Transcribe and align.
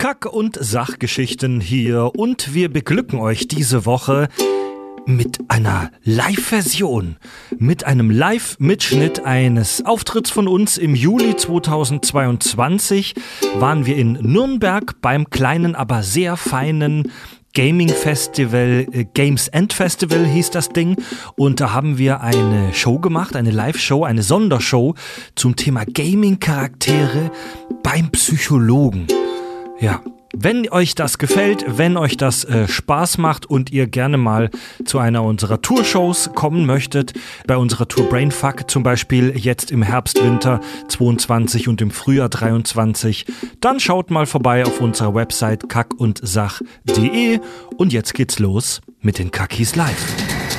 Kack- 0.00 0.32
und 0.32 0.56
Sachgeschichten 0.58 1.60
hier 1.60 2.12
und 2.16 2.54
wir 2.54 2.72
beglücken 2.72 3.18
euch 3.18 3.48
diese 3.48 3.84
Woche 3.84 4.28
mit 5.04 5.40
einer 5.48 5.90
Live-Version, 6.04 7.18
mit 7.58 7.84
einem 7.84 8.10
Live-Mitschnitt 8.10 9.26
eines 9.26 9.84
Auftritts 9.84 10.30
von 10.30 10.48
uns 10.48 10.78
im 10.78 10.94
Juli 10.94 11.36
2022 11.36 13.14
waren 13.58 13.84
wir 13.84 13.98
in 13.98 14.12
Nürnberg 14.12 15.02
beim 15.02 15.28
kleinen, 15.28 15.74
aber 15.74 16.02
sehr 16.02 16.38
feinen 16.38 17.12
Gaming 17.52 17.90
Festival, 17.90 18.86
äh, 18.92 19.04
Games 19.04 19.48
End 19.48 19.74
Festival 19.74 20.24
hieß 20.24 20.48
das 20.50 20.70
Ding. 20.70 20.96
Und 21.36 21.60
da 21.60 21.74
haben 21.74 21.98
wir 21.98 22.22
eine 22.22 22.72
Show 22.72 23.00
gemacht, 23.00 23.36
eine 23.36 23.50
Live-Show, 23.50 24.04
eine 24.04 24.22
Sondershow 24.22 24.94
zum 25.34 25.56
Thema 25.56 25.84
Gaming-Charaktere 25.84 27.30
beim 27.82 28.10
Psychologen. 28.12 29.06
Ja, 29.80 30.02
wenn 30.36 30.68
euch 30.70 30.94
das 30.94 31.18
gefällt, 31.18 31.64
wenn 31.66 31.96
euch 31.96 32.16
das 32.16 32.44
äh, 32.44 32.68
Spaß 32.68 33.18
macht 33.18 33.46
und 33.46 33.72
ihr 33.72 33.86
gerne 33.86 34.16
mal 34.16 34.50
zu 34.84 34.98
einer 34.98 35.24
unserer 35.24 35.60
Tourshows 35.60 36.30
kommen 36.34 36.66
möchtet, 36.66 37.14
bei 37.46 37.56
unserer 37.56 37.88
Tour 37.88 38.08
Brainfuck 38.08 38.70
zum 38.70 38.82
Beispiel 38.82 39.32
jetzt 39.36 39.72
im 39.72 39.82
Herbst, 39.82 40.22
Winter 40.22 40.60
22 40.88 41.66
und 41.66 41.80
im 41.80 41.90
Frühjahr 41.90 42.28
23, 42.28 43.26
dann 43.60 43.80
schaut 43.80 44.10
mal 44.10 44.26
vorbei 44.26 44.64
auf 44.64 44.80
unserer 44.80 45.14
Website 45.14 45.68
kackundsach.de 45.68 47.40
und 47.76 47.92
jetzt 47.92 48.14
geht's 48.14 48.38
los 48.38 48.82
mit 49.02 49.18
den 49.18 49.30
Kackis 49.30 49.76
live. 49.76 50.06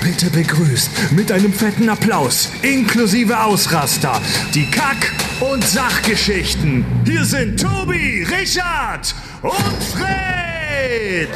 Bitte 0.02 0.30
begrüßt 0.31 1.12
mit 1.12 1.31
einem 1.31 1.54
fetten 1.54 1.90
Applaus, 1.90 2.50
inklusive 2.64 3.40
Ausraster, 3.40 4.20
die 4.55 4.66
Kack- 4.70 5.12
und 5.40 5.64
Sachgeschichten. 5.64 6.84
Hier 7.05 7.23
sind 7.23 7.62
Tobi, 7.62 8.23
Richard 8.23 9.14
und 9.44 9.84
Fred. 9.94 11.30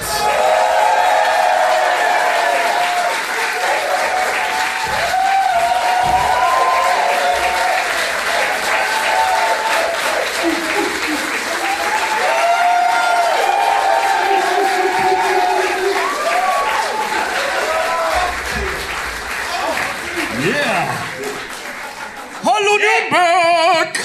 Nürnberg! 23.12 24.00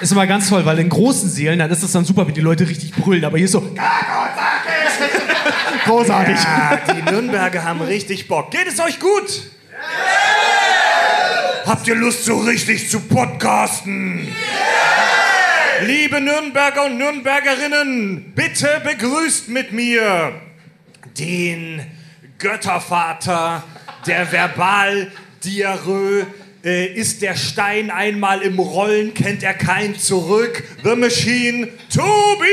Ist 0.00 0.12
immer 0.12 0.26
ganz 0.26 0.48
toll, 0.48 0.64
weil 0.64 0.78
in 0.78 0.88
großen 0.88 1.28
Seelen, 1.28 1.58
dann 1.58 1.70
ist 1.70 1.82
es 1.82 1.92
dann 1.92 2.06
super, 2.06 2.26
wie 2.26 2.32
die 2.32 2.40
Leute 2.40 2.66
richtig 2.66 2.92
brüllen. 2.92 3.22
Aber 3.24 3.36
hier 3.36 3.44
ist 3.44 3.52
so. 3.52 3.76
Großartig. 5.84 6.36
Ja, 6.36 6.78
die 6.94 7.02
Nürnberger 7.02 7.64
haben 7.64 7.82
richtig 7.82 8.26
Bock. 8.26 8.50
Geht 8.50 8.66
es 8.66 8.80
euch 8.80 8.98
gut? 8.98 9.50
Habt 11.66 11.86
ihr 11.86 11.94
Lust, 11.94 12.24
so 12.24 12.38
richtig 12.38 12.88
zu 12.88 13.00
podcasten? 13.00 14.26
Liebe 15.82 16.20
Nürnberger 16.20 16.86
und 16.86 16.96
Nürnbergerinnen, 16.98 18.32
bitte 18.34 18.80
begrüßt 18.82 19.48
mit 19.48 19.72
mir 19.72 20.32
den 21.18 21.86
Göttervater 22.40 23.62
der 24.06 24.32
Verbaldiarö. 24.32 26.24
Äh, 26.62 26.86
ist 26.92 27.22
der 27.22 27.36
Stein 27.36 27.90
einmal 27.90 28.42
im 28.42 28.58
Rollen, 28.58 29.14
kennt 29.14 29.42
er 29.42 29.54
kein 29.54 29.98
zurück. 29.98 30.62
The 30.82 30.96
Machine, 30.96 31.68
Tobi! 31.94 32.46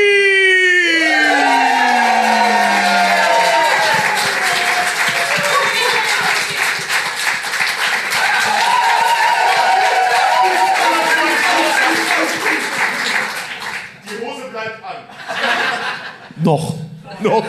Noch. 16.38 16.76
Noch. 17.20 17.46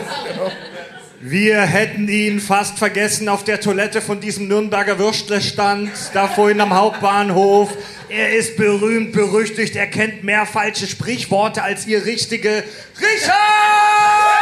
Wir 1.21 1.59
hätten 1.63 2.07
ihn 2.07 2.39
fast 2.39 2.79
vergessen 2.79 3.27
auf 3.27 3.43
der 3.43 3.59
Toilette 3.59 4.01
von 4.01 4.21
diesem 4.21 4.47
Nürnberger 4.47 4.99
Würstlestand, 4.99 5.91
da 6.13 6.29
vorhin 6.29 6.61
am 6.61 6.73
Hauptbahnhof. 6.73 7.73
Er 8.07 8.37
ist 8.37 8.55
berühmt, 8.55 9.11
berüchtigt, 9.11 9.75
er 9.75 9.87
kennt 9.87 10.23
mehr 10.23 10.45
falsche 10.45 10.87
Sprichworte 10.87 11.61
als 11.61 11.85
ihr 11.85 12.05
richtige. 12.05 12.63
Richard! 13.01 14.38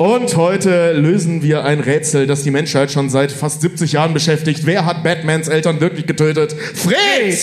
Und 0.00 0.34
heute 0.38 0.92
lösen 0.92 1.42
wir 1.42 1.62
ein 1.64 1.78
Rätsel, 1.78 2.26
das 2.26 2.42
die 2.42 2.50
Menschheit 2.50 2.90
schon 2.90 3.10
seit 3.10 3.30
fast 3.30 3.60
70 3.60 3.92
Jahren 3.92 4.14
beschäftigt. 4.14 4.64
Wer 4.64 4.86
hat 4.86 5.04
Batmans 5.04 5.46
Eltern 5.46 5.82
wirklich 5.82 6.06
getötet? 6.06 6.54
Fred! 6.54 7.36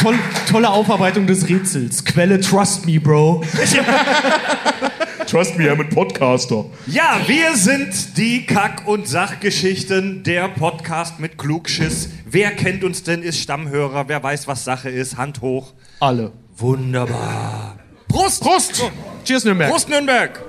Toll, 0.00 0.18
tolle 0.50 0.70
Aufarbeitung 0.70 1.26
des 1.26 1.46
Rätsels. 1.46 2.02
Quelle 2.06 2.40
Trust 2.40 2.86
Me, 2.86 2.98
Bro. 2.98 3.42
Trust 5.26 5.58
me, 5.58 5.70
I'm 5.70 5.80
a 5.80 5.84
Podcaster. 5.84 6.64
Ja, 6.86 7.20
wir 7.26 7.56
sind 7.56 8.16
die 8.16 8.46
Kack- 8.46 8.86
und 8.86 9.06
Sachgeschichten, 9.08 10.22
der 10.22 10.48
Podcast 10.48 11.20
mit 11.20 11.36
Klugschiss. 11.36 12.08
Wer 12.34 12.50
kennt 12.50 12.82
uns 12.82 13.04
denn, 13.04 13.22
ist 13.22 13.38
Stammhörer, 13.38 14.08
wer 14.08 14.20
weiß, 14.20 14.48
was 14.48 14.64
Sache 14.64 14.90
ist, 14.90 15.16
Hand 15.16 15.40
hoch. 15.40 15.72
Alle. 16.00 16.32
Wunderbar. 16.56 17.78
Prost! 18.08 18.42
Prost! 18.42 18.90
Cheers, 19.22 19.44
Nürnberg. 19.44 19.70
Prost, 19.70 19.88
Nürnberg! 19.88 20.42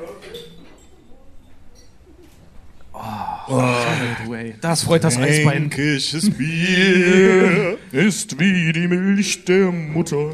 Das 4.62 4.82
freut 4.82 5.04
das 5.04 5.16
Eisbein. 5.16 5.70
Fränkisches 5.70 6.32
Bier. 6.32 7.78
Ist 7.92 8.40
wie 8.40 8.74
die 8.74 8.88
Milch 8.88 9.46
der 9.46 9.72
Mutter. 9.72 10.34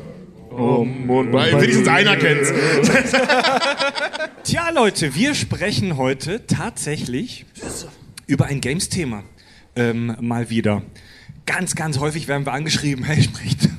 Oh, 0.51 0.85
Mund. 0.85 1.33
Wenigstens 1.33 1.88
einer 1.89 2.16
kennt's. 2.16 2.53
Tja, 4.45 4.69
Leute, 4.69 5.16
wir 5.16 5.35
sprechen 5.35 5.97
heute 5.97 6.47
tatsächlich 6.47 7.45
über 8.25 8.45
ein 8.45 8.62
Games-Thema. 8.62 9.25
Ähm, 9.75 10.16
mal 10.22 10.50
wieder. 10.50 10.81
Ganz, 11.46 11.75
ganz 11.75 12.00
häufig 12.00 12.28
werden 12.28 12.46
wir 12.46 12.53
angeschrieben, 12.53 13.03
hey, 13.03 13.24
spricht. 13.24 13.69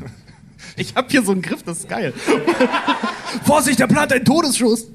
Ich 0.76 0.94
hab 0.94 1.10
hier 1.10 1.22
so 1.22 1.32
einen 1.32 1.42
Griff, 1.42 1.62
das 1.62 1.80
ist 1.80 1.88
geil. 1.88 2.12
Vorsicht, 3.44 3.78
der 3.78 3.86
plant 3.86 4.12
einen 4.12 4.24
Todesschuss. 4.24 4.86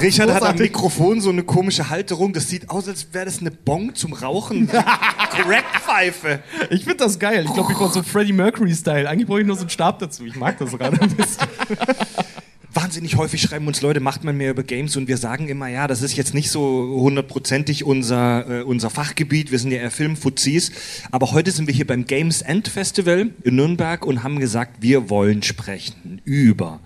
Richard 0.00 0.28
hat 0.30 0.36
am 0.36 0.40
Großartig. 0.40 0.60
Mikrofon 0.62 1.20
so 1.20 1.30
eine 1.30 1.42
komische 1.42 1.90
Halterung. 1.90 2.32
Das 2.32 2.48
sieht 2.48 2.70
aus, 2.70 2.88
als 2.88 3.12
wäre 3.12 3.26
das 3.26 3.40
eine 3.40 3.50
Bong 3.50 3.94
zum 3.94 4.14
Rauchen. 4.14 4.68
Crackpfeife. 5.30 6.42
Ich 6.70 6.84
finde 6.84 7.04
das 7.04 7.18
geil. 7.18 7.44
Ich 7.46 7.52
glaube, 7.52 7.72
ich 7.72 7.78
brauche 7.78 7.92
so 7.92 8.02
Freddie 8.02 8.32
Mercury-Style. 8.32 9.08
Eigentlich 9.08 9.26
brauche 9.26 9.40
ich 9.40 9.46
nur 9.46 9.56
so 9.56 9.62
einen 9.62 9.70
Stab 9.70 9.98
dazu. 9.98 10.24
Ich 10.24 10.36
mag 10.36 10.58
das 10.58 10.70
gerade 10.70 11.00
ein 11.00 11.10
bisschen. 11.10 11.46
Wahnsinnig 12.74 13.16
häufig 13.16 13.42
schreiben 13.42 13.66
uns 13.66 13.82
Leute, 13.82 14.00
macht 14.00 14.24
man 14.24 14.34
mehr 14.34 14.50
über 14.50 14.62
Games 14.62 14.96
und 14.96 15.06
wir 15.06 15.18
sagen 15.18 15.48
immer, 15.48 15.68
ja, 15.68 15.86
das 15.86 16.00
ist 16.00 16.16
jetzt 16.16 16.32
nicht 16.32 16.50
so 16.50 17.00
hundertprozentig 17.00 17.84
unser, 17.84 18.60
äh, 18.60 18.62
unser 18.62 18.88
Fachgebiet, 18.88 19.50
wir 19.50 19.58
sind 19.58 19.72
ja 19.72 19.78
eher 19.78 19.90
Filmfuzis, 19.90 20.72
aber 21.10 21.32
heute 21.32 21.50
sind 21.50 21.66
wir 21.66 21.74
hier 21.74 21.86
beim 21.86 22.06
Games 22.06 22.40
End 22.40 22.68
Festival 22.68 23.28
in 23.42 23.56
Nürnberg 23.56 24.06
und 24.06 24.22
haben 24.22 24.40
gesagt, 24.40 24.80
wir 24.80 25.10
wollen 25.10 25.42
sprechen 25.42 26.22
über 26.24 26.80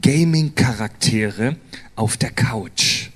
Gaming-Charaktere 0.00 1.56
auf 1.96 2.16
der 2.16 2.30
Couch. 2.30 3.08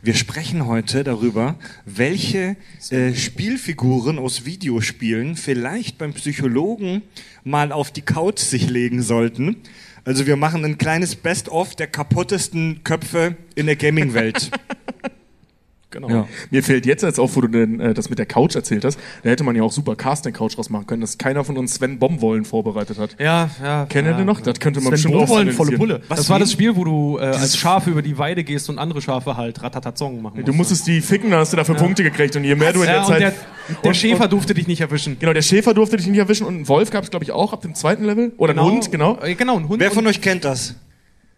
Wir 0.00 0.14
sprechen 0.14 0.64
heute 0.64 1.02
darüber, 1.02 1.56
welche 1.84 2.56
äh, 2.90 3.14
Spielfiguren 3.14 4.20
aus 4.20 4.44
Videospielen 4.44 5.34
vielleicht 5.34 5.98
beim 5.98 6.12
Psychologen 6.12 7.02
mal 7.42 7.72
auf 7.72 7.90
die 7.90 8.02
Couch 8.02 8.38
sich 8.38 8.70
legen 8.70 9.02
sollten. 9.02 9.56
Also 10.08 10.26
wir 10.26 10.36
machen 10.36 10.64
ein 10.64 10.78
kleines 10.78 11.16
Best-of 11.16 11.76
der 11.76 11.86
kaputtesten 11.86 12.82
Köpfe 12.82 13.36
in 13.56 13.66
der 13.66 13.76
Gaming-Welt. 13.76 14.50
Genau. 15.90 16.08
Ja. 16.10 16.28
Mir 16.50 16.62
fällt 16.62 16.84
jetzt 16.84 17.02
als 17.02 17.18
auf, 17.18 17.34
wo 17.34 17.40
du 17.40 17.48
denn, 17.48 17.80
äh, 17.80 17.94
das 17.94 18.10
mit 18.10 18.18
der 18.18 18.26
Couch 18.26 18.54
erzählt 18.54 18.84
hast, 18.84 18.98
da 19.22 19.30
hätte 19.30 19.42
man 19.42 19.56
ja 19.56 19.62
auch 19.62 19.72
super 19.72 19.96
Casting-Couch 19.96 20.56
draus 20.56 20.68
machen 20.68 20.86
können, 20.86 21.00
dass 21.00 21.16
keiner 21.16 21.44
von 21.44 21.56
uns 21.56 21.76
Sven 21.76 21.98
Bombwollen 21.98 22.44
vorbereitet 22.44 22.98
hat. 22.98 23.16
Ja, 23.18 23.48
ja. 23.62 23.86
Kennen 23.86 24.08
ja. 24.08 24.12
ihr 24.12 24.18
den 24.18 24.26
noch? 24.26 24.40
Das 24.42 24.60
könnte 24.60 24.80
man 24.80 24.88
Sven 24.88 24.92
bestimmt 24.92 25.14
auch 25.14 25.28
Wohlwollen, 25.28 25.52
volle. 25.52 25.78
Pulle. 25.78 26.00
Was, 26.08 26.18
das 26.18 26.30
war 26.30 26.38
das 26.38 26.52
Spiel, 26.52 26.76
wo 26.76 26.84
du 26.84 27.18
äh, 27.18 27.22
als 27.22 27.56
Schaf 27.56 27.86
über 27.86 28.02
die 28.02 28.18
Weide 28.18 28.44
gehst 28.44 28.68
und 28.68 28.78
andere 28.78 29.00
Schafe 29.00 29.36
halt 29.38 29.62
Ratatatzong 29.62 30.20
machen 30.20 30.36
musst. 30.36 30.48
Du 30.48 30.52
musstest 30.52 30.86
die 30.86 31.00
ficken, 31.00 31.30
dann 31.30 31.40
hast 31.40 31.52
du 31.54 31.56
dafür 31.56 31.74
Punkte 31.76 32.02
gekriegt 32.02 32.36
und 32.36 32.44
je 32.44 32.54
mehr 32.54 32.72
du 32.74 32.82
in 32.82 32.86
ja, 32.88 32.92
der 32.98 33.04
Zeit... 33.04 33.20
der, 33.20 33.30
der 33.82 33.88
und- 33.88 33.96
Schäfer 33.96 34.24
und- 34.24 34.32
durfte 34.32 34.52
dich 34.52 34.66
nicht 34.66 34.82
erwischen. 34.82 35.16
Genau, 35.18 35.32
der 35.32 35.42
Schäfer 35.42 35.72
durfte 35.72 35.96
dich 35.96 36.06
nicht 36.06 36.18
erwischen 36.18 36.46
und 36.46 36.54
einen 36.54 36.68
Wolf 36.68 36.90
gab 36.90 37.04
es, 37.04 37.10
glaube 37.10 37.24
ich, 37.24 37.32
auch 37.32 37.54
ab 37.54 37.62
dem 37.62 37.74
zweiten 37.74 38.04
Level. 38.04 38.32
Oder 38.36 38.52
einen 38.52 38.62
Hund, 38.62 38.90
genau. 38.92 39.18
Äh, 39.22 39.34
Genau, 39.36 39.56
ein 39.56 39.68
Hund. 39.68 39.80
Wer 39.80 39.90
von 39.90 40.06
euch 40.06 40.20
kennt 40.20 40.44
das? 40.44 40.74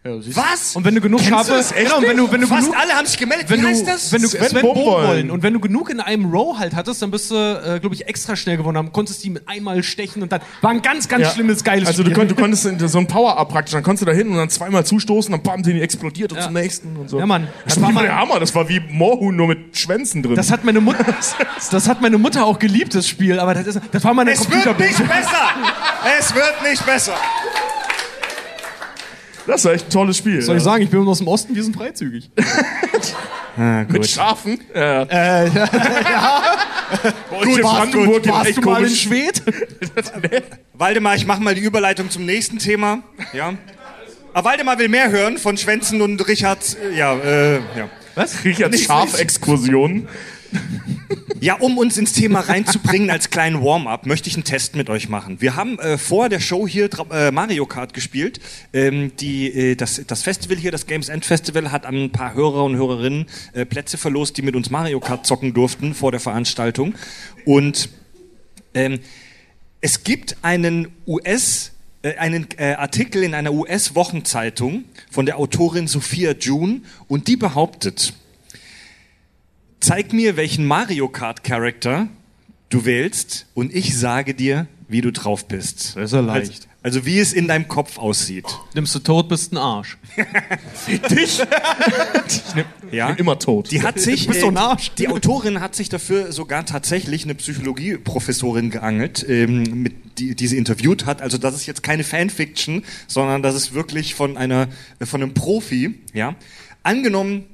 Was? 0.03 0.75
und 0.75 0.83
wenn 0.83 0.95
du 0.95 1.01
genug 1.01 1.19
Kennst 1.21 1.47
du 1.49 1.53
Schafe, 1.53 1.75
genau, 1.75 1.97
und 1.97 2.07
wenn 2.07 2.17
du, 2.17 2.31
wenn 2.31 2.41
du 2.41 2.47
Fast 2.47 2.63
genug, 2.71 2.75
alle 2.81 2.93
haben 2.93 3.05
sich 3.05 3.17
gemeldet. 3.19 3.47
wenn 3.51 3.59
Wie 3.59 3.61
du, 3.61 3.67
heißt 3.69 3.87
das? 3.87 4.11
wenn 4.11 4.23
du 4.23 4.29
Sven 4.29 4.49
Sven. 4.49 4.61
Bombwollen. 4.63 5.29
Und 5.29 5.43
wenn 5.43 5.53
du 5.53 5.59
genug 5.59 5.91
in 5.91 5.99
einem 5.99 6.25
Row 6.31 6.57
halt 6.57 6.73
hattest, 6.75 7.03
dann 7.03 7.11
bist 7.11 7.29
du, 7.29 7.35
äh, 7.35 7.79
glaube 7.79 7.93
ich, 7.93 8.07
extra 8.07 8.35
schnell 8.35 8.57
gewonnen 8.57 8.79
haben. 8.79 8.91
Konntest 8.91 9.23
die 9.23 9.29
mit 9.29 9.47
einmal 9.47 9.83
stechen 9.83 10.23
und 10.23 10.31
dann 10.31 10.41
war 10.61 10.71
ein 10.71 10.81
ganz, 10.81 11.07
ganz 11.07 11.25
Ja. 11.25 11.29
schlimmes, 11.31 11.63
geiles 11.63 11.87
Also 11.87 12.01
du, 12.01 12.09
Spiel. 12.09 12.17
konnt, 12.17 12.31
du 12.31 12.35
konntest 12.35 12.63
so 12.91 12.97
ein 12.97 13.05
Power-Up 13.05 13.49
praktisch, 13.49 13.73
dann 13.73 13.83
konntest 13.83 14.01
du 14.01 14.05
da 14.07 14.11
hin 14.13 14.27
und 14.29 14.37
dann 14.37 14.49
zweimal 14.49 14.83
zustoßen, 14.87 15.31
dann 15.33 15.43
bam, 15.43 15.61
den 15.61 15.75
die 15.75 15.81
explodiert 15.81 16.31
und 16.31 16.39
Ja. 16.39 16.45
zum 16.45 16.53
nächsten 16.53 16.97
und 16.97 17.07
so. 17.07 17.19
Ja, 17.19 17.27
Mann. 17.27 17.47
Das, 17.65 17.75
Das 17.75 17.83
war 17.83 17.91
mal 17.91 18.01
der 18.03 18.15
Hammer, 18.17 18.39
das 18.39 18.55
war 18.55 18.67
wie 18.69 18.79
Moorhuhn, 18.79 19.35
nur 19.35 19.49
mit 19.49 19.77
Schwänzen 19.77 20.23
drin. 20.23 20.33
Das 20.33 20.49
hat 20.51 20.63
meine 20.63 20.81
Mutter, 20.81 21.05
das 21.71 21.87
hat 21.87 22.01
meine 22.01 22.17
Mutter 22.17 22.43
auch 22.45 22.57
geliebt, 22.57 22.95
das 22.95 23.07
Spiel, 23.07 23.39
aber 23.39 23.53
das, 23.53 23.67
ist, 23.67 23.81
das 23.91 24.03
war 24.03 24.15
meine 24.15 24.31
es 24.31 24.49
wird 24.49 24.79
nicht 24.79 24.97
besser. 24.97 25.49
Es 26.19 26.33
wird 26.33 26.63
nicht 26.67 26.83
besser. 26.83 27.13
Das 29.51 29.65
war 29.65 29.73
echt 29.73 29.87
ein 29.87 29.89
tolles 29.89 30.15
Spiel. 30.15 30.41
Soll 30.41 30.55
ich 30.55 30.63
sagen, 30.63 30.81
ich 30.81 30.89
bin 30.89 31.05
aus 31.05 31.17
dem 31.17 31.27
Osten, 31.27 31.53
wir 31.53 31.61
sind 31.61 31.75
freizügig. 31.75 32.31
Mit 33.89 34.07
Schafen. 34.09 34.61
Ja. 34.73 35.03
Äh, 35.03 35.47
ja. 35.53 36.41
Gut, 37.29 37.57
in 37.57 37.61
Brandenburg 37.61 38.23
geht 38.23 38.31
warst 38.31 38.55
du 38.57 38.61
mal 38.61 38.83
in. 38.83 38.89
Schwedt? 38.89 39.43
Waldemar, 40.73 41.15
ich 41.15 41.25
mache 41.25 41.41
mal 41.41 41.53
die 41.53 41.59
Überleitung 41.59 42.09
zum 42.09 42.25
nächsten 42.25 42.59
Thema. 42.59 43.03
Ja. 43.33 43.53
Aber 44.33 44.49
Waldemar 44.51 44.79
will 44.79 44.87
mehr 44.87 45.11
hören 45.11 45.37
von 45.37 45.57
Schwänzen 45.57 46.01
und 46.01 46.25
Richard. 46.29 46.77
äh, 46.81 46.97
Ja, 46.97 47.13
äh, 47.17 47.55
ja. 47.55 47.89
Was? 48.15 48.45
Richards 48.45 48.81
Schafexkursion. 48.83 50.07
Ja, 51.41 51.55
um 51.55 51.79
uns 51.79 51.97
ins 51.97 52.13
Thema 52.13 52.41
reinzubringen 52.41 53.09
als 53.09 53.31
kleinen 53.31 53.63
Warm-up, 53.63 54.05
möchte 54.05 54.29
ich 54.29 54.35
einen 54.35 54.43
Test 54.43 54.75
mit 54.75 54.91
euch 54.91 55.09
machen. 55.09 55.41
Wir 55.41 55.55
haben 55.55 55.79
äh, 55.79 55.97
vor 55.97 56.29
der 56.29 56.39
Show 56.39 56.67
hier 56.67 56.87
äh, 57.11 57.31
Mario 57.31 57.65
Kart 57.65 57.95
gespielt. 57.95 58.39
Ähm, 58.73 59.11
die, 59.19 59.47
äh, 59.47 59.75
das, 59.75 60.03
das 60.05 60.21
Festival 60.21 60.57
hier, 60.57 60.71
das 60.71 60.85
Games 60.85 61.09
End 61.09 61.25
Festival, 61.25 61.71
hat 61.71 61.87
an 61.87 61.95
ein 61.95 62.11
paar 62.11 62.35
Hörer 62.35 62.63
und 62.63 62.75
Hörerinnen 62.75 63.25
äh, 63.53 63.65
Plätze 63.65 63.97
verlost, 63.97 64.37
die 64.37 64.43
mit 64.43 64.55
uns 64.55 64.69
Mario 64.69 64.99
Kart 64.99 65.25
zocken 65.25 65.55
durften 65.55 65.95
vor 65.95 66.11
der 66.11 66.19
Veranstaltung. 66.19 66.93
Und 67.43 67.89
ähm, 68.75 68.99
es 69.81 70.03
gibt 70.03 70.37
einen 70.43 70.89
US, 71.07 71.71
äh, 72.03 72.17
einen 72.17 72.49
äh, 72.57 72.73
Artikel 72.73 73.23
in 73.23 73.33
einer 73.33 73.51
US-Wochenzeitung 73.51 74.83
von 75.09 75.25
der 75.25 75.39
Autorin 75.39 75.87
Sophia 75.87 76.33
June 76.33 76.81
und 77.07 77.27
die 77.27 77.35
behauptet, 77.35 78.13
zeig 79.81 80.13
mir, 80.13 80.37
welchen 80.37 80.65
Mario 80.65 81.09
Kart 81.09 81.43
Charakter 81.43 82.07
du 82.69 82.85
wählst 82.85 83.47
und 83.53 83.73
ich 83.75 83.97
sage 83.97 84.33
dir, 84.33 84.67
wie 84.87 85.01
du 85.01 85.11
drauf 85.11 85.47
bist. 85.47 85.95
Das 85.95 86.05
ist 86.05 86.11
ja 86.13 86.19
Also, 86.19 86.21
leicht. 86.21 86.67
also 86.83 87.05
wie 87.05 87.19
es 87.19 87.31
in 87.33 87.47
deinem 87.47 87.67
Kopf 87.67 87.97
aussieht. 87.97 88.45
Nimmst 88.75 88.93
du 88.95 88.99
tot, 88.99 89.27
bist 89.29 89.51
ein 89.53 89.57
Arsch. 89.57 89.97
Dich? 91.09 91.41
Ja? 92.91 93.07
bin 93.07 93.17
immer 93.17 93.39
tot. 93.39 93.71
Die 93.71 93.81
hat 93.81 93.99
sich, 93.99 94.23
Du 94.25 94.31
bist 94.31 94.43
doch 94.43 94.49
ein 94.49 94.57
Arsch. 94.57 94.91
die 94.97 95.07
Autorin 95.07 95.59
hat 95.61 95.75
sich 95.75 95.87
dafür 95.89 96.31
sogar 96.33 96.65
tatsächlich 96.65 97.23
eine 97.23 97.35
Psychologieprofessorin 97.35 98.69
geangelt, 98.69 99.25
ähm, 99.27 99.83
mit, 99.83 99.93
die, 100.19 100.35
die 100.35 100.47
sie 100.47 100.57
interviewt 100.57 101.05
hat. 101.05 101.21
Also 101.21 101.37
das 101.37 101.55
ist 101.55 101.65
jetzt 101.65 101.83
keine 101.83 102.03
Fanfiction, 102.03 102.83
sondern 103.07 103.41
das 103.41 103.55
ist 103.55 103.73
wirklich 103.73 104.13
von 104.15 104.35
einer, 104.37 104.67
äh, 104.99 105.05
von 105.05 105.21
einem 105.23 105.33
Profi. 105.33 105.99
Ja, 106.13 106.35
angenommen, 106.83 107.45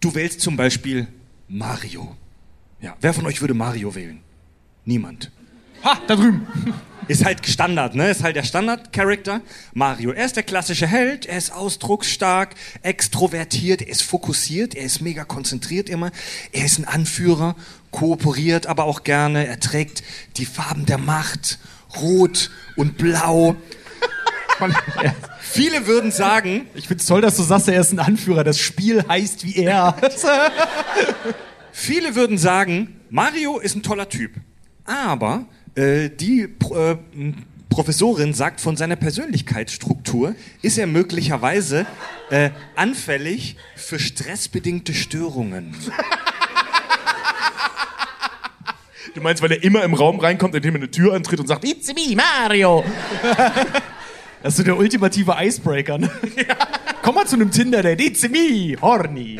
du 0.00 0.14
wählst 0.14 0.40
zum 0.40 0.56
Beispiel 0.56 1.08
Mario. 1.48 2.16
Ja, 2.80 2.96
wer 3.00 3.14
von 3.14 3.26
euch 3.26 3.40
würde 3.40 3.54
Mario 3.54 3.94
wählen? 3.94 4.20
Niemand. 4.84 5.30
Ha, 5.82 5.98
da 6.06 6.16
drüben. 6.16 6.46
Ist 7.08 7.24
halt 7.24 7.46
Standard, 7.46 7.94
ne? 7.94 8.10
Ist 8.10 8.22
halt 8.22 8.36
der 8.36 8.42
Standard-Charakter. 8.42 9.40
Mario. 9.72 10.10
Er 10.10 10.26
ist 10.26 10.36
der 10.36 10.42
klassische 10.42 10.86
Held, 10.86 11.24
er 11.24 11.38
ist 11.38 11.50
ausdrucksstark, 11.54 12.54
extrovertiert, 12.82 13.80
er 13.80 13.88
ist 13.88 14.02
fokussiert, 14.02 14.74
er 14.74 14.84
ist 14.84 15.00
mega 15.00 15.24
konzentriert 15.24 15.88
immer. 15.88 16.10
Er 16.52 16.66
ist 16.66 16.78
ein 16.78 16.84
Anführer, 16.84 17.56
kooperiert 17.92 18.66
aber 18.66 18.84
auch 18.84 19.04
gerne. 19.04 19.46
Er 19.46 19.58
trägt 19.58 20.02
die 20.36 20.44
Farben 20.44 20.84
der 20.84 20.98
Macht, 20.98 21.58
rot 21.96 22.50
und 22.76 22.98
blau. 22.98 23.56
Viele 25.40 25.86
würden 25.86 26.10
sagen, 26.10 26.66
Ich 26.74 26.88
find's 26.88 27.06
toll, 27.06 27.20
dass 27.20 27.36
du 27.36 27.42
sagst, 27.42 27.68
er 27.68 27.80
ist 27.80 27.92
ein 27.92 27.98
Anführer. 27.98 28.44
Das 28.44 28.58
Spiel 28.58 29.04
heißt 29.08 29.44
wie 29.44 29.56
er. 29.56 29.96
Viele 31.72 32.14
würden 32.14 32.38
sagen, 32.38 33.00
Mario 33.10 33.58
ist 33.58 33.76
ein 33.76 33.82
toller 33.82 34.08
Typ. 34.08 34.32
Aber 34.84 35.46
äh, 35.74 36.10
die 36.10 36.48
Pro 36.48 36.92
äh, 36.92 36.96
Professorin 37.68 38.34
sagt, 38.34 38.60
von 38.60 38.76
seiner 38.76 38.96
Persönlichkeitsstruktur 38.96 40.34
ist 40.62 40.78
er 40.78 40.86
möglicherweise 40.86 41.86
äh, 42.30 42.50
anfällig 42.74 43.56
für 43.76 43.98
stressbedingte 43.98 44.94
Störungen. 44.94 45.74
Du 49.14 49.20
meinst, 49.20 49.42
weil 49.42 49.52
er 49.52 49.62
immer 49.62 49.84
im 49.84 49.94
Raum 49.94 50.18
reinkommt, 50.20 50.54
indem 50.54 50.74
er 50.76 50.80
eine 50.80 50.90
Tür 50.90 51.14
antritt 51.14 51.40
und 51.40 51.46
sagt, 51.46 51.64
It's 51.64 51.88
me, 51.88 52.16
Mario. 52.16 52.84
Das 54.42 54.52
ist 54.54 54.58
so 54.58 54.62
der 54.62 54.76
ultimative 54.78 55.34
Icebreaker. 55.40 55.98
Ne? 55.98 56.10
Komm 57.02 57.14
mal 57.16 57.26
zu 57.26 57.36
einem 57.36 57.50
Tinder-Date. 57.50 58.00
It's 58.00 58.22
me, 58.28 58.76
horny. 58.80 59.38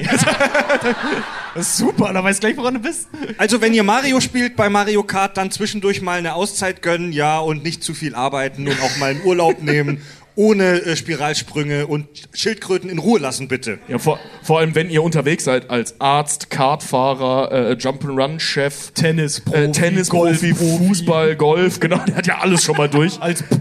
Das 1.55 1.67
ist 1.69 1.77
super, 1.79 2.13
da 2.13 2.23
weißt 2.23 2.41
gleich, 2.41 2.57
woran 2.57 2.75
du 2.75 2.81
bist. 2.81 3.09
Also 3.37 3.61
wenn 3.61 3.75
ihr 3.75 3.83
Mario 3.83 4.21
spielt 4.21 4.57
bei 4.57 4.69
Mario 4.69 5.03
Kart, 5.03 5.37
dann 5.37 5.51
zwischendurch 5.51 6.03
mal 6.03 6.19
eine 6.19 6.35
Auszeit 6.35 6.83
gönnen, 6.83 7.13
ja, 7.13 7.39
und 7.39 7.63
nicht 7.65 7.83
zu 7.83 7.95
viel 7.95 8.15
arbeiten 8.15 8.67
und 8.69 8.81
auch 8.83 8.97
mal 8.99 9.11
einen 9.11 9.23
Urlaub 9.25 9.63
nehmen, 9.63 10.01
ohne 10.37 10.83
äh, 10.83 10.95
Spiralsprünge 10.95 11.89
und 11.89 12.07
Schildkröten 12.33 12.89
in 12.91 12.99
Ruhe 12.99 13.19
lassen, 13.19 13.49
bitte. 13.49 13.79
Ja, 13.89 13.99
vor, 13.99 14.21
vor 14.43 14.61
allem, 14.61 14.75
wenn 14.77 14.89
ihr 14.89 15.03
unterwegs 15.03 15.43
seid 15.45 15.69
als 15.69 16.01
Arzt, 16.01 16.49
Kartfahrer, 16.51 17.51
äh, 17.71 17.73
Jump'n'Run-Chef, 17.73 18.93
Tennisprofi, 18.93 19.59
äh, 19.59 19.73
Tennisprofi, 19.73 20.51
Golfprofi. 20.53 20.87
Fußball, 20.87 21.37
Golf, 21.37 21.81
genau, 21.81 21.99
der 22.07 22.15
hat 22.17 22.27
ja 22.29 22.39
alles 22.39 22.63
schon 22.63 22.77
mal 22.77 22.89
durch. 22.89 23.21
Als 23.21 23.43
P- 23.43 23.57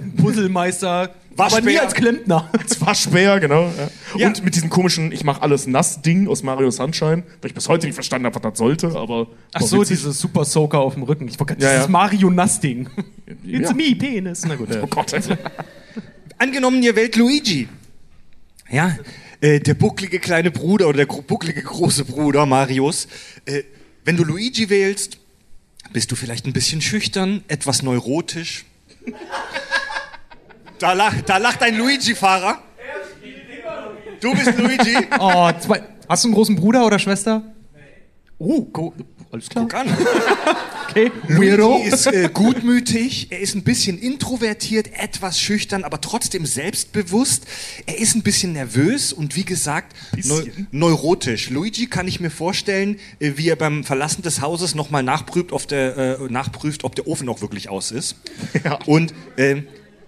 Puzzlemeister, 1.38 1.58
aber 1.58 1.62
nie 1.62 1.76
Waschbär. 1.76 1.82
als 1.84 1.94
Klempner. 1.94 2.50
Als 2.60 2.82
Waschbär, 2.82 3.40
genau. 3.40 3.72
Ja. 3.78 3.90
Ja. 4.18 4.28
Und 4.28 4.44
mit 4.44 4.56
diesem 4.56 4.70
komischen 4.70 5.12
Ich 5.12 5.24
mach 5.24 5.42
alles 5.42 5.68
nass 5.68 6.02
Ding 6.02 6.28
aus 6.28 6.44
Mario 6.44 6.70
Sunshine, 6.72 7.24
weil 7.42 7.50
ich 7.50 7.54
bis 7.54 7.70
heute 7.70 7.86
nicht 7.86 7.96
verstanden 7.96 8.26
habe, 8.26 8.36
was 8.36 8.42
das 8.42 8.58
sollte, 8.58 8.88
aber. 8.96 9.28
Ach 9.54 9.62
so, 9.62 9.78
witzig. 9.82 9.98
dieses 9.98 10.20
Super 10.20 10.44
Soaker 10.46 10.80
auf 10.80 10.96
dem 10.96 11.04
Rücken. 11.04 11.28
Ich 11.28 11.38
gerade 11.38 11.62
Ja, 11.62 11.70
dieses 11.70 11.86
ja. 11.86 11.88
Mario 11.92 12.30
Nass-Ding. 12.30 12.90
It's 13.46 13.70
Ja. 13.70 13.74
me, 13.74 13.96
Penis. 13.96 14.44
Na 14.46 14.56
gut. 14.56 14.70
Oh 14.82 14.88
Gott. 14.88 15.14
Also. 15.14 15.38
Angenommen, 16.38 16.84
ihr 16.84 16.96
wählt 16.96 17.16
Luigi. 17.16 17.68
Ja, 18.70 18.98
äh, 19.40 19.60
der 19.60 19.76
bucklige 19.76 20.20
kleine 20.20 20.52
Bruder 20.52 20.88
oder 20.90 21.06
der 21.06 21.06
bucklige 21.06 21.62
große 21.62 22.04
Bruder 22.06 22.46
Marios. 22.46 23.08
Äh, 23.46 23.64
wenn 24.04 24.18
du 24.18 24.24
Luigi 24.24 24.70
wählst, 24.70 25.18
bist 25.94 26.12
du 26.12 26.16
vielleicht 26.16 26.46
ein 26.46 26.54
bisschen 26.54 26.82
schüchtern, 26.82 27.44
etwas 27.48 27.82
neurotisch. 27.82 28.66
Da, 30.80 30.94
lach, 30.94 31.22
da 31.26 31.38
lacht 31.38 31.62
ein 31.64 31.76
Luigi-Fahrer. 31.76 32.60
Du 34.22 34.34
bist 34.34 34.58
Luigi. 34.58 34.98
Oh, 35.20 35.52
zwei. 35.60 35.84
Hast 36.08 36.24
du 36.24 36.30
einen 36.30 36.36
großen 36.36 36.56
Bruder 36.56 36.86
oder 36.86 37.00
Schwester? 37.00 37.44
Oh, 38.40 38.62
go, 38.66 38.94
alles 39.32 39.50
klar. 39.50 39.66
Guck 39.66 39.74
an. 39.74 39.98
Okay. 40.90 41.12
Weirdo. 41.28 41.74
Luigi 41.74 41.90
ist 41.90 42.08
äh, 42.08 42.30
gutmütig, 42.34 43.28
er 43.30 43.40
ist 43.40 43.56
ein 43.56 43.64
bisschen 43.64 44.00
introvertiert, 44.00 44.90
etwas 44.94 45.40
schüchtern, 45.40 45.84
aber 45.84 46.00
trotzdem 46.00 46.46
selbstbewusst. 46.46 47.46
Er 47.86 48.00
ist 48.00 48.16
ein 48.16 48.24
bisschen 48.24 48.54
nervös 48.54 49.12
und 49.12 49.36
wie 49.36 49.44
gesagt 49.44 49.96
neu 50.24 50.44
neurotisch. 50.72 51.50
Luigi 51.50 51.88
kann 51.88 52.08
ich 52.08 52.22
mir 52.22 52.32
vorstellen, 52.32 53.00
äh, 53.20 53.34
wie 53.36 53.50
er 53.50 53.58
beim 53.58 53.84
Verlassen 53.84 54.22
des 54.22 54.42
Hauses 54.42 54.76
nochmal 54.76 55.04
nachprüft, 55.04 55.52
ob 55.52 55.68
der, 55.68 55.98
äh, 55.98 56.32
nachprüft, 56.32 56.86
ob 56.86 56.96
der 56.96 57.06
Ofen 57.06 57.28
auch 57.28 57.42
wirklich 57.42 57.70
aus 57.70 57.92
ist. 57.92 58.16
Ja. 58.64 58.80
Und 58.86 59.14
äh, 59.36 59.64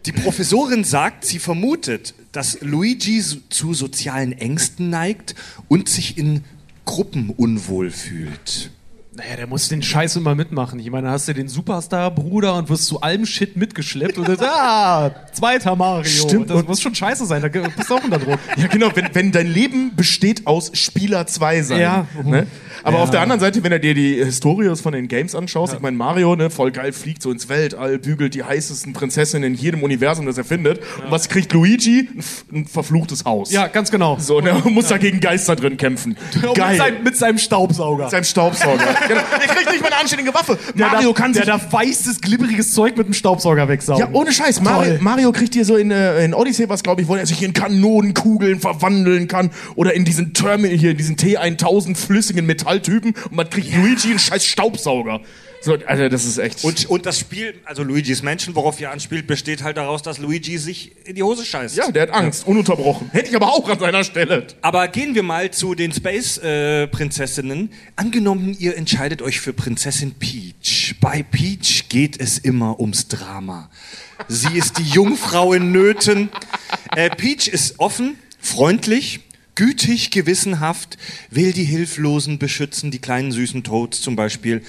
die 0.06 0.12
Professorin 0.12 0.84
sagt, 0.84 1.26
sie 1.26 1.40
vermutet, 1.40 2.14
dass 2.32 2.62
Luigi 2.62 3.22
zu 3.50 3.74
sozialen 3.74 4.32
Ängsten 4.32 4.90
neigt 4.90 5.36
und 5.68 5.90
sich 5.90 6.18
in 6.18 6.44
Gruppen 6.86 7.30
unwohl 7.30 7.92
fühlt. 7.92 8.72
Naja, 9.12 9.38
der 9.38 9.48
muss 9.48 9.68
den 9.70 9.82
Scheiß 9.82 10.16
immer 10.18 10.36
mitmachen. 10.36 10.80
Ich 10.80 10.90
meine, 10.92 11.08
da 11.08 11.14
hast 11.14 11.28
du 11.28 11.34
den 11.34 11.48
Superstar-Bruder 11.48 12.54
und 12.56 12.70
wirst 12.70 12.86
zu 12.86 13.02
allem 13.02 13.26
Shit 13.26 13.58
mitgeschleppt 13.58 14.20
und 14.20 14.30
dann, 14.30 14.38
ah, 14.42 15.12
zweiter 15.34 15.76
Mario. 15.76 16.04
Stimmt. 16.06 16.50
Das 16.52 16.58
Und- 16.58 16.68
muss 16.70 16.80
schon 16.80 16.94
scheiße 16.94 17.26
sein, 17.26 17.42
da 17.42 17.48
bist 17.48 17.90
du 17.90 17.96
auch 17.96 18.04
unter 18.04 18.20
Druck. 18.20 18.38
Ja, 18.56 18.68
genau, 18.68 18.90
wenn, 18.94 19.10
wenn 19.14 19.32
dein 19.32 19.48
Leben 19.48 19.96
besteht 19.96 20.46
aus 20.46 20.70
Spieler 20.74 21.26
2 21.26 21.64
sein. 21.64 21.82
Ja. 21.82 22.08
Ne? 22.24 22.46
Aber 22.84 22.98
Ja. 22.98 23.04
auf 23.04 23.10
der 23.10 23.22
anderen 23.22 23.40
Seite, 23.42 23.64
wenn 23.64 23.72
du 23.72 23.80
dir 23.80 23.96
die 23.96 24.24
Historios 24.24 24.80
von 24.80 24.94
den 24.94 25.08
Games 25.08 25.34
anschaust, 25.34 25.74
ich 25.74 25.80
meine, 25.82 25.98
Mario, 25.98 26.36
ne, 26.36 26.52
voll 26.52 26.72
geil, 26.72 26.94
fliegt 26.94 27.24
so 27.24 27.32
ins 27.32 27.50
Weltall, 27.50 27.98
bügelt 27.98 28.36
die 28.36 28.44
heißesten 28.44 28.94
Prinzessinnen 28.94 29.54
in 29.54 29.60
jedem 29.60 29.82
Universum, 29.84 30.28
das 30.28 30.38
er 30.38 30.46
findet. 30.46 30.80
Und 31.04 31.10
was 31.10 31.28
kriegt 31.30 31.52
Luigi? 31.52 32.08
Ein, 32.54 32.60
ein 32.60 32.68
verfluchtes 32.68 33.26
Haus. 33.26 33.52
Ja, 33.52 33.68
ganz 33.68 33.90
genau. 33.90 34.18
So, 34.20 34.40
ne, 34.40 34.54
und 34.54 34.72
muss 34.74 34.88
da 34.88 34.98
gegen 35.00 35.20
Geister 35.20 35.56
drin 35.56 35.78
kämpfen. 35.78 36.16
Geil. 36.54 36.70
Mit, 36.70 36.78
seinem, 36.78 37.04
mit 37.04 37.18
seinem 37.18 37.38
Staubsauger. 37.40 38.04
Mit 38.04 38.12
seinem 38.12 38.24
Staubsauger. 38.24 38.86
genau. 39.10 39.22
Der 39.40 39.48
kriegt 39.48 39.72
nicht 39.72 39.82
mal 39.82 39.88
eine 39.88 39.98
anständige 39.98 40.34
Waffe. 40.34 40.58
Der 40.74 40.88
Mario 40.88 41.10
darf, 41.10 41.18
kann 41.18 41.34
sich 41.34 41.44
Der 41.44 41.58
darf 41.58 41.72
weißes, 41.74 42.22
glibberiges 42.22 42.74
Zeug 42.74 42.96
mit 42.96 43.08
dem 43.08 43.14
Staubsauger 43.14 43.68
wegsaugen. 43.68 44.02
Ja, 44.02 44.10
ohne 44.14 44.32
Scheiß. 44.32 44.62
Mario. 44.62 44.98
Mario 45.02 45.32
kriegt 45.32 45.54
hier 45.54 45.66
so 45.66 45.76
in, 45.76 45.92
äh, 45.92 46.24
in 46.24 46.34
Odyssey 46.34 46.70
was, 46.70 46.84
glaube 46.84 47.02
ich, 47.02 47.08
wo 47.08 47.16
er 47.16 47.26
sich 47.26 47.44
in 47.44 47.54
Kanonenkugeln 47.54 48.62
verwandeln 48.62 49.28
kann. 49.28 49.52
Oder 49.76 49.94
in 49.94 50.06
diesen 50.06 50.34
Terminal 50.34 50.78
hier, 50.78 50.92
in 50.92 50.98
diesen 50.98 51.18
T1000 51.18 51.98
flüssigen 51.98 52.46
Metalltypen. 52.46 53.14
Und 53.30 53.36
man 53.36 53.50
kriegt 53.50 53.76
Luigi 53.76 54.10
einen 54.10 54.20
scheiß 54.20 54.46
Staubsauger. 54.46 55.22
So, 55.62 55.74
Alter, 55.74 56.08
das 56.08 56.24
ist 56.24 56.38
echt. 56.38 56.64
Und, 56.64 56.86
und 56.86 57.06
das 57.06 57.20
Spiel, 57.20 57.56
also 57.66 57.84
Luigi's 57.84 58.24
Mansion, 58.24 58.56
worauf 58.56 58.80
ihr 58.80 58.92
anspielt, 58.92 59.28
besteht 59.28 59.62
halt 59.62 59.76
daraus, 59.76 60.02
dass 60.02 60.18
Luigi 60.18 60.58
sich 60.58 60.92
in 61.06 61.16
die 61.16 61.24
Hose 61.24 61.44
scheißt. 61.44 61.76
ja, 61.76 61.92
der 61.92 62.04
hat 62.04 62.12
Angst, 62.12 62.48
ununterbrochen. 62.48 63.10
Hätte 63.12 63.30
ich 63.30 63.36
aber 63.36 63.48
auch 63.52 63.68
an 63.68 63.78
seiner 63.78 64.06
Stelle. 64.06 64.48
Aber 64.62 64.88
gehen 64.88 65.16
wir 65.16 65.24
mal 65.24 65.52
zu 65.52 65.76
den 65.76 65.92
Space-Prinzessinnen. 65.92 67.72
Angenommen, 67.98 68.56
ihr 68.58 68.78
entscheidet 68.78 69.22
euch 69.22 69.42
für 69.42 69.52
Prinzessin 69.52 70.14
Peach. 70.14 70.96
Bei 71.02 71.24
Peach 71.24 71.90
geht 71.90 72.20
es 72.20 72.38
immer 72.38 72.80
ums 72.80 73.10
Drama. 73.10 73.70
Sie 74.30 74.58
ist 74.58 74.78
die 74.78 74.84
Jungfrau 74.84 75.54
in 75.54 75.74
Nöten. 75.74 76.30
Äh, 76.96 77.10
Peach 77.10 77.48
ist 77.50 77.80
offen, 77.80 78.18
freundlich, 78.40 79.22
gütig, 79.56 80.12
gewissenhaft, 80.12 80.98
will 81.32 81.52
die 81.52 81.66
Hilflosen 81.66 82.40
beschützen, 82.40 82.92
die 82.92 83.00
kleinen 83.00 83.34
süßen 83.34 83.64
Toads 83.64 84.02
zum 84.02 84.16
Beispiel. 84.16 84.64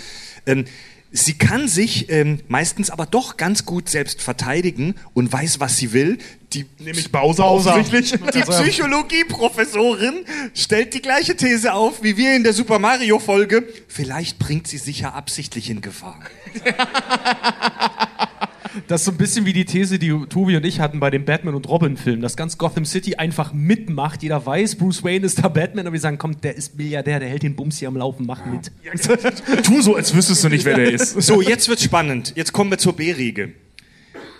Ähm, 0.46 0.64
Sie 1.12 1.34
kann 1.34 1.66
sich 1.66 2.08
ähm, 2.08 2.38
meistens 2.46 2.88
aber 2.88 3.04
doch 3.04 3.36
ganz 3.36 3.64
gut 3.64 3.88
selbst 3.88 4.22
verteidigen 4.22 4.94
und 5.12 5.32
weiß, 5.32 5.58
was 5.58 5.76
sie 5.76 5.92
will. 5.92 6.18
Die 6.52 6.66
Nämlich 6.78 7.10
Bowser, 7.10 7.46
offensichtlich. 7.46 8.12
die 8.34 8.42
Psychologieprofessorin 8.42 10.24
stellt 10.54 10.94
die 10.94 11.02
gleiche 11.02 11.34
These 11.34 11.74
auf 11.74 12.04
wie 12.04 12.16
wir 12.16 12.36
in 12.36 12.44
der 12.44 12.52
Super 12.52 12.78
Mario 12.78 13.18
Folge. 13.18 13.66
Vielleicht 13.88 14.38
bringt 14.38 14.68
sie 14.68 14.78
sich 14.78 15.00
ja 15.00 15.10
absichtlich 15.10 15.68
in 15.68 15.80
Gefahr. 15.80 16.20
Das 18.88 19.00
ist 19.00 19.04
so 19.06 19.10
ein 19.10 19.16
bisschen 19.16 19.46
wie 19.46 19.52
die 19.52 19.64
These, 19.64 19.98
die 19.98 20.10
Tobi 20.28 20.56
und 20.56 20.64
ich 20.64 20.80
hatten 20.80 21.00
bei 21.00 21.10
dem 21.10 21.24
Batman 21.24 21.54
und 21.54 21.68
Robin 21.68 21.96
Film, 21.96 22.20
dass 22.20 22.36
ganz 22.36 22.58
Gotham 22.58 22.84
City 22.84 23.16
einfach 23.16 23.52
mitmacht. 23.52 24.22
Jeder 24.22 24.44
weiß, 24.44 24.76
Bruce 24.76 25.02
Wayne 25.02 25.26
ist 25.26 25.42
der 25.42 25.48
Batman, 25.48 25.86
aber 25.86 25.94
wir 25.94 26.00
sagen, 26.00 26.18
komm, 26.18 26.40
der 26.40 26.56
ist 26.56 26.76
Milliardär, 26.76 27.20
der 27.20 27.28
hält 27.28 27.42
den 27.42 27.56
Bums 27.56 27.78
hier 27.78 27.88
am 27.88 27.96
Laufen, 27.96 28.26
mach 28.26 28.44
mit. 28.46 28.70
tu 29.64 29.82
so, 29.82 29.96
als 29.96 30.14
wüsstest 30.14 30.44
du 30.44 30.48
nicht, 30.48 30.64
wer 30.64 30.76
der 30.76 30.90
ist. 30.92 31.20
So, 31.22 31.42
jetzt 31.42 31.68
wird's 31.68 31.84
spannend. 31.84 32.32
Jetzt 32.36 32.52
kommen 32.52 32.70
wir 32.70 32.78
zur 32.78 32.94
B-Riege. 32.94 33.52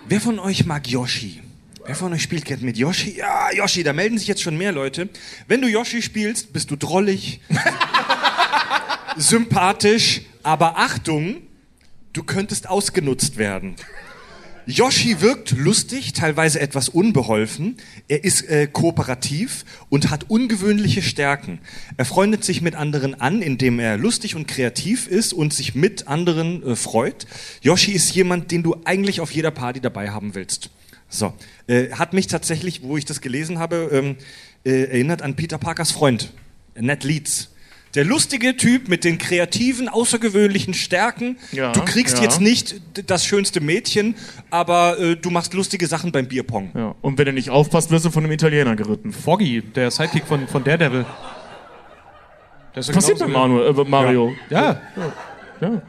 Wer 0.07 0.21
von 0.21 0.39
euch 0.39 0.65
mag 0.65 0.87
Yoshi? 0.87 1.41
Wer 1.85 1.95
von 1.95 2.13
euch 2.13 2.21
spielt 2.21 2.45
gerne 2.45 2.63
mit 2.63 2.77
Yoshi? 2.77 3.17
Ja, 3.17 3.51
Yoshi, 3.53 3.83
da 3.83 3.91
melden 3.93 4.17
sich 4.17 4.27
jetzt 4.27 4.41
schon 4.41 4.57
mehr 4.57 4.71
Leute. 4.71 5.09
Wenn 5.47 5.61
du 5.61 5.67
Yoshi 5.67 6.01
spielst, 6.01 6.53
bist 6.53 6.69
du 6.71 6.75
drollig, 6.75 7.41
sympathisch, 9.17 10.21
aber 10.43 10.77
Achtung, 10.77 11.37
du 12.13 12.23
könntest 12.23 12.69
ausgenutzt 12.69 13.37
werden. 13.37 13.75
Yoshi 14.71 15.19
wirkt 15.19 15.51
lustig, 15.51 16.13
teilweise 16.13 16.61
etwas 16.61 16.87
unbeholfen. 16.87 17.75
Er 18.07 18.23
ist 18.23 18.47
äh, 18.49 18.67
kooperativ 18.67 19.65
und 19.89 20.09
hat 20.09 20.29
ungewöhnliche 20.29 21.01
Stärken. 21.01 21.59
Er 21.97 22.05
freundet 22.05 22.45
sich 22.45 22.61
mit 22.61 22.75
anderen 22.75 23.19
an, 23.19 23.41
indem 23.41 23.79
er 23.79 23.97
lustig 23.97 24.35
und 24.35 24.47
kreativ 24.47 25.07
ist 25.07 25.33
und 25.33 25.53
sich 25.53 25.75
mit 25.75 26.07
anderen 26.07 26.63
äh, 26.63 26.75
freut. 26.77 27.27
Yoshi 27.61 27.91
ist 27.91 28.15
jemand, 28.15 28.51
den 28.51 28.63
du 28.63 28.77
eigentlich 28.85 29.19
auf 29.19 29.31
jeder 29.31 29.51
Party 29.51 29.81
dabei 29.81 30.11
haben 30.11 30.35
willst. 30.35 30.69
So, 31.09 31.33
äh, 31.67 31.89
hat 31.91 32.13
mich 32.13 32.27
tatsächlich, 32.27 32.81
wo 32.81 32.95
ich 32.95 33.03
das 33.03 33.19
gelesen 33.19 33.59
habe, 33.59 33.89
ähm, 33.91 34.15
äh, 34.63 34.83
erinnert 34.83 35.21
an 35.21 35.35
Peter 35.35 35.57
Parkers 35.57 35.91
Freund, 35.91 36.31
Ned 36.75 37.03
Leeds. 37.03 37.50
Der 37.95 38.05
lustige 38.05 38.55
Typ 38.55 38.87
mit 38.87 39.03
den 39.03 39.17
kreativen, 39.17 39.89
außergewöhnlichen 39.89 40.73
Stärken. 40.73 41.37
Ja, 41.51 41.73
du 41.73 41.81
kriegst 41.81 42.17
ja. 42.17 42.23
jetzt 42.23 42.39
nicht 42.39 42.81
das 43.07 43.25
schönste 43.25 43.59
Mädchen, 43.59 44.15
aber 44.49 44.97
äh, 44.99 45.15
du 45.17 45.29
machst 45.29 45.53
lustige 45.53 45.87
Sachen 45.87 46.11
beim 46.11 46.27
Bierpong. 46.27 46.71
Ja. 46.73 46.95
Und 47.01 47.17
wenn 47.17 47.25
du 47.25 47.33
nicht 47.33 47.49
aufpasst, 47.49 47.91
wirst 47.91 48.05
du 48.05 48.09
von 48.09 48.23
einem 48.23 48.31
Italiener 48.31 48.75
geritten. 48.75 49.11
Foggy, 49.11 49.61
der 49.61 49.91
Sidekick 49.91 50.25
von, 50.25 50.47
von 50.47 50.63
Daredevil. 50.63 51.05
Der 52.73 52.79
ist 52.79 52.87
ja 52.87 52.93
Passiert 52.93 53.19
bei 53.19 53.27
Manuel, 53.27 53.77
äh, 53.77 53.83
Mario. 53.83 54.33
Ja, 54.49 54.79
Ja. 55.59 55.81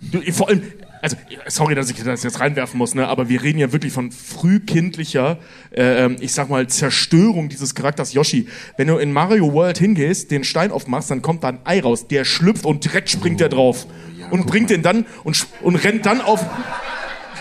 Du, 0.00 0.20
vor 0.32 0.48
allem, 0.48 0.62
also 1.02 1.16
sorry, 1.48 1.74
dass 1.74 1.90
ich 1.90 2.02
das 2.02 2.22
jetzt 2.22 2.38
reinwerfen 2.38 2.78
muss, 2.78 2.94
ne, 2.94 3.08
aber 3.08 3.28
wir 3.28 3.42
reden 3.42 3.58
ja 3.58 3.72
wirklich 3.72 3.92
von 3.92 4.12
frühkindlicher, 4.12 5.38
äh, 5.72 6.04
ähm, 6.04 6.16
ich 6.20 6.32
sag 6.32 6.48
mal, 6.48 6.68
Zerstörung 6.68 7.48
dieses 7.48 7.74
Charakters 7.74 8.12
Yoshi. 8.12 8.46
Wenn 8.76 8.86
du 8.86 8.98
in 8.98 9.12
Mario 9.12 9.52
World 9.52 9.78
hingehst, 9.78 10.30
den 10.30 10.44
Stein 10.44 10.70
aufmachst, 10.70 11.10
dann 11.10 11.20
kommt 11.20 11.42
da 11.42 11.48
ein 11.48 11.58
Ei 11.64 11.80
raus, 11.80 12.06
der 12.06 12.24
schlüpft 12.24 12.64
und 12.64 12.84
direkt 12.84 13.10
springt 13.10 13.40
der 13.40 13.48
drauf. 13.48 13.86
und 14.30 14.46
bringt 14.46 14.70
den 14.70 14.82
dann 14.82 15.04
und, 15.24 15.46
und 15.60 15.74
rennt 15.76 16.06
dann 16.06 16.20
auf. 16.20 16.46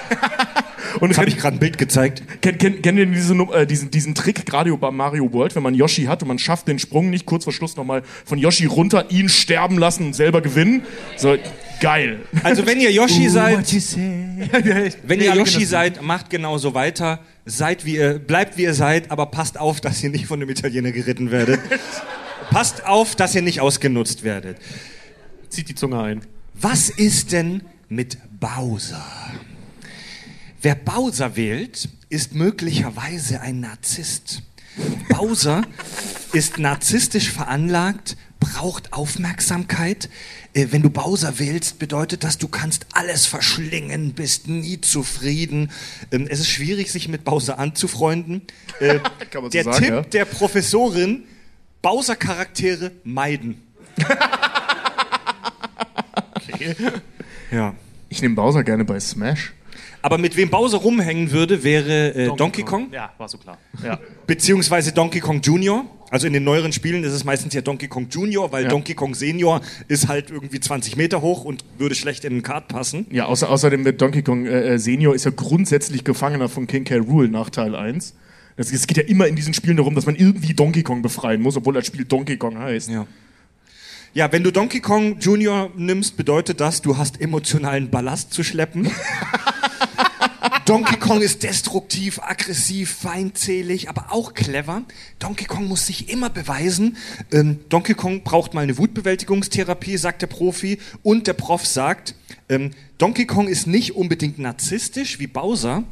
und 1.00 1.18
Habe 1.18 1.30
ich 1.30 1.38
gerade 1.38 1.56
ein 1.58 1.60
Bild 1.60 1.78
gezeigt. 1.78 2.24
kennt, 2.42 2.60
kennt, 2.60 2.84
kennt 2.84 2.98
ihr 2.98 3.06
diese, 3.06 3.34
äh, 3.36 3.66
diesen, 3.66 3.92
diesen 3.92 4.16
Trick 4.16 4.46
gerade 4.46 4.76
bei 4.78 4.92
Mario 4.92 5.32
World, 5.34 5.56
wenn 5.56 5.64
man 5.64 5.74
Yoshi 5.74 6.06
hat 6.06 6.22
und 6.22 6.28
man 6.28 6.40
schafft 6.40 6.68
den 6.68 6.80
Sprung 6.80 7.10
nicht 7.10 7.26
kurz 7.26 7.44
vor 7.44 7.54
Schluss 7.54 7.76
nochmal 7.76 8.04
von 8.26 8.38
Yoshi 8.38 8.66
runter, 8.66 9.10
ihn 9.10 9.30
sterben 9.30 9.78
lassen 9.78 10.08
und 10.08 10.14
selber 10.14 10.42
gewinnen? 10.42 10.84
So, 11.18 11.38
geil. 11.80 12.20
Also 12.44 12.66
wenn 12.66 12.80
ihr 12.80 12.92
Yoshi 12.92 13.30
seid, 13.30 13.72
wenn 13.96 15.20
Nee, 15.20 15.26
ihr 15.26 15.32
alle 15.32 15.40
Yoshi 15.42 15.62
das 15.62 15.70
seid, 15.70 16.02
macht 16.02 16.30
genauso 16.30 16.74
weiter. 16.74 17.20
Seid 17.46 17.86
wie 17.86 17.96
ihr, 17.96 18.20
bleibt 18.20 18.58
wie 18.58 18.64
ihr 18.64 18.74
seid, 18.74 19.10
aber 19.12 19.26
passt 19.28 19.60
auf, 19.60 19.82
dass 19.82 20.04
ihr 20.04 20.10
nicht 20.10 20.28
von 20.28 20.40
einem 20.42 20.50
Italiener 20.50 20.92
geritten 20.92 21.32
werdet. 21.32 21.60
passt 22.52 22.86
auf, 22.86 23.16
dass 23.16 23.34
ihr 23.36 23.42
nicht 23.42 23.62
ausgenutzt 23.62 24.24
werdet. 24.24 24.58
Zieht 25.50 25.70
die 25.70 25.76
Zunge 25.76 26.02
ein. 26.02 26.22
Was 26.54 26.90
ist 26.90 27.32
denn 27.32 27.62
mit 27.90 28.18
Bowser? 28.40 29.04
Wer 30.62 30.76
Bowser 30.76 31.36
wählt, 31.36 31.90
ist 32.10 32.36
möglicherweise 32.36 33.42
ein 33.42 33.62
Narzisst. 33.62 34.44
Bowser 35.10 35.64
ist 36.34 36.60
narzisstisch 36.60 37.30
veranlagt, 37.32 38.16
braucht 38.40 38.94
Aufmerksamkeit. 38.94 40.10
Äh, 40.54 40.68
Wenn 40.72 40.84
du 40.84 40.90
Bowser 40.90 41.40
wählst, 41.40 41.80
bedeutet 41.80 42.24
das, 42.24 42.38
du 42.38 42.48
kannst 42.48 42.86
alles 42.94 43.26
verschlingen, 43.26 44.14
bist 44.14 44.48
nie 44.48 44.80
zufrieden. 44.82 45.72
Ähm, 46.12 46.28
Es 46.30 46.40
ist 46.40 46.50
schwierig, 46.50 46.92
sich 46.92 47.08
mit 47.08 47.24
Bowser 47.24 47.58
anzufreunden. 47.58 48.44
Äh, 48.80 49.00
man 49.44 49.44
so 49.46 49.50
Der 49.50 49.64
sagen, 49.64 49.78
Tipp 49.78 49.90
ja. 49.90 50.02
der 50.02 50.26
Professorin, 50.26 51.24
Bowser-Charaktere 51.82 52.92
meiden. 53.04 53.62
Ja. 57.52 57.74
Ich 58.10 58.22
nehme 58.22 58.36
Bowser 58.36 58.64
gerne 58.64 58.86
bei 58.86 59.00
Smash. 59.00 59.52
Aber 60.04 60.18
mit 60.18 60.36
wem 60.36 60.50
Bowser 60.50 60.80
rumhängen 60.80 61.32
würde, 61.32 61.64
wäre 61.64 62.14
äh, 62.16 62.36
Donkey, 62.36 62.64
Kong, 62.64 62.88
Ja, 62.92 63.12
war 63.18 63.30
so 63.30 63.38
klar. 63.38 63.58
Ja. 63.84 64.00
beziehungsweise 64.28 64.92
Donkey 64.92 65.20
Kong 65.20 65.42
Junior. 65.42 65.86
Also 66.10 66.28
in 66.28 66.34
den 66.34 66.44
neueren 66.44 66.74
Spielen 66.74 67.04
ist 67.06 67.14
es 67.14 67.24
meistens 67.24 67.54
ja 67.54 67.62
Donkey 67.62 67.88
Kong 67.88 68.08
Junior, 68.10 68.52
weil 68.52 68.64
Ja. 68.64 68.70
Donkey 68.70 68.96
Kong 68.96 69.16
Senior 69.16 69.62
ist 69.88 70.08
halt 70.08 70.30
irgendwie 70.30 70.60
20 70.60 70.98
Meter 70.98 71.22
hoch 71.22 71.46
und 71.46 71.64
würde 71.78 71.96
schlecht 71.96 72.26
in 72.26 72.34
einen 72.34 72.44
Kart 72.44 72.68
passen. 72.68 73.06
Ja, 73.12 73.26
außer, 73.26 73.50
außerdem 73.50 73.86
wird 73.86 74.02
Donkey 74.02 74.22
Kong 74.22 74.46
äh, 74.46 74.74
äh, 74.74 74.78
Senior 74.78 75.16
ist 75.16 75.24
ja 75.26 75.32
grundsätzlich 75.34 76.04
Gefangener 76.04 76.50
von 76.50 76.68
King 76.68 76.84
K. 76.84 76.98
Rool 76.98 77.30
nach 77.30 77.50
Teil 77.50 77.76
1. 77.76 78.14
Das, 78.58 78.74
es 78.74 78.88
geht 78.88 78.98
ja 78.98 79.04
immer 79.04 79.28
in 79.28 79.36
diesen 79.38 79.54
Spielen 79.54 79.78
darum, 79.78 79.96
dass 79.96 80.06
man 80.06 80.16
irgendwie 80.16 80.54
Donkey 80.54 80.84
Kong 80.84 81.02
befreien 81.02 81.42
muss, 81.42 81.56
obwohl 81.56 81.74
das 81.76 81.86
Spiel 81.88 82.04
Donkey 82.04 82.36
Kong 82.38 82.58
heißt. 82.60 82.90
Ja. 82.90 83.08
Ja, 84.14 84.30
wenn 84.34 84.44
du 84.44 84.52
Donkey 84.52 84.82
Kong 84.82 85.18
Junior 85.22 85.70
nimmst, 85.78 86.18
bedeutet 86.18 86.60
das, 86.60 86.82
du 86.82 86.98
hast 86.98 87.22
emotionalen 87.22 87.90
Ballast 87.90 88.34
zu 88.34 88.44
schleppen. 88.44 88.90
Donkey 90.66 90.98
Kong 90.98 91.22
ist 91.22 91.44
destruktiv, 91.44 92.20
aggressiv, 92.20 92.92
feindselig, 92.92 93.90
aber 93.90 94.12
auch 94.12 94.34
clever. 94.34 94.84
Donkey 95.20 95.46
Kong 95.46 95.68
muss 95.68 95.88
sich 95.88 96.10
immer 96.10 96.30
beweisen. 96.30 96.98
Ähm, 97.32 97.60
Donkey 97.70 97.94
Kong 97.94 98.24
braucht 98.24 98.54
mal 98.54 98.62
eine 98.62 98.78
Wutbewältigungstherapie, 98.78 99.98
sagt 99.98 100.22
der 100.22 100.28
Profi. 100.28 100.78
Und 101.04 101.28
der 101.28 101.34
Prof 101.34 101.66
sagt, 101.66 102.16
ähm, 102.50 102.72
Donkey 102.98 103.26
Kong 103.26 103.48
ist 103.48 103.66
nicht 103.66 103.96
unbedingt 103.96 104.40
narzisstisch 104.40 105.20
wie 105.20 105.28
Bowser. 105.28 105.84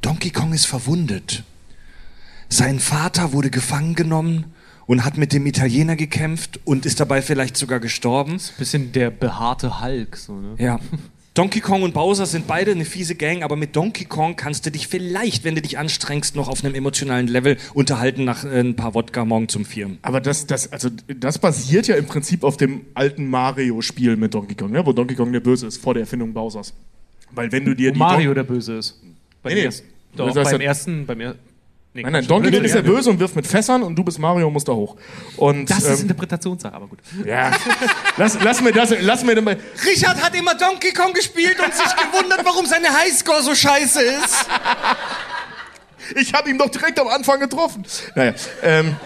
Donkey 0.00 0.30
Kong 0.30 0.52
ist 0.52 0.66
verwundet. 0.66 1.44
Sein 2.48 2.80
Vater 2.80 3.32
wurde 3.32 3.50
gefangen 3.50 3.94
genommen 3.94 4.52
und 4.86 5.04
hat 5.04 5.18
mit 5.18 5.32
dem 5.32 5.46
Italiener 5.46 5.94
gekämpft 5.94 6.58
und 6.64 6.84
ist 6.84 6.98
dabei 6.98 7.22
vielleicht 7.22 7.56
sogar 7.56 7.78
gestorben. 7.78 8.40
Bisschen 8.58 8.90
der 8.90 9.10
behaarte 9.10 9.80
Hulk. 9.80 10.16
So, 10.16 10.34
ne? 10.34 10.56
Ja. 10.58 10.80
Donkey 11.34 11.60
Kong 11.60 11.82
und 11.84 11.94
Bowser 11.94 12.26
sind 12.26 12.48
beide 12.48 12.72
eine 12.72 12.84
fiese 12.84 13.14
Gang, 13.14 13.44
aber 13.44 13.54
mit 13.54 13.76
Donkey 13.76 14.04
Kong 14.04 14.34
kannst 14.34 14.66
du 14.66 14.70
dich 14.72 14.88
vielleicht, 14.88 15.44
wenn 15.44 15.54
du 15.54 15.62
dich 15.62 15.78
anstrengst, 15.78 16.34
noch 16.34 16.48
auf 16.48 16.64
einem 16.64 16.74
emotionalen 16.74 17.28
Level 17.28 17.56
unterhalten 17.72 18.24
nach 18.24 18.44
äh, 18.44 18.58
ein 18.60 18.74
paar 18.74 18.94
Wodka 18.94 19.24
morgen 19.24 19.48
zum 19.48 19.64
Vieren. 19.64 19.98
Aber 20.02 20.20
das, 20.20 20.46
das, 20.46 20.72
also, 20.72 20.88
das 21.06 21.38
basiert 21.38 21.86
ja 21.86 21.94
im 21.94 22.06
Prinzip 22.06 22.42
auf 22.42 22.56
dem 22.56 22.80
alten 22.94 23.30
Mario-Spiel 23.30 24.16
mit 24.16 24.34
Donkey 24.34 24.56
Kong, 24.56 24.72
ne? 24.72 24.84
wo 24.84 24.92
Donkey 24.92 25.14
Kong 25.14 25.32
der 25.32 25.40
Böse 25.40 25.68
ist, 25.68 25.80
vor 25.80 25.94
der 25.94 26.00
Erfindung 26.02 26.32
Bowsers. 26.32 26.74
Weil 27.30 27.52
wenn 27.52 27.64
du 27.64 27.76
dir 27.76 27.90
Wo 27.90 27.94
die 27.94 27.98
Mario 28.00 28.34
Don 28.34 28.34
der 28.34 28.42
Böse 28.42 28.78
ist. 28.78 29.00
Beim 29.42 29.54
Nee, 29.54 29.60
nee. 29.60 29.66
ersten. 29.66 29.86
Doch, 30.16 30.34
beim 30.34 30.60
ersten, 30.60 31.06
beim 31.06 31.20
er 31.20 31.36
nee, 31.94 32.02
Nein, 32.02 32.12
nein. 32.12 32.26
Donkey 32.26 32.50
Kong 32.50 32.64
ist 32.64 32.74
der 32.74 32.82
ja. 32.82 32.90
Böse 32.90 33.10
und 33.10 33.18
wirft 33.20 33.36
mit 33.36 33.46
Fässern 33.46 33.82
und 33.82 33.96
du 33.96 34.04
bist 34.04 34.18
Mario 34.18 34.46
und 34.46 34.52
musst 34.52 34.68
da 34.68 34.72
hoch. 34.72 34.96
Und, 35.36 35.70
Das 35.70 35.84
ist 35.84 36.00
ähm, 36.00 36.02
Interpretationssache, 36.02 36.74
aber 36.74 36.86
gut. 36.86 36.98
ja, 37.24 37.50
lass, 38.16 38.38
lass 38.42 38.60
mir 38.60 38.72
das, 38.72 38.94
lass 39.00 39.24
mir 39.24 39.34
dabei. 39.34 39.56
Richard 39.84 40.22
hat 40.22 40.34
immer 40.36 40.54
Donkey 40.54 40.92
Kong 40.92 41.12
gespielt 41.12 41.56
und 41.64 41.74
sich 41.74 41.96
gewundert, 41.96 42.44
warum 42.44 42.66
seine 42.66 42.88
Highscore 42.88 43.42
so 43.42 43.54
scheiße 43.54 44.02
ist. 44.02 44.46
Ich 46.16 46.34
habe 46.34 46.50
ihn 46.50 46.58
doch 46.58 46.68
direkt 46.70 46.98
am 46.98 47.08
Anfang 47.08 47.40
getroffen. 47.40 47.84
Naja, 48.14 48.34
ähm, 48.62 48.96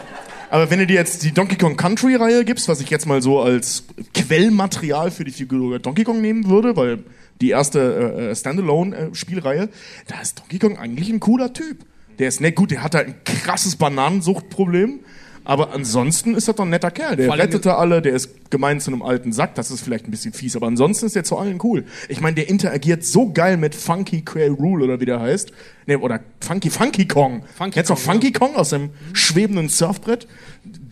aber 0.50 0.70
wenn 0.70 0.78
du 0.78 0.86
dir 0.86 0.94
jetzt 0.94 1.22
die 1.24 1.32
Donkey 1.32 1.56
Kong 1.56 1.76
Country 1.76 2.14
Reihe 2.14 2.44
gibst, 2.44 2.68
was 2.68 2.80
ich 2.80 2.88
jetzt 2.88 3.06
mal 3.06 3.20
so 3.20 3.40
als 3.40 3.84
Quellmaterial 4.14 5.10
für 5.10 5.24
die 5.24 5.32
Figur 5.32 5.78
Donkey 5.78 6.04
Kong 6.04 6.20
nehmen 6.20 6.48
würde, 6.48 6.76
weil 6.76 7.02
die 7.40 7.50
erste 7.50 8.30
äh, 8.30 8.36
Standalone 8.36 8.96
äh, 8.96 9.14
Spielreihe, 9.14 9.68
da 10.06 10.20
ist 10.20 10.38
Donkey 10.38 10.58
Kong 10.58 10.78
eigentlich 10.78 11.10
ein 11.10 11.20
cooler 11.20 11.52
Typ. 11.52 11.84
Der 12.18 12.28
ist 12.28 12.40
nett, 12.40 12.54
gut, 12.54 12.70
der 12.70 12.82
hat 12.82 12.94
halt 12.94 13.08
ein 13.08 13.24
krasses 13.24 13.76
Bananensuchtproblem. 13.76 15.00
Aber 15.46 15.72
ansonsten 15.74 16.34
ist 16.34 16.48
er 16.48 16.54
doch 16.54 16.64
ein 16.64 16.70
netter 16.70 16.90
Kerl. 16.90 17.16
Der 17.16 17.26
Vor 17.26 17.34
allem- 17.34 17.42
rettet 17.42 17.66
da 17.66 17.74
alle, 17.76 18.00
der 18.00 18.14
ist 18.14 18.50
gemein 18.50 18.80
zu 18.80 18.90
einem 18.90 19.02
alten 19.02 19.32
Sack, 19.32 19.54
das 19.56 19.70
ist 19.70 19.82
vielleicht 19.82 20.06
ein 20.08 20.10
bisschen 20.10 20.32
fies, 20.32 20.56
aber 20.56 20.66
ansonsten 20.68 21.06
ist 21.06 21.16
der 21.16 21.24
zu 21.24 21.36
allen 21.36 21.58
cool. 21.62 21.84
Ich 22.08 22.20
meine, 22.20 22.34
der 22.36 22.48
interagiert 22.48 23.04
so 23.04 23.30
geil 23.32 23.56
mit 23.58 23.74
Funky 23.74 24.22
Quail 24.22 24.52
Rule 24.52 24.84
oder 24.84 25.00
wie 25.00 25.04
der 25.04 25.20
heißt. 25.20 25.52
Nee, 25.86 25.96
oder 25.96 26.20
Funky 26.40 26.70
Funky 26.70 27.06
Kong. 27.06 27.42
Funky 27.56 27.70
Kennst 27.72 27.90
du 27.90 27.94
Funky 27.96 28.32
Kong 28.32 28.54
aus 28.56 28.70
dem 28.70 28.90
schwebenden 29.12 29.68
Surfbrett? 29.68 30.26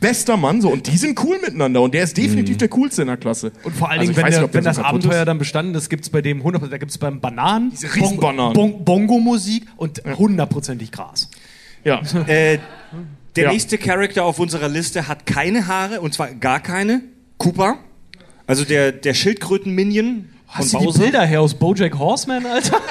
Bester 0.01 0.37
Mann, 0.37 0.61
so. 0.61 0.69
Und 0.71 0.87
die 0.87 0.99
sind 0.99 1.19
cool 1.25 1.39
miteinander. 1.41 1.81
Und 1.81 1.95
der 1.95 2.05
ist 2.05 2.17
definitiv 2.19 2.59
der 2.59 2.69
coolste 2.69 3.03
in 3.03 3.09
der 3.09 3.17
Klasse. 3.17 3.53
Und 3.65 3.75
vor 3.75 3.89
allen 3.89 4.01
Also 4.01 4.13
Dingen, 4.13 4.19
ich 4.19 4.25
wenn, 4.25 4.31
der, 4.33 4.41
nicht, 4.41 4.45
ob 4.45 4.53
der 4.53 4.59
wenn 4.59 4.65
das 4.65 4.77
so 4.77 4.83
Abenteuer 4.83 5.21
ist. 5.23 5.27
dann 5.29 5.39
bestanden 5.39 5.75
ist, 5.77 5.89
gibt 5.89 6.05
es 6.05 6.11
bei 6.11 6.21
dem 6.21 6.43
100%, 6.43 6.69
da 6.69 6.77
gibt 6.77 6.91
es 6.91 6.99
beim 6.99 7.21
Bananen, 7.21 7.71
Diese 7.71 7.95
Riesenbananen. 7.95 8.53
Bon, 8.53 8.85
Bongo-Musik 8.85 9.65
und 9.77 10.03
hundertprozentig 10.05 10.93
Gras. 10.93 11.31
Ja. 11.85 12.03
Äh, 12.27 12.59
der 13.37 13.45
Ja. 13.45 13.53
nächste 13.53 13.79
Charakter 13.79 14.25
auf 14.25 14.39
unserer 14.39 14.69
Liste 14.69 15.09
hat 15.09 15.27
keine 15.27 15.67
Haare, 15.67 16.01
und 16.01 16.13
zwar 16.15 16.33
gar 16.35 16.61
keine. 16.61 17.03
Koopa. 17.39 17.79
Also 18.47 18.65
der, 18.65 18.93
der 18.93 19.15
Schildkröten-Minion 19.15 20.29
von 20.47 20.55
Hast 20.65 20.73
du 20.75 20.79
die 20.79 20.85
Bowser. 20.85 20.99
Bilder 21.01 21.25
her 21.25 21.41
aus 21.41 21.55
Bojack 21.55 21.99
Horseman, 21.99 22.45
Alter? 22.47 22.81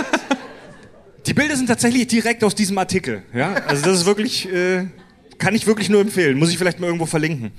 Die 1.27 1.35
Bilder 1.35 1.55
sind 1.55 1.67
tatsächlich 1.67 2.07
direkt 2.07 2.43
aus 2.43 2.55
diesem 2.55 2.75
Artikel. 2.79 3.21
Ja? 3.31 3.53
Also 3.67 3.85
das 3.85 3.99
ist 3.99 4.05
wirklich, 4.07 4.51
äh, 4.51 4.87
kann 5.37 5.53
ich 5.53 5.67
wirklich 5.67 5.87
nur 5.87 6.01
empfehlen. 6.01 6.39
Muss 6.39 6.49
ich 6.49 6.57
vielleicht 6.57 6.79
mal 6.79 6.87
irgendwo 6.87 7.05
verlinken. 7.05 7.51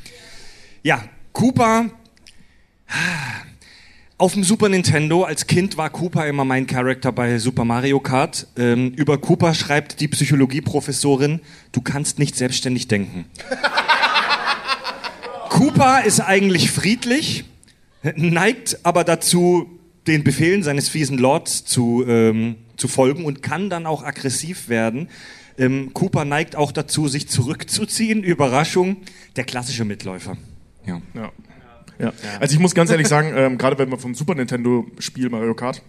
Ja, 0.83 1.05
Koopa. 1.33 1.87
Auf 4.23 4.35
dem 4.35 4.45
Super 4.45 4.69
Nintendo 4.69 5.25
als 5.25 5.49
Kind 5.49 5.77
war 5.77 5.91
Koopa 5.91 6.27
immer 6.27 6.45
mein 6.45 6.69
Charakter 6.69 7.11
bei 7.11 7.41
Super 7.41 7.65
Mario 7.65 7.99
Kart. 7.99 8.47
Ähm, 8.57 8.93
über 8.93 9.19
Koopa 9.19 9.53
schreibt 9.53 9.99
die 9.99 10.07
Psychologieprofessorin, 10.07 11.41
du 11.73 11.81
kannst 11.81 12.21
nicht 12.21 12.37
selbstständig 12.37 12.87
denken. 12.87 13.25
Koopa 15.49 15.99
ist 15.99 16.21
eigentlich 16.21 16.71
friedlich, 16.71 17.47
neigt 18.15 18.79
aber 18.85 19.03
dazu, 19.03 19.69
den 20.07 20.23
Befehlen 20.23 20.63
seines 20.63 20.89
fiesen 20.89 21.19
Lords 21.19 21.65
zu, 21.65 22.05
ähm, 22.07 22.55
zu 22.77 22.87
folgen 22.87 23.25
und 23.25 23.43
kann 23.43 23.71
dann 23.71 23.87
auch 23.87 24.05
aggressiv 24.05 24.69
werden. 24.69 25.09
Ähm, 25.59 25.93
Cooper 25.95 26.25
neigt 26.25 26.55
auch 26.55 26.71
dazu, 26.71 27.09
sich 27.09 27.29
zurückzuziehen. 27.29 28.23
Überraschung, 28.23 28.99
der 29.35 29.43
klassische 29.43 29.85
Mitläufer. 29.85 30.37
Ja. 30.87 31.03
Ja. 31.13 31.33
Ja. 32.03 32.13
Also 32.41 32.55
ich 32.55 32.61
muss 32.61 32.75
ganz 32.75 32.91
ehrlich 32.91 33.07
sagen, 33.07 33.33
ähm, 33.37 33.59
gerade 33.59 33.79
wenn 33.79 33.89
wir 33.89 33.97
vom 33.97 34.15
Super 34.15 34.35
Nintendo 34.35 34.87
Spiel 34.99 35.31
Mario 35.31 35.55
Kart 35.55 35.83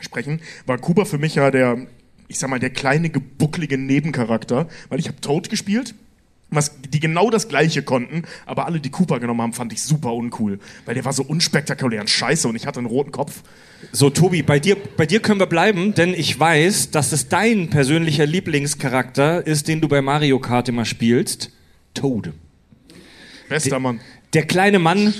sprechen, 0.00 0.40
war 0.66 0.76
Cooper 0.78 1.06
für 1.06 1.18
mich 1.18 1.36
ja 1.36 1.52
der, 1.52 1.86
ich 2.26 2.38
sag 2.38 2.50
mal, 2.50 2.58
der 2.58 2.70
kleine 2.70 3.10
gebucklige 3.10 3.78
Nebencharakter, 3.78 4.68
weil 4.88 4.98
ich 4.98 5.06
habe 5.06 5.20
Toad 5.20 5.48
gespielt. 5.48 5.94
Was, 6.54 6.72
die 6.82 7.00
genau 7.00 7.30
das 7.30 7.48
gleiche 7.48 7.82
konnten, 7.82 8.24
aber 8.44 8.66
alle, 8.66 8.78
die 8.78 8.90
Cooper 8.90 9.20
genommen 9.20 9.40
haben, 9.40 9.52
fand 9.54 9.72
ich 9.72 9.82
super 9.82 10.12
uncool. 10.12 10.58
Weil 10.84 10.94
der 10.94 11.04
war 11.06 11.14
so 11.14 11.22
unspektakulär 11.22 12.02
und 12.02 12.10
scheiße 12.10 12.46
und 12.46 12.56
ich 12.56 12.66
hatte 12.66 12.78
einen 12.78 12.88
roten 12.88 13.10
Kopf. 13.10 13.42
So, 13.90 14.10
Tobi, 14.10 14.42
bei 14.42 14.58
dir, 14.60 14.76
bei 14.98 15.06
dir 15.06 15.20
können 15.20 15.40
wir 15.40 15.46
bleiben, 15.46 15.94
denn 15.94 16.12
ich 16.12 16.38
weiß, 16.38 16.90
dass 16.90 17.12
es 17.12 17.28
dein 17.28 17.70
persönlicher 17.70 18.26
Lieblingscharakter 18.26 19.46
ist, 19.46 19.66
den 19.66 19.80
du 19.80 19.88
bei 19.88 20.02
Mario 20.02 20.40
Kart 20.40 20.68
immer 20.68 20.84
spielst. 20.84 21.50
Toad. 21.94 22.32
Bester 23.48 23.80
Mann. 23.80 24.00
Der 24.34 24.46
kleine 24.46 24.78
Mann, 24.78 25.14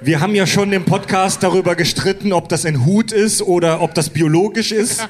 wir 0.00 0.20
haben 0.20 0.34
ja 0.34 0.46
schon 0.46 0.72
im 0.72 0.84
Podcast 0.84 1.42
darüber 1.42 1.74
gestritten, 1.74 2.32
ob 2.32 2.48
das 2.48 2.64
ein 2.64 2.84
Hut 2.84 3.12
ist 3.12 3.42
oder 3.42 3.82
ob 3.82 3.94
das 3.94 4.10
biologisch 4.10 4.72
ist. 4.72 5.06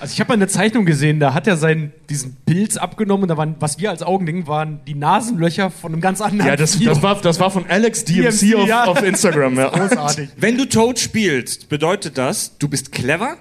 Also 0.00 0.14
ich 0.14 0.20
habe 0.20 0.28
mal 0.28 0.34
eine 0.34 0.48
Zeichnung 0.48 0.86
gesehen, 0.86 1.20
da 1.20 1.34
hat 1.34 1.46
er 1.46 1.58
seinen, 1.58 1.92
diesen 2.08 2.34
Pilz 2.46 2.78
abgenommen 2.78 3.24
und 3.24 3.28
da 3.28 3.36
waren, 3.36 3.56
was 3.60 3.78
wir 3.78 3.90
als 3.90 4.02
Augending 4.02 4.46
waren, 4.46 4.80
die 4.86 4.94
Nasenlöcher 4.94 5.70
von 5.70 5.92
einem 5.92 6.00
ganz 6.00 6.22
anderen 6.22 6.48
Ja, 6.48 6.56
das, 6.56 6.78
das, 6.78 7.02
war, 7.02 7.20
das 7.20 7.38
war 7.38 7.50
von 7.50 7.66
Alex 7.68 8.06
DMC, 8.06 8.40
DMC, 8.40 8.54
auf, 8.56 8.68
ja. 8.68 8.84
auf 8.84 9.02
Instagram. 9.02 9.56
Ja. 9.56 9.68
großartig. 9.88 10.30
Wenn 10.38 10.56
du 10.56 10.66
Toad 10.66 10.98
spielst, 10.98 11.68
bedeutet 11.68 12.16
das, 12.16 12.56
du 12.58 12.68
bist 12.68 12.92
clever, 12.92 13.36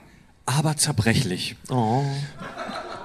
aber 0.46 0.76
zerbrechlich. 0.76 1.56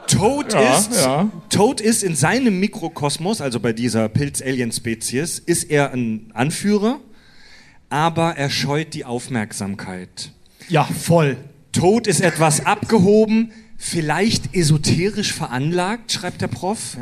Toad, 0.09 0.53
Ja, 0.53 0.77
ist, 0.77 0.95
ja. 0.97 1.31
Toad 1.49 1.81
ist 1.81 2.03
in 2.03 2.17
seinem 2.17 2.59
Mikrokosmos, 2.59 3.41
also 3.41 3.61
bei 3.61 3.73
dieser 3.73 4.09
Pilz-Alien-Spezies, 4.09 5.39
ist 5.39 5.71
er 5.71 5.93
ein 5.93 6.31
Anführer, 6.35 6.99
aber 7.95 8.37
er 8.37 8.51
scheut 8.51 8.93
die 8.93 9.05
Aufmerksamkeit. 9.05 10.33
Ja, 10.69 10.83
voll. 10.83 11.37
Toad 11.71 12.09
ist 12.09 12.23
etwas 12.23 12.67
abgehoben, 12.67 13.53
vielleicht 13.85 14.55
esoterisch 14.55 15.35
veranlagt, 15.35 16.11
schreibt 16.11 16.41
der 16.41 16.49
Prof. 16.49 16.97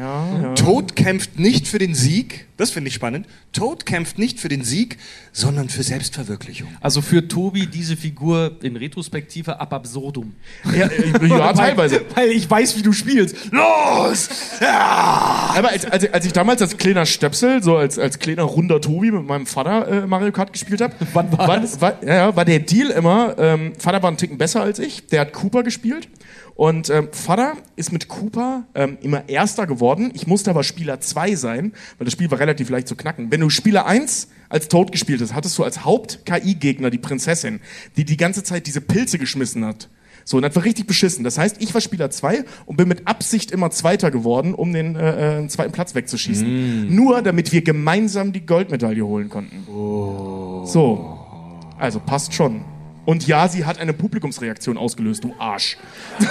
Toad 0.56 0.96
kämpft 0.96 1.38
nicht 1.38 1.68
für 1.68 1.78
den 1.78 1.94
Sieg, 1.94 2.46
das 2.56 2.72
finde 2.72 2.88
ich 2.88 2.94
spannend. 2.94 3.26
Toad 3.52 3.86
kämpft 3.86 4.18
nicht 4.18 4.40
für 4.40 4.48
den 4.48 4.64
Sieg, 4.64 4.98
sondern 5.32 5.68
für 5.68 5.84
Selbstverwirklichung. 5.84 6.68
Also 6.80 7.00
für 7.00 7.28
Tobi 7.28 7.66
diese 7.66 7.96
Figur 7.96 8.56
in 8.62 8.76
Retrospektive 8.76 9.60
ab 9.60 9.72
absurdum. 9.72 10.34
Ja, 10.76 10.86
äh, 10.86 11.26
ja, 11.28 11.52
teilweise. 11.52 12.02
Weil, 12.14 12.28
weil 12.28 12.30
ich 12.32 12.50
weiß, 12.50 12.76
wie 12.76 12.82
du 12.82 12.92
spielst. 12.92 13.36
Los! 13.52 14.28
Aber 14.60 15.68
als, 15.68 15.84
als, 15.84 16.12
als 16.12 16.26
ich 16.26 16.32
damals 16.32 16.62
als 16.62 16.76
kleiner 16.76 17.06
Stöpsel, 17.06 17.62
so 17.62 17.76
als, 17.76 17.98
als 17.98 18.18
kleiner 18.18 18.42
runder 18.42 18.80
Tobi 18.80 19.12
mit 19.12 19.24
meinem 19.24 19.46
Vater 19.46 19.86
äh, 20.02 20.06
Mario 20.06 20.32
Kart 20.32 20.52
gespielt 20.52 20.80
habe, 20.80 20.94
Wann 21.12 21.30
war 21.38 21.60
das? 21.60 21.80
War, 21.80 22.02
ja, 22.04 22.14
ja, 22.14 22.36
war 22.36 22.44
der 22.44 22.58
Deal 22.58 22.90
immer, 22.90 23.36
ähm, 23.38 23.72
Vater 23.78 24.02
war 24.02 24.08
einen 24.08 24.16
Ticken 24.16 24.36
besser 24.36 24.62
als 24.62 24.80
ich, 24.80 25.06
der 25.06 25.20
hat 25.20 25.32
Cooper 25.32 25.62
gespielt 25.62 26.08
und 26.54 26.90
ähm, 26.90 27.08
Vater 27.12 27.54
ist 27.76 27.92
mit 27.92 28.08
Cooper 28.08 28.64
ähm, 28.74 28.98
immer 29.00 29.28
Erster 29.28 29.66
geworden. 29.66 30.10
Ich 30.14 30.26
musste 30.26 30.50
aber 30.50 30.64
Spieler 30.64 31.00
2 31.00 31.34
sein, 31.34 31.72
weil 31.98 32.04
das 32.04 32.12
Spiel 32.12 32.30
war 32.30 32.38
relativ 32.38 32.68
leicht 32.68 32.88
zu 32.88 32.96
knacken. 32.96 33.30
Wenn 33.30 33.40
du 33.40 33.50
Spieler 33.50 33.86
1 33.86 34.28
als 34.48 34.68
Toad 34.68 34.92
gespielt 34.92 35.20
hast, 35.22 35.34
hattest 35.34 35.56
du 35.58 35.64
als 35.64 35.84
Haupt-KI-Gegner 35.84 36.90
die 36.90 36.98
Prinzessin, 36.98 37.60
die 37.96 38.04
die 38.04 38.16
ganze 38.16 38.42
Zeit 38.42 38.66
diese 38.66 38.80
Pilze 38.80 39.18
geschmissen 39.18 39.64
hat. 39.64 39.88
So, 40.24 40.36
und 40.36 40.42
das 40.42 40.54
war 40.54 40.64
richtig 40.64 40.86
beschissen. 40.86 41.24
Das 41.24 41.38
heißt, 41.38 41.56
ich 41.60 41.74
war 41.74 41.80
Spieler 41.80 42.10
2 42.10 42.44
und 42.66 42.76
bin 42.76 42.86
mit 42.86 43.08
Absicht 43.08 43.50
immer 43.50 43.70
Zweiter 43.70 44.10
geworden, 44.10 44.54
um 44.54 44.72
den 44.72 44.94
äh, 44.94 45.40
äh, 45.40 45.48
zweiten 45.48 45.72
Platz 45.72 45.94
wegzuschießen. 45.94 46.94
Nur 46.94 47.22
damit 47.22 47.52
wir 47.52 47.62
gemeinsam 47.62 48.32
die 48.32 48.46
Goldmedaille 48.46 49.04
holen 49.04 49.28
konnten. 49.28 49.64
So. 50.66 51.18
Also 51.78 51.98
passt 51.98 52.34
schon. 52.34 52.64
Und 53.04 53.26
ja, 53.26 53.48
sie 53.48 53.64
hat 53.64 53.78
eine 53.78 53.92
Publikumsreaktion 53.92 54.76
ausgelöst, 54.76 55.24
du 55.24 55.34
Arsch. 55.38 55.76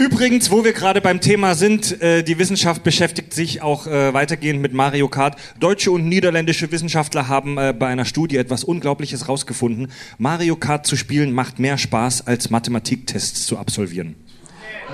Übrigens, 0.00 0.50
wo 0.50 0.64
wir 0.64 0.72
gerade 0.72 1.02
beim 1.02 1.20
Thema 1.20 1.54
sind, 1.54 2.00
äh, 2.00 2.22
die 2.22 2.38
Wissenschaft 2.38 2.82
beschäftigt 2.82 3.34
sich 3.34 3.60
auch 3.60 3.86
äh, 3.86 4.14
weitergehend 4.14 4.62
mit 4.62 4.72
Mario 4.72 5.08
Kart. 5.08 5.36
Deutsche 5.58 5.90
und 5.90 6.08
niederländische 6.08 6.72
Wissenschaftler 6.72 7.28
haben 7.28 7.58
äh, 7.58 7.74
bei 7.78 7.88
einer 7.88 8.06
Studie 8.06 8.38
etwas 8.38 8.64
Unglaubliches 8.64 9.28
rausgefunden. 9.28 9.92
Mario 10.16 10.56
Kart 10.56 10.86
zu 10.86 10.96
spielen 10.96 11.34
macht 11.34 11.58
mehr 11.58 11.76
Spaß, 11.76 12.26
als 12.26 12.48
Mathematiktests 12.48 13.44
zu 13.44 13.58
absolvieren. 13.58 14.14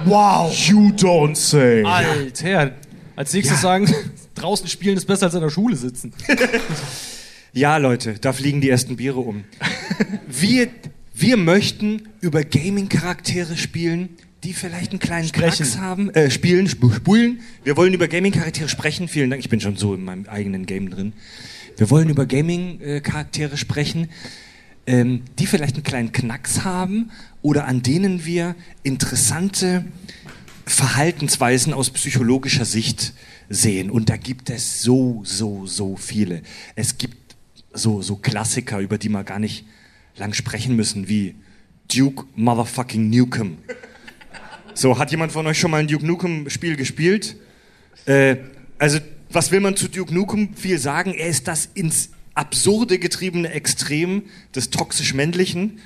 Wow! 0.07 0.53
You 0.53 0.89
don't 0.89 1.37
say. 1.37 1.85
Alter. 1.85 2.73
Als 3.15 3.33
nächstes 3.33 3.61
sagen, 3.61 3.89
draußen 4.35 4.67
spielen 4.67 4.97
ist 4.97 5.07
besser 5.07 5.27
als 5.27 5.35
in 5.35 5.41
der 5.41 5.51
Schule 5.51 5.77
sitzen. 5.77 6.13
Ja, 7.57 7.79
Leute, 7.79 8.17
da 8.21 8.35
fliegen 8.35 8.61
die 8.61 8.69
ersten 8.69 8.97
Biere 8.97 9.21
um. 9.21 9.45
Wir, 10.29 10.69
wir 11.15 11.39
möchten 11.39 12.03
über 12.21 12.45
Gaming-Charaktere 12.45 13.57
spielen, 13.57 14.11
die 14.45 14.53
vielleicht 14.53 14.91
einen 14.91 14.99
kleinen 14.99 15.29
Sprechen. 15.29 15.65
Knacks 15.65 15.79
haben, 15.79 16.11
äh, 16.11 16.31
spielen, 16.31 16.67
sp 16.69 16.93
spulen. 16.93 17.41
Wir 17.65 17.79
wollen 17.79 17.95
über 17.95 18.09
Gaming-Charaktere 18.09 18.69
sprechen. 18.69 19.09
Vielen 19.09 19.31
Dank, 19.31 19.41
ich 19.41 19.49
bin 19.49 19.63
schon 19.63 19.77
so 19.77 19.95
in 19.95 20.05
meinem 20.05 20.27
eigenen 20.27 20.67
Game 20.67 20.91
drin. 20.91 21.15
Wir 21.79 21.89
wollen 21.89 22.11
über 22.11 22.27
Gaming-Charaktere 22.27 23.57
sprechen, 23.57 24.11
ähm, 24.87 25.23
die 25.39 25.47
vielleicht 25.47 25.77
einen 25.77 25.83
kleinen 25.83 26.13
Knacks 26.13 26.63
haben 26.63 27.11
oder 27.41 27.67
an 27.67 27.83
denen 27.83 28.27
wir 28.27 28.55
interessante 28.83 29.87
Verhaltensweisen 30.67 31.73
aus 31.73 31.89
psychologischer 31.89 32.67
Sicht 32.67 33.15
sehen. 33.49 33.91
Und 33.91 34.11
da 34.11 34.19
gibt 34.19 34.51
es 34.51 34.83
so, 34.83 35.23
so, 35.25 35.67
so 35.67 35.97
viele. 35.97 36.43
Es 36.75 36.99
gibt 36.99 37.26
so, 37.77 38.03
so 38.03 38.17
Klassiker, 38.17 38.81
über 38.81 38.99
die 38.99 39.09
wir 39.09 39.25
gar 39.25 39.39
nicht 39.39 39.65
lang 40.17 40.33
sprechen 40.33 40.77
müssen, 40.77 41.09
wie 41.09 41.35
Duke 41.95 42.25
Motherfucking 42.35 43.11
Nukem. 43.11 43.59
So, 44.75 44.99
hat 44.99 45.11
jemand 45.11 45.33
von 45.33 45.47
euch 45.47 45.59
schon 45.59 45.71
mal 45.71 45.79
ein 45.79 45.89
Duke 45.89 46.07
Nukem 46.07 46.51
Spiel 46.51 46.77
gespielt? 46.77 47.37
Äh, 48.07 48.37
also, 48.79 48.99
was 49.31 49.51
will 49.51 49.61
man 49.61 49.77
zu 49.77 49.89
Duke 49.89 50.13
Nukem 50.13 50.55
viel 50.55 50.79
sagen? 50.79 51.15
Er 51.15 51.29
ist 51.29 51.49
das 51.49 51.69
ins 51.75 52.11
Absurde 52.35 52.99
getriebene 52.99 53.51
Extrem 53.51 54.25
des 54.55 54.71
toxisch-männlichen. 54.71 55.81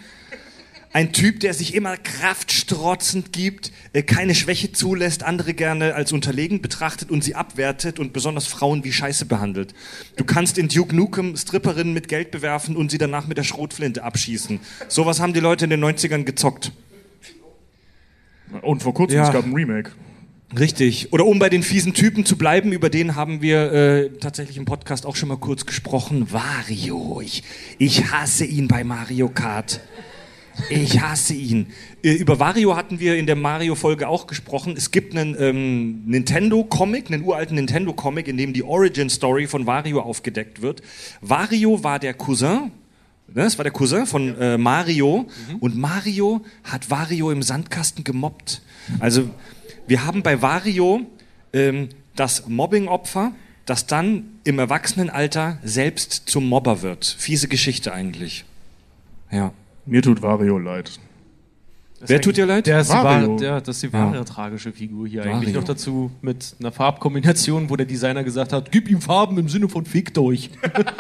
Ein 0.92 1.12
Typ, 1.12 1.38
der 1.38 1.54
sich 1.54 1.74
immer 1.74 1.96
kraftstrotzend 1.96 3.32
gibt, 3.32 3.70
äh, 3.92 4.02
keine 4.02 4.34
Schwäche 4.34 4.72
zulässt, 4.72 5.22
andere 5.22 5.54
gerne 5.54 5.94
als 5.94 6.10
unterlegen 6.10 6.62
betrachtet 6.62 7.10
und 7.12 7.22
sie 7.22 7.36
abwertet 7.36 8.00
und 8.00 8.12
besonders 8.12 8.48
Frauen 8.48 8.82
wie 8.82 8.90
Scheiße 8.92 9.26
behandelt. 9.26 9.72
Du 10.16 10.24
kannst 10.24 10.58
in 10.58 10.66
Duke 10.66 10.94
Nukem 10.96 11.36
Stripperinnen 11.36 11.92
mit 11.94 12.08
Geld 12.08 12.32
bewerfen 12.32 12.76
und 12.76 12.90
sie 12.90 12.98
danach 12.98 13.28
mit 13.28 13.38
der 13.38 13.44
Schrotflinte 13.44 14.02
abschießen. 14.02 14.58
Sowas 14.88 15.20
haben 15.20 15.32
die 15.32 15.38
Leute 15.40 15.64
in 15.64 15.70
den 15.70 15.80
90ern 15.84 16.24
gezockt. 16.24 16.72
Und 18.62 18.82
vor 18.82 18.92
kurzem, 18.92 19.18
Ja. 19.18 19.26
es 19.28 19.32
gab 19.32 19.44
ein 19.44 19.54
Remake. 19.54 19.92
Richtig. 20.58 21.12
Oder 21.12 21.24
um 21.26 21.38
bei 21.38 21.48
den 21.48 21.62
fiesen 21.62 21.94
Typen 21.94 22.26
zu 22.26 22.36
bleiben, 22.36 22.72
über 22.72 22.90
den 22.90 23.14
haben 23.14 23.40
wir 23.42 23.72
äh, 23.72 24.10
tatsächlich 24.18 24.56
im 24.56 24.64
Podcast 24.64 25.06
auch 25.06 25.14
schon 25.14 25.28
mal 25.28 25.38
kurz 25.38 25.66
gesprochen. 25.66 26.32
Wario. 26.32 27.20
Ich, 27.20 27.44
ich 27.78 28.10
hasse 28.10 28.44
ihn 28.44 28.66
bei 28.66 28.82
Mario 28.82 29.28
Kart. 29.28 29.80
Ich 30.68 31.00
hasse 31.00 31.34
ihn. 31.34 31.68
Äh, 32.02 32.12
über 32.12 32.38
Wario 32.38 32.76
hatten 32.76 33.00
wir 33.00 33.16
in 33.16 33.26
der 33.26 33.36
Mario-Folge 33.36 34.08
auch 34.08 34.26
gesprochen. 34.26 34.74
Es 34.76 34.90
gibt 34.90 35.16
einen 35.16 35.36
ähm, 35.40 36.02
Nintendo-Comic, 36.06 37.10
einen 37.10 37.24
uralten 37.24 37.56
Nintendo-Comic, 37.56 38.28
in 38.28 38.36
dem 38.36 38.52
die 38.52 38.62
Origin-Story 38.62 39.46
von 39.46 39.66
Wario 39.66 40.00
aufgedeckt 40.00 40.62
wird. 40.62 40.82
Wario 41.20 41.82
war 41.82 41.98
der 41.98 42.14
Cousin 42.14 42.72
Ne, 43.34 43.44
Das 43.44 43.58
war 43.58 43.62
der 43.62 43.72
Cousin 43.72 44.06
von 44.06 44.36
äh, 44.40 44.58
Mario. 44.58 45.26
Und 45.60 45.76
Mario 45.76 46.44
hat 46.64 46.90
Wario 46.90 47.30
im 47.30 47.42
Sandkasten 47.42 48.04
gemobbt. 48.04 48.62
Also 48.98 49.30
wir 49.86 50.04
haben 50.04 50.22
bei 50.22 50.42
Wario 50.42 51.06
ähm, 51.52 51.90
das 52.16 52.48
Mobbing-Opfer, 52.48 53.32
das 53.66 53.86
dann 53.86 54.24
im 54.44 54.58
Erwachsenenalter 54.58 55.58
selbst 55.62 56.22
zum 56.26 56.48
Mobber 56.48 56.82
wird. 56.82 57.04
Fiese 57.04 57.46
Geschichte 57.46 57.92
eigentlich. 57.92 58.44
Ja. 59.30 59.52
Mir 59.86 60.02
tut 60.02 60.22
Wario 60.22 60.58
leid. 60.58 60.98
Wer 62.02 62.20
tut 62.22 62.38
dir 62.38 62.46
leid? 62.46 62.66
Der 62.66 62.80
ist 62.80 62.88
die 62.90 62.94
Wario. 62.94 63.32
wahre, 63.34 63.44
ja, 63.44 63.60
das 63.60 63.76
ist 63.76 63.82
die 63.82 63.92
wahre 63.92 64.24
tragische 64.24 64.72
Figur 64.72 65.06
hier 65.06 65.22
eigentlich. 65.22 65.48
Wario. 65.48 65.60
Noch 65.60 65.64
dazu 65.66 66.10
mit 66.22 66.56
einer 66.58 66.72
Farbkombination, 66.72 67.68
wo 67.68 67.76
der 67.76 67.84
Designer 67.84 68.24
gesagt 68.24 68.54
hat, 68.54 68.72
gib 68.72 68.88
ihm 68.88 69.02
Farben 69.02 69.36
im 69.36 69.50
Sinne 69.50 69.68
von 69.68 69.84
fickt 69.84 70.16
euch. 70.16 70.48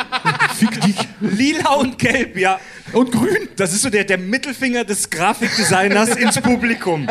Fick 0.56 0.78
dich. 0.82 0.96
Lila 1.20 1.74
und 1.76 1.98
gelb, 1.98 2.36
ja. 2.36 2.60
Und 2.92 3.12
grün. 3.12 3.48
Das 3.56 3.72
ist 3.72 3.80
so 3.80 3.88
der, 3.88 4.04
der 4.04 4.18
Mittelfinger 4.18 4.84
des 4.84 5.08
Grafikdesigners 5.08 6.16
ins 6.16 6.38
Publikum. 6.38 7.06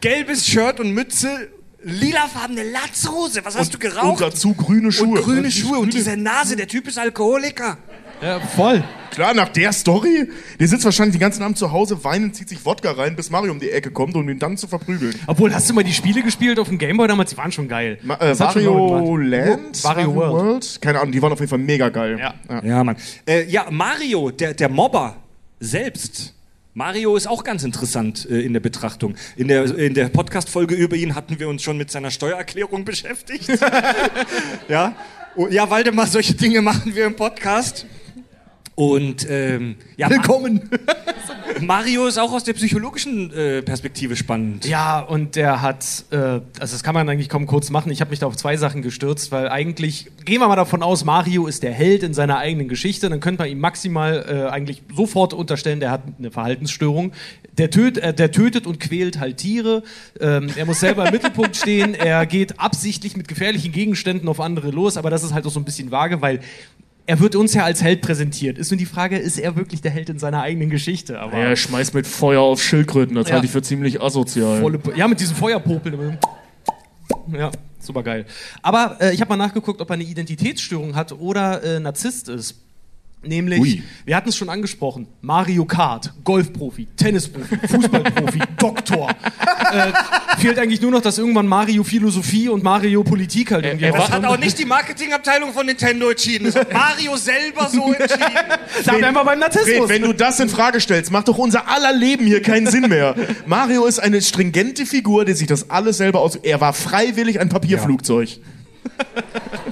Gelbes 0.00 0.46
Shirt 0.46 0.80
und 0.80 0.92
Mütze, 0.92 1.50
lilafarbene 1.82 2.62
Latzhose. 2.70 3.44
Was 3.44 3.58
hast 3.58 3.74
du 3.74 3.76
Und 3.76 3.80
geraucht? 3.82 4.22
dazu 4.22 4.54
grüne 4.54 4.90
Schuhe. 4.90 5.18
Und 5.18 5.22
grüne 5.22 5.50
Schuhe 5.50 5.78
und 5.80 5.92
diese 5.92 6.16
Nase. 6.16 6.56
Der 6.56 6.66
Typ 6.66 6.88
ist 6.88 6.98
Alkoholiker. 6.98 7.76
Ja, 8.22 8.38
voll. 8.38 8.84
Klar, 9.10 9.34
nach 9.34 9.48
der 9.48 9.72
Story, 9.72 10.28
der 10.60 10.68
sitzt 10.68 10.84
wahrscheinlich 10.84 11.16
den 11.16 11.20
ganzen 11.20 11.42
Abend 11.42 11.58
zu 11.58 11.72
Hause, 11.72 12.02
weinend, 12.04 12.36
zieht 12.36 12.48
sich 12.48 12.64
Wodka 12.64 12.92
rein, 12.92 13.16
bis 13.16 13.30
Mario 13.30 13.50
um 13.50 13.58
die 13.58 13.70
Ecke 13.70 13.90
kommt, 13.90 14.14
um 14.14 14.26
ihn 14.28 14.38
dann 14.38 14.56
zu 14.56 14.68
verprügeln. 14.68 15.14
Obwohl, 15.26 15.52
hast 15.52 15.68
du 15.68 15.74
mal 15.74 15.82
die 15.82 15.92
Spiele 15.92 16.22
gespielt 16.22 16.58
auf 16.60 16.68
dem 16.68 16.78
Gameboy 16.78 17.08
damals? 17.08 17.30
Die 17.30 17.36
waren 17.36 17.50
schon 17.50 17.68
geil. 17.68 17.98
Ma 18.02 18.14
äh, 18.14 18.34
gemacht. 18.34 18.56
Land? 18.56 19.84
Wario 19.84 20.14
World. 20.14 20.78
Keine 20.80 21.00
Ahnung, 21.00 21.12
die 21.12 21.20
waren 21.20 21.32
auf 21.32 21.40
jeden 21.40 21.50
Fall 21.50 21.58
mega 21.58 21.88
geil. 21.88 22.18
Ja. 22.18 22.62
Ja, 22.62 22.84
Mann. 22.84 22.96
Äh, 23.26 23.44
ja, 23.50 23.66
Mario, 23.70 24.30
der, 24.30 24.54
der 24.54 24.68
Mobber 24.68 25.16
selbst. 25.58 26.34
Mario 26.74 27.16
ist 27.16 27.26
auch 27.26 27.44
ganz 27.44 27.64
interessant 27.64 28.26
äh, 28.30 28.40
in 28.40 28.54
der 28.54 28.60
Betrachtung. 28.60 29.16
In 29.36 29.48
der, 29.48 29.76
in 29.76 29.94
der 29.94 30.08
Podcast-Folge 30.08 30.74
über 30.74 30.96
ihn 30.96 31.14
hatten 31.14 31.38
wir 31.38 31.48
uns 31.48 31.62
schon 31.62 31.76
mit 31.76 31.90
seiner 31.90 32.10
Steuererklärung 32.10 32.84
beschäftigt. 32.86 33.48
ja? 34.68 34.94
Oh, 35.34 35.48
ja, 35.48 35.68
Waldemar, 35.68 36.06
solche 36.06 36.34
Dinge 36.34 36.62
machen 36.62 36.94
wir 36.94 37.04
im 37.04 37.16
Podcast. 37.16 37.84
Und 38.74 39.26
ähm, 39.28 39.76
ja, 39.96 40.08
Willkommen. 40.08 40.70
Mario 41.60 42.06
ist 42.06 42.18
auch 42.18 42.32
aus 42.32 42.44
der 42.44 42.54
psychologischen 42.54 43.32
äh, 43.32 43.62
Perspektive 43.62 44.16
spannend. 44.16 44.64
Ja, 44.64 45.00
und 45.00 45.36
der 45.36 45.60
hat, 45.60 46.04
äh, 46.10 46.16
also 46.16 46.42
das 46.58 46.82
kann 46.82 46.94
man 46.94 47.08
eigentlich 47.08 47.28
kaum 47.28 47.46
kurz 47.46 47.70
machen. 47.70 47.92
Ich 47.92 48.00
habe 48.00 48.10
mich 48.10 48.18
da 48.18 48.26
auf 48.26 48.36
zwei 48.36 48.56
Sachen 48.56 48.82
gestürzt, 48.82 49.30
weil 49.30 49.48
eigentlich, 49.48 50.10
gehen 50.24 50.40
wir 50.40 50.48
mal 50.48 50.56
davon 50.56 50.82
aus, 50.82 51.04
Mario 51.04 51.46
ist 51.46 51.62
der 51.62 51.72
Held 51.72 52.02
in 52.02 52.14
seiner 52.14 52.38
eigenen 52.38 52.68
Geschichte, 52.68 53.10
dann 53.10 53.20
könnte 53.20 53.42
man 53.42 53.50
ihm 53.50 53.60
maximal 53.60 54.24
äh, 54.26 54.50
eigentlich 54.50 54.82
sofort 54.94 55.34
unterstellen, 55.34 55.80
der 55.80 55.90
hat 55.90 56.02
eine 56.18 56.30
Verhaltensstörung. 56.30 57.12
Der, 57.58 57.70
töt, 57.70 57.98
äh, 57.98 58.14
der 58.14 58.32
tötet 58.32 58.66
und 58.66 58.80
quält 58.80 59.20
halt 59.20 59.36
Tiere, 59.36 59.82
ähm, 60.20 60.48
er 60.56 60.64
muss 60.64 60.80
selber 60.80 61.06
im 61.06 61.12
Mittelpunkt 61.12 61.54
stehen, 61.54 61.94
er 61.94 62.24
geht 62.24 62.58
absichtlich 62.58 63.14
mit 63.14 63.28
gefährlichen 63.28 63.72
Gegenständen 63.72 64.26
auf 64.28 64.40
andere 64.40 64.70
los, 64.70 64.96
aber 64.96 65.10
das 65.10 65.22
ist 65.22 65.34
halt 65.34 65.46
auch 65.46 65.50
so 65.50 65.60
ein 65.60 65.64
bisschen 65.64 65.90
vage, 65.90 66.22
weil 66.22 66.40
er 67.06 67.20
wird 67.20 67.34
uns 67.36 67.54
ja 67.54 67.64
als 67.64 67.82
Held 67.82 68.00
präsentiert. 68.00 68.58
Ist 68.58 68.70
nur 68.70 68.78
die 68.78 68.86
Frage, 68.86 69.18
ist 69.18 69.38
er 69.38 69.56
wirklich 69.56 69.80
der 69.80 69.90
Held 69.90 70.08
in 70.08 70.18
seiner 70.18 70.42
eigenen 70.42 70.70
Geschichte? 70.70 71.20
Aber 71.20 71.32
Er 71.34 71.56
schmeißt 71.56 71.94
mit 71.94 72.06
Feuer 72.06 72.40
auf 72.42 72.62
Schildkröten, 72.62 73.16
das 73.16 73.28
Ja. 73.28 73.34
halte 73.34 73.46
ich 73.46 73.52
für 73.52 73.62
ziemlich 73.62 74.00
asozial. 74.00 74.60
Volle, 74.60 74.80
ja, 74.96 75.08
mit 75.08 75.20
diesem 75.20 75.36
Feuerpopel. 75.36 76.18
Ja, 77.32 77.50
super 77.80 78.02
geil. 78.02 78.24
Aber 78.62 78.96
äh, 79.00 79.12
ich 79.14 79.20
habe 79.20 79.28
mal 79.30 79.36
nachgeguckt, 79.36 79.80
ob 79.80 79.90
er 79.90 79.94
eine 79.94 80.04
Identitätsstörung 80.04 80.94
hat 80.94 81.12
oder 81.12 81.62
äh, 81.62 81.80
Narzisst 81.80 82.28
ist. 82.28 82.61
Nämlich, 83.24 83.60
Ui. 83.60 83.82
wir 84.04 84.16
hatten 84.16 84.30
es 84.30 84.36
schon 84.36 84.48
angesprochen, 84.48 85.06
Mario 85.20 85.64
Kart, 85.64 86.12
Golfprofi, 86.24 86.88
Tennisprofi, 86.96 87.56
Fußballprofi, 87.68 88.40
Doktor. 88.58 89.10
Äh, 89.72 89.92
fehlt 90.40 90.58
eigentlich 90.58 90.80
nur 90.80 90.90
noch, 90.90 91.02
dass 91.02 91.18
irgendwann 91.18 91.46
Mario 91.46 91.84
Philosophie 91.84 92.48
und 92.48 92.64
Mario 92.64 93.04
Politik 93.04 93.52
halt 93.52 93.64
irgendwie 93.64 93.84
er 93.84 93.92
war- 93.92 94.00
Das 94.00 94.10
hat 94.10 94.24
auch 94.24 94.38
nicht 94.38 94.58
die 94.58 94.64
Marketingabteilung 94.64 95.52
von 95.52 95.66
Nintendo 95.66 96.10
entschieden. 96.10 96.46
Das 96.46 96.56
hat 96.56 96.72
Mario 96.72 97.14
selber 97.16 97.68
so 97.68 97.92
entschieden. 97.98 98.26
Da 98.84 98.92
wären 99.00 99.14
wir 99.14 99.24
beim 99.24 99.38
Fred, 99.38 99.54
Narzissmus. 99.54 99.88
wenn 99.88 100.02
du 100.02 100.12
das 100.12 100.40
in 100.40 100.48
Frage 100.48 100.80
stellst, 100.80 101.12
macht 101.12 101.28
doch 101.28 101.38
unser 101.38 101.68
aller 101.68 101.92
Leben 101.92 102.26
hier 102.26 102.42
keinen 102.42 102.66
Sinn 102.66 102.88
mehr. 102.88 103.14
Mario 103.46 103.84
ist 103.86 104.00
eine 104.00 104.20
stringente 104.20 104.84
Figur, 104.84 105.24
die 105.24 105.34
sich 105.34 105.46
das 105.46 105.70
alles 105.70 105.96
selber 105.98 106.18
aus. 106.20 106.34
Er 106.34 106.60
war 106.60 106.72
freiwillig 106.72 107.38
ein 107.38 107.48
Papierflugzeug. 107.50 108.30
Ja, 108.30 108.40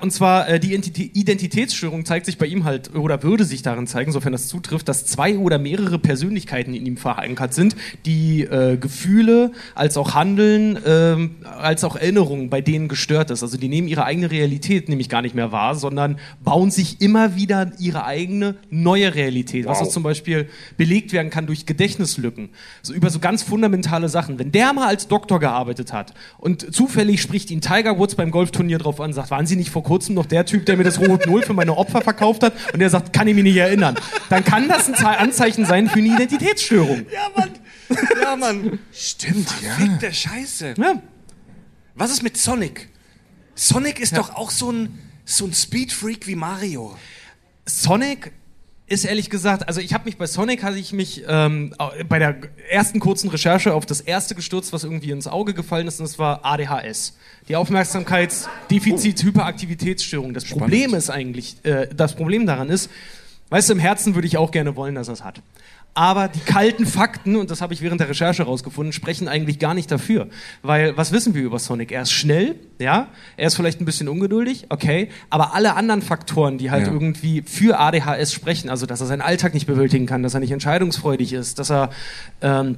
und 0.00 0.10
zwar 0.10 0.48
äh, 0.48 0.58
die 0.58 0.74
Identi- 0.74 1.10
Identitätsstörung 1.12 2.06
zeigt 2.06 2.24
sich 2.24 2.38
bei 2.38 2.46
ihm 2.46 2.64
halt, 2.64 2.94
oder 2.94 3.22
würde 3.22 3.44
sich 3.44 3.60
darin 3.60 3.86
zeigen, 3.86 4.10
sofern 4.10 4.32
das 4.32 4.48
zutrifft, 4.48 4.88
dass 4.88 5.04
zwei 5.04 5.36
oder 5.36 5.58
mehrere 5.58 5.98
Persönlichkeiten 5.98 6.72
in 6.72 6.86
ihm 6.86 6.96
verankert 6.96 7.52
sind, 7.52 7.76
die 8.06 8.42
äh, 8.42 8.78
Gefühle 8.78 9.52
als 9.74 9.98
auch 9.98 10.14
Handeln, 10.14 10.78
ähm, 10.86 11.36
als 11.44 11.84
auch 11.84 11.96
Erinnerungen 11.96 12.48
bei 12.48 12.62
denen 12.62 12.88
gestört 12.88 13.30
ist. 13.30 13.42
Also 13.42 13.58
die 13.58 13.68
nehmen 13.68 13.86
ihre 13.86 14.04
eigene 14.04 14.30
Realität 14.30 14.88
nämlich 14.88 15.10
gar 15.10 15.20
nicht 15.20 15.34
mehr 15.34 15.52
wahr, 15.52 15.74
sondern 15.74 16.18
bauen 16.42 16.70
sich 16.70 17.02
immer 17.02 17.36
wieder 17.36 17.72
ihre 17.78 18.04
eigene 18.06 18.54
neue 18.70 19.14
Realität, 19.14 19.66
was 19.66 19.82
auch 19.82 19.88
zum 19.88 20.02
Beispiel 20.02 20.48
belegt 20.78 21.12
werden 21.12 21.28
kann 21.28 21.46
durch 21.46 21.66
Gedächtnislücken. 21.66 22.48
So 22.80 22.94
über 22.94 23.10
so 23.10 23.18
ganz 23.18 23.42
fundamentale 23.42 24.08
Sachen. 24.08 24.38
Wenn 24.38 24.52
der 24.52 24.72
mal 24.72 24.86
als 24.86 25.06
Doktor 25.06 25.38
gearbeitet 25.38 25.92
hat 25.92 26.14
und 26.38 26.74
zufällig 26.74 27.20
spricht 27.20 27.50
ihn 27.50 27.60
Tiger 27.60 27.98
Woods 27.98 28.14
beim 28.14 28.30
Golfturnier 28.30 28.78
drauf 28.78 29.02
an, 29.02 29.12
sagt, 29.12 29.30
waren 29.30 29.46
Sie 29.46 29.56
nicht 29.56 29.65
vor 29.70 29.82
kurzem 29.82 30.14
noch 30.14 30.26
der 30.26 30.44
Typ, 30.46 30.66
der 30.66 30.76
mir 30.76 30.84
das 30.84 30.98
Rot 31.00 31.26
Null 31.26 31.42
für 31.42 31.52
meine 31.54 31.76
Opfer 31.76 32.00
verkauft 32.02 32.42
hat? 32.42 32.52
Und 32.72 32.78
der 32.80 32.90
sagt, 32.90 33.12
kann 33.12 33.26
ich 33.28 33.34
mich 33.34 33.44
nicht 33.44 33.56
erinnern. 33.56 33.96
Dann 34.28 34.44
kann 34.44 34.68
das 34.68 34.88
ein 34.88 34.94
Ze- 34.94 35.06
Anzeichen 35.18 35.64
sein 35.64 35.88
für 35.88 35.98
eine 35.98 36.08
Identitätsstörung. 36.08 37.06
Ja, 37.12 37.28
Mann. 37.36 37.50
Ja, 38.20 38.36
Mann. 38.36 38.78
Stimmt, 38.92 39.48
ja. 39.62 39.74
Verfickte 39.74 40.12
Scheiße. 40.12 40.74
Ja. 40.76 41.02
Was 41.94 42.10
ist 42.10 42.22
mit 42.22 42.36
Sonic? 42.36 42.88
Sonic 43.54 44.00
ist 44.00 44.16
doch 44.16 44.34
auch 44.34 44.50
so 44.50 44.70
ein, 44.70 44.98
so 45.24 45.44
ein 45.46 45.54
Speedfreak 45.54 46.26
wie 46.26 46.34
Mario. 46.34 46.96
Sonic 47.64 48.32
ist 48.88 49.04
ehrlich 49.04 49.30
gesagt, 49.30 49.66
also 49.66 49.80
ich 49.80 49.92
habe 49.94 50.04
mich 50.04 50.16
bei 50.16 50.26
Sonic 50.26 50.62
hatte 50.62 50.78
ich 50.78 50.92
mich 50.92 51.24
ähm, 51.26 51.74
bei 52.08 52.20
der 52.20 52.36
ersten 52.70 53.00
kurzen 53.00 53.28
Recherche 53.30 53.74
auf 53.74 53.84
das 53.84 54.00
erste 54.00 54.36
gestürzt, 54.36 54.72
was 54.72 54.84
irgendwie 54.84 55.10
ins 55.10 55.26
Auge 55.26 55.54
gefallen 55.54 55.88
ist, 55.88 55.98
und 55.98 56.08
das 56.08 56.20
war 56.20 56.44
ADHS, 56.44 57.16
die 57.48 57.56
Aufmerksamkeitsdefizit-Hyperaktivitätsstörung. 57.56 60.34
Das 60.34 60.44
Problem 60.44 60.94
ist 60.94 61.10
eigentlich, 61.10 61.56
äh, 61.64 61.88
das 61.92 62.14
Problem 62.14 62.46
daran 62.46 62.68
ist, 62.68 62.88
weißt 63.50 63.70
du, 63.70 63.72
im 63.72 63.80
Herzen 63.80 64.14
würde 64.14 64.28
ich 64.28 64.36
auch 64.36 64.52
gerne 64.52 64.76
wollen, 64.76 64.94
dass 64.94 65.08
er 65.08 65.14
es 65.14 65.24
hat. 65.24 65.42
Aber 65.96 66.28
die 66.28 66.40
kalten 66.40 66.84
Fakten, 66.84 67.36
und 67.36 67.50
das 67.50 67.62
habe 67.62 67.72
ich 67.72 67.80
während 67.80 68.02
der 68.02 68.10
Recherche 68.10 68.42
rausgefunden, 68.42 68.92
sprechen 68.92 69.28
eigentlich 69.28 69.58
gar 69.58 69.72
nicht 69.72 69.90
dafür. 69.90 70.28
Weil, 70.60 70.94
was 70.98 71.10
wissen 71.10 71.34
wir 71.34 71.42
über 71.42 71.58
Sonic? 71.58 71.90
Er 71.90 72.02
ist 72.02 72.12
schnell, 72.12 72.56
ja, 72.78 73.08
er 73.38 73.46
ist 73.46 73.54
vielleicht 73.54 73.80
ein 73.80 73.86
bisschen 73.86 74.06
ungeduldig, 74.06 74.66
okay, 74.68 75.08
aber 75.30 75.54
alle 75.54 75.74
anderen 75.74 76.02
Faktoren, 76.02 76.58
die 76.58 76.70
halt 76.70 76.86
Ja. 76.86 76.92
irgendwie 76.92 77.40
für 77.46 77.80
ADHS 77.80 78.34
sprechen, 78.34 78.68
also 78.68 78.84
dass 78.84 79.00
er 79.00 79.06
seinen 79.06 79.22
Alltag 79.22 79.54
nicht 79.54 79.66
bewältigen 79.66 80.04
kann, 80.04 80.22
dass 80.22 80.34
er 80.34 80.40
nicht 80.40 80.52
entscheidungsfreudig 80.52 81.32
ist, 81.32 81.58
dass 81.58 81.70
er 81.70 81.88
ähm, 82.42 82.76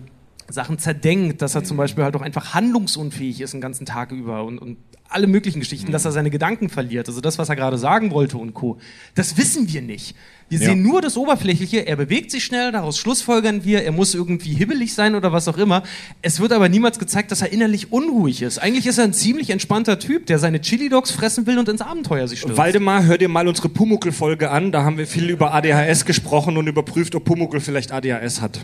Sachen 0.49 0.79
zerdenkt, 0.79 1.43
dass 1.43 1.57
er 1.57 1.65
zum 1.65 1.77
Beispiel 1.77 2.05
halt 2.05 2.15
auch 2.15 2.23
einfach 2.23 2.55
handlungsunfähig 2.55 3.41
ist 3.41 3.53
den 3.53 3.61
ganzen 3.61 3.85
Tag 3.85 4.13
über 4.13 4.45
und, 4.45 4.59
und 4.59 4.77
alle 5.09 5.27
möglichen 5.27 5.59
Geschichten, 5.59 5.91
dass 5.91 6.05
er 6.05 6.13
seine 6.13 6.31
Gedanken 6.31 6.69
verliert. 6.69 7.09
Also 7.09 7.21
das, 7.21 7.39
was 7.39 7.49
er 7.49 7.57
gerade 7.57 7.79
sagen 7.79 8.11
wollte 8.13 8.39
und 8.39 8.55
Co. 8.55 8.79
Das 9.15 9.37
wissen 9.39 9.73
wir 9.73 9.83
nicht. 9.83 10.15
Wir 10.51 10.59
sehen 10.59 10.83
nur 10.83 11.03
das 11.03 11.17
Oberflächliche, 11.19 11.87
er 11.87 11.97
bewegt 11.97 12.31
sich 12.31 12.43
schnell, 12.43 12.73
daraus 12.73 12.97
schlussfolgern 12.99 13.65
wir, 13.65 13.83
er 13.83 13.93
muss 13.93 14.15
irgendwie 14.15 14.55
hibbelig 14.55 14.95
sein 14.95 15.15
oder 15.15 15.31
was 15.31 15.47
auch 15.47 15.59
immer. 15.59 15.83
Es 16.23 16.41
wird 16.41 16.53
aber 16.53 16.71
niemals 16.71 16.99
gezeigt, 16.99 17.31
dass 17.31 17.43
er 17.43 17.53
innerlich 17.53 17.93
unruhig 17.93 18.41
ist. 18.41 18.57
Eigentlich 18.59 18.87
ist 18.87 18.97
er 18.97 19.05
ein 19.05 19.13
ziemlich 19.13 19.51
entspannter 19.51 19.99
Typ, 19.99 20.25
der 20.27 20.39
seine 20.39 20.61
Chili 20.63 20.89
Dogs 20.89 21.11
fressen 21.11 21.47
will 21.47 21.59
und 21.59 21.69
ins 21.69 21.83
Abenteuer 21.83 22.27
sich 22.29 22.41
stürzt. 22.41 22.57
Waldemar, 22.57 23.05
hör 23.05 23.19
dir 23.19 23.29
mal 23.29 23.47
unsere 23.47 23.69
Pumuckel-Folge 23.69 24.51
an. 24.51 24.73
Da 24.73 24.85
haben 24.85 24.97
wir 24.97 25.07
viel 25.07 25.29
über 25.29 25.53
ADHS 25.53 26.07
gesprochen 26.07 26.57
und 26.57 26.67
überprüft, 26.67 27.15
ob 27.15 27.25
Pumuckel 27.27 27.61
vielleicht 27.61 27.93
ADHS 27.93 28.41
hat. 28.41 28.59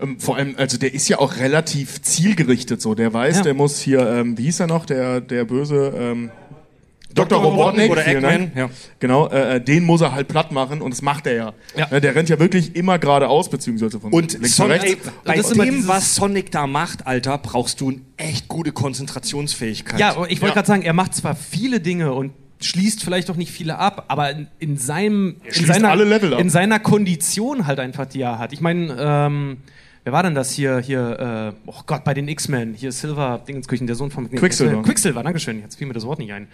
Ähm, 0.00 0.18
vor 0.20 0.36
allem, 0.36 0.54
also 0.56 0.78
der 0.78 0.94
ist 0.94 1.08
ja 1.08 1.18
auch 1.18 1.36
relativ 1.36 2.00
zielgerichtet 2.00 2.80
so. 2.80 2.94
Der 2.94 3.12
weiß, 3.12 3.36
Ja. 3.38 3.42
der 3.42 3.54
muss 3.54 3.78
hier, 3.80 4.00
ähm, 4.08 4.38
wie 4.38 4.44
hieß 4.44 4.60
er 4.60 4.66
noch, 4.66 4.86
der, 4.86 5.20
der 5.20 5.44
böse 5.44 5.92
ähm, 5.94 6.30
Dr. 7.18 7.42
Robotnik 7.42 7.90
oder 7.90 8.02
vielen 8.02 8.24
Eggman, 8.24 8.52
ja. 8.54 8.70
Genau, 9.00 9.28
äh, 9.28 9.56
äh, 9.56 9.60
den 9.60 9.84
muss 9.84 10.00
er 10.00 10.12
halt 10.12 10.28
platt 10.28 10.52
machen 10.52 10.80
und 10.82 10.90
das 10.92 11.02
macht 11.02 11.26
er 11.26 11.34
ja. 11.34 11.52
Ja. 11.76 11.88
Ne, 11.90 12.00
Der 12.00 12.14
rennt 12.14 12.28
ja 12.28 12.38
wirklich 12.38 12.74
immer 12.76 12.98
geradeaus, 12.98 13.50
beziehungsweise 13.50 14.00
von 14.00 14.12
Und 14.12 14.32
links 14.34 14.56
Sonic, 14.56 14.76
nach 14.78 14.84
ey, 14.84 14.90
rechts. 14.92 15.10
bei 15.24 15.36
das 15.36 15.46
ist 15.46 15.52
immer 15.52 15.64
dem, 15.66 15.88
was 15.88 16.14
Sonic 16.14 16.50
da 16.50 16.66
macht, 16.66 17.06
Alter, 17.06 17.38
brauchst 17.38 17.80
du 17.80 17.90
eine 17.90 18.00
echt 18.16 18.48
gute 18.48 18.72
Konzentrationsfähigkeit. 19.22 19.98
Ja, 20.00 20.10
ich 20.28 20.40
wollte 20.40 20.46
Ja. 20.46 20.52
gerade 20.54 20.66
sagen, 20.66 20.82
er 20.82 20.92
macht 20.92 21.14
zwar 21.14 21.34
viele 21.36 21.80
Dinge 21.80 22.12
und 22.12 22.32
schließt 22.60 23.04
vielleicht 23.04 23.30
auch 23.30 23.36
nicht 23.36 23.52
viele 23.52 23.78
ab, 23.78 24.06
aber 24.08 24.30
in, 24.30 24.48
in 24.58 24.76
seinem 24.76 25.36
in 25.44 25.52
schließt 25.52 25.74
seiner, 25.74 25.90
alle 25.90 26.04
Level 26.04 26.34
ab. 26.34 26.40
in 26.40 26.50
seiner 26.50 26.80
Kondition 26.80 27.66
halt 27.66 27.78
einfach, 27.78 28.06
die 28.06 28.20
er 28.20 28.38
hat. 28.40 28.52
Ich 28.52 28.60
meine, 28.60 28.96
ähm, 28.98 29.58
wer 30.02 30.12
war 30.12 30.24
denn 30.24 30.34
das 30.34 30.50
hier? 30.52 30.78
Hier, 30.80 31.54
äh, 31.54 31.60
oh 31.66 31.82
Gott, 31.86 32.02
bei 32.02 32.14
den 32.14 32.26
X-Men, 32.26 32.74
hier 32.74 32.90
Silver 32.90 33.40
Dingensküchen, 33.46 33.86
der 33.86 33.94
Sohn 33.94 34.10
von 34.10 34.28
Quicksilver. 34.28 34.82
Quicksilver, 34.82 35.22
Dankeschön. 35.22 35.60
Jetzt 35.60 35.76
fiel 35.76 35.86
mir 35.86 35.94
das 35.94 36.04
Wort 36.04 36.18
nicht 36.18 36.32
ein. 36.32 36.48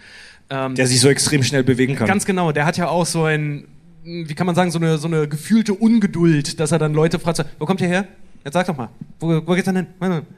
Ähm, 0.49 0.75
Der 0.75 0.87
sich 0.87 0.99
so 0.99 1.09
extrem 1.09 1.43
schnell 1.43 1.63
bewegen 1.63 1.95
kann. 1.95 2.07
Ganz 2.07 2.25
genau, 2.25 2.51
der 2.51 2.65
hat 2.65 2.77
ja 2.77 2.87
auch 2.87 3.05
so 3.05 3.23
ein, 3.23 3.67
wie 4.03 4.33
kann 4.35 4.45
man 4.45 4.55
sagen, 4.55 4.71
so 4.71 4.79
eine, 4.79 4.97
so 4.97 5.07
eine 5.07 5.27
gefühlte 5.27 5.73
Ungeduld, 5.73 6.59
dass 6.59 6.71
er 6.71 6.79
dann 6.79 6.93
Leute 6.93 7.17
fragt, 7.19 7.37
so, 7.37 7.43
wo 7.57 7.65
kommt 7.65 7.81
ihr 7.81 7.87
her? 7.87 8.07
Jetzt 8.43 8.53
sag 8.53 8.67
doch 8.67 8.77
mal, 8.77 8.89
wo, 9.19 9.41
wo 9.47 9.53
geht's 9.53 9.65
denn 9.65 9.75
hin? 9.75 9.87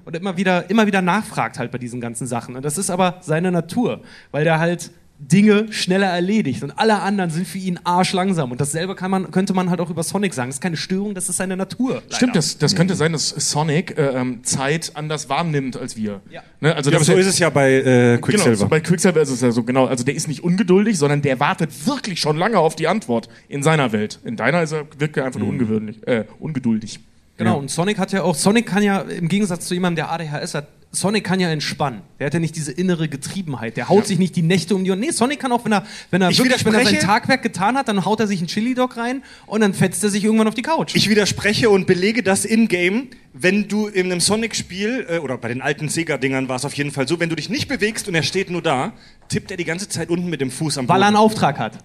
Und 0.05 0.15
immer 0.15 0.37
wieder, 0.37 0.69
immer 0.69 0.87
wieder 0.87 1.01
nachfragt 1.01 1.59
halt 1.59 1.71
bei 1.71 1.77
diesen 1.77 1.99
ganzen 1.99 2.25
Sachen. 2.25 2.55
Und 2.55 2.63
das 2.63 2.77
ist 2.77 2.89
aber 2.89 3.17
seine 3.21 3.51
Natur, 3.51 4.01
weil 4.31 4.45
der 4.45 4.59
halt 4.59 4.91
Dinge 5.19 5.71
schneller 5.71 6.07
erledigt 6.07 6.63
und 6.63 6.71
alle 6.77 6.99
anderen 6.99 7.31
sind 7.31 7.47
für 7.47 7.57
ihn 7.57 7.79
arschlangsam. 7.83 8.51
Und 8.51 8.61
dasselbe 8.61 8.95
kann 8.95 9.09
man, 9.09 9.31
könnte 9.31 9.53
man 9.53 9.69
halt 9.69 9.79
auch 9.79 9.89
über 9.89 10.03
Sonic 10.03 10.33
sagen. 10.33 10.49
Das 10.49 10.57
ist 10.57 10.61
keine 10.61 10.77
Störung, 10.77 11.15
das 11.15 11.27
ist 11.27 11.37
seine 11.37 11.57
Natur. 11.57 12.03
Stimmt, 12.09 12.35
das, 12.35 12.57
das 12.57 12.75
könnte 12.75 12.95
sein, 12.95 13.13
dass 13.13 13.29
Sonic 13.29 13.97
äh, 13.97 14.09
ähm, 14.09 14.43
Zeit 14.43 14.91
anders 14.93 15.27
wahrnimmt 15.27 15.75
als 15.75 15.97
wir. 15.97 16.21
Ja. 16.29 16.43
Ne? 16.59 16.75
Also 16.75 16.91
Ja, 16.91 17.03
so 17.03 17.13
ist 17.13 17.25
es 17.25 17.39
ja 17.39 17.49
bei 17.49 17.73
äh, 17.73 18.17
Quicksilver. 18.19 18.51
Genau, 18.51 18.55
so 18.55 18.67
bei 18.67 18.79
Quicksilver 18.79 19.21
ist 19.21 19.29
es 19.29 19.41
ja 19.41 19.51
so, 19.51 19.63
genau. 19.63 19.85
Also 19.85 20.03
der 20.03 20.13
ist 20.13 20.27
nicht 20.27 20.43
ungeduldig, 20.43 20.97
sondern 20.97 21.23
der 21.23 21.39
wartet 21.39 21.71
wirklich 21.87 22.19
schon 22.19 22.37
lange 22.37 22.59
auf 22.59 22.75
die 22.75 22.87
Antwort 22.87 23.27
in 23.49 23.63
seiner 23.63 23.91
Welt. 23.91 24.19
In 24.23 24.35
deiner 24.35 24.61
ist 24.61 24.71
er, 24.71 24.85
wirkt 24.99 25.17
er 25.17 25.25
einfach 25.25 25.39
nur 25.39 25.49
ungewöhnlich, 25.49 26.05
äh, 26.07 26.25
ungeduldig. 26.39 26.99
Genau, 27.37 27.59
und 27.59 27.69
Sonic 27.69 27.99
hat 27.99 28.11
ja 28.11 28.23
auch, 28.23 28.35
Sonic 28.35 28.65
kann 28.65 28.81
ja 28.81 29.01
im 29.01 29.27
Gegensatz 29.27 29.67
zu 29.67 29.75
jemandem, 29.75 30.07
der 30.07 30.11
ADHS 30.11 30.55
hat, 30.55 30.67
Sonic 30.91 31.23
kann 31.23 31.39
ja 31.39 31.49
entspannen. 31.49 32.01
Der 32.17 32.27
hat 32.27 32.33
ja 32.33 32.39
nicht 32.39 32.55
diese 32.55 32.71
innere 32.71 33.09
Getriebenheit. 33.09 33.77
Der 33.77 33.89
haut 33.89 34.07
sich 34.07 34.17
nicht 34.17 34.35
die 34.35 34.41
Nächte 34.41 34.73
um 34.73 34.83
die 34.83 34.89
Ohren. 34.89 34.99
Nee, 34.99 35.11
Sonic 35.11 35.39
kann 35.39 35.51
auch, 35.51 35.63
wenn 35.65 35.73
er, 35.73 35.85
wenn 36.11 36.21
er 36.21 36.29
Ich 36.29 36.39
wirklich, 36.39 36.65
wenn 36.65 36.73
er 36.73 36.85
sein 36.85 36.99
Tagwerk 36.99 37.43
getan 37.43 37.77
hat, 37.77 37.87
dann 37.89 38.05
haut 38.05 38.19
er 38.19 38.27
sich 38.27 38.39
einen 38.39 38.47
Chili-Dog 38.47 38.97
rein 38.97 39.21
und 39.45 39.61
dann 39.61 39.73
fetzt 39.73 40.03
er 40.03 40.09
sich 40.09 40.23
irgendwann 40.23 40.47
auf 40.47 40.55
die 40.55 40.61
Couch. 40.61 40.95
Ich 40.95 41.09
widerspreche 41.09 41.69
und 41.69 41.85
belege 41.85 42.23
das 42.23 42.45
in-game, 42.45 43.09
wenn 43.33 43.67
du 43.67 43.87
in 43.87 44.07
einem 44.07 44.21
Sonic-Spiel, 44.21 45.05
äh, 45.09 45.17
oder 45.19 45.37
bei 45.37 45.49
den 45.49 45.61
alten 45.61 45.89
Sega-Dingern 45.89 46.49
war 46.49 46.55
es 46.55 46.65
auf 46.65 46.73
jeden 46.73 46.91
Fall 46.91 47.07
so, 47.07 47.19
wenn 47.19 47.29
du 47.29 47.35
dich 47.35 47.49
nicht 47.49 47.67
bewegst 47.67 48.07
und 48.07 48.15
er 48.15 48.23
steht 48.23 48.49
nur 48.49 48.61
da, 48.61 48.93
tippt 49.27 49.51
er 49.51 49.57
die 49.57 49.65
ganze 49.65 49.89
Zeit 49.89 50.09
unten 50.09 50.29
mit 50.29 50.41
dem 50.41 50.49
Fuß 50.49 50.77
am 50.77 50.87
weil 50.87 51.01
er 51.01 51.07
einen 51.07 51.17
Boden. 51.17 51.25
Auftrag 51.25 51.59
hat. 51.59 51.77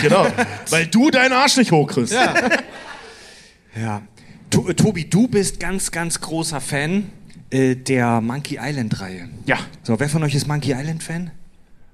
genau. 0.00 0.26
Weil 0.70 0.86
du 0.86 1.10
deinen 1.10 1.32
Arsch 1.32 1.56
nicht 1.56 1.70
hochkriegst. 1.70 2.12
Ja. 2.12 2.34
Ja. 3.74 4.02
Äh, 4.52 4.74
Tobi, 4.74 5.04
du 5.04 5.28
bist 5.28 5.60
ganz, 5.60 5.90
ganz 5.90 6.20
großer 6.20 6.60
Fan 6.60 7.10
äh, 7.50 7.76
der 7.76 8.20
Monkey 8.20 8.58
Island-Reihe. 8.60 9.28
Ja. 9.46 9.58
So, 9.82 9.98
wer 9.98 10.08
von 10.08 10.22
euch 10.22 10.34
ist 10.34 10.46
Monkey 10.46 10.72
Island-Fan? 10.72 11.30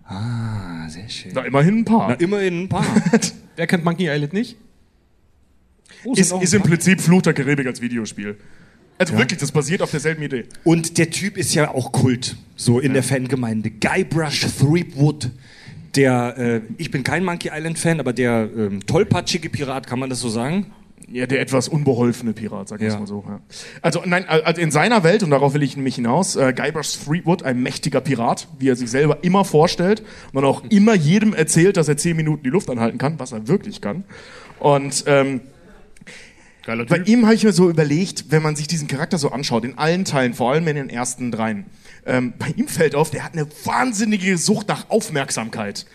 Ah, 0.05 0.89
sehr 0.89 1.09
schön. 1.09 1.33
Na, 1.35 1.43
immerhin 1.43 1.79
ein 1.79 1.85
paar. 1.85 2.11
Na, 2.11 2.15
immerhin 2.15 2.63
ein 2.63 2.69
paar. 2.69 2.85
Wer 3.57 3.67
kennt 3.67 3.85
Monkey 3.85 4.07
Island 4.07 4.33
nicht? 4.33 4.57
Oh, 6.05 6.13
ist, 6.13 6.33
ist 6.33 6.55
im. 6.55 6.63
Prinzip 6.63 7.01
Fluch 7.01 7.23
der 7.23 7.35
Karibik 7.35 7.67
als 7.67 7.81
Videospiel. 7.81 8.37
Also 8.99 9.19
wirklich, 9.19 9.39
das 9.39 9.53
basiert 9.53 9.83
auf 9.83 9.91
derselben 9.91 10.23
Idee. 10.23 10.45
Und 10.65 10.97
der 10.97 11.11
Typ 11.11 11.37
ist 11.37 11.55
ja 11.55 11.71
auch 11.71 11.93
Kult, 11.93 12.37
so 12.55 12.81
in 12.81 12.95
der 12.95 13.03
Fangemeinde. 13.03 13.71
Guybrush 13.71 14.47
Threepwood, 14.59 15.31
der, 15.97 16.39
äh, 16.39 16.61
ich 16.79 16.91
bin 16.91 17.03
kein 17.03 17.23
Monkey 17.25 17.51
Island-Fan, 17.53 18.01
aber 18.01 18.15
der 18.15 18.49
ähm, 18.57 18.87
tollpatschige 18.87 19.51
Pirat, 19.51 19.87
kann 19.87 19.99
man 19.99 20.09
das 20.09 20.21
so 20.21 20.31
sagen? 20.31 20.73
Ja, 21.09 21.27
der 21.27 21.41
etwas 21.41 21.69
unbeholfene 21.69 22.33
Pirat, 22.33 22.69
sag 22.69 22.81
ich 22.83 22.89
Ja. 22.93 22.99
mal 22.99 23.07
so. 23.07 23.25
Ja. 23.29 23.41
Also, 23.81 24.03
nein, 24.05 24.29
also 24.29 24.61
in 24.61 24.73
seiner 24.73 25.05
Welt, 25.05 25.23
und 25.23 25.31
darauf 25.31 25.55
will 25.55 25.63
ich 25.63 25.77
nämlich 25.77 25.95
hinaus, 25.95 26.35
äh, 26.35 26.53
Guybrush 26.53 26.99
Threepwood, 27.05 27.45
ein 27.45 27.63
mächtiger 27.63 28.01
Pirat, 28.01 28.49
wie 28.59 28.69
er 28.69 28.77
sich 28.77 28.91
selber 28.91 29.19
immer 29.23 29.45
vorstellt 29.45 30.03
und 30.33 30.45
auch 30.45 30.65
immer 30.69 30.95
jedem 30.95 31.33
erzählt, 31.33 31.77
dass 31.77 31.87
er 31.87 31.97
zehn 31.97 32.17
Minuten 32.17 32.43
die 32.43 32.51
Luft 32.51 32.69
anhalten 32.71 32.99
kann, 32.99 33.21
was 33.21 33.31
er 33.31 33.47
wirklich 33.47 33.81
kann. 33.81 34.03
Und 34.59 35.05
ähm, 35.07 35.43
bei 36.89 36.99
ihm 37.05 37.25
habe 37.27 37.37
ich 37.37 37.45
mir 37.45 37.53
so 37.53 37.71
überlegt, 37.71 38.33
wenn 38.33 38.43
man 38.43 38.57
sich 38.57 38.67
diesen 38.67 38.89
Charakter 38.89 39.19
so 39.19 39.31
anschaut, 39.31 39.65
in 39.65 39.79
allen 39.79 40.05
Teilen, 40.05 40.35
vor 40.35 40.51
allem 40.53 40.67
in 40.67 40.75
den 40.75 40.91
ersten 40.91 41.31
dreien, 41.31 41.67
ähm, 42.05 42.35
bei 42.39 42.49
ihm 42.57 42.67
fällt 42.67 42.97
auf, 42.97 43.11
der 43.11 43.23
hat 43.25 43.35
eine 43.35 43.47
wahnsinnige 43.65 44.37
Sucht 44.39 44.67
nach 44.67 44.91
Aufmerksamkeit. 44.91 45.87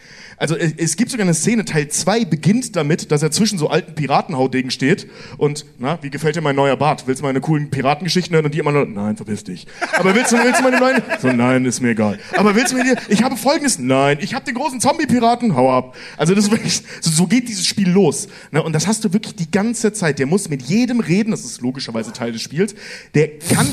Also 0.42 0.56
es, 0.56 0.96
gibt 0.96 1.12
sogar 1.12 1.24
eine 1.24 1.36
Szene, 1.36 1.66
Teil 1.66 1.88
2 1.88 2.26
beginnt 2.26 2.76
damit, 2.76 3.12
dass 3.12 3.22
er 3.22 3.30
zwischen 3.30 3.60
so 3.60 3.70
alten 3.70 3.94
Piratenhaudegen 3.94 4.72
steht 4.72 5.08
und, 5.38 5.68
na, 5.78 6.00
wie 6.02 6.10
gefällt 6.10 6.36
dir 6.36 6.42
mein 6.42 6.56
neuer 6.56 6.76
Bart? 6.78 7.04
Willst 7.06 7.22
du 7.22 7.26
meine 7.28 7.42
coolen 7.42 7.70
Piratengeschichten 7.70 8.34
hören? 8.34 8.46
Und 8.46 8.56
die 8.56 8.58
immer 8.58 8.72
nur, 8.72 8.88
nein, 8.88 9.16
verpiss 9.16 9.44
dich. 9.44 9.68
Aber 10.00 10.16
willst 10.16 10.32
du, 10.32 10.38
willst 10.38 10.60
du 10.60 10.64
meine 10.64 10.80
neuen? 10.80 11.04
So, 11.22 11.32
nein, 11.32 11.64
ist 11.66 11.80
mir 11.80 11.90
egal. 11.90 12.18
Aber 12.36 12.56
willst 12.56 12.74
du 12.74 12.78
mir 12.78 12.98
ich 13.08 13.22
habe 13.22 13.38
folgendes, 13.38 13.78
nein, 13.78 14.18
ich 14.20 14.34
habe 14.34 14.44
den 14.44 14.56
großen 14.56 14.80
Zombie-Piraten, 14.80 15.56
hau 15.56 15.72
ab. 15.72 15.96
Also 16.18 16.34
das 16.34 16.46
ist 16.46 16.52
wirklich, 16.52 16.82
so, 17.02 17.12
so 17.12 17.28
geht 17.28 17.48
dieses 17.48 17.68
Spiel 17.68 17.92
los. 17.92 18.28
Ne? 18.50 18.64
Und 18.64 18.74
das 18.74 18.88
hast 18.88 19.06
du 19.06 19.14
wirklich 19.14 19.36
die 19.36 19.52
ganze 19.52 19.94
Zeit. 19.94 20.18
Der 20.18 20.26
muss 20.26 20.50
mit 20.50 20.64
jedem 20.64 21.02
reden, 21.02 21.30
das 21.30 21.46
ist 21.46 21.62
logischerweise 21.62 22.14
Teil 22.14 22.32
des 22.32 22.42
Spiels. 22.42 22.74
Der 23.14 23.38
kann, 23.38 23.68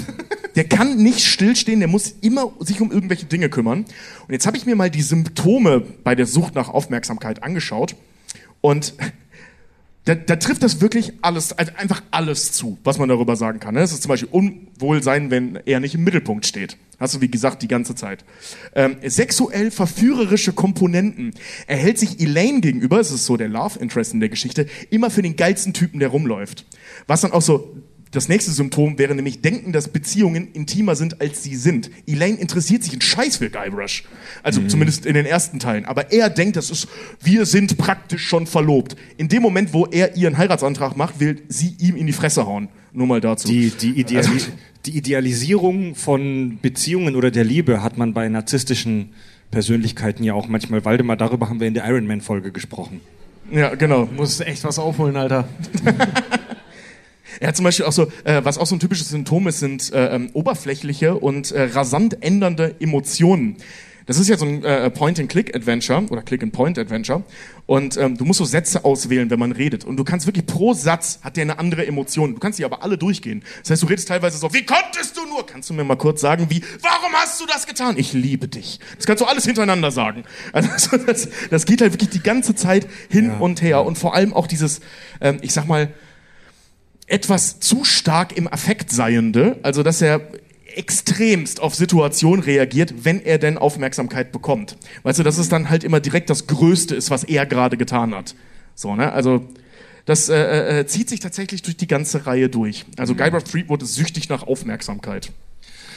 der 0.55 0.65
kann 0.65 0.99
nicht 0.99 1.25
stillstehen, 1.25 1.81
der 1.81 1.89
muss 1.89 2.15
immer 2.21 2.53
sich 2.61 2.83
um 2.83 2.93
irgendwelche 2.93 3.25
Dinge 3.25 3.49
kümmern. 3.49 3.87
Und 4.27 4.35
jetzt 4.35 4.47
habe 4.47 4.59
ich 4.59 4.67
mir 4.67 4.77
mal 4.77 4.91
die 4.91 5.01
Symptome 5.01 5.81
bei 6.05 6.15
der 6.15 6.27
Sucht 6.27 6.58
nach 6.59 6.69
Aufmerksamkeit 6.69 7.43
angeschaut. 7.43 7.97
Und 8.61 8.95
da, 10.05 10.15
da 10.15 10.37
trifft 10.37 10.63
das 10.63 10.81
wirklich 10.81 11.13
alles, 11.23 11.53
also 11.53 11.73
einfach 11.77 12.03
alles 12.11 12.53
zu, 12.53 12.79
was 12.85 12.99
man 12.99 13.09
darüber 13.09 13.37
sagen 13.37 13.61
kann. 13.61 13.75
ne? 13.75 13.81
Es 13.81 13.93
ist 13.93 14.03
zum 14.03 14.09
Beispiel 14.09 14.29
Unwohlsein, 14.31 15.31
wenn 15.31 15.57
er 15.67 15.81
nicht 15.81 15.95
im 15.95 16.05
Mittelpunkt 16.05 16.47
steht. 16.47 16.77
Hast 16.99 17.15
du, 17.15 17.21
wie 17.21 17.31
gesagt, 17.31 17.63
die 17.63 17.69
ganze 17.69 17.95
Zeit. 17.95 18.25
Ähm, 18.75 18.97
sexuell 19.05 19.71
verführerische 19.71 20.53
Komponenten. 20.53 21.33
Er 21.69 21.77
hält 21.77 21.99
sich 21.99 22.21
Elaine 22.21 22.61
gegenüber, 22.61 22.99
es 22.99 23.13
ist 23.13 23.25
so 23.25 23.37
der 23.37 23.49
Love 23.49 23.79
Interest 23.79 24.13
in 24.13 24.21
der 24.21 24.29
Geschichte, 24.29 24.67
immer 24.91 25.11
für 25.11 25.23
den 25.23 25.37
geilsten 25.37 25.73
Typen, 25.73 26.01
der 26.01 26.09
rumläuft. 26.09 26.65
Was 27.07 27.21
dann 27.21 27.33
auch 27.33 27.43
so 27.43 27.77
das 28.11 28.29
nächste 28.29 28.51
Symptom 28.53 28.99
wäre 28.99 29.15
nämlich 29.15 29.41
Denken, 29.43 29.73
dass 29.73 29.89
Beziehungen 29.89 30.49
intimer 30.53 30.97
sind, 30.97 31.21
als 31.21 31.43
sie 31.43 31.57
sind. 31.57 31.91
Elaine 32.07 32.39
interessiert 32.39 32.83
sich 32.83 32.93
einen 32.93 33.01
Scheiß 33.03 33.37
für 33.37 33.51
Guybrush. 33.51 34.05
Also 34.43 34.63
zumindest 34.67 35.05
in 35.07 35.15
den 35.15 35.27
ersten 35.27 35.59
Teilen. 35.59 35.85
Aber 35.85 36.11
er 36.13 36.31
denkt, 36.31 36.57
das 36.57 36.71
ist, 36.71 36.89
wir 37.23 37.45
sind 37.47 37.77
praktisch 37.79 38.27
schon 38.27 38.47
verlobt. 38.47 38.97
In 39.17 39.29
dem 39.29 39.43
Moment, 39.43 39.73
wo 39.73 39.87
er 39.87 40.17
ihren 40.17 40.39
Heiratsantrag 40.39 40.97
macht, 40.97 41.21
will 41.21 41.43
sie 41.49 41.75
ihm 41.79 41.97
in 41.97 42.07
die 42.07 42.13
Fresse 42.13 42.47
hauen. 42.47 42.69
Nur 42.93 43.07
mal 43.07 43.21
dazu. 43.21 43.49
Die, 43.49 43.71
die, 43.71 43.91
Ideali 44.01 44.27
Also- 44.27 44.47
die 44.87 44.97
Idealisierung 44.97 45.95
von 45.95 46.59
Beziehungen 46.63 47.15
oder 47.17 47.31
der 47.31 47.45
Liebe 47.45 47.83
hat 47.83 47.99
man 47.99 48.15
bei 48.15 48.29
narzisstischen 48.29 49.11
Persönlichkeiten 49.51 50.25
ja 50.25 50.33
auch 50.35 50.49
manchmal. 50.49 50.85
Waldemar, 50.85 51.17
darüber 51.17 51.49
haben 51.49 51.61
wir 51.61 51.67
in 51.69 51.75
der 51.75 51.87
Iron 51.89 52.07
Man-Folge 52.07 52.53
gesprochen. 52.53 53.01
ja, 53.51 53.75
genau. 53.75 54.07
Muss 54.17 54.41
echt 54.41 54.65
was 54.65 54.79
aufholen, 54.79 55.17
Alter. 55.17 55.49
Er 57.41 57.49
hat 57.49 57.57
zum 57.57 57.65
Beispiel 57.65 57.87
auch 57.87 57.93
so, 57.93 58.11
äh, 58.25 58.41
was 58.45 58.59
auch 58.59 58.67
so 58.67 58.75
ein 58.77 58.81
typisches 58.81 59.09
Symptom 59.09 59.47
ist, 59.49 59.61
sind 59.61 59.93
äh, 59.93 60.15
ähm, 60.15 60.31
oberflächliche 60.33 61.15
und 61.17 61.53
äh, 61.53 61.65
rasant 61.73 62.23
ändernde 62.23 62.75
Emotionen. 62.81 63.57
Das 64.09 64.17
ist 64.17 64.29
ja 64.29 64.39
so 64.39 64.47
ein 64.47 64.65
äh, 64.65 64.89
Point-and-Click-Adventure 64.89 66.07
oder 66.09 66.23
Click-and-Point-Adventure. 66.23 67.25
Und 67.67 67.99
ähm, 67.99 68.17
du 68.17 68.25
musst 68.25 68.39
so 68.39 68.47
Sätze 68.47 68.87
auswählen, 68.87 69.29
wenn 69.29 69.39
man 69.39 69.53
redet. 69.53 69.85
Und 69.85 69.99
du 69.99 70.05
kannst 70.05 70.27
wirklich 70.27 70.47
pro 70.47 70.73
Satz 70.73 71.19
hat 71.23 71.37
der 71.37 71.43
eine 71.43 71.59
andere 71.59 71.87
Emotion. 71.87 72.33
Du 72.33 72.41
kannst 72.41 72.59
die 72.59 72.65
aber 72.65 72.83
alle 72.83 72.97
durchgehen. 72.97 73.45
Das 73.61 73.71
heißt, 73.71 73.83
du 73.83 73.87
redest 73.87 74.09
teilweise 74.09 74.39
so, 74.39 74.51
wie 74.55 74.65
konntest 74.65 75.15
du 75.15 75.27
nur? 75.27 75.45
Kannst 75.45 75.69
du 75.69 75.75
mir 75.75 75.85
mal 75.85 75.97
kurz 75.97 76.23
sagen, 76.23 76.47
wie, 76.49 76.63
warum 76.81 77.13
hast 77.13 77.39
du 77.39 77.45
das 77.45 77.67
getan? 77.67 77.97
Ich 77.99 78.15
liebe 78.15 78.49
dich. 78.49 78.81
Das 78.97 79.05
kannst 79.05 79.21
du 79.21 79.27
alles 79.27 79.45
hintereinander 79.45 79.91
sagen. 79.91 80.25
Also 80.55 80.97
das, 81.07 81.29
das 81.51 81.67
geht 81.67 81.83
halt 81.83 81.93
wirklich 81.93 82.09
die 82.09 82.23
ganze 82.23 82.55
Zeit 82.55 82.89
hin 83.11 83.27
ja. 83.27 83.37
und 83.37 83.61
her. 83.61 83.85
Und 83.85 83.99
vor 83.99 84.15
allem 84.15 84.33
auch 84.33 84.47
dieses, 84.47 84.81
ähm, 85.21 85.37
ich 85.43 85.53
sag 85.53 85.67
mal, 85.67 85.93
etwas 87.09 87.61
zu 87.61 87.85
stark 87.85 88.37
im 88.37 88.47
Affekt 88.53 88.91
seiende, 88.91 89.59
also 89.63 89.83
dass 89.83 90.03
er 90.03 90.21
extremst 90.75 91.61
auf 91.61 91.75
Situation 91.75 92.41
reagiert, 92.41 93.05
wenn 93.05 93.21
er 93.21 93.39
denn 93.39 93.59
Aufmerksamkeit 93.59 94.31
bekommt. 94.31 94.77
Weißt 95.03 95.19
du, 95.19 95.23
dass 95.23 95.39
es 95.39 95.49
dann 95.49 95.71
halt 95.71 95.83
immer 95.83 96.01
direkt 96.01 96.31
das 96.31 96.47
Größte 96.47 96.95
ist, 96.95 97.11
was 97.11 97.25
er 97.25 97.47
gerade 97.47 97.77
getan 97.77 98.15
hat. 98.15 98.35
So, 98.75 98.95
ne? 98.95 99.13
Also 99.13 99.45
das 100.05 100.29
äh, 100.29 100.81
äh, 100.81 100.87
zieht 100.87 101.09
sich 101.09 101.21
tatsächlich 101.21 101.63
durch 101.63 101.77
die 101.77 101.87
ganze 101.87 102.27
Reihe 102.27 102.49
durch. 102.49 102.85
Also 102.97 103.15
mhm. 103.15 103.19
Guybrush 103.19 103.45
Threepwood 103.45 103.83
ist 103.83 103.95
süchtig 103.95 104.29
nach 104.29 104.45
Aufmerksamkeit. 104.45 105.33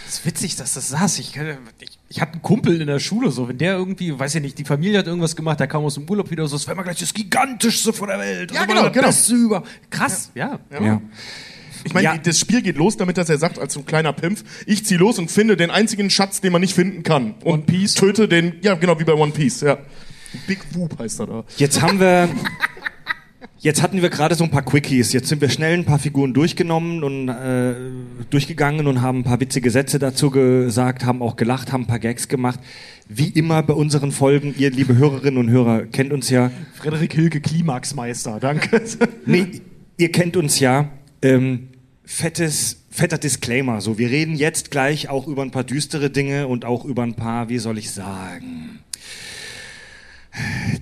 Das 0.05 0.15
ist 0.15 0.25
witzig, 0.25 0.55
dass 0.55 0.73
das 0.73 0.89
saß. 0.89 1.19
Ich, 1.19 1.35
ich, 1.35 1.99
ich 2.11 2.19
hatte 2.19 2.33
einen 2.33 2.41
Kumpel 2.41 2.81
in 2.81 2.87
der 2.87 2.99
Schule, 2.99 3.31
so, 3.31 3.47
wenn 3.47 3.57
der 3.57 3.77
irgendwie, 3.77 4.19
weiß 4.19 4.35
ich 4.35 4.41
nicht, 4.41 4.57
die 4.57 4.65
Familie 4.65 4.99
hat 4.99 5.07
irgendwas 5.07 5.33
gemacht, 5.33 5.61
der 5.61 5.67
kam 5.67 5.85
aus 5.85 5.93
dem 5.93 6.09
Urlaub 6.09 6.29
wieder 6.29 6.45
so, 6.45 6.57
das 6.57 6.67
wäre 6.67 6.75
mal 6.75 6.83
gleich 6.83 6.99
das 6.99 7.13
Gigantischste 7.13 7.93
von 7.93 8.09
der 8.09 8.19
Welt. 8.19 8.51
Ja, 8.51 8.65
genau, 8.65 8.91
genau. 8.91 9.09
Über. 9.29 9.63
Krass, 9.89 10.29
ja. 10.35 10.59
ja. 10.69 10.83
ja. 10.83 11.01
Ich 11.85 11.93
meine, 11.93 12.03
ja. 12.03 12.17
das 12.17 12.37
Spiel 12.37 12.61
geht 12.61 12.75
los 12.75 12.97
damit, 12.97 13.17
dass 13.17 13.29
er 13.29 13.37
sagt, 13.37 13.57
als 13.57 13.73
so 13.73 13.79
ein 13.79 13.85
kleiner 13.85 14.11
Pimpf, 14.11 14.43
ich 14.65 14.85
zieh 14.85 14.97
los 14.97 15.19
und 15.19 15.31
finde 15.31 15.55
den 15.55 15.71
einzigen 15.71 16.09
Schatz, 16.09 16.41
den 16.41 16.51
man 16.51 16.59
nicht 16.59 16.75
finden 16.75 17.03
kann. 17.03 17.35
Und 17.45 17.53
One 17.53 17.61
Piece. 17.63 17.93
töte 17.93 18.27
den, 18.27 18.55
ja, 18.61 18.75
genau, 18.75 18.99
wie 18.99 19.05
bei 19.05 19.13
One 19.13 19.31
Piece, 19.31 19.61
ja. 19.61 19.77
Big 20.47 20.59
Whoop 20.73 20.99
heißt 20.99 21.21
er 21.21 21.27
da. 21.27 21.43
Jetzt 21.55 21.81
haben 21.81 22.01
wir, 22.01 22.27
jetzt 23.61 23.81
hatten 23.81 24.01
wir 24.01 24.09
gerade 24.09 24.35
so 24.35 24.43
ein 24.43 24.51
paar 24.51 24.63
Quickies. 24.63 25.13
Jetzt 25.13 25.29
sind 25.29 25.41
wir 25.41 25.49
schnell 25.49 25.73
ein 25.73 25.85
paar 25.85 25.99
Figuren 25.99 26.33
durchgenommen 26.33 27.03
und 27.03 27.29
äh, 27.29 27.75
durchgegangen 28.29 28.87
und 28.87 29.01
haben 29.01 29.19
ein 29.19 29.23
paar 29.23 29.39
witzige 29.39 29.71
Sätze 29.71 29.99
dazu 29.99 30.31
gesagt, 30.31 31.05
haben 31.05 31.21
auch 31.21 31.35
gelacht, 31.35 31.71
haben 31.71 31.83
ein 31.83 31.87
paar 31.87 31.99
Gags 31.99 32.27
gemacht. 32.27 32.59
Wie 33.07 33.29
immer 33.29 33.63
bei 33.63 33.73
unseren 33.73 34.11
Folgen, 34.11 34.53
ihr 34.57 34.71
liebe 34.71 34.95
Hörerinnen 34.95 35.37
und 35.37 35.49
Hörer 35.49 35.85
kennt 35.85 36.11
uns 36.11 36.29
ja. 36.29 36.51
Frederik 36.73 37.13
Hilke, 37.13 37.39
Klimaxmeister, 37.41 38.39
danke. 38.39 38.81
nee, 39.25 39.61
ihr 39.97 40.11
kennt 40.11 40.35
uns 40.37 40.59
ja. 40.59 40.89
Ähm, 41.21 41.69
fettes, 42.03 42.83
fetter 42.89 43.17
Disclaimer. 43.17 43.79
So, 43.81 43.97
wir 43.97 44.09
reden 44.09 44.35
jetzt 44.35 44.71
gleich 44.71 45.09
auch 45.09 45.27
über 45.27 45.43
ein 45.43 45.51
paar 45.51 45.63
düstere 45.63 46.09
Dinge 46.09 46.47
und 46.47 46.65
auch 46.65 46.83
über 46.83 47.03
ein 47.03 47.13
paar, 47.13 47.49
wie 47.49 47.59
soll 47.59 47.77
ich 47.77 47.91
sagen, 47.91 48.80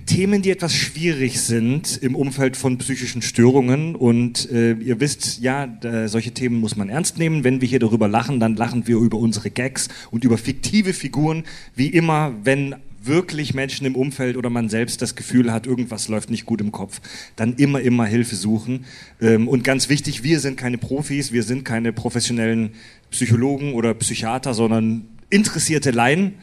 Themen, 0.06 0.42
die 0.42 0.50
etwas 0.50 0.74
schwierig 0.74 1.40
sind 1.40 1.98
im 2.02 2.14
Umfeld 2.14 2.56
von 2.56 2.78
psychischen 2.78 3.22
Störungen. 3.22 3.96
Und 3.96 4.50
äh, 4.50 4.72
ihr 4.72 5.00
wisst, 5.00 5.40
ja, 5.40 5.66
da, 5.66 6.08
solche 6.08 6.32
Themen 6.32 6.60
muss 6.60 6.76
man 6.76 6.88
ernst 6.88 7.18
nehmen. 7.18 7.42
Wenn 7.44 7.60
wir 7.60 7.68
hier 7.68 7.78
darüber 7.78 8.08
lachen, 8.08 8.40
dann 8.40 8.56
lachen 8.56 8.86
wir 8.86 8.96
über 8.96 9.18
unsere 9.18 9.50
Gags 9.50 9.88
und 10.10 10.24
über 10.24 10.38
fiktive 10.38 10.92
Figuren. 10.92 11.44
Wie 11.74 11.88
immer, 11.88 12.34
wenn 12.44 12.76
wirklich 13.02 13.54
Menschen 13.54 13.86
im 13.86 13.96
Umfeld 13.96 14.36
oder 14.36 14.50
man 14.50 14.68
selbst 14.68 15.00
das 15.02 15.16
Gefühl 15.16 15.52
hat, 15.52 15.66
irgendwas 15.66 16.08
läuft 16.08 16.30
nicht 16.30 16.44
gut 16.44 16.60
im 16.60 16.70
Kopf, 16.70 17.00
dann 17.36 17.54
immer, 17.54 17.80
immer 17.80 18.04
Hilfe 18.04 18.36
suchen. 18.36 18.84
Ähm, 19.20 19.48
und 19.48 19.64
ganz 19.64 19.88
wichtig, 19.88 20.22
wir 20.22 20.40
sind 20.40 20.56
keine 20.56 20.78
Profis, 20.78 21.32
wir 21.32 21.42
sind 21.42 21.64
keine 21.64 21.92
professionellen 21.92 22.70
Psychologen 23.10 23.72
oder 23.74 23.94
Psychiater, 23.94 24.54
sondern 24.54 25.06
interessierte 25.30 25.90
Laien 25.90 26.34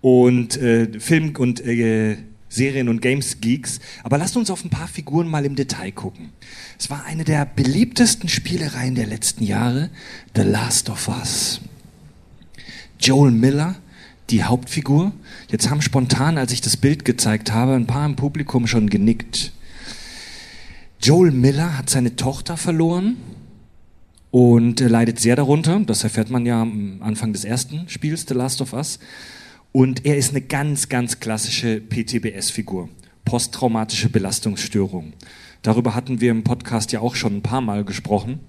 und 0.00 0.56
äh, 0.56 1.00
Film- 1.00 1.36
und 1.36 1.60
äh, 1.60 2.16
Serien- 2.48 2.88
und 2.88 3.02
Games-Geeks. 3.02 3.80
Aber 4.02 4.18
lasst 4.18 4.36
uns 4.36 4.50
auf 4.50 4.64
ein 4.64 4.70
paar 4.70 4.88
Figuren 4.88 5.28
mal 5.28 5.44
im 5.44 5.54
Detail 5.54 5.92
gucken. 5.92 6.30
Es 6.78 6.88
war 6.88 7.04
eine 7.04 7.24
der 7.24 7.44
beliebtesten 7.44 8.28
Spielereien 8.28 8.94
der 8.94 9.06
letzten 9.06 9.44
Jahre, 9.44 9.90
The 10.34 10.42
Last 10.42 10.88
of 10.88 11.08
Us. 11.08 11.60
Joel 13.00 13.32
Miller 13.32 13.76
die 14.30 14.44
Hauptfigur. 14.44 15.12
Jetzt 15.50 15.70
haben 15.70 15.82
spontan, 15.82 16.38
als 16.38 16.52
ich 16.52 16.60
das 16.60 16.76
Bild 16.76 17.04
gezeigt 17.04 17.52
habe, 17.52 17.74
ein 17.74 17.86
paar 17.86 18.04
im 18.04 18.16
Publikum 18.16 18.66
schon 18.66 18.90
genickt. 18.90 19.52
Joel 21.00 21.30
Miller 21.30 21.78
hat 21.78 21.88
seine 21.88 22.16
Tochter 22.16 22.56
verloren 22.56 23.16
und 24.30 24.80
leidet 24.80 25.20
sehr 25.20 25.36
darunter. 25.36 25.80
Das 25.80 26.04
erfährt 26.04 26.30
man 26.30 26.44
ja 26.44 26.60
am 26.60 27.00
Anfang 27.00 27.32
des 27.32 27.44
ersten 27.44 27.88
Spiels, 27.88 28.26
The 28.28 28.34
Last 28.34 28.60
of 28.60 28.72
Us. 28.72 28.98
Und 29.78 30.04
er 30.04 30.16
ist 30.16 30.30
eine 30.30 30.40
ganz, 30.40 30.88
ganz 30.88 31.20
klassische 31.20 31.80
PTBS-Figur. 31.80 32.88
Posttraumatische 33.24 34.08
Belastungsstörung. 34.08 35.12
Darüber 35.62 35.94
hatten 35.94 36.20
wir 36.20 36.32
im 36.32 36.42
Podcast 36.42 36.90
ja 36.90 36.98
auch 36.98 37.14
schon 37.14 37.36
ein 37.36 37.42
paar 37.42 37.60
Mal 37.60 37.84
gesprochen. 37.84 38.40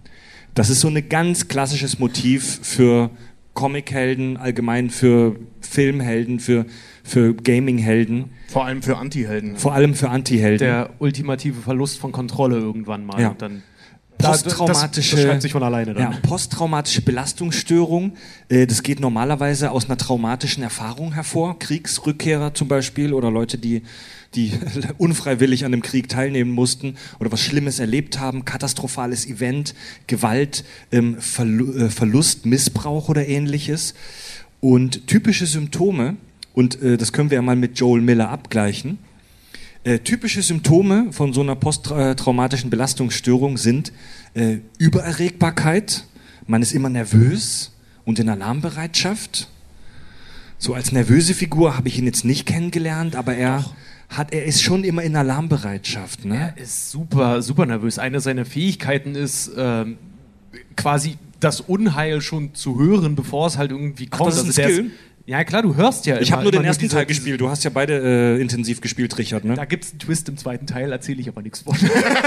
Das 0.56 0.72
ist 0.72 0.80
so 0.80 0.88
ein 0.88 1.08
ganz 1.08 1.48
klassisches 1.48 2.00
Motiv 2.00 2.62
für 2.63 3.12
Comichelden, 3.54 4.38
allgemein 4.38 4.89
für 4.89 5.36
Filmhelden, 5.62 6.39
für, 6.39 6.65
für 7.04 7.36
Gaminghelden. 7.36 8.32
Vor 8.48 8.65
allem 8.65 8.82
für 8.82 8.98
Antihelden. 8.98 9.56
Vor 9.56 9.74
allem 9.74 9.94
für 9.94 10.10
Antihelden. 10.10 10.65
Der 10.65 10.96
ultimative 10.98 11.62
Verlust 11.62 12.00
von 12.00 12.12
Kontrolle 12.12 12.58
irgendwann 12.58 13.06
mal. 13.06 13.22
Ja. 13.22 13.36
dann 13.38 13.62
posttraumatische, 14.19 15.15
das, 15.15 15.25
das 15.25 15.43
sich 15.43 15.51
von 15.51 15.63
alleine 15.63 15.93
dann. 15.93 16.12
Ja, 16.12 16.19
posttraumatische 16.21 17.01
Belastungsstörung. 17.01 18.13
Äh, 18.49 18.67
das 18.67 18.84
geht 18.84 18.99
normalerweise 18.99 19.71
aus 19.71 19.86
einer 19.86 19.97
traumatischen 19.97 20.62
Erfahrung 20.62 21.13
hervor. 21.13 21.58
Kriegsrückkehrer 21.58 22.53
zum 22.53 22.67
Beispiel 22.67 23.13
oder 23.13 23.32
Leute, 23.32 23.58
die 23.58 23.84
die 24.36 24.51
unfreiwillig 24.97 25.65
an 25.65 25.71
dem 25.71 25.82
Krieg 25.82 26.10
teilnehmen 26.10 26.51
mussten 26.51 26.95
oder 27.19 27.32
was 27.32 27.41
Schlimmes 27.41 27.79
erlebt 27.79 28.19
haben, 28.19 28.45
katastrophales 28.45 29.25
Event, 29.25 29.73
Gewalt, 30.08 30.63
ähm, 30.91 31.17
äh, 31.17 31.89
Verlust, 31.89 32.45
Missbrauch 32.45 33.10
oder 33.10 33.27
ähnliches. 33.27 33.95
Und 34.62 35.08
typische 35.08 35.45
Symptome, 35.45 36.17
und 36.53 36.82
äh, 36.82 36.97
das 36.97 37.13
können 37.13 37.32
wir 37.32 37.36
ja 37.36 37.41
mal 37.41 37.55
mit 37.55 37.79
Joel 37.79 38.01
Miller 38.01 38.29
abgleichen, 38.29 38.99
äh, 39.89 39.99
typische 39.99 40.41
Symptome 40.41 41.12
von 41.12 41.34
so 41.34 41.41
einer 41.41 41.56
posttraumatischen 41.56 42.69
Belastungsstörung 42.69 43.58
sind 43.58 43.91
äh, 44.34 44.58
Übererregbarkeit, 44.78 46.06
man 46.47 46.62
ist 46.62 46.71
immer 46.71 46.89
nervös 46.89 47.71
und 48.06 48.19
in 48.19 48.30
Alarmbereitschaft. 48.30 49.49
So 50.58 50.73
als 50.73 50.91
nervöse 50.91 51.34
Figur 51.34 51.78
habe 51.78 51.88
ich 51.88 51.97
ihn 51.97 52.06
jetzt 52.06 52.25
nicht 52.25 52.45
kennengelernt, 52.45 53.15
aber 53.15 53.36
er 53.36 53.60
Doch 53.60 53.73
hat, 54.10 54.34
er 54.34 54.45
ist 54.45 54.63
schon 54.63 54.84
immer 54.84 55.04
in 55.04 55.15
Alarmbereitschaft. 55.15 56.25
Ne? 56.25 56.54
Er 56.56 56.62
ist 56.62 56.91
super, 56.91 57.41
super 57.41 57.65
nervös. 57.65 57.99
Eine 57.99 58.19
seiner 58.19 58.45
Fähigkeiten 58.45 59.15
ist 59.15 59.52
ähm, 59.56 59.97
quasi 60.75 61.17
das 61.39 61.62
Unheil 61.62 62.21
schon 62.21 62.54
zu 62.54 62.80
hören, 62.80 63.15
bevor 63.15 63.47
es 63.47 63.58
halt 63.58 63.71
irgendwie 63.71 64.08
kommt. 64.08 64.34
Ach, 64.34 64.36
das 64.36 64.47
ist 64.47 64.60
ein 64.60 64.65
also 64.65 64.75
Skill? 64.82 64.91
Ja, 65.30 65.44
klar, 65.44 65.62
du 65.62 65.76
hörst 65.76 66.08
ja. 66.08 66.20
Ich 66.20 66.32
habe 66.32 66.42
nur 66.42 66.52
den 66.52 66.63
ersten 66.63 66.86
diese, 66.86 66.96
Teil 66.96 67.06
gespielt. 67.06 67.39
Du 67.39 67.52
hast 67.52 67.63
ja 67.63 67.70
beide 67.70 68.00
äh, 68.38 68.42
intensiv 68.42 68.82
gespielt, 68.82 69.15
Richard. 69.20 69.46
Ne? 69.46 69.54
Da 69.54 69.65
gibt 69.65 69.84
es 69.84 69.92
einen 69.92 70.00
Twist 70.00 70.28
im 70.28 70.38
zweiten 70.38 70.65
Teil, 70.65 70.92
erzähle 70.92 71.22
ich 71.22 71.28
aber 71.28 71.44
nichts 71.44 71.60
von. 71.60 71.78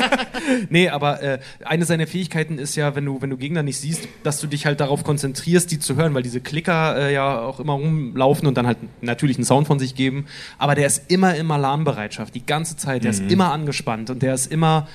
nee, 0.71 0.89
aber 0.89 1.21
äh, 1.21 1.41
eine 1.65 1.85
seiner 1.85 2.07
Fähigkeiten 2.07 2.59
ist 2.59 2.77
ja, 2.77 2.95
wenn 2.95 3.05
du, 3.05 3.21
wenn 3.21 3.29
du 3.29 3.37
Gegner 3.37 3.65
nicht 3.65 3.81
siehst, 3.81 4.07
dass 4.23 4.39
du 4.39 4.47
dich 4.47 4.67
halt 4.67 4.79
darauf 4.79 5.03
konzentrierst, 5.03 5.73
die 5.73 5.81
zu 5.81 5.97
hören, 5.97 6.15
weil 6.15 6.23
diese 6.23 6.41
Klicker 6.41 6.97
äh, 6.97 7.13
ja 7.13 7.41
auch 7.41 7.59
immer 7.59 7.73
rumlaufen 7.73 8.47
und 8.47 8.57
dann 8.57 8.69
halt 8.69 8.79
natürlich 9.01 9.37
einen 9.37 9.47
Sound 9.47 9.67
von 9.67 9.81
sich 9.81 9.97
geben. 9.97 10.27
Aber 10.57 10.77
der 10.77 10.87
ist 10.87 11.11
immer 11.11 11.35
im 11.35 11.51
Alarmbereitschaft, 11.51 12.37
die 12.37 12.47
ganze 12.47 12.77
Zeit. 12.77 13.03
Der 13.03 13.13
mhm. 13.13 13.21
ist 13.21 13.33
immer 13.33 13.51
angespannt 13.51 14.11
und 14.11 14.23
der 14.23 14.35
ist 14.35 14.53
immer 14.53 14.87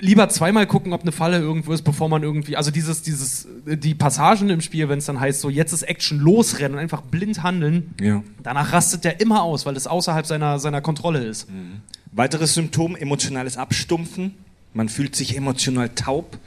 lieber 0.00 0.28
zweimal 0.28 0.66
gucken, 0.66 0.92
ob 0.92 1.02
eine 1.02 1.12
Falle 1.12 1.38
irgendwo 1.38 1.72
ist, 1.72 1.82
bevor 1.82 2.08
man 2.08 2.22
irgendwie, 2.22 2.56
also 2.56 2.70
dieses, 2.70 3.02
dieses, 3.02 3.48
die 3.66 3.94
Passagen 3.94 4.50
im 4.50 4.60
Spiel, 4.60 4.88
wenn 4.88 4.98
es 4.98 5.06
dann 5.06 5.18
heißt, 5.18 5.40
so 5.40 5.50
jetzt 5.50 5.72
ist 5.72 5.82
Action 5.82 6.18
losrennen 6.18 6.74
und 6.74 6.78
einfach 6.80 7.00
blind 7.00 7.42
handeln, 7.42 7.94
ja. 8.00 8.22
danach 8.42 8.72
rastet 8.72 9.04
der 9.04 9.20
immer 9.20 9.42
aus, 9.42 9.66
weil 9.66 9.76
es 9.76 9.86
außerhalb 9.86 10.26
seiner, 10.26 10.58
seiner 10.58 10.80
Kontrolle 10.80 11.24
ist. 11.24 11.50
Mhm. 11.50 11.80
Weiteres 12.12 12.54
Symptom, 12.54 12.96
emotionales 12.96 13.56
Abstumpfen. 13.56 14.34
Man 14.74 14.88
fühlt 14.88 15.16
sich 15.16 15.36
emotional 15.36 15.88
taub. 15.90 16.38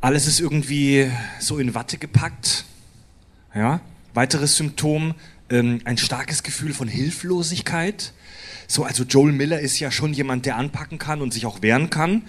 Alles 0.00 0.26
ist 0.26 0.40
irgendwie 0.40 1.10
so 1.40 1.58
in 1.58 1.74
Watte 1.74 1.98
gepackt. 1.98 2.64
Ja. 3.54 3.80
Weiteres 4.14 4.56
Symptom, 4.56 5.14
ähm, 5.50 5.80
ein 5.84 5.96
starkes 5.96 6.42
Gefühl 6.42 6.72
von 6.74 6.88
Hilflosigkeit. 6.88 8.12
So, 8.66 8.84
also 8.84 9.04
Joel 9.04 9.32
Miller 9.32 9.60
ist 9.60 9.78
ja 9.78 9.90
schon 9.90 10.12
jemand, 10.12 10.46
der 10.46 10.56
anpacken 10.56 10.98
kann 10.98 11.22
und 11.22 11.32
sich 11.32 11.46
auch 11.46 11.62
wehren 11.62 11.90
kann, 11.90 12.22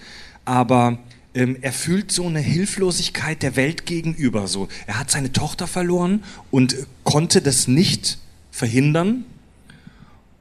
aber 0.46 1.00
ähm, 1.34 1.58
er 1.62 1.74
fühlt 1.74 2.12
so 2.12 2.28
eine 2.28 2.40
Hilflosigkeit 2.40 3.44
der 3.44 3.56
Welt 3.56 3.86
gegenüber. 3.86 4.48
So, 4.48 4.68
er 4.86 5.00
hat 5.00 5.12
seine 5.12 5.32
Tochter 5.32 5.68
verloren 5.68 6.24
und 6.52 6.76
konnte 7.04 7.42
das 7.42 7.68
nicht 7.68 8.18
verhindern 8.52 9.26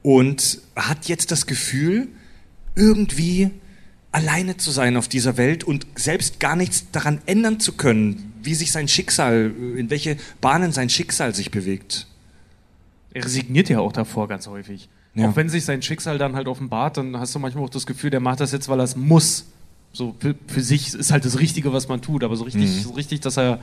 und 0.01 0.61
hat 0.75 1.07
jetzt 1.07 1.31
das 1.31 1.45
Gefühl, 1.45 2.07
irgendwie 2.75 3.51
alleine 4.11 4.57
zu 4.57 4.71
sein 4.71 4.97
auf 4.97 5.07
dieser 5.07 5.37
Welt 5.37 5.63
und 5.63 5.85
selbst 5.95 6.39
gar 6.39 6.55
nichts 6.55 6.89
daran 6.91 7.19
ändern 7.25 7.59
zu 7.59 7.73
können, 7.73 8.33
wie 8.41 8.55
sich 8.55 8.71
sein 8.71 8.87
Schicksal, 8.87 9.53
in 9.75 9.89
welche 9.89 10.17
Bahnen 10.41 10.71
sein 10.71 10.89
Schicksal 10.89 11.35
sich 11.35 11.51
bewegt. 11.51 12.07
Er 13.13 13.25
resigniert 13.25 13.69
ja 13.69 13.79
auch 13.79 13.91
davor 13.91 14.27
ganz 14.27 14.47
häufig. 14.47 14.89
Ja. 15.17 15.29
Auch 15.29 15.35
wenn 15.35 15.49
sich 15.49 15.65
sein 15.65 15.81
Schicksal 15.81 16.17
dann 16.17 16.35
halt 16.35 16.47
offenbart, 16.47 16.97
dann 16.97 17.17
hast 17.17 17.33
du 17.33 17.39
manchmal 17.39 17.63
auch 17.65 17.69
das 17.69 17.85
Gefühl, 17.87 18.09
der 18.11 18.19
macht 18.19 18.39
das 18.39 18.51
jetzt, 18.51 18.69
weil 18.69 18.79
er 18.79 18.83
es 18.83 18.95
muss. 18.95 19.45
So 19.93 20.15
für, 20.19 20.35
für 20.47 20.61
sich 20.61 20.93
ist 20.93 21.11
halt 21.11 21.25
das 21.25 21.39
Richtige, 21.39 21.73
was 21.73 21.87
man 21.87 22.01
tut. 22.01 22.23
Aber 22.23 22.35
so 22.35 22.43
richtig, 22.43 22.65
Mhm. 22.69 22.81
so 22.83 22.91
richtig, 22.91 23.21
dass 23.21 23.37
er 23.37 23.59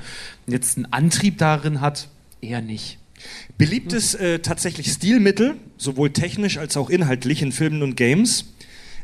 jetzt 0.49 0.77
einen 0.77 0.87
Antrieb 0.93 1.39
darin 1.39 1.81
hat, 1.81 2.09
eher 2.41 2.61
nicht. 2.61 2.99
Beliebtes 3.57 4.15
äh, 4.17 4.41
tatsächlich 4.41 4.91
Stilmittel, 4.91 5.55
sowohl 5.79 6.11
technisch 6.11 6.59
als 6.59 6.77
auch 6.77 6.91
inhaltlich 6.91 7.41
in 7.41 7.53
Filmen 7.53 7.83
und 7.83 7.97
Games, 7.97 8.47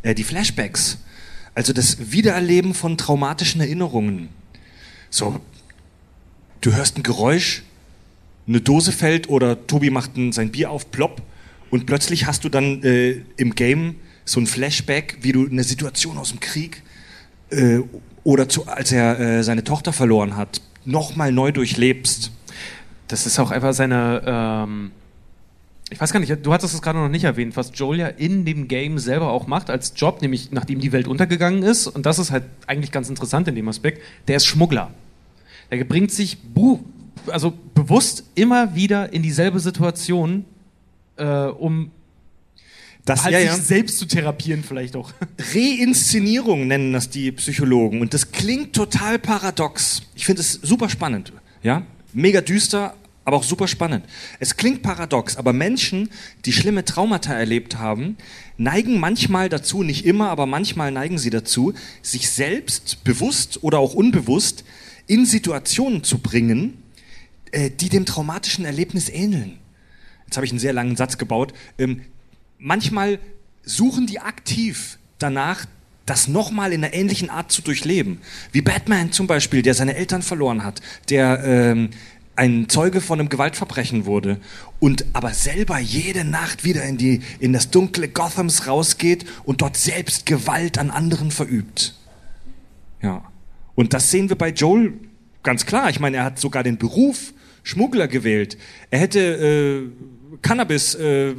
äh, 0.02 0.14
die 0.14 0.24
Flashbacks. 0.24 0.98
Also 1.54 1.72
das 1.72 2.10
Wiedererleben 2.12 2.74
von 2.74 2.96
traumatischen 2.96 3.60
Erinnerungen. 3.60 4.28
So, 5.08 5.40
du 6.60 6.72
hörst 6.74 6.96
ein 6.96 7.02
Geräusch, 7.02 7.62
eine 8.48 8.60
Dose 8.60 8.92
fällt 8.92 9.28
oder 9.28 9.66
Tobi 9.68 9.90
macht 9.90 10.16
ein, 10.16 10.32
sein 10.32 10.50
Bier 10.50 10.70
auf, 10.70 10.90
plopp, 10.90 11.22
und 11.70 11.86
plötzlich 11.86 12.26
hast 12.26 12.44
du 12.44 12.48
dann 12.48 12.82
äh, 12.82 13.22
im 13.36 13.54
Game 13.54 13.96
so 14.24 14.40
ein 14.40 14.46
Flashback, 14.46 15.18
wie 15.22 15.32
du 15.32 15.46
eine 15.46 15.64
Situation 15.64 16.18
aus 16.18 16.30
dem 16.30 16.40
Krieg 16.40 16.82
äh, 17.50 17.80
oder 18.24 18.48
zu, 18.48 18.66
als 18.66 18.92
er 18.92 19.18
äh, 19.18 19.42
seine 19.42 19.64
Tochter 19.64 19.92
verloren 19.92 20.36
hat, 20.36 20.60
nochmal 20.84 21.32
neu 21.32 21.52
durchlebst. 21.52 22.30
Das 23.08 23.26
ist 23.26 23.38
auch 23.38 23.50
einfach 23.50 23.72
seine. 23.72 24.22
Ähm, 24.24 24.90
ich 25.92 26.00
weiß 26.00 26.12
gar 26.12 26.20
nicht, 26.20 26.46
du 26.46 26.52
hattest 26.52 26.72
es 26.72 26.82
gerade 26.82 27.00
noch 27.00 27.08
nicht 27.08 27.24
erwähnt, 27.24 27.56
was 27.56 27.72
Joel 27.74 27.98
ja 27.98 28.06
in 28.06 28.44
dem 28.44 28.68
Game 28.68 29.00
selber 29.00 29.32
auch 29.32 29.48
macht 29.48 29.70
als 29.70 29.92
Job, 29.96 30.22
nämlich 30.22 30.52
nachdem 30.52 30.78
die 30.78 30.92
Welt 30.92 31.08
untergegangen 31.08 31.64
ist. 31.64 31.88
Und 31.88 32.06
das 32.06 32.20
ist 32.20 32.30
halt 32.30 32.44
eigentlich 32.68 32.92
ganz 32.92 33.08
interessant 33.08 33.48
in 33.48 33.56
dem 33.56 33.66
Aspekt. 33.66 34.00
Der 34.28 34.36
ist 34.36 34.46
Schmuggler. 34.46 34.92
Der 35.72 35.82
bringt 35.82 36.12
sich 36.12 36.38
also 37.26 37.52
bewusst 37.74 38.24
immer 38.36 38.76
wieder 38.76 39.12
in 39.12 39.22
dieselbe 39.22 39.58
Situation, 39.58 40.44
äh, 41.16 41.24
um 41.24 41.90
Das, 43.04 43.24
halt 43.24 43.32
ja, 43.32 43.40
sich 43.40 43.48
ja. 43.48 43.56
selbst 43.56 43.98
zu 43.98 44.06
therapieren, 44.06 44.62
vielleicht 44.62 44.96
auch. 44.96 45.12
Reinszenierung 45.54 46.66
nennen 46.66 46.92
das 46.92 47.10
die 47.10 47.32
Psychologen. 47.32 48.00
Und 48.00 48.14
das 48.14 48.32
klingt 48.32 48.74
total 48.74 49.18
paradox. 49.18 50.02
Ich 50.14 50.26
finde 50.26 50.42
es 50.42 50.52
super 50.52 50.88
spannend. 50.88 51.32
Ja? 51.62 51.82
Mega 52.12 52.40
düster, 52.40 52.94
aber 53.24 53.36
auch 53.36 53.44
super 53.44 53.68
spannend. 53.68 54.04
Es 54.38 54.56
klingt 54.56 54.82
paradox, 54.82 55.36
aber 55.36 55.52
Menschen, 55.52 56.10
die 56.46 56.52
schlimme 56.52 56.84
Traumata 56.84 57.32
erlebt 57.32 57.78
haben, 57.78 58.16
neigen 58.56 58.98
manchmal 58.98 59.48
dazu, 59.48 59.82
nicht 59.82 60.04
immer, 60.04 60.30
aber 60.30 60.46
manchmal 60.46 60.90
neigen 60.90 61.18
sie 61.18 61.30
dazu, 61.30 61.74
sich 62.02 62.30
selbst 62.30 63.04
bewusst 63.04 63.62
oder 63.62 63.78
auch 63.78 63.94
unbewusst 63.94 64.64
in 65.06 65.26
Situationen 65.26 66.02
zu 66.02 66.18
bringen, 66.18 66.82
äh, 67.52 67.70
die 67.70 67.88
dem 67.88 68.06
traumatischen 68.06 68.64
Erlebnis 68.64 69.08
ähneln. 69.08 69.58
Jetzt 70.30 70.36
habe 70.36 70.46
ich 70.46 70.52
einen 70.52 70.60
sehr 70.60 70.72
langen 70.72 70.94
Satz 70.94 71.18
gebaut. 71.18 71.52
Ähm, 71.76 72.02
manchmal 72.56 73.18
suchen 73.64 74.06
die 74.06 74.20
aktiv 74.20 74.96
danach, 75.18 75.66
das 76.06 76.28
nochmal 76.28 76.72
in 76.72 76.84
einer 76.84 76.94
ähnlichen 76.94 77.30
Art 77.30 77.50
zu 77.50 77.62
durchleben. 77.62 78.20
Wie 78.52 78.60
Batman 78.62 79.10
zum 79.10 79.26
Beispiel, 79.26 79.62
der 79.62 79.74
seine 79.74 79.96
Eltern 79.96 80.22
verloren 80.22 80.62
hat, 80.62 80.82
der 81.08 81.42
ähm, 81.42 81.90
ein 82.36 82.68
Zeuge 82.68 83.00
von 83.00 83.18
einem 83.18 83.28
Gewaltverbrechen 83.28 84.06
wurde 84.06 84.38
und 84.78 85.04
aber 85.14 85.34
selber 85.34 85.80
jede 85.80 86.24
Nacht 86.24 86.62
wieder 86.62 86.84
in, 86.84 86.96
die, 86.96 87.22
in 87.40 87.52
das 87.52 87.70
dunkle 87.72 88.06
Gothams 88.06 88.68
rausgeht 88.68 89.26
und 89.42 89.62
dort 89.62 89.76
selbst 89.76 90.26
Gewalt 90.26 90.78
an 90.78 90.92
anderen 90.92 91.32
verübt. 91.32 91.96
Ja. 93.02 93.24
Und 93.74 93.94
das 93.94 94.12
sehen 94.12 94.28
wir 94.28 94.38
bei 94.38 94.50
Joel 94.50 94.92
ganz 95.42 95.66
klar. 95.66 95.90
Ich 95.90 95.98
meine, 95.98 96.18
er 96.18 96.24
hat 96.24 96.38
sogar 96.38 96.62
den 96.62 96.78
Beruf 96.78 97.32
Schmuggler 97.62 98.08
gewählt. 98.08 98.56
Er 98.90 99.00
hätte 99.00 99.20
äh, 99.20 99.90
Cannabis 100.42 100.94
äh, 100.94 101.34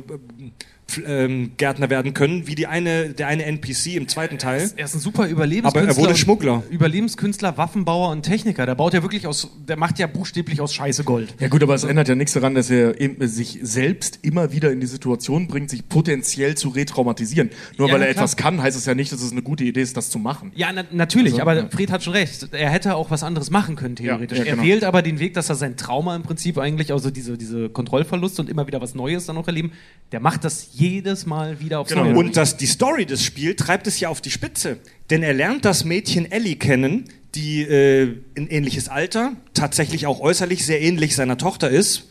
ähm, 1.06 1.52
Gärtner 1.58 1.90
werden 1.90 2.14
können, 2.14 2.48
wie 2.48 2.56
die 2.56 2.68
eine, 2.68 3.10
der 3.10 3.28
eine 3.28 3.46
NPC 3.46 3.96
im 3.96 4.08
zweiten 4.08 4.38
Teil. 4.38 4.72
Er 4.76 4.86
ist 4.86 4.96
ein 4.96 5.00
super 5.00 5.28
Überlebenskünstler. 5.28 5.82
Aber 5.82 5.92
er 5.92 5.98
wurde 5.98 6.18
Schmuggler. 6.18 6.64
Überlebenskünstler, 6.70 7.58
Waffenbauer 7.58 8.10
und 8.12 8.24
Techniker. 8.24 8.66
Der 8.66 8.76
baut 8.76 8.94
ja 8.94 9.02
wirklich 9.02 9.28
aus, 9.28 9.50
der 9.68 9.78
macht 9.78 10.00
ja 10.00 10.08
buchstäblich 10.08 10.62
aus 10.62 10.74
Scheiße 10.74 11.04
Gold. 11.04 11.34
Ja 11.40 11.48
gut, 11.48 11.64
aber 11.64 11.76
es 11.76 11.84
ändert 11.84 12.08
ja 12.08 12.16
nichts 12.16 12.34
daran, 12.34 12.56
dass 12.56 12.70
er 12.70 12.96
sich 13.20 13.60
selbst 13.62 14.20
immer 14.22 14.52
wieder 14.52 14.72
in 14.72 14.80
die 14.80 14.88
Situation 14.88 15.48
bringt, 15.48 15.70
sich 15.70 15.88
potenziell 15.88 16.56
zu 16.56 16.70
retraumatisieren. 16.70 17.50
Nur 17.78 17.88
Ja, 17.88 17.94
weil 17.94 18.02
er 18.02 18.08
klar. 18.14 18.24
etwas 18.24 18.36
kann, 18.38 18.62
heißt 18.62 18.78
es 18.78 18.86
ja 18.86 18.96
nicht, 18.96 19.12
dass 19.12 19.22
es 19.22 19.32
eine 19.32 19.42
gute 19.42 19.64
Idee 19.64 19.82
ist, 19.82 19.96
das 19.98 20.10
zu 20.10 20.20
machen. 20.20 20.52
Ja, 20.56 20.72
na, 20.74 20.84
natürlich, 20.92 21.34
Also, 21.34 21.42
aber 21.44 21.56
ja. 21.56 21.68
Fred 21.70 21.92
hat 21.92 22.04
schon 22.04 22.14
recht. 22.14 22.50
Er 22.52 22.70
hätte 22.70 22.96
auch 22.96 23.12
was 23.12 23.24
anderes 23.24 23.50
machen 23.50 23.76
können, 23.76 23.96
theoretisch. 23.96 24.38
Ja, 24.40 24.46
ja, 24.46 24.52
genau. 24.52 24.64
Er 24.64 24.70
wählt 24.70 24.84
aber 24.84 25.02
den 25.02 25.20
Weg, 25.20 25.34
dass 25.34 25.50
er 25.50 25.56
sein 25.56 25.78
Trauma 25.78 26.16
im 26.16 26.24
Prinzip 26.24 26.58
eigentlich, 26.58 26.92
also 26.92 27.10
diese, 27.12 27.38
diese 27.38 27.70
Kontrollverlust 27.70 28.40
und 28.40 28.50
immer 28.50 28.68
wieder 28.68 28.82
was 28.82 28.96
Neues 28.96 29.26
dann 29.26 29.36
noch 29.36 29.48
erleben, 29.48 29.72
der 30.12 30.20
macht 30.20 30.44
das 30.44 30.70
jedes 30.82 31.26
Mal 31.26 31.60
wieder 31.60 31.80
aufs 31.80 31.90
Genau. 31.92 32.06
Neue. 32.06 32.16
Und 32.16 32.38
das, 32.38 32.58
die 32.58 32.66
Story 32.66 33.06
des 33.06 33.24
Spiels 33.24 33.58
treibt 33.58 33.88
es 33.88 34.00
ja 34.00 34.10
auf 34.10 34.22
die 34.22 34.32
Spitze. 34.32 34.78
Denn 35.10 35.24
er 35.24 35.34
lernt 35.34 35.66
das 35.66 35.86
Mädchen 35.86 36.32
Ellie 36.32 36.56
kennen, 36.56 37.06
die 37.36 37.62
äh, 37.62 38.16
in 38.36 38.48
ähnliches 38.48 38.90
Alter, 38.90 39.34
tatsächlich 39.54 40.08
auch 40.08 40.20
äußerlich 40.20 40.66
sehr 40.66 40.82
ähnlich 40.82 41.16
seiner 41.16 41.38
Tochter 41.38 41.70
ist. 41.70 42.08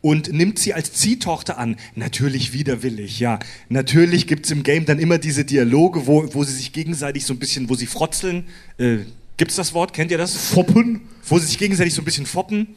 Und 0.00 0.32
nimmt 0.32 0.60
sie 0.60 0.74
als 0.74 0.92
Ziehtochter 0.92 1.58
an. 1.58 1.76
Natürlich 1.96 2.52
widerwillig, 2.52 3.18
ja. 3.18 3.40
Natürlich 3.68 4.28
gibt's 4.28 4.50
im 4.52 4.62
Game 4.62 4.84
dann 4.84 5.00
immer 5.00 5.18
diese 5.18 5.44
Dialoge, 5.44 6.06
wo, 6.06 6.32
wo 6.34 6.44
sie 6.44 6.52
sich 6.52 6.72
gegenseitig 6.72 7.24
so 7.24 7.34
ein 7.34 7.40
bisschen, 7.40 7.68
wo 7.68 7.74
sie 7.74 7.86
frotzeln. 7.86 8.44
Äh, 8.78 8.98
gibt's 9.38 9.56
das 9.56 9.74
Wort? 9.74 9.92
Kennt 9.92 10.12
ihr 10.12 10.18
das? 10.18 10.36
Foppen? 10.36 11.00
Wo 11.24 11.40
sie 11.40 11.46
sich 11.46 11.58
gegenseitig 11.58 11.94
so 11.94 12.02
ein 12.02 12.04
bisschen 12.04 12.26
foppen. 12.26 12.68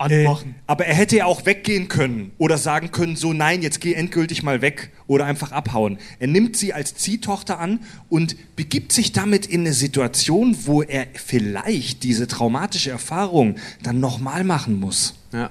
Anmachen. 0.00 0.50
Äh, 0.50 0.62
aber 0.66 0.86
er 0.86 0.94
hätte 0.94 1.16
ja 1.16 1.26
auch 1.26 1.46
weggehen 1.46 1.88
können 1.88 2.32
oder 2.38 2.58
sagen 2.58 2.90
können, 2.90 3.16
so 3.16 3.32
nein, 3.32 3.62
jetzt 3.62 3.80
geh 3.80 3.92
endgültig 3.94 4.42
mal 4.42 4.62
weg 4.62 4.90
oder 5.06 5.26
einfach 5.26 5.52
abhauen. 5.52 5.98
Er 6.18 6.26
nimmt 6.26 6.56
sie 6.56 6.72
als 6.72 6.94
Ziehtochter 6.94 7.58
an 7.60 7.80
und 8.08 8.36
begibt 8.56 8.92
sich 8.92 9.12
damit 9.12 9.46
in 9.46 9.60
eine 9.60 9.72
Situation, 9.74 10.56
wo 10.64 10.82
er 10.82 11.06
vielleicht 11.14 12.02
diese 12.02 12.26
traumatische 12.26 12.90
Erfahrung 12.90 13.56
dann 13.82 14.00
nochmal 14.00 14.44
machen 14.44 14.78
muss. 14.80 15.14
Ja. 15.32 15.50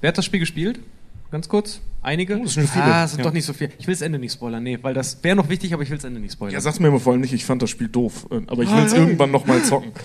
Wer 0.00 0.08
hat 0.08 0.18
das 0.18 0.24
Spiel 0.24 0.40
gespielt? 0.40 0.80
Ganz 1.30 1.48
kurz. 1.48 1.80
Einige? 2.00 2.38
Oh, 2.38 2.44
das 2.44 2.54
sind 2.54 2.70
viele. 2.70 2.84
Ah, 2.84 3.06
sind 3.06 3.18
Ja. 3.18 3.24
doch 3.24 3.32
nicht 3.32 3.44
so 3.44 3.52
viel. 3.52 3.70
Ich 3.78 3.86
will 3.86 3.94
das 3.94 4.02
Ende 4.02 4.18
nicht 4.18 4.32
spoilern. 4.32 4.62
Nee, 4.62 4.78
weil 4.82 4.94
das 4.94 5.22
wäre 5.22 5.34
noch 5.36 5.48
wichtig, 5.48 5.74
aber 5.74 5.82
ich 5.82 5.90
will 5.90 5.98
das 5.98 6.04
Ende 6.04 6.20
nicht 6.20 6.32
spoilern. 6.32 6.54
Ja, 6.54 6.60
sag's 6.60 6.78
mir 6.80 6.88
aber 6.88 7.00
vor 7.00 7.12
allem 7.12 7.20
nicht, 7.20 7.32
ich 7.34 7.44
fand 7.44 7.60
das 7.60 7.70
Spiel 7.70 7.88
doof. 7.88 8.26
Äh, 8.30 8.40
Aber 8.46 8.62
ich 8.62 8.70
will 8.70 8.84
es 8.84 8.92
irgendwann 8.92 9.30
nochmal 9.30 9.62
zocken. 9.62 9.92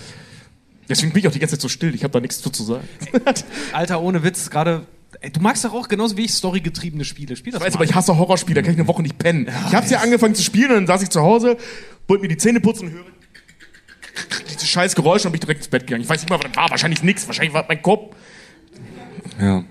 Deswegen 0.88 1.12
bin 1.12 1.20
ich 1.20 1.28
auch 1.28 1.32
die 1.32 1.38
ganze 1.38 1.56
Zeit 1.56 1.62
so 1.62 1.68
still, 1.68 1.94
ich 1.94 2.04
habe 2.04 2.12
da 2.12 2.20
nichts 2.20 2.40
zu, 2.40 2.50
zu 2.50 2.62
sagen. 2.62 2.86
Alter, 3.72 4.00
ohne 4.02 4.22
Witz, 4.22 4.50
gerade. 4.50 4.86
Du 5.32 5.40
magst 5.40 5.64
doch 5.64 5.72
auch 5.72 5.88
genauso 5.88 6.16
wie 6.16 6.24
ich 6.24 6.32
storygetriebene 6.32 7.04
Spiele. 7.04 7.36
Spiel 7.36 7.52
das 7.52 7.60
Ich 7.60 7.66
weiß, 7.66 7.74
mal. 7.74 7.78
aber 7.78 7.84
ich 7.84 7.94
hasse 7.94 8.18
Horrorspiele, 8.18 8.56
da 8.56 8.62
kann 8.62 8.72
ich 8.74 8.78
eine 8.80 8.88
Woche 8.88 9.00
nicht 9.02 9.16
pennen. 9.18 9.48
ich 9.68 9.74
habe 9.74 9.86
ja 9.86 10.00
angefangen 10.00 10.34
zu 10.34 10.42
spielen 10.42 10.70
und 10.70 10.76
dann 10.76 10.86
saß 10.86 11.02
ich 11.02 11.08
zu 11.10 11.22
Hause, 11.22 11.56
wollte 12.08 12.22
mir 12.22 12.28
die 12.28 12.36
Zähne 12.36 12.60
putzen 12.60 12.88
und 12.88 12.94
höre 12.94 13.04
dieses 14.48 14.68
scheiß 14.68 14.94
Geräusch 14.94 15.20
und 15.24 15.24
dann 15.26 15.32
bin 15.32 15.38
ich 15.38 15.46
direkt 15.46 15.60
ins 15.60 15.68
Bett 15.68 15.86
gegangen. 15.86 16.02
Ich 16.02 16.08
weiß 16.08 16.20
nicht 16.20 16.30
mal, 16.30 16.36
was 16.38 16.46
das 16.50 16.56
war. 16.56 16.70
Wahrscheinlich 16.70 17.02
nichts. 17.02 17.26
Wahrscheinlich 17.26 17.54
war 17.54 17.64
mein 17.68 17.82
Kopf. 17.82 18.14
Ja. 19.40 19.64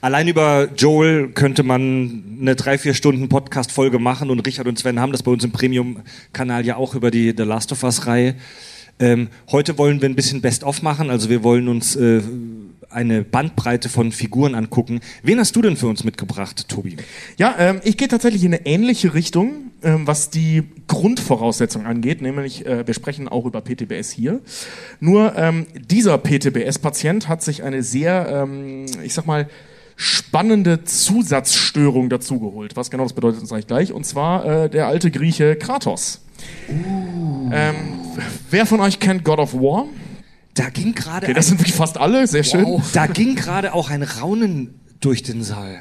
Allein 0.00 0.28
über 0.28 0.68
Joel 0.76 1.28
könnte 1.32 1.62
man 1.62 2.38
eine 2.40 2.56
drei, 2.56 2.78
vier 2.78 2.94
Stunden 2.94 3.28
Podcast-Folge 3.28 3.98
machen 3.98 4.30
und 4.30 4.40
Richard 4.46 4.66
und 4.66 4.78
Sven 4.78 4.98
haben 5.00 5.12
das 5.12 5.22
bei 5.22 5.30
uns 5.30 5.44
im 5.44 5.52
Premium-Kanal 5.52 6.64
ja 6.64 6.76
auch 6.76 6.94
über 6.94 7.10
die 7.10 7.34
The 7.36 7.42
Last 7.42 7.72
of 7.72 7.82
Us-Reihe. 7.82 8.34
Ähm, 9.00 9.28
heute 9.50 9.78
wollen 9.78 10.02
wir 10.02 10.08
ein 10.08 10.14
bisschen 10.14 10.42
Best-of 10.42 10.82
machen, 10.82 11.10
also 11.10 11.28
wir 11.30 11.42
wollen 11.42 11.68
uns 11.68 11.96
äh, 11.96 12.20
eine 12.90 13.22
Bandbreite 13.22 13.88
von 13.88 14.12
Figuren 14.12 14.54
angucken. 14.54 15.00
Wen 15.22 15.38
hast 15.38 15.56
du 15.56 15.62
denn 15.62 15.76
für 15.76 15.86
uns 15.86 16.04
mitgebracht, 16.04 16.68
Tobi? 16.68 16.96
Ja, 17.38 17.54
ähm, 17.58 17.80
ich 17.82 17.96
gehe 17.96 18.08
tatsächlich 18.08 18.44
in 18.44 18.52
eine 18.52 18.66
ähnliche 18.66 19.14
Richtung, 19.14 19.70
ähm, 19.82 20.06
was 20.06 20.30
die 20.30 20.64
Grundvoraussetzung 20.86 21.86
angeht, 21.86 22.20
nämlich 22.20 22.66
äh, 22.66 22.86
wir 22.86 22.94
sprechen 22.94 23.26
auch 23.28 23.46
über 23.46 23.62
PTBS 23.62 24.10
hier. 24.10 24.40
Nur 24.98 25.34
ähm, 25.36 25.66
dieser 25.88 26.18
PTBS-Patient 26.18 27.28
hat 27.28 27.42
sich 27.42 27.62
eine 27.62 27.82
sehr, 27.82 28.28
ähm, 28.28 28.86
ich 29.02 29.14
sag 29.14 29.26
mal, 29.26 29.48
spannende 29.96 30.84
Zusatzstörung 30.84 32.08
dazugeholt. 32.08 32.76
Was 32.76 32.90
genau 32.90 33.04
das 33.04 33.12
bedeutet, 33.12 33.46
sage 33.46 33.60
ich 33.60 33.66
gleich. 33.66 33.92
Und 33.92 34.04
zwar 34.04 34.44
äh, 34.64 34.70
der 34.70 34.86
alte 34.86 35.10
Grieche 35.10 35.56
Kratos. 35.56 36.22
Ähm, 36.68 37.99
wer 38.50 38.66
von 38.66 38.80
euch 38.80 39.00
kennt 39.00 39.24
God 39.24 39.38
of 39.38 39.54
War? 39.54 39.86
Da 40.54 40.68
ging 40.68 40.94
gerade 40.94 41.26
Okay, 41.26 41.34
das 41.34 41.46
sind 41.46 41.58
wirklich 41.60 41.74
fast 41.74 41.98
alle, 41.98 42.26
sehr 42.26 42.44
schön. 42.44 42.82
da 42.92 43.06
ging 43.06 43.36
gerade 43.36 43.72
auch 43.72 43.90
ein 43.90 44.02
Raunen 44.02 44.74
durch 45.00 45.22
den 45.22 45.42
Saal. 45.42 45.80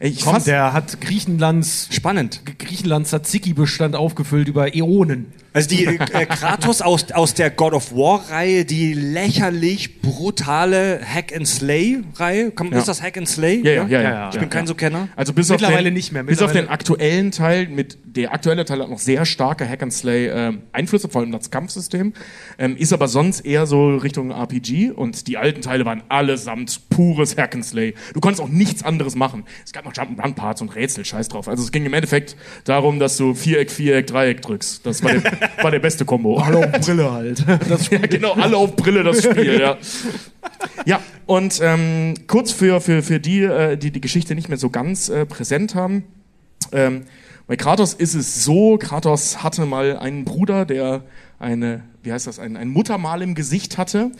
Ich 0.00 0.20
Komm, 0.22 0.42
der 0.44 0.72
hat 0.72 1.00
Griechenlands, 1.00 1.88
Spannend. 1.90 2.42
Griechenlands 2.58 3.10
Tzatziki-Bestand 3.10 3.96
aufgefüllt 3.96 4.48
über 4.48 4.74
Äonen. 4.74 5.26
Also 5.52 5.68
die 5.70 5.86
äh, 5.86 6.26
Kratos 6.26 6.82
aus, 6.82 7.10
aus 7.12 7.34
der 7.34 7.50
God 7.50 7.72
of 7.72 7.92
War-Reihe, 7.92 8.64
die 8.64 8.92
lächerlich 8.94 10.00
brutale 10.02 11.00
Hack 11.04 11.34
and 11.34 11.48
Slay-Reihe. 11.48 12.52
Ja. 12.58 12.78
Ist 12.78 12.88
das 12.88 13.02
Hack 13.02 13.16
and 13.16 13.28
Slay? 13.28 13.62
Ja, 13.64 13.72
ja, 13.72 13.86
ja, 13.86 14.02
ja, 14.02 14.02
ja, 14.02 14.28
Ich 14.28 14.34
ja, 14.34 14.40
bin 14.40 14.50
kein 14.50 14.64
ja. 14.64 14.68
so 14.68 14.74
Kenner. 14.74 15.08
Also 15.16 15.32
bis 15.32 15.48
Mittlerweile 15.48 15.78
auf 15.78 15.84
den, 15.84 15.94
nicht 15.94 16.12
mehr. 16.12 16.22
Bis 16.22 16.42
auf 16.42 16.52
den 16.52 16.68
aktuellen 16.68 17.30
Teil, 17.30 17.68
mit 17.68 17.98
der 18.04 18.32
aktuelle 18.32 18.64
Teil 18.64 18.82
hat 18.82 18.90
noch 18.90 18.98
sehr 18.98 19.24
starke 19.24 19.68
Hack 19.68 19.82
and 19.82 19.92
Slay 19.92 20.28
ähm, 20.28 20.62
Einflüsse, 20.72 21.08
vor 21.08 21.22
allem 21.22 21.32
das 21.32 21.50
Kampfsystem, 21.50 22.12
ähm, 22.58 22.76
ist 22.76 22.92
aber 22.92 23.08
sonst 23.08 23.40
eher 23.40 23.66
so 23.66 23.96
Richtung 23.96 24.30
RPG 24.30 24.90
und 24.90 25.28
die 25.28 25.36
alten 25.36 25.62
Teile 25.62 25.84
waren 25.84 26.02
allesamt 26.08 26.88
pures 26.90 27.36
Hack 27.36 27.54
and 27.54 27.64
Slay. 27.64 27.94
Du 28.12 28.20
konntest 28.20 28.42
auch 28.42 28.48
nichts 28.48 28.82
anderes 28.82 29.14
machen. 29.14 29.44
Es 29.64 29.72
gab 29.72 29.84
noch 29.84 29.92
Jump'n'Run 29.92 30.34
Parts 30.34 30.60
und 30.60 30.74
Rätsel, 30.74 31.04
scheiß 31.04 31.28
drauf. 31.28 31.48
Also 31.48 31.62
es 31.62 31.72
ging 31.72 31.86
im 31.86 31.94
Endeffekt 31.94 32.36
darum, 32.64 32.98
dass 32.98 33.16
du 33.16 33.34
Viereck, 33.34 33.70
Viereck, 33.70 34.06
Dreieck 34.06 34.42
drückst. 34.42 34.84
Das 34.84 35.02
war 35.02 35.12
der, 35.12 35.22
war 35.62 35.70
der 35.70 35.78
beste 35.78 36.04
Kombo. 36.04 36.44
Hallo, 36.44 36.64
Brille 36.80 37.10
halt. 37.10 37.44
Ja, 37.90 37.98
genau, 37.98 38.32
alle 38.32 38.56
auf 38.56 38.76
Brille 38.76 39.02
das 39.02 39.22
Spiel, 39.22 39.60
ja. 39.60 39.76
Ja, 40.84 41.00
und 41.26 41.60
ähm, 41.62 42.14
kurz 42.26 42.52
für, 42.52 42.80
für, 42.80 43.02
für 43.02 43.20
die, 43.20 43.42
äh, 43.42 43.76
die 43.76 43.90
die 43.90 44.00
Geschichte 44.00 44.34
nicht 44.34 44.48
mehr 44.48 44.58
so 44.58 44.70
ganz 44.70 45.08
äh, 45.08 45.26
präsent 45.26 45.74
haben. 45.74 46.04
Ähm, 46.72 47.04
bei 47.46 47.56
Kratos 47.56 47.94
ist 47.94 48.14
es 48.14 48.44
so, 48.44 48.76
Kratos 48.76 49.42
hatte 49.42 49.64
mal 49.64 49.96
einen 49.96 50.24
Bruder, 50.24 50.66
der 50.66 51.02
eine, 51.38 51.82
wie 52.02 52.12
heißt 52.12 52.26
das, 52.26 52.38
ein, 52.38 52.56
ein 52.56 52.68
Muttermal 52.68 53.22
im 53.22 53.34
Gesicht 53.34 53.78
hatte. 53.78 54.12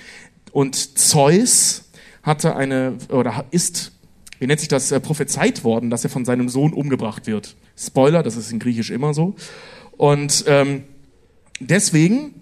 Und 0.52 0.98
Zeus 0.98 1.90
hatte 2.22 2.56
eine, 2.56 2.94
oder 3.10 3.44
ist, 3.50 3.92
wie 4.38 4.46
nennt 4.46 4.60
sich 4.60 4.68
das, 4.68 4.92
äh, 4.92 5.00
prophezeit 5.00 5.64
worden, 5.64 5.90
dass 5.90 6.04
er 6.04 6.10
von 6.10 6.24
seinem 6.24 6.48
Sohn 6.48 6.72
umgebracht 6.72 7.26
wird. 7.26 7.56
Spoiler, 7.76 8.22
das 8.22 8.36
ist 8.36 8.50
in 8.50 8.58
Griechisch 8.58 8.90
immer 8.90 9.14
so. 9.14 9.34
Und 9.96 10.44
ähm, 10.46 10.84
deswegen 11.61 12.34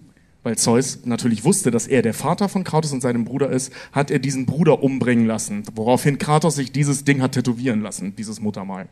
weil 0.47 0.57
Zeus 0.57 1.01
natürlich 1.05 1.43
wusste, 1.43 1.73
dass 1.73 1.89
er 1.89 2.03
der 2.03 2.15
Vater 2.15 2.49
von 2.49 2.63
Kratos 2.63 2.93
und 2.93 3.01
seinem 3.01 3.25
Bruder 3.25 3.51
ist, 3.51 3.73
hat 3.91 4.13
er 4.13 4.21
diesen 4.21 4.47
Bruder 4.47 4.81
umbringen 4.81 5.27
lassen, 5.27 5.65
woraufhin 5.75 6.19
Kratos 6.19 6.55
sich 6.55 6.71
dieses 6.71 7.03
Ding 7.03 7.21
hat 7.21 7.33
tätowieren 7.33 7.83
lassen, 7.83 8.15
dieses 8.15 8.41
Muttermal. 8.41 8.87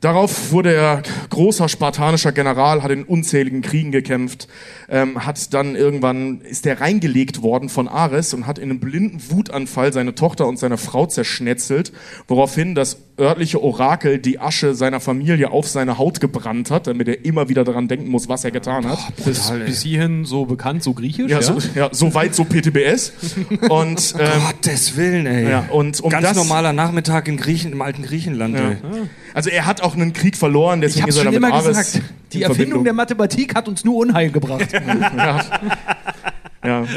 Darauf 0.00 0.52
wurde 0.52 0.72
er 0.72 1.02
großer 1.28 1.68
spartanischer 1.68 2.30
General, 2.30 2.84
hat 2.84 2.92
in 2.92 3.02
unzähligen 3.02 3.62
Kriegen 3.62 3.90
gekämpft, 3.90 4.46
ähm, 4.88 5.26
hat 5.26 5.52
dann 5.52 5.74
irgendwann, 5.74 6.40
ist 6.40 6.64
er 6.66 6.80
reingelegt 6.80 7.42
worden 7.42 7.68
von 7.68 7.88
Ares 7.88 8.32
und 8.32 8.46
hat 8.46 8.58
in 8.58 8.70
einem 8.70 8.78
blinden 8.80 9.20
Wutanfall 9.28 9.92
seine 9.92 10.14
Tochter 10.14 10.46
und 10.46 10.58
seine 10.58 10.78
Frau 10.78 11.04
zerschnetzelt, 11.04 11.92
woraufhin 12.28 12.74
das 12.74 12.94
örtliche 13.20 13.62
Orakel 13.62 14.18
die 14.18 14.40
Asche 14.40 14.74
seiner 14.74 15.00
Familie 15.00 15.50
auf 15.50 15.68
seine 15.68 15.98
Haut 15.98 16.20
gebrannt 16.20 16.70
hat, 16.70 16.86
damit 16.86 17.08
er 17.08 17.24
immer 17.24 17.48
wieder 17.48 17.64
daran 17.64 17.86
denken 17.86 18.08
muss, 18.08 18.28
was 18.28 18.44
er 18.44 18.50
getan 18.50 18.88
hat. 18.88 18.98
bis, 19.24 19.52
bis 19.66 19.82
hierhin 19.82 20.24
so 20.24 20.46
bekannt, 20.46 20.82
so 20.82 20.94
griechisch. 20.94 21.30
Ja, 21.30 21.42
so, 21.42 21.58
ja, 21.74 21.88
so 21.92 22.14
weit, 22.14 22.34
so 22.34 22.44
PTBS. 22.44 23.12
Und, 23.68 24.14
ähm, 24.18 24.28
Gottes 24.46 24.96
Willen, 24.96 25.26
ey. 25.26 25.48
ja, 25.50 25.66
und 25.70 26.00
um 26.00 26.10
Ganz 26.10 26.28
das, 26.28 26.36
normaler 26.36 26.72
Nachmittag 26.72 27.28
in 27.28 27.36
Griechen, 27.36 27.72
im 27.72 27.82
alten 27.82 28.02
Griechenland, 28.02 28.56
ey. 28.56 28.76
also 29.34 29.50
er 29.50 29.66
hat 29.66 29.82
auch 29.82 29.94
einen 29.94 30.12
Krieg 30.12 30.36
verloren, 30.36 30.80
deswegen 30.80 31.08
ist 31.08 31.16
er 31.16 31.24
schon 31.24 31.34
damit 31.34 31.48
immer 31.50 31.56
Ares 31.58 31.92
gesagt, 31.92 32.02
die 32.32 32.38
in 32.38 32.42
Erfindung 32.42 32.56
Verbindung. 32.56 32.84
der 32.84 32.92
Mathematik 32.94 33.54
hat 33.54 33.68
uns 33.68 33.84
nur 33.84 33.96
Unheil 33.96 34.30
gebracht. 34.30 34.68
Ja, 35.16 35.44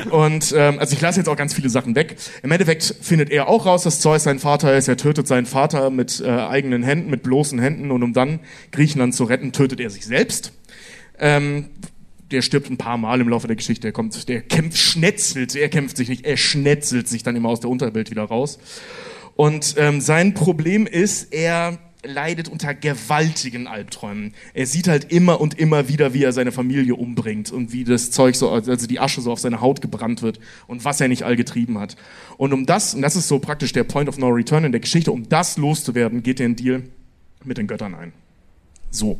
und 0.09 0.53
ähm, 0.57 0.79
also 0.79 0.93
ich 0.93 0.99
lasse 0.99 1.21
jetzt 1.21 1.29
auch 1.29 1.37
ganz 1.37 1.53
viele 1.53 1.69
Sachen 1.69 1.95
weg. 1.95 2.17
Im 2.41 2.51
Endeffekt 2.51 2.95
findet 3.01 3.29
er 3.29 3.47
auch 3.47 3.65
raus, 3.65 3.83
dass 3.83 4.01
Zeus 4.01 4.23
sein 4.23 4.39
Vater 4.39 4.75
ist. 4.75 4.89
Er 4.89 4.97
tötet 4.97 5.27
seinen 5.27 5.45
Vater 5.45 5.89
mit 5.89 6.19
äh, 6.19 6.29
eigenen 6.29 6.83
Händen, 6.83 7.09
mit 7.09 7.23
bloßen 7.23 7.59
Händen 7.59 7.91
und 7.91 8.03
um 8.03 8.11
dann 8.11 8.39
Griechenland 8.71 9.15
zu 9.15 9.23
retten, 9.23 9.53
tötet 9.53 9.79
er 9.79 9.89
sich 9.89 10.05
selbst. 10.05 10.51
Ähm, 11.17 11.69
der 12.31 12.41
stirbt 12.41 12.69
ein 12.69 12.77
paar 12.77 12.97
Mal 12.97 13.21
im 13.21 13.29
Laufe 13.29 13.47
der 13.47 13.55
Geschichte. 13.55 13.83
Der 13.83 13.91
kommt, 13.93 14.27
der 14.27 14.41
kämpft, 14.41 14.77
schnetzelt. 14.77 15.55
Er 15.55 15.69
kämpft 15.69 15.95
sich 15.95 16.09
nicht, 16.09 16.25
er 16.25 16.35
schnetzelt 16.35 17.07
sich 17.07 17.23
dann 17.23 17.35
immer 17.35 17.49
aus 17.49 17.61
der 17.61 17.69
Unterwelt 17.69 18.11
wieder 18.11 18.23
raus. 18.23 18.59
Und 19.35 19.75
ähm, 19.77 20.01
sein 20.01 20.33
Problem 20.33 20.85
ist, 20.87 21.33
er 21.33 21.77
leidet 22.03 22.47
unter 22.47 22.73
gewaltigen 22.73 23.67
Albträumen. 23.67 24.33
Er 24.53 24.65
sieht 24.65 24.87
halt 24.87 25.11
immer 25.11 25.39
und 25.39 25.57
immer 25.57 25.87
wieder, 25.87 26.13
wie 26.13 26.23
er 26.23 26.33
seine 26.33 26.51
Familie 26.51 26.95
umbringt 26.95 27.51
und 27.51 27.71
wie 27.71 27.83
das 27.83 28.11
Zeug 28.11 28.35
so, 28.35 28.49
also 28.49 28.87
die 28.87 28.99
Asche 28.99 29.21
so 29.21 29.31
auf 29.31 29.39
seine 29.39 29.61
Haut 29.61 29.81
gebrannt 29.81 30.21
wird 30.21 30.39
und 30.67 30.85
was 30.85 30.99
er 31.01 31.07
nicht 31.07 31.23
all 31.23 31.35
getrieben 31.35 31.79
hat. 31.79 31.95
Und 32.37 32.53
um 32.53 32.65
das, 32.65 32.93
und 32.93 33.01
das 33.01 33.15
ist 33.15 33.27
so 33.27 33.39
praktisch 33.39 33.71
der 33.73 33.83
Point 33.83 34.09
of 34.09 34.17
No 34.17 34.29
Return 34.29 34.65
in 34.65 34.71
der 34.71 34.81
Geschichte, 34.81 35.11
um 35.11 35.29
das 35.29 35.57
loszuwerden, 35.57 36.23
geht 36.23 36.39
er 36.39 36.45
einen 36.45 36.55
Deal 36.55 36.83
mit 37.43 37.57
den 37.57 37.67
Göttern 37.67 37.95
ein. 37.95 38.13
So. 38.91 39.19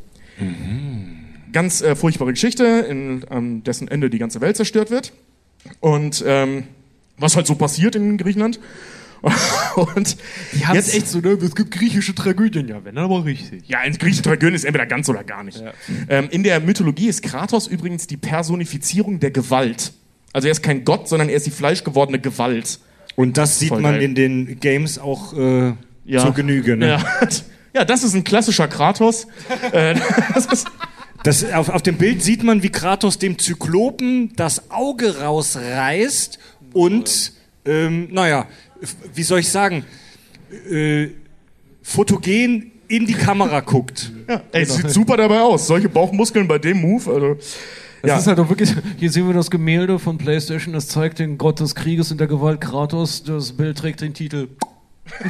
Ganz 1.52 1.82
äh, 1.82 1.96
furchtbare 1.96 2.32
Geschichte, 2.32 2.64
in 2.66 3.26
ähm, 3.30 3.64
dessen 3.64 3.88
Ende 3.88 4.10
die 4.10 4.18
ganze 4.20 4.42
Welt 4.42 4.58
zerstört 4.58 4.92
wird. 4.92 5.14
Und 5.80 6.24
ähm, 6.26 6.64
was 7.18 7.36
halt 7.36 7.48
so 7.48 7.56
passiert 7.56 7.96
in 7.96 8.18
Griechenland. 8.18 8.60
und 9.96 10.18
jetzt 10.74 10.94
echt 10.94 11.08
so, 11.08 11.20
ne? 11.20 11.30
Es 11.42 11.56
gibt 11.56 11.72
griechische 11.72 12.14
Tragödien, 12.14 12.68
ja, 12.68 12.84
wenn 12.84 12.98
aber 12.98 13.24
richtig. 13.24 13.64
Ja, 13.68 13.80
ein 13.80 13.94
griechische 13.98 14.24
Tragödie 14.24 14.56
ist 14.56 14.66
entweder 14.66 14.86
ganz 14.86 15.08
oder 15.08 15.24
gar 15.24 15.44
nicht. 15.44 15.64
Ähm, 16.10 16.28
in 16.30 16.44
der 16.44 16.60
Mythologie 16.60 17.08
ist 17.08 17.24
Kratos 17.24 17.68
übrigens 17.68 18.06
die 18.06 18.18
Personifizierung 18.18 19.20
der 19.20 19.32
Gewalt. 19.32 19.94
Also 20.34 20.48
er 20.48 20.52
ist 20.52 20.62
kein 20.62 20.84
Gott, 20.84 21.08
sondern 21.08 21.30
er 21.30 21.38
ist 21.38 21.46
die 21.46 21.52
fleischgewordene 21.52 22.20
Gewalt. 22.20 22.80
Und 23.16 23.38
das 23.38 23.60
sieht 23.60 23.70
Voll 23.70 23.82
man 23.82 23.94
geil. 23.94 24.04
in 24.04 24.16
den 24.16 24.60
Games 24.60 25.00
auch 25.00 25.34
äh, 25.34 25.74
zur 26.18 26.34
Genüge. 26.34 26.76
Ne? 26.76 26.90
Ja. 26.90 27.28
ja, 27.74 27.86
das 27.86 28.04
ist 28.04 28.16
ein 28.16 28.24
klassischer 28.24 28.68
Kratos. 28.68 29.28
äh, 29.72 29.96
das 30.34 30.48
ist, 30.48 30.68
Das, 31.24 31.50
auf, 31.54 31.70
auf 31.70 31.82
dem 31.82 31.98
Bild 31.98 32.22
sieht 32.22 32.44
man, 32.44 32.64
wie 32.64 32.70
Kratos 32.70 33.20
dem 33.20 33.38
Zyklopen 33.40 34.34
das 34.36 34.70
Auge 34.70 35.20
rausreißt 35.20 36.40
und, 36.74 37.32
ähm, 37.66 38.10
naja, 38.12 38.48
wie 39.14 39.24
soll 39.24 39.40
ich 39.40 39.50
sagen, 39.50 39.86
äh, 40.70 41.08
fotogen 41.82 42.72
in 42.88 43.06
die 43.06 43.14
Kamera 43.14 43.62
guckt. 43.62 44.12
ja, 44.28 44.42
ey, 44.52 44.66
sieht 44.66 44.90
super 44.90 45.18
dabei 45.18 45.42
aus. 45.42 45.68
Solche 45.68 45.90
Bauchmuskeln 45.90 46.48
bei 46.48 46.60
dem 46.60 46.82
Move. 46.82 47.12
Also, 47.12 47.36
Das 48.02 48.10
ja. 48.10 48.18
ist 48.18 48.28
halt 48.28 48.40
auch 48.40 48.50
wirklich, 48.50 48.74
hier 48.98 49.12
sehen 49.12 49.28
wir 49.28 49.34
das 49.34 49.50
Gemälde 49.50 49.98
von 49.98 50.18
PlayStation, 50.18 50.74
das 50.74 50.90
zeigt 50.90 51.20
den 51.20 51.38
Gott 51.38 51.60
des 51.60 51.74
Krieges 51.74 52.12
und 52.12 52.20
der 52.20 52.28
Gewalt 52.28 52.62
Kratos. 52.62 53.24
Das 53.24 53.54
Bild 53.54 53.78
trägt 53.78 54.02
den 54.02 54.14
Titel. 54.14 54.50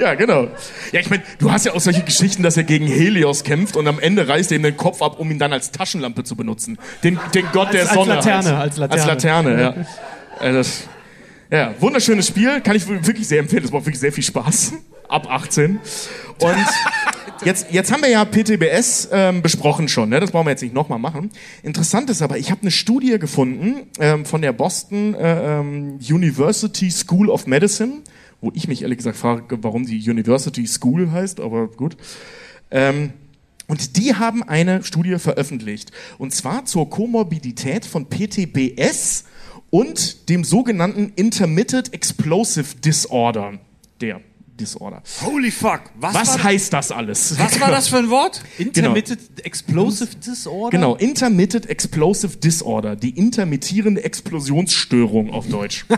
Ja, 0.00 0.14
genau. 0.14 0.48
Ja, 0.92 1.00
ich 1.00 1.10
meine, 1.10 1.22
du 1.38 1.52
hast 1.52 1.66
ja 1.66 1.72
auch 1.74 1.80
solche 1.80 2.02
Geschichten, 2.02 2.42
dass 2.42 2.56
er 2.56 2.64
gegen 2.64 2.86
Helios 2.86 3.44
kämpft 3.44 3.76
und 3.76 3.86
am 3.86 3.98
Ende 3.98 4.26
reißt 4.26 4.50
er 4.50 4.56
ihm 4.56 4.62
den 4.62 4.76
Kopf 4.76 5.02
ab, 5.02 5.20
um 5.20 5.30
ihn 5.30 5.38
dann 5.38 5.52
als 5.52 5.72
Taschenlampe 5.72 6.24
zu 6.24 6.36
benutzen. 6.36 6.78
Den, 7.04 7.20
den 7.34 7.46
Gott 7.52 7.74
der 7.74 7.82
als 7.82 7.92
Sonne. 7.92 8.14
Laterne, 8.14 8.56
als 8.56 8.78
Laterne. 8.78 9.02
Als 9.02 9.06
Laterne, 9.06 9.60
ja. 9.60 9.74
Also 10.38 10.58
das, 10.58 10.88
ja, 11.50 11.74
wunderschönes 11.80 12.28
Spiel, 12.28 12.62
kann 12.62 12.76
ich 12.76 12.88
wirklich 12.88 13.28
sehr 13.28 13.40
empfehlen. 13.40 13.62
Das 13.62 13.72
macht 13.72 13.84
wirklich 13.84 14.00
sehr 14.00 14.12
viel 14.12 14.24
Spaß. 14.24 14.72
Ab 15.08 15.26
18. 15.28 15.80
Und 16.40 16.56
jetzt, 17.44 17.66
jetzt 17.70 17.92
haben 17.92 18.02
wir 18.02 18.08
ja 18.08 18.24
PTBS 18.24 19.08
ähm, 19.12 19.42
besprochen 19.42 19.88
schon, 19.88 20.08
ne? 20.08 20.20
das 20.20 20.30
brauchen 20.30 20.46
wir 20.46 20.52
jetzt 20.52 20.62
nicht 20.62 20.74
nochmal 20.74 20.98
machen. 20.98 21.30
Interessant 21.62 22.08
ist 22.08 22.22
aber, 22.22 22.38
ich 22.38 22.50
habe 22.50 22.62
eine 22.62 22.70
Studie 22.70 23.18
gefunden 23.18 23.88
ähm, 23.98 24.24
von 24.24 24.40
der 24.40 24.52
Boston 24.52 25.14
äh, 25.14 25.58
ähm, 25.58 25.98
University 25.98 26.90
School 26.90 27.28
of 27.28 27.46
Medicine, 27.46 28.02
wo 28.40 28.50
ich 28.54 28.68
mich 28.68 28.82
ehrlich 28.82 28.98
gesagt 28.98 29.16
frage, 29.16 29.58
warum 29.62 29.86
die 29.86 29.98
University 30.08 30.66
School 30.66 31.10
heißt, 31.10 31.40
aber 31.40 31.68
gut. 31.68 31.96
Ähm, 32.70 33.12
und 33.66 33.96
die 33.96 34.14
haben 34.14 34.42
eine 34.42 34.82
Studie 34.82 35.18
veröffentlicht. 35.18 35.92
Und 36.18 36.34
zwar 36.34 36.64
zur 36.64 36.90
Komorbidität 36.90 37.84
von 37.84 38.06
PTBS 38.06 39.24
und 39.70 40.28
dem 40.28 40.42
sogenannten 40.42 41.12
Intermittent 41.14 41.94
Explosive 41.94 42.76
Disorder. 42.84 43.60
Der 44.00 44.20
Disorder. 44.60 45.02
Holy 45.22 45.50
fuck, 45.50 45.80
was, 45.98 46.14
Was 46.14 46.28
war, 46.34 46.44
heißt 46.44 46.72
das 46.72 46.92
alles? 46.92 47.38
was 47.38 47.58
war 47.60 47.70
das 47.70 47.88
für 47.88 47.96
ein 47.98 48.10
Wort? 48.10 48.42
Intermittent 48.58 49.44
Explosive 49.44 50.14
Disorder? 50.16 50.70
Genau, 50.70 50.94
Intermittent 50.96 51.68
Explosive 51.68 52.36
Disorder, 52.36 52.94
die 52.94 53.10
intermittierende 53.10 54.04
Explosionsstörung 54.04 55.30
auf 55.30 55.48
Deutsch. 55.48 55.86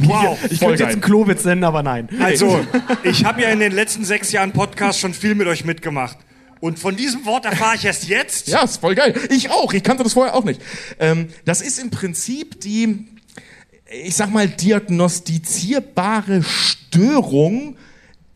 Wow, 0.00 0.38
Ich 0.50 0.60
könnte 0.60 0.76
geil. 0.76 0.78
jetzt 0.78 0.92
einen 0.92 1.00
Klowitz 1.00 1.44
nennen, 1.44 1.64
aber 1.64 1.82
nein. 1.82 2.08
Also, 2.20 2.60
ich 3.02 3.24
habe 3.24 3.42
ja 3.42 3.48
in 3.48 3.60
den 3.60 3.72
letzten 3.72 4.04
sechs 4.04 4.30
Jahren 4.32 4.52
Podcast 4.52 4.98
schon 5.00 5.14
viel 5.14 5.34
mit 5.34 5.46
euch 5.46 5.64
mitgemacht. 5.64 6.18
Und 6.60 6.78
von 6.78 6.96
diesem 6.96 7.24
Wort 7.24 7.44
erfahre 7.44 7.76
ich 7.76 7.84
erst 7.84 8.08
jetzt. 8.08 8.48
Ja, 8.48 8.62
ist 8.62 8.78
voll 8.80 8.94
geil. 8.94 9.14
Ich 9.30 9.50
auch. 9.50 9.72
Ich 9.72 9.82
kannte 9.82 10.02
das 10.02 10.14
vorher 10.14 10.34
auch 10.34 10.44
nicht. 10.44 10.60
Ähm, 10.98 11.28
das 11.44 11.60
ist 11.60 11.78
im 11.78 11.90
Prinzip 11.90 12.60
die, 12.60 13.06
ich 14.04 14.16
sag 14.16 14.32
mal, 14.32 14.48
diagnostizierbare 14.48 16.42
Störung 16.42 17.76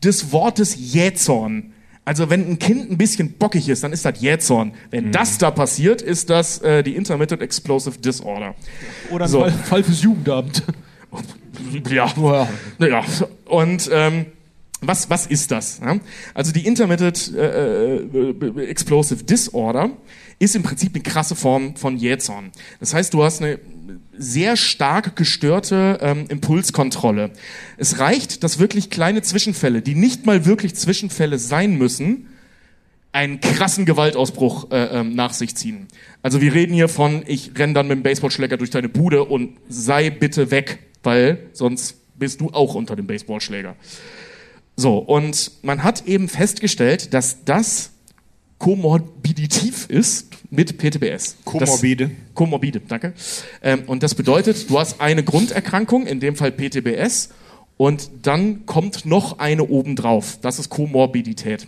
des 0.03 0.31
Wortes 0.31 0.75
Jähzorn. 0.93 1.73
Also 2.03 2.29
wenn 2.29 2.47
ein 2.49 2.59
Kind 2.59 2.89
ein 2.91 2.97
bisschen 2.97 3.33
bockig 3.33 3.69
ist, 3.69 3.83
dann 3.83 3.93
ist 3.93 4.03
das 4.05 4.19
Jähzorn. 4.19 4.73
Wenn 4.89 5.11
das 5.11 5.37
da 5.37 5.51
passiert, 5.51 6.01
ist 6.01 6.29
das 6.29 6.59
äh, 6.59 6.83
die 6.83 6.95
Intermittent 6.95 7.41
Explosive 7.41 7.99
Disorder. 7.99 8.55
Oder 9.11 9.25
ein 9.25 9.31
So. 9.31 9.41
Fall, 9.41 9.51
Fall 9.51 9.83
fürs 9.83 10.01
Jugendamt. 10.01 10.63
ja, 11.89 12.11
ja. 12.79 13.03
Und 13.45 13.89
ähm, 13.93 14.25
was, 14.81 15.09
was 15.11 15.27
ist 15.27 15.51
das? 15.51 15.79
Ja? 15.79 15.99
Also 16.33 16.51
die 16.51 16.65
Intermittent 16.65 17.33
äh, 17.35 17.97
äh, 17.97 18.65
Explosive 18.67 19.23
Disorder 19.23 19.91
ist 20.39 20.55
im 20.55 20.63
Prinzip 20.63 20.95
eine 20.95 21.03
krasse 21.03 21.35
Form 21.35 21.75
von 21.75 21.97
Jähzorn. 21.97 22.51
Das 22.79 22.95
heißt, 22.95 23.13
du 23.13 23.23
hast 23.23 23.43
eine 23.43 23.59
sehr 24.21 24.55
stark 24.55 25.15
gestörte 25.15 25.97
ähm, 26.01 26.25
Impulskontrolle. 26.29 27.31
Es 27.77 27.99
reicht, 27.99 28.43
dass 28.43 28.59
wirklich 28.59 28.89
kleine 28.89 29.21
Zwischenfälle, 29.21 29.81
die 29.81 29.95
nicht 29.95 30.25
mal 30.25 30.45
wirklich 30.45 30.75
Zwischenfälle 30.75 31.39
sein 31.39 31.77
müssen, 31.77 32.27
einen 33.13 33.41
krassen 33.41 33.85
Gewaltausbruch 33.85 34.71
äh, 34.71 34.99
ähm, 34.99 35.15
nach 35.15 35.33
sich 35.33 35.55
ziehen. 35.55 35.87
Also 36.21 36.39
wir 36.39 36.53
reden 36.53 36.73
hier 36.73 36.87
von, 36.87 37.23
ich 37.25 37.51
renn 37.57 37.73
dann 37.73 37.87
mit 37.87 37.97
dem 37.97 38.03
Baseballschläger 38.03 38.57
durch 38.57 38.69
deine 38.69 38.89
Bude 38.89 39.25
und 39.25 39.57
sei 39.67 40.09
bitte 40.09 40.51
weg, 40.51 40.79
weil 41.03 41.49
sonst 41.51 41.97
bist 42.17 42.39
du 42.39 42.51
auch 42.51 42.75
unter 42.75 42.95
dem 42.95 43.07
Baseballschläger. 43.07 43.75
So, 44.77 44.99
und 44.99 45.51
man 45.63 45.83
hat 45.83 46.07
eben 46.07 46.29
festgestellt, 46.29 47.13
dass 47.13 47.43
das 47.43 47.91
komorbiditiv 48.59 49.87
ist 49.89 50.27
mit 50.51 50.77
PTBS. 50.77 51.37
Komorbide. 51.43 52.07
Das, 52.07 52.15
komorbide, 52.35 52.81
danke. 52.87 53.13
Ähm, 53.63 53.83
und 53.87 54.03
das 54.03 54.13
bedeutet, 54.13 54.69
du 54.69 54.77
hast 54.77 55.01
eine 55.01 55.23
Grunderkrankung, 55.23 56.05
in 56.05 56.19
dem 56.19 56.35
Fall 56.35 56.51
PTBS, 56.51 57.29
und 57.77 58.11
dann 58.21 58.67
kommt 58.67 59.05
noch 59.07 59.39
eine 59.39 59.63
obendrauf. 59.63 60.37
Das 60.41 60.59
ist 60.59 60.69
Komorbidität. 60.69 61.67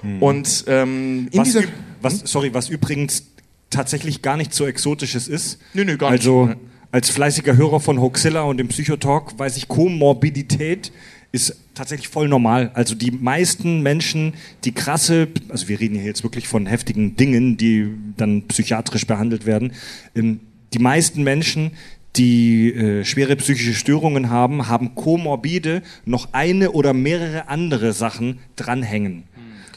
Hm. 0.00 0.22
Und 0.22 0.64
ähm, 0.66 1.28
in 1.30 1.38
was, 1.38 1.48
dieser, 1.48 1.64
was, 2.00 2.20
sorry, 2.20 2.54
was 2.54 2.70
übrigens 2.70 3.24
tatsächlich 3.68 4.22
gar 4.22 4.38
nicht 4.38 4.54
so 4.54 4.66
exotisches 4.66 5.28
ist. 5.28 5.58
Nö, 5.74 5.84
nö, 5.84 5.98
gar 5.98 6.10
also, 6.10 6.46
nicht. 6.46 6.58
als 6.90 7.10
fleißiger 7.10 7.56
Hörer 7.56 7.80
von 7.80 8.00
Hoaxilla 8.00 8.42
und 8.42 8.56
dem 8.56 8.68
Psychotalk 8.68 9.38
weiß 9.38 9.56
ich, 9.58 9.68
Komorbidität 9.68 10.92
ist 11.30 11.56
tatsächlich 11.74 12.08
voll 12.08 12.28
normal. 12.28 12.70
Also 12.74 12.94
die 12.94 13.10
meisten 13.10 13.82
Menschen, 13.82 14.34
die 14.64 14.72
krasse, 14.72 15.28
also 15.48 15.68
wir 15.68 15.78
reden 15.78 15.96
hier 15.96 16.04
jetzt 16.04 16.22
wirklich 16.22 16.48
von 16.48 16.66
heftigen 16.66 17.16
Dingen, 17.16 17.56
die 17.56 17.88
dann 18.16 18.46
psychiatrisch 18.48 19.06
behandelt 19.06 19.46
werden, 19.46 19.72
ähm, 20.14 20.40
die 20.74 20.78
meisten 20.78 21.22
Menschen, 21.22 21.72
die 22.16 22.72
äh, 22.72 23.04
schwere 23.04 23.36
psychische 23.36 23.74
Störungen 23.74 24.30
haben, 24.30 24.68
haben 24.68 24.94
komorbide 24.94 25.82
noch 26.04 26.32
eine 26.32 26.72
oder 26.72 26.92
mehrere 26.92 27.48
andere 27.48 27.92
Sachen 27.92 28.40
dranhängen. 28.56 29.24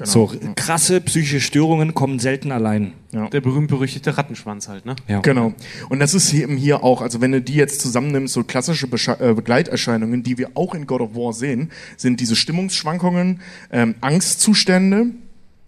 Genau. 0.01 0.11
So 0.11 0.31
krasse 0.55 0.99
psychische 1.01 1.39
Störungen 1.39 1.93
kommen 1.93 2.17
selten 2.17 2.51
allein. 2.51 2.93
Ja. 3.11 3.29
Der 3.29 3.41
berühmt-berüchtigte 3.41 4.17
Rattenschwanz 4.17 4.67
halt, 4.67 4.83
ne? 4.85 4.95
Ja. 5.07 5.19
Genau. 5.19 5.53
Und 5.89 5.99
das 5.99 6.15
ist 6.15 6.33
eben 6.33 6.57
hier 6.57 6.83
auch, 6.83 7.01
also 7.01 7.21
wenn 7.21 7.31
du 7.31 7.39
die 7.41 7.53
jetzt 7.53 7.81
zusammennimmst, 7.81 8.33
so 8.33 8.43
klassische 8.43 8.87
Besche 8.87 9.19
äh, 9.19 9.35
Begleiterscheinungen, 9.35 10.23
die 10.23 10.39
wir 10.39 10.49
auch 10.55 10.73
in 10.73 10.87
God 10.87 11.01
of 11.01 11.13
War 11.13 11.33
sehen, 11.33 11.69
sind 11.97 12.19
diese 12.19 12.35
Stimmungsschwankungen, 12.35 13.41
ähm, 13.71 13.93
Angstzustände, 14.01 15.11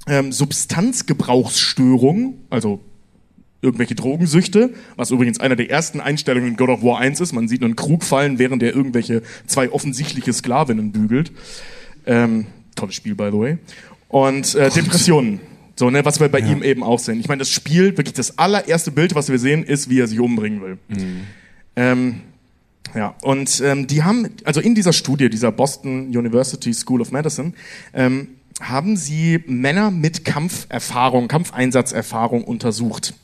ähm, 0.08 0.32
Substanzgebrauchsstörungen, 0.32 2.40
also 2.50 2.80
irgendwelche 3.62 3.94
Drogensüchte, 3.96 4.72
was 4.96 5.12
übrigens 5.12 5.40
einer 5.40 5.56
der 5.56 5.70
ersten 5.70 6.02
Einstellungen 6.02 6.50
in 6.50 6.58
God 6.58 6.70
of 6.70 6.82
War 6.82 6.98
1 6.98 7.22
ist. 7.22 7.34
Man 7.34 7.48
sieht 7.48 7.64
einen 7.64 7.76
Krug 7.76 8.04
fallen, 8.04 8.40
während 8.40 8.64
er 8.64 8.76
irgendwelche 8.76 9.22
zwei 9.46 9.72
offensichtliche 9.72 10.34
Sklavinnen 10.34 10.92
bügelt. 10.92 11.32
Ähm, 12.06 12.48
tolles 12.76 12.96
Spiel, 12.96 13.16
by 13.16 13.30
the 13.32 13.38
way 13.38 13.58
und 14.14 14.54
äh, 14.54 14.70
Depressionen. 14.70 15.40
So, 15.76 15.90
ne, 15.90 16.06
was 16.06 16.20
wir 16.20 16.30
bei 16.30 16.40
ja. 16.40 16.52
ihm 16.52 16.62
eben 16.62 16.84
auch 16.84 17.00
sehen. 17.00 17.20
Ich 17.20 17.28
meine, 17.28 17.40
das 17.40 17.50
Spiel, 17.50 17.98
wirklich 17.98 18.14
das 18.14 18.38
allererste 18.38 18.92
Bild, 18.92 19.16
was 19.16 19.30
wir 19.30 19.40
sehen, 19.40 19.64
ist, 19.64 19.90
wie 19.90 20.00
er 20.00 20.08
sich 20.08 20.20
umbringen 20.20 20.62
will. 20.62 20.78
Mhm. 20.88 21.22
Ähm, 21.76 22.22
ja, 22.94 23.16
und 23.24 23.60
ähm, 23.66 23.88
die 23.88 24.04
haben, 24.04 24.30
also 24.44 24.62
in 24.62 24.76
dieser 24.76 24.94
Studie, 24.94 25.32
dieser 25.32 25.52
Boston 25.52 26.16
University 26.16 26.72
School 26.76 27.02
of 27.02 27.12
Medicine, 27.12 27.54
ähm, 27.96 28.28
haben 28.62 28.98
sie 28.98 29.44
Männer 29.48 29.90
mit 29.90 30.24
Kampferfahrung, 30.26 31.28
Kampfeinsatzerfahrung 31.28 32.44
untersucht. 32.44 33.16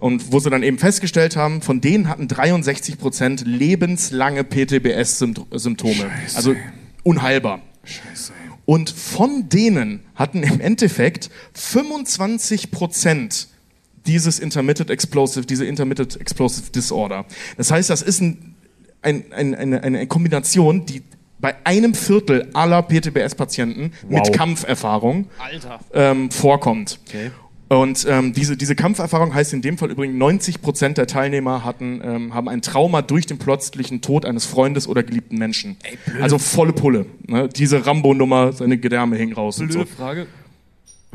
Und 0.00 0.32
wo 0.32 0.40
sie 0.40 0.50
dann 0.50 0.64
eben 0.64 0.78
festgestellt 0.78 1.36
haben, 1.36 1.62
von 1.62 1.80
denen 1.80 2.08
hatten 2.08 2.26
63 2.26 2.98
Prozent 2.98 3.46
lebenslange 3.46 4.42
PTBS-Symptome. 4.42 6.10
Also 6.34 6.56
unheilbar. 7.04 7.62
Scheiße. 7.84 8.32
Und 8.66 8.90
von 8.90 9.48
denen 9.48 10.00
hatten 10.14 10.42
im 10.42 10.60
Endeffekt 10.60 11.30
25 11.54 12.70
Prozent 12.70 13.48
dieses 14.06 14.38
Intermittent 14.38 14.90
Explosive, 14.90 15.46
diese 15.46 15.64
Intermittent 15.64 16.20
Explosive 16.20 16.70
Disorder. 16.70 17.24
Das 17.56 17.70
heißt, 17.70 17.88
das 17.88 18.02
ist 18.02 18.20
ein, 18.20 18.56
ein, 19.02 19.32
ein, 19.32 19.54
eine, 19.54 19.82
eine 19.82 20.06
Kombination, 20.06 20.84
die 20.84 21.02
bei 21.38 21.54
einem 21.64 21.94
Viertel 21.94 22.48
aller 22.54 22.82
PTBS-Patienten 22.82 23.92
wow. 24.02 24.10
mit 24.10 24.32
Kampferfahrung 24.32 25.28
ähm, 25.92 26.30
vorkommt. 26.30 26.98
Okay. 27.06 27.30
Und 27.68 28.06
ähm, 28.08 28.32
diese, 28.32 28.56
diese 28.56 28.76
Kampferfahrung 28.76 29.34
heißt 29.34 29.52
in 29.52 29.60
dem 29.60 29.76
Fall 29.76 29.90
übrigens, 29.90 30.16
90 30.16 30.62
Prozent 30.62 30.98
der 30.98 31.06
Teilnehmer 31.06 31.64
hatten, 31.64 32.00
ähm, 32.04 32.34
haben 32.34 32.48
ein 32.48 32.62
Trauma 32.62 33.02
durch 33.02 33.26
den 33.26 33.38
plötzlichen 33.38 34.02
Tod 34.02 34.24
eines 34.24 34.46
Freundes 34.46 34.86
oder 34.86 35.02
geliebten 35.02 35.36
Menschen. 35.36 35.76
Ey, 35.82 35.98
also 36.22 36.38
volle 36.38 36.72
Pulle. 36.72 37.06
Ne? 37.26 37.48
Diese 37.48 37.84
Rambo-Nummer, 37.84 38.52
seine 38.52 38.78
Gedärme 38.78 39.16
hingen 39.16 39.34
raus. 39.34 39.58
Blöde 39.58 39.80
und 39.80 39.88
so. 39.88 39.94
Frage. 39.96 40.26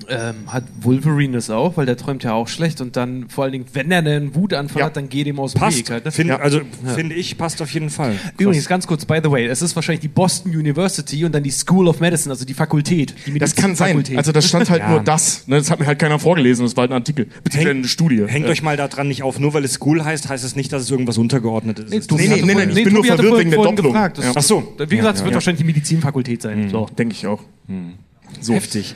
Ähm, 0.10 0.36
hat 0.48 0.64
Wolverine 0.82 1.34
das 1.34 1.50
auch, 1.50 1.78
weil 1.78 1.86
der 1.86 1.98
träumt 1.98 2.24
ja 2.24 2.34
auch 2.34 2.48
schlecht 2.48 2.82
und 2.82 2.96
dann 2.96 3.30
vor 3.30 3.44
allen 3.44 3.54
Dingen, 3.54 3.66
wenn 3.74 3.92
er 3.92 4.00
einen 4.00 4.36
Wutanfall 4.36 4.82
ja. 4.82 4.86
hat, 4.88 4.98
dann 4.98 5.10
geht 5.10 5.28
ihm 5.28 5.40
aus 5.40 5.54
dem 5.54 5.60
passt. 5.60 5.78
Weg. 5.80 5.90
Halt, 5.90 6.06
ne? 6.06 6.12
Find, 6.12 6.30
ja. 6.30 6.40
Also 6.40 6.60
ja. 6.60 6.94
finde 6.94 7.16
ich, 7.16 7.38
passt 7.38 7.62
auf 7.62 7.72
jeden 7.72 7.90
Fall. 7.90 8.16
Übrigens, 8.38 8.68
ganz 8.68 8.88
kurz, 8.88 9.06
by 9.06 9.20
the 9.24 9.32
way, 9.32 9.46
es 9.46 9.62
ist 9.62 9.76
wahrscheinlich 9.76 10.02
die 10.02 10.08
Boston 10.08 10.56
University 10.56 11.26
und 11.26 11.34
dann 11.34 11.44
die 11.44 11.52
School 11.52 11.88
of 11.88 12.00
Medicine, 12.00 12.32
also 12.32 12.46
die 12.46 12.54
Fakultät. 12.54 13.14
Die 13.26 13.40
das 13.40 13.56
kann 13.56 13.76
sein. 13.76 14.04
Also 14.16 14.32
das 14.32 14.48
stand 14.48 14.70
halt 14.70 14.88
nur 14.90 15.02
das. 15.02 15.48
Ne? 15.48 15.58
Das 15.58 15.70
hat 15.72 15.80
mir 15.80 15.86
halt 15.86 16.00
keiner 16.00 16.20
vorgelesen, 16.20 16.66
das 16.66 16.76
war 16.76 16.84
halt 16.84 16.92
ein 16.92 16.96
Artikel, 16.96 17.28
beziehungsweise 17.44 17.78
eine 17.78 17.88
Studie. 17.88 18.24
Hängt 18.28 18.48
euch 18.48 18.62
mal 18.62 18.78
daran 18.78 19.08
nicht 19.08 19.24
auf, 19.24 19.40
nur 19.40 19.54
weil 19.54 19.66
es 19.66 19.74
School 19.74 20.04
heißt, 20.04 20.30
heißt 20.30 20.44
es 20.44 20.56
nicht, 20.56 20.72
dass 20.72 20.84
es 20.84 20.92
irgendwas 20.92 21.18
Untergeordnetes 21.18 21.92
ist. 21.92 22.12
Nee, 22.12 22.28
nee, 22.28 22.42
nee, 22.42 22.54
nee, 22.54 22.80
ich 22.80 22.84
bin 22.84 22.94
nur 22.94 23.04
verwirrt 23.04 23.40
wegen 23.40 23.52
der 23.52 23.62
Doppelung. 23.62 23.96
Ach 23.96 24.42
so. 24.42 24.76
Wie 24.78 24.98
gesagt, 24.98 25.18
es 25.18 25.24
wird 25.24 25.34
wahrscheinlich 25.34 25.62
die 25.62 25.68
Medizinfakultät 25.68 26.42
sein. 26.42 26.64
Hm. 26.64 26.70
So. 26.70 26.88
Denke 26.98 27.16
ich 27.16 27.28
auch. 27.28 27.42
Hm. 27.68 27.94
So. 28.40 28.54
Heftig. 28.54 28.96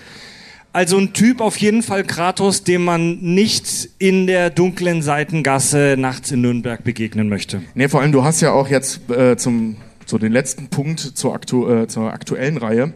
Also 0.76 0.98
ein 0.98 1.14
Typ 1.14 1.40
auf 1.40 1.56
jeden 1.56 1.84
Fall 1.84 2.04
Kratos, 2.04 2.66
dem 2.66 2.84
man 2.84 3.20
nicht 3.22 3.88
in 3.98 4.28
der 4.28 4.50
dunklen 4.50 5.02
Seitengasse 5.02 5.96
nachts 5.98 6.32
in 6.32 6.42
Nürnberg 6.42 6.84
begegnen 6.84 7.30
möchte. 7.30 7.62
Nee, 7.76 7.88
vor 7.88 8.02
allem 8.02 8.12
du 8.12 8.26
hast 8.26 8.42
ja 8.42 8.52
auch 8.52 8.68
jetzt 8.68 9.10
äh, 9.10 9.38
zum 9.38 9.78
so 10.06 10.18
den 10.18 10.34
letzten 10.34 10.68
Punkt 10.68 11.00
zur, 11.00 11.34
aktu 11.34 11.66
äh, 11.70 11.88
zur 11.88 12.12
aktuellen 12.12 12.58
Reihe. 12.58 12.94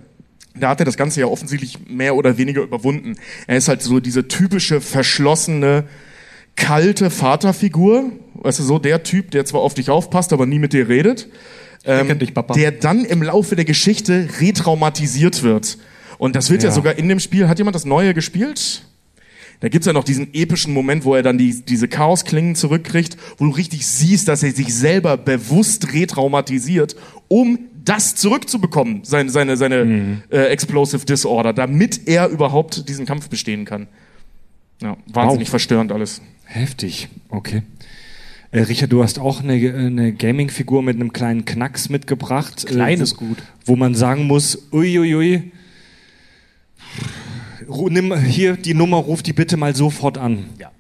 Da 0.60 0.68
hat 0.68 0.82
er 0.82 0.86
das 0.86 0.98
Ganze 0.98 1.22
ja 1.22 1.28
offensichtlich 1.28 1.88
mehr 1.88 2.18
oder 2.18 2.38
weniger 2.38 2.64
überwunden. 2.64 3.16
Er 3.48 3.56
ist 3.56 3.70
halt 3.70 3.82
so 3.82 4.02
diese 4.02 4.28
typische 4.28 4.82
verschlossene, 4.82 5.86
kalte 6.58 7.10
Vaterfigur. 7.10 8.12
Weißt 8.34 8.60
du, 8.60 8.64
so 8.64 8.78
der 8.78 9.04
Typ, 9.04 9.32
der 9.32 9.46
zwar 9.46 9.62
auf 9.62 9.74
dich 9.74 9.90
aufpasst, 9.90 10.34
aber 10.34 10.46
nie 10.46 10.60
mit 10.60 10.74
dir 10.74 10.90
redet. 10.90 11.30
Ähm, 11.86 12.20
dich, 12.20 12.34
der 12.34 12.74
dann 12.74 13.06
im 13.06 13.24
Laufe 13.24 13.56
der 13.56 13.64
Geschichte 13.64 14.28
retraumatisiert 14.42 15.44
wird 15.44 15.78
und 16.20 16.36
das 16.36 16.52
wird 16.52 16.62
ja. 16.62 16.70
ja 16.70 16.76
sogar 16.76 17.00
in 17.00 17.10
dem 17.10 17.20
Spiel, 17.20 17.48
hat 17.48 17.58
jemand 17.58 17.74
das 17.74 17.86
Neue 17.86 18.14
gespielt? 18.14 18.84
Da 19.62 19.70
gibt's 19.70 19.88
ja 19.88 19.94
noch 19.94 20.04
diesen 20.04 20.34
epischen 20.34 20.74
Moment, 20.74 21.04
wo 21.04 21.16
er 21.16 21.24
dann 21.24 21.38
die, 21.38 21.62
diese 21.62 21.88
Chaosklingen 21.88 22.56
zurückkriegt, 22.56 23.18
wo 23.38 23.46
du 23.46 23.52
richtig 23.52 23.88
siehst, 23.88 24.28
dass 24.28 24.44
er 24.44 24.52
sich 24.52 24.74
selber 24.74 25.18
bewusst 25.18 25.94
retraumatisiert, 25.94 26.96
um 27.28 27.60
das 27.84 28.16
zurückzubekommen, 28.16 29.02
seine, 29.04 29.30
seine, 29.30 29.58
seine 29.58 29.86
mhm. 29.86 30.22
äh, 30.30 30.46
Explosive 30.48 31.06
Disorder, 31.06 31.54
damit 31.54 32.08
er 32.08 32.28
überhaupt 32.28 32.88
diesen 32.88 33.06
Kampf 33.06 33.30
bestehen 33.30 33.66
kann. 33.66 33.88
Ja, 34.82 34.98
wahnsinnig 35.08 35.48
wow. 35.48 35.52
verstörend 35.52 35.92
alles. 35.92 36.22
Heftig, 36.46 37.10
okay. 37.30 37.64
Äh, 38.52 38.62
Richard, 38.62 38.92
du 38.92 39.04
hast 39.04 39.20
auch 39.20 39.42
eine, 39.42 39.54
eine 39.54 40.14
Gaming-Figur 40.14 40.84
mit 40.84 40.96
einem 40.96 41.14
kleinen 41.14 41.46
Knacks 41.46 41.90
mitgebracht. 41.90 42.66
Klein 42.66 43.00
äh, 43.00 43.04
ist 43.04 43.16
gut. 43.16 43.38
Wo 43.66 43.76
man 43.76 43.96
sagen 43.96 44.26
muss, 44.26 44.68
uiuiui, 44.72 45.16
ui, 45.16 45.16
ui, 45.16 45.52
nimm 47.90 48.16
hier 48.18 48.58
die 48.58 48.74
Nummer, 48.74 48.98
ruf 48.98 49.24
die 49.24 49.34
bitte 49.34 49.58
mal 49.58 49.76
sofort 49.76 50.18
an. 50.18 50.46
Ja. 50.58 50.72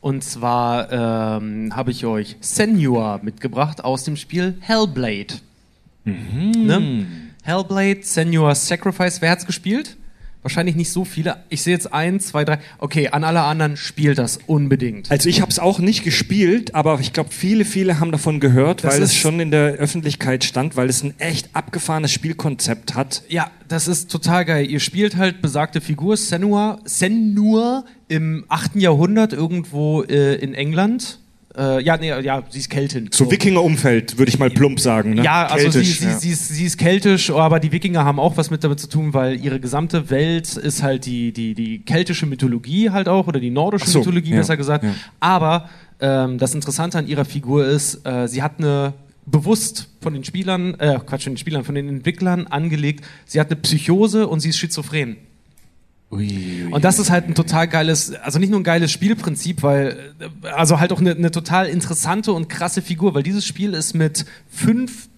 Und 0.00 0.22
zwar 0.22 0.92
ähm, 0.92 1.74
habe 1.74 1.90
ich 1.90 2.04
euch 2.06 2.36
Senua 2.40 3.18
mitgebracht 3.22 3.82
aus 3.82 4.04
dem 4.04 4.16
Spiel 4.16 4.56
Hellblade. 4.60 5.34
Mhm. 6.04 6.66
Ne? 6.66 7.06
Hellblade, 7.42 8.00
Senua 8.02 8.54
Sacrifice. 8.54 9.20
Wer 9.20 9.30
hat's 9.30 9.46
gespielt? 9.46 9.96
Wahrscheinlich 10.46 10.76
nicht 10.76 10.92
so 10.92 11.04
viele. 11.04 11.38
Ich 11.48 11.64
sehe 11.64 11.74
jetzt 11.74 11.92
eins, 11.92 12.28
zwei, 12.28 12.44
drei. 12.44 12.60
Okay, 12.78 13.08
an 13.08 13.24
alle 13.24 13.42
anderen 13.42 13.76
spielt 13.76 14.16
das 14.18 14.38
unbedingt. 14.46 15.10
Also 15.10 15.28
ich 15.28 15.40
habe 15.40 15.50
es 15.50 15.58
auch 15.58 15.80
nicht 15.80 16.04
gespielt, 16.04 16.72
aber 16.72 17.00
ich 17.00 17.12
glaube, 17.12 17.30
viele, 17.32 17.64
viele 17.64 17.98
haben 17.98 18.12
davon 18.12 18.38
gehört, 18.38 18.84
das 18.84 18.94
weil 18.94 19.02
es 19.02 19.12
schon 19.12 19.40
in 19.40 19.50
der 19.50 19.72
Öffentlichkeit 19.72 20.44
stand, 20.44 20.76
weil 20.76 20.88
es 20.88 21.02
ein 21.02 21.18
echt 21.18 21.50
abgefahrenes 21.54 22.12
Spielkonzept 22.12 22.94
hat. 22.94 23.24
Ja, 23.28 23.50
das 23.66 23.88
ist 23.88 24.08
total 24.08 24.44
geil. 24.44 24.70
Ihr 24.70 24.78
spielt 24.78 25.16
halt 25.16 25.42
besagte 25.42 25.80
Figur 25.80 26.16
Senua, 26.16 26.78
Senua 26.84 27.84
im 28.06 28.44
8. 28.48 28.76
Jahrhundert 28.76 29.32
irgendwo 29.32 30.04
äh, 30.04 30.36
in 30.36 30.54
England 30.54 31.18
Äh, 31.56 31.82
ja, 31.82 31.96
nee, 31.96 32.08
ja, 32.08 32.42
sie 32.50 32.58
ist 32.58 32.68
Keltin. 32.68 33.08
So, 33.10 33.30
Wikinger-Umfeld, 33.30 34.18
würde 34.18 34.28
ich 34.28 34.38
mal 34.38 34.50
plump 34.50 34.78
sagen. 34.78 35.14
Ne? 35.14 35.22
Ja, 35.24 35.46
also 35.46 35.70
sie, 35.70 35.78
Keltisch, 35.78 35.98
sie, 36.00 36.04
ja. 36.06 36.18
Sie, 36.18 36.30
ist, 36.30 36.48
sie 36.48 36.64
ist 36.64 36.76
keltisch, 36.76 37.30
aber 37.30 37.60
die 37.60 37.72
Wikinger 37.72 38.04
haben 38.04 38.20
auch 38.20 38.36
was 38.36 38.50
mit 38.50 38.62
damit 38.62 38.78
zu 38.78 38.88
tun, 38.88 39.14
weil 39.14 39.42
ihre 39.42 39.58
gesamte 39.58 40.10
Welt 40.10 40.54
ist 40.56 40.82
halt 40.82 41.06
die, 41.06 41.32
die, 41.32 41.54
die 41.54 41.82
keltische 41.82 42.26
Mythologie 42.26 42.90
halt 42.90 43.08
auch, 43.08 43.26
oder 43.26 43.40
die 43.40 43.50
nordische 43.50 43.88
so, 43.88 44.00
Mythologie 44.00 44.32
ja, 44.32 44.36
besser 44.36 44.58
gesagt. 44.58 44.84
ja. 44.84 44.94
Aber 45.20 45.70
ähm, 46.00 46.36
das 46.36 46.54
Interessante 46.54 46.98
an 46.98 47.06
ihrer 47.06 47.24
Figur 47.24 47.66
ist, 47.66 48.06
äh, 48.06 48.28
sie 48.28 48.42
hat 48.42 48.58
eine 48.58 48.92
bewusst 49.24 49.88
von 50.02 50.12
den 50.12 50.24
Spielern, 50.24 50.74
äh, 50.74 50.98
Quatsch, 51.04 51.24
von 51.24 51.32
den 51.32 51.38
Spielern, 51.38 51.64
von 51.64 51.74
den 51.74 51.88
Entwicklern 51.88 52.46
angelegt, 52.46 53.04
sie 53.24 53.40
hat 53.40 53.50
eine 53.50 53.56
Psychose 53.56 54.28
und 54.28 54.40
sie 54.40 54.50
ist 54.50 54.58
schizophren. 54.58 55.16
Und 56.70 56.84
das 56.84 56.98
ist 56.98 57.10
halt 57.10 57.26
ein 57.26 57.34
total 57.34 57.66
geiles, 57.66 58.14
also 58.14 58.38
nicht 58.38 58.50
nur 58.50 58.60
ein 58.60 58.64
geiles 58.64 58.92
Spielprinzip, 58.92 59.62
weil, 59.62 60.14
also 60.42 60.78
halt 60.78 60.92
auch 60.92 61.00
eine, 61.00 61.12
eine 61.12 61.30
total 61.30 61.66
interessante 61.66 62.32
und 62.32 62.48
krasse 62.48 62.80
Figur, 62.80 63.14
weil 63.14 63.24
dieses 63.24 63.44
Spiel 63.44 63.74
ist 63.74 63.94
mit 63.94 64.24
fünf 64.48 65.08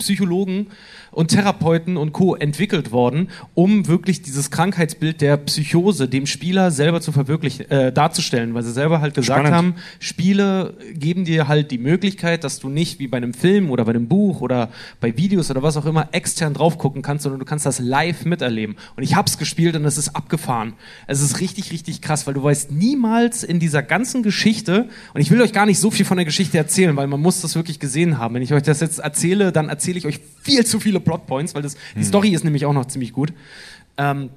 Top-Psychologen 0.00 0.68
und 1.12 1.28
Therapeuten 1.28 1.96
und 1.96 2.12
Co. 2.12 2.34
entwickelt 2.36 2.92
worden, 2.92 3.28
um 3.54 3.86
wirklich 3.86 4.22
dieses 4.22 4.50
Krankheitsbild 4.50 5.20
der 5.20 5.36
Psychose 5.36 6.08
dem 6.08 6.26
Spieler 6.26 6.70
selber 6.70 7.00
zu 7.00 7.12
verwirklichen, 7.12 7.70
äh, 7.70 7.92
darzustellen, 7.92 8.54
weil 8.54 8.62
sie 8.62 8.72
selber 8.72 9.00
halt 9.00 9.14
gesagt 9.14 9.46
Spannend. 9.46 9.56
haben, 9.56 9.74
Spiele 9.98 10.74
geben 10.94 11.24
dir 11.24 11.48
halt 11.48 11.70
die 11.70 11.78
Möglichkeit, 11.78 12.44
dass 12.44 12.60
du 12.60 12.68
nicht 12.68 12.98
wie 12.98 13.08
bei 13.08 13.16
einem 13.16 13.34
Film 13.34 13.70
oder 13.70 13.84
bei 13.84 13.90
einem 13.90 14.08
Buch 14.08 14.40
oder 14.40 14.70
bei 15.00 15.16
Videos 15.16 15.50
oder 15.50 15.62
was 15.62 15.76
auch 15.76 15.86
immer 15.86 16.08
extern 16.12 16.54
drauf 16.54 16.78
gucken 16.78 17.02
kannst, 17.02 17.24
sondern 17.24 17.40
du 17.40 17.44
kannst 17.44 17.66
das 17.66 17.80
live 17.80 18.24
miterleben. 18.24 18.76
Und 18.96 19.02
ich 19.02 19.16
hab's 19.16 19.36
gespielt 19.36 19.76
und 19.76 19.84
es 19.84 19.98
ist 19.98 20.14
abgefahren. 20.14 20.74
Es 21.06 21.20
ist 21.20 21.40
richtig, 21.40 21.72
richtig 21.72 22.00
krass, 22.00 22.26
weil 22.26 22.34
du 22.34 22.42
weißt 22.42 22.70
niemals 22.70 23.42
in 23.42 23.58
dieser 23.58 23.82
ganzen 23.82 24.22
Geschichte, 24.22 24.88
und 25.12 25.20
ich 25.20 25.30
will 25.30 25.42
euch 25.42 25.52
gar 25.52 25.66
nicht 25.66 25.80
so 25.80 25.90
viel 25.90 26.06
von 26.06 26.16
der 26.16 26.24
Geschichte 26.24 26.56
erzählen, 26.56 26.96
weil 26.96 27.08
man 27.08 27.20
muss 27.20 27.40
das 27.40 27.56
wirklich 27.56 27.80
gesehen 27.80 28.18
haben. 28.18 28.34
Wenn 28.34 28.42
ich 28.42 28.54
euch 28.54 28.62
das 28.62 28.80
jetzt 28.80 29.00
erzähle, 29.00 29.50
dann 29.50 29.68
erzähle 29.68 29.89
ich 29.98 30.06
euch 30.06 30.20
viel 30.42 30.64
zu 30.64 30.80
viele 30.80 31.00
Plotpoints, 31.00 31.54
weil 31.54 31.62
das, 31.62 31.76
die 31.96 32.04
Story 32.04 32.30
ist 32.30 32.44
nämlich 32.44 32.66
auch 32.66 32.72
noch 32.72 32.86
ziemlich 32.86 33.12
gut. 33.12 33.32
Ähm, 33.96 34.30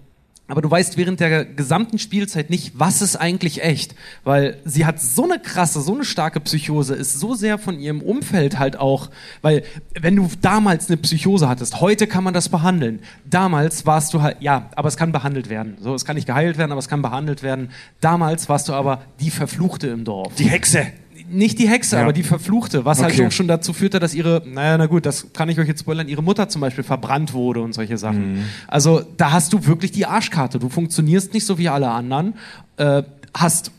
aber 0.49 0.61
du 0.61 0.69
weißt 0.69 0.97
während 0.97 1.21
der 1.21 1.45
gesamten 1.45 1.97
Spielzeit 1.97 2.49
nicht, 2.49 2.73
was 2.77 3.01
ist 3.01 3.15
eigentlich 3.15 3.63
echt. 3.63 3.95
Weil 4.25 4.57
sie 4.65 4.85
hat 4.85 5.01
so 5.01 5.23
eine 5.23 5.39
krasse, 5.39 5.79
so 5.79 5.93
eine 5.93 6.03
starke 6.03 6.41
Psychose, 6.41 6.95
ist 6.95 7.17
so 7.17 7.33
sehr 7.33 7.57
von 7.57 7.79
ihrem 7.79 8.01
Umfeld 8.01 8.59
halt 8.59 8.75
auch, 8.75 9.09
weil 9.41 9.63
wenn 9.99 10.17
du 10.17 10.27
damals 10.41 10.89
eine 10.89 10.97
Psychose 10.97 11.47
hattest, 11.47 11.79
heute 11.79 12.07
kann 12.07 12.25
man 12.25 12.33
das 12.33 12.49
behandeln. 12.49 12.99
Damals 13.29 13.85
warst 13.85 14.13
du 14.13 14.21
halt, 14.21 14.37
ja, 14.41 14.69
aber 14.75 14.89
es 14.89 14.97
kann 14.97 15.13
behandelt 15.13 15.49
werden. 15.49 15.77
So, 15.79 15.95
es 15.95 16.03
kann 16.03 16.17
nicht 16.17 16.27
geheilt 16.27 16.57
werden, 16.57 16.71
aber 16.73 16.79
es 16.79 16.89
kann 16.89 17.01
behandelt 17.01 17.41
werden. 17.41 17.69
Damals 18.01 18.49
warst 18.49 18.67
du 18.67 18.73
aber 18.73 19.01
die 19.21 19.31
Verfluchte 19.31 19.87
im 19.87 20.03
Dorf 20.03 20.35
Die 20.35 20.49
Hexe. 20.49 20.87
Nicht 21.33 21.59
die 21.59 21.67
Hexe, 21.67 21.95
Ja. 21.95 22.03
aber 22.03 22.13
die 22.13 22.23
Verfluchte, 22.23 22.85
was 22.85 23.01
halt 23.01 23.13
Okay. 23.13 23.27
auch 23.27 23.31
schon 23.31 23.47
dazu 23.47 23.73
führte, 23.73 23.99
dass 23.99 24.13
ihre, 24.13 24.43
naja, 24.45 24.77
na 24.77 24.85
gut, 24.85 25.05
das 25.05 25.27
kann 25.33 25.49
ich 25.49 25.59
euch 25.59 25.67
jetzt 25.67 25.81
spoilern, 25.81 26.07
ihre 26.07 26.23
Mutter 26.23 26.47
zum 26.49 26.61
Beispiel 26.61 26.83
verbrannt 26.83 27.33
wurde 27.33 27.61
und 27.61 27.73
solche 27.73 27.97
Sachen. 27.97 28.33
Mhm. 28.35 28.43
Also 28.67 29.01
da 29.17 29.31
hast 29.31 29.51
du 29.53 29.65
wirklich 29.65 29.91
die 29.91 30.05
Arschkarte. 30.05 30.59
Du 30.59 30.69
funktionierst 30.69 31.33
nicht 31.33 31.45
so 31.45 31.57
wie 31.57 31.69
alle 31.69 31.89
anderen, 31.89 32.35
äh, 32.77 33.03
hast 33.33 33.71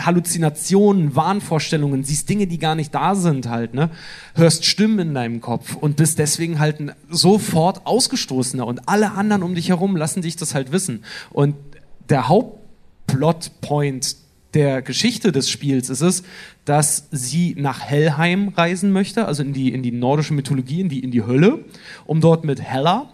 Halluzinationen, 0.00 1.14
Wahnvorstellungen, 1.14 2.04
siehst 2.04 2.28
Dinge, 2.28 2.46
die 2.46 2.58
gar 2.58 2.74
nicht 2.74 2.94
da 2.94 3.14
sind 3.14 3.48
halt, 3.50 3.74
ne? 3.74 3.90
Hörst 4.34 4.64
Stimmen 4.64 4.98
in 4.98 5.14
deinem 5.14 5.40
Kopf 5.42 5.76
und 5.76 5.96
bist 5.96 6.18
deswegen 6.18 6.58
halt 6.58 6.80
ein 6.80 6.92
sofort 7.10 7.86
ausgestoßener 7.86 8.66
und 8.66 8.88
alle 8.88 9.12
anderen 9.12 9.42
um 9.42 9.54
dich 9.54 9.68
herum 9.68 9.96
lassen 9.96 10.22
dich 10.22 10.36
das 10.36 10.54
halt 10.54 10.72
wissen. 10.72 11.04
Und 11.30 11.54
der 12.08 12.28
Hauptplotpoint 12.28 14.16
der 14.54 14.82
Geschichte 14.82 15.30
des 15.32 15.48
Spiels 15.48 15.90
ist 15.90 16.00
es, 16.00 16.22
dass 16.64 17.08
sie 17.10 17.54
nach 17.58 17.80
Helheim 17.80 18.48
reisen 18.48 18.92
möchte, 18.92 19.26
also 19.26 19.42
in 19.42 19.52
die, 19.52 19.72
in 19.72 19.82
die 19.82 19.92
nordische 19.92 20.34
Mythologie, 20.34 20.80
in 20.80 20.88
die, 20.88 21.00
in 21.00 21.10
die 21.10 21.22
Hölle, 21.22 21.64
um 22.06 22.20
dort 22.20 22.44
mit 22.44 22.60
Hela 22.62 23.10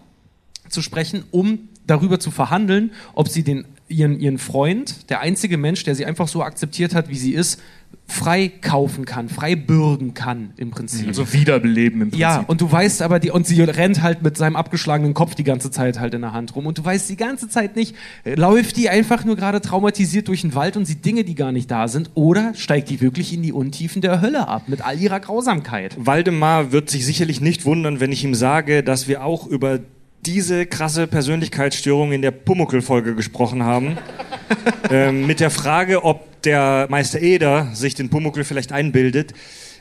zu 0.69 0.81
sprechen, 0.81 1.23
um 1.31 1.69
darüber 1.85 2.19
zu 2.19 2.31
verhandeln, 2.31 2.91
ob 3.13 3.29
sie 3.29 3.43
den, 3.43 3.65
ihren, 3.87 4.19
ihren 4.19 4.37
Freund, 4.37 5.09
der 5.09 5.21
einzige 5.21 5.57
Mensch, 5.57 5.83
der 5.83 5.95
sie 5.95 6.05
einfach 6.05 6.27
so 6.27 6.43
akzeptiert 6.43 6.93
hat, 6.93 7.09
wie 7.09 7.17
sie 7.17 7.33
ist, 7.33 7.61
frei 8.07 8.47
kaufen 8.47 9.05
kann, 9.05 9.27
frei 9.27 9.55
bürgen 9.55 10.13
kann 10.13 10.51
im 10.55 10.71
Prinzip. 10.71 11.07
Also 11.07 11.33
wiederbeleben 11.33 12.01
im 12.01 12.09
Prinzip. 12.09 12.21
Ja, 12.21 12.43
und 12.47 12.61
du 12.61 12.71
weißt 12.71 13.01
aber, 13.01 13.19
die, 13.19 13.31
und 13.31 13.45
sie 13.45 13.61
rennt 13.61 14.01
halt 14.01 14.21
mit 14.21 14.37
seinem 14.37 14.55
abgeschlagenen 14.55 15.13
Kopf 15.13 15.35
die 15.35 15.43
ganze 15.43 15.71
Zeit 15.71 15.99
halt 15.99 16.13
in 16.13 16.21
der 16.21 16.31
Hand 16.31 16.55
rum. 16.55 16.65
Und 16.65 16.77
du 16.77 16.85
weißt 16.85 17.09
die 17.09 17.17
ganze 17.17 17.49
Zeit 17.49 17.75
nicht, 17.75 17.95
äh, 18.23 18.35
läuft 18.35 18.77
die 18.77 18.89
einfach 18.89 19.25
nur 19.25 19.35
gerade 19.35 19.59
traumatisiert 19.59 20.29
durch 20.29 20.41
den 20.41 20.55
Wald 20.55 20.77
und 20.77 20.85
sieht 20.85 21.03
Dinge, 21.03 21.25
die 21.25 21.35
gar 21.35 21.51
nicht 21.51 21.69
da 21.69 21.89
sind, 21.89 22.11
oder 22.13 22.53
steigt 22.55 22.89
die 22.89 23.01
wirklich 23.01 23.33
in 23.33 23.43
die 23.43 23.51
Untiefen 23.51 24.01
der 24.01 24.21
Hölle 24.21 24.47
ab 24.47 24.63
mit 24.67 24.85
all 24.85 24.97
ihrer 24.97 25.19
Grausamkeit? 25.19 25.95
Waldemar 25.99 26.71
wird 26.71 26.89
sich 26.89 27.05
sicherlich 27.05 27.41
nicht 27.41 27.65
wundern, 27.65 27.99
wenn 27.99 28.13
ich 28.13 28.23
ihm 28.23 28.35
sage, 28.35 28.83
dass 28.83 29.09
wir 29.09 29.23
auch 29.23 29.47
über 29.47 29.79
diese 30.27 30.65
krasse 30.65 31.07
Persönlichkeitsstörung 31.07 32.11
in 32.11 32.21
der 32.21 32.31
Pumuckel-Folge 32.31 33.15
gesprochen 33.15 33.63
haben. 33.63 33.97
ähm, 34.91 35.25
mit 35.25 35.39
der 35.39 35.49
Frage, 35.49 36.03
ob 36.03 36.41
der 36.41 36.87
Meister 36.89 37.21
Eder 37.21 37.73
sich 37.73 37.95
den 37.95 38.09
Pumuckel 38.09 38.43
vielleicht 38.43 38.73
einbildet. 38.73 39.33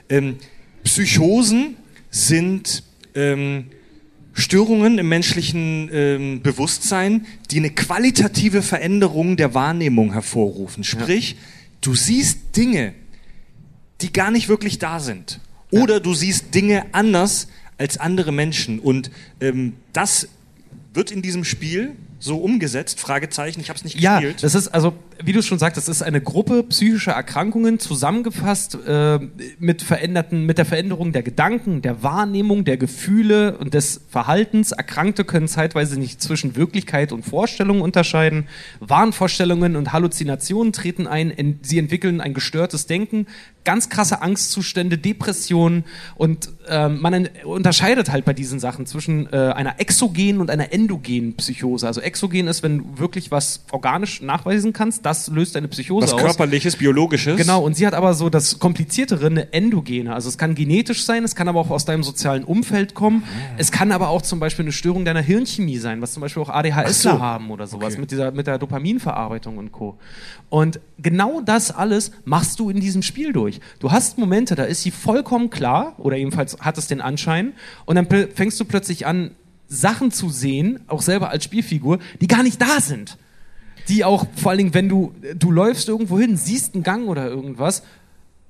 Ähm, 0.09 0.37
Psychosen 0.85 1.77
sind 2.11 2.85
ähm, 3.17 3.67
Störungen 4.35 4.99
im 4.99 5.09
menschlichen 5.09 5.91
ähm, 5.93 6.43
Bewusstsein, 6.43 7.27
die 7.51 7.59
eine 7.59 7.71
qualitative 7.71 8.63
Veränderung 8.63 9.37
der 9.37 9.53
Wahrnehmung 9.53 10.13
hervorrufen. 10.13 10.85
Sprich, 10.85 11.37
du 11.81 11.97
siehst 11.97 12.57
Dinge, 12.57 12.95
die 14.01 14.13
gar 14.13 14.31
nicht 14.31 14.49
wirklich 14.49 14.79
da 14.79 15.01
sind. 15.01 15.41
Oder 15.73 15.99
du 15.99 16.15
siehst 16.15 16.55
Dinge 16.55 16.85
anders 16.93 17.49
als 17.79 17.99
andere 17.99 18.31
Menschen. 18.31 18.79
Und 18.79 19.11
ähm, 19.41 19.73
das 19.93 20.29
wird 20.97 21.11
in 21.11 21.23
diesem 21.23 21.45
Spiel 21.45 21.95
so 22.19 22.39
umgesetzt? 22.39 22.99
Fragezeichen, 22.99 23.61
ich 23.61 23.69
habe 23.69 23.77
es 23.77 23.85
nicht 23.85 24.01
Ja, 24.01 24.17
gespielt. 24.21 24.43
das 24.43 24.55
ist 24.55 24.69
also, 24.69 24.95
wie 25.23 25.33
du 25.33 25.43
schon 25.43 25.59
sagst, 25.59 25.77
das 25.77 25.89
ist 25.89 26.03
eine 26.03 26.21
Gruppe 26.21 26.63
psychischer 26.65 27.13
Erkrankungen 27.13 27.79
zusammengefasst 27.79 28.79
äh, 28.87 29.19
mit 29.59 29.83
veränderten, 29.83 30.47
mit 30.47 30.57
der 30.59 30.65
Veränderung 30.65 31.13
der 31.13 31.23
Gedanken, 31.23 31.83
der 31.83 32.03
Wahrnehmung, 32.03 32.65
der 32.65 32.79
Gefühle 32.79 33.59
und 33.59 33.75
des 33.75 34.01
Verhaltens. 34.09 34.73
Erkrankte 34.73 35.25
können 35.25 35.47
zeitweise 35.47 35.99
nicht 36.01 36.23
zwischen 36.23 36.57
Wirklichkeit 36.57 37.13
und 37.13 37.25
Vorstellung 37.25 37.83
unterscheiden. 37.83 38.49
Wahnvorstellungen 38.81 39.77
und 39.77 39.93
Halluzinationen 39.93 40.73
treten 40.73 41.07
ein. 41.07 41.59
Sie 41.63 41.79
entwickeln 41.79 42.21
ein 42.21 42.33
gestörtes 42.35 42.87
Denken, 42.87 43.27
ganz 43.67 43.91
krasse 43.91 44.23
Angstzustände, 44.23 44.97
Depressionen 44.97 45.85
und 46.15 46.49
ähm, 46.69 47.01
man 47.03 47.29
unterscheidet 47.45 48.11
halt 48.11 48.25
bei 48.25 48.33
diesen 48.33 48.59
Sachen 48.59 48.87
zwischen 48.87 49.31
äh, 49.33 49.37
einer 49.37 49.79
exogenen 49.79 50.41
und 50.41 50.51
einer 50.51 50.73
endogenen 50.73 51.35
Psychose. 51.37 51.87
Also 51.87 52.01
exogen 52.01 52.47
ist, 52.49 52.63
wenn 52.63 52.79
du 52.79 52.85
wirklich 52.99 53.31
was 53.31 53.65
organisch 53.73 54.23
nachweisen 54.23 54.73
kannst, 54.73 55.05
das 55.05 55.29
löst 55.29 55.57
eine 55.57 55.69
Psychose 55.69 56.05
Was 56.07 56.15
aus. 56.15 56.23
körperliches, 56.23 56.77
biologisches. 56.77 57.37
Genau, 57.37 57.63
und 57.63 57.77
sie 57.77 57.87
hat 57.87 57.93
aber 57.95 58.15
so 58.15 58.31
das 58.31 58.59
kompliziertere, 58.59 59.27
eine 59.27 59.53
endogene. 59.53 60.15
Also 60.15 60.29
es 60.29 60.39
kann 60.39 60.55
genetisch 60.55 61.05
sein, 61.05 61.25
es 61.25 61.35
kann 61.35 61.49
aber 61.49 61.61
auch 61.61 61.71
aus 61.71 61.85
deinem 61.85 62.03
sozialen 62.03 62.45
Umfeld 62.45 62.95
kommen. 62.95 63.25
Es 63.59 63.71
kann 63.73 63.93
aber 63.93 64.09
auch 64.09 64.23
zum 64.23 64.41
Beispiel 64.41 64.65
eine 64.65 64.73
Störung 64.73 65.05
deiner 65.05 65.21
Hirnchemie 65.21 65.79
sein, 65.79 66.01
was 66.01 66.13
zum 66.13 66.21
Beispiel 66.23 66.43
auch 66.43 66.49
ADHSler 66.51 66.95
so. 67.15 67.21
haben 67.21 67.51
oder 67.51 67.67
sowas 67.67 67.95
Okay. 67.95 68.01
mit 68.01 68.11
dieser 68.13 68.31
mit 68.31 68.47
der 68.47 68.59
Dopaminverarbeitung 68.59 69.59
und 69.59 69.73
Co. 69.73 69.99
Und 70.49 70.79
genau 70.99 71.41
das 71.41 71.73
alles 71.73 72.13
machst 72.25 72.61
du 72.61 72.71
in 72.71 72.79
diesem 72.81 73.03
Spiel 73.03 73.33
durch. 73.33 73.56
Du 73.79 73.93
hast 73.93 74.19
Momente, 74.19 74.55
da 74.55 74.65
ist 74.65 74.83
sie 74.83 74.91
vollkommen 74.91 75.51
klar 75.51 75.95
oder 75.99 76.17
jedenfalls 76.17 76.59
hat 76.61 76.79
es 76.79 76.87
den 76.87 77.01
Anschein 77.01 77.53
und 77.85 77.97
dann 77.97 78.07
fängst 78.35 78.59
du 78.61 78.65
plötzlich 78.65 79.07
an 79.07 79.33
Sachen 79.69 80.13
zu 80.13 80.29
sehen, 80.29 80.81
auch 80.87 81.03
selber 81.03 81.31
als 81.31 81.45
Spielfigur, 81.45 81.99
die 82.21 82.29
gar 82.29 82.43
nicht 82.43 82.61
da 82.61 82.81
sind. 82.81 83.19
Die 83.89 84.05
auch 84.05 84.27
vor 84.37 84.51
allen 84.51 84.59
Dingen, 84.59 84.75
wenn 84.75 84.89
du 84.89 85.15
du 85.37 85.51
läufst 85.51 85.89
irgendwo 85.89 86.19
hin, 86.19 86.37
siehst 86.37 86.75
einen 86.75 86.83
Gang 86.83 87.09
oder 87.09 87.27
irgendwas, 87.27 87.83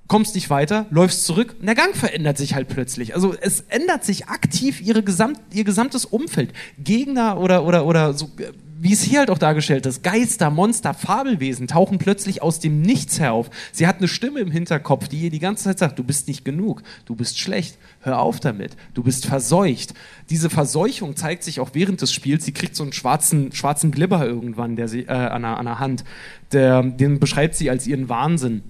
kommst 0.08 0.34
nicht 0.34 0.50
weiter, 0.50 0.86
läufst 0.90 1.24
zurück 1.24 1.56
und 1.58 1.66
der 1.66 1.74
Gang 1.74 1.96
verändert 1.96 2.38
sich 2.38 2.54
halt 2.54 2.68
plötzlich. 2.68 3.14
Also 3.14 3.34
es 3.40 3.62
ändert 3.68 4.04
sich 4.04 4.28
aktiv 4.28 4.80
ihre 4.80 5.02
gesamt, 5.02 5.40
ihr 5.52 5.64
gesamtes 5.64 6.04
Umfeld. 6.04 6.52
Gegner 6.78 7.40
oder 7.40 7.64
oder 7.64 7.86
oder 7.86 8.12
so 8.14 8.30
wie 8.78 8.92
es 8.92 9.02
hier 9.02 9.20
halt 9.20 9.30
auch 9.30 9.38
dargestellt 9.38 9.86
ist, 9.86 10.02
Geister, 10.02 10.50
Monster, 10.50 10.94
Fabelwesen 10.94 11.66
tauchen 11.66 11.98
plötzlich 11.98 12.42
aus 12.42 12.60
dem 12.60 12.82
Nichts 12.82 13.18
herauf. 13.18 13.50
Sie 13.72 13.86
hat 13.86 13.98
eine 13.98 14.08
Stimme 14.08 14.40
im 14.40 14.50
Hinterkopf, 14.50 15.08
die 15.08 15.18
ihr 15.18 15.30
die 15.30 15.38
ganze 15.38 15.64
Zeit 15.64 15.78
sagt, 15.78 15.98
du 15.98 16.04
bist 16.04 16.28
nicht 16.28 16.44
genug, 16.44 16.82
du 17.06 17.14
bist 17.14 17.38
schlecht, 17.38 17.78
hör 18.00 18.20
auf 18.20 18.40
damit, 18.40 18.76
du 18.94 19.02
bist 19.02 19.26
verseucht. 19.26 19.94
Diese 20.30 20.50
Verseuchung 20.50 21.16
zeigt 21.16 21.42
sich 21.42 21.60
auch 21.60 21.70
während 21.72 22.02
des 22.02 22.12
Spiels. 22.12 22.44
Sie 22.44 22.52
kriegt 22.52 22.76
so 22.76 22.82
einen 22.82 22.92
schwarzen, 22.92 23.52
schwarzen 23.52 23.90
Glibber 23.90 24.26
irgendwann 24.26 24.76
der 24.76 24.88
sie, 24.88 25.02
äh, 25.02 25.10
an, 25.10 25.42
der, 25.42 25.56
an 25.56 25.64
der 25.64 25.78
Hand. 25.78 26.04
Der, 26.52 26.82
den 26.82 27.18
beschreibt 27.18 27.54
sie 27.54 27.70
als 27.70 27.86
ihren 27.86 28.08
Wahnsinn 28.08 28.62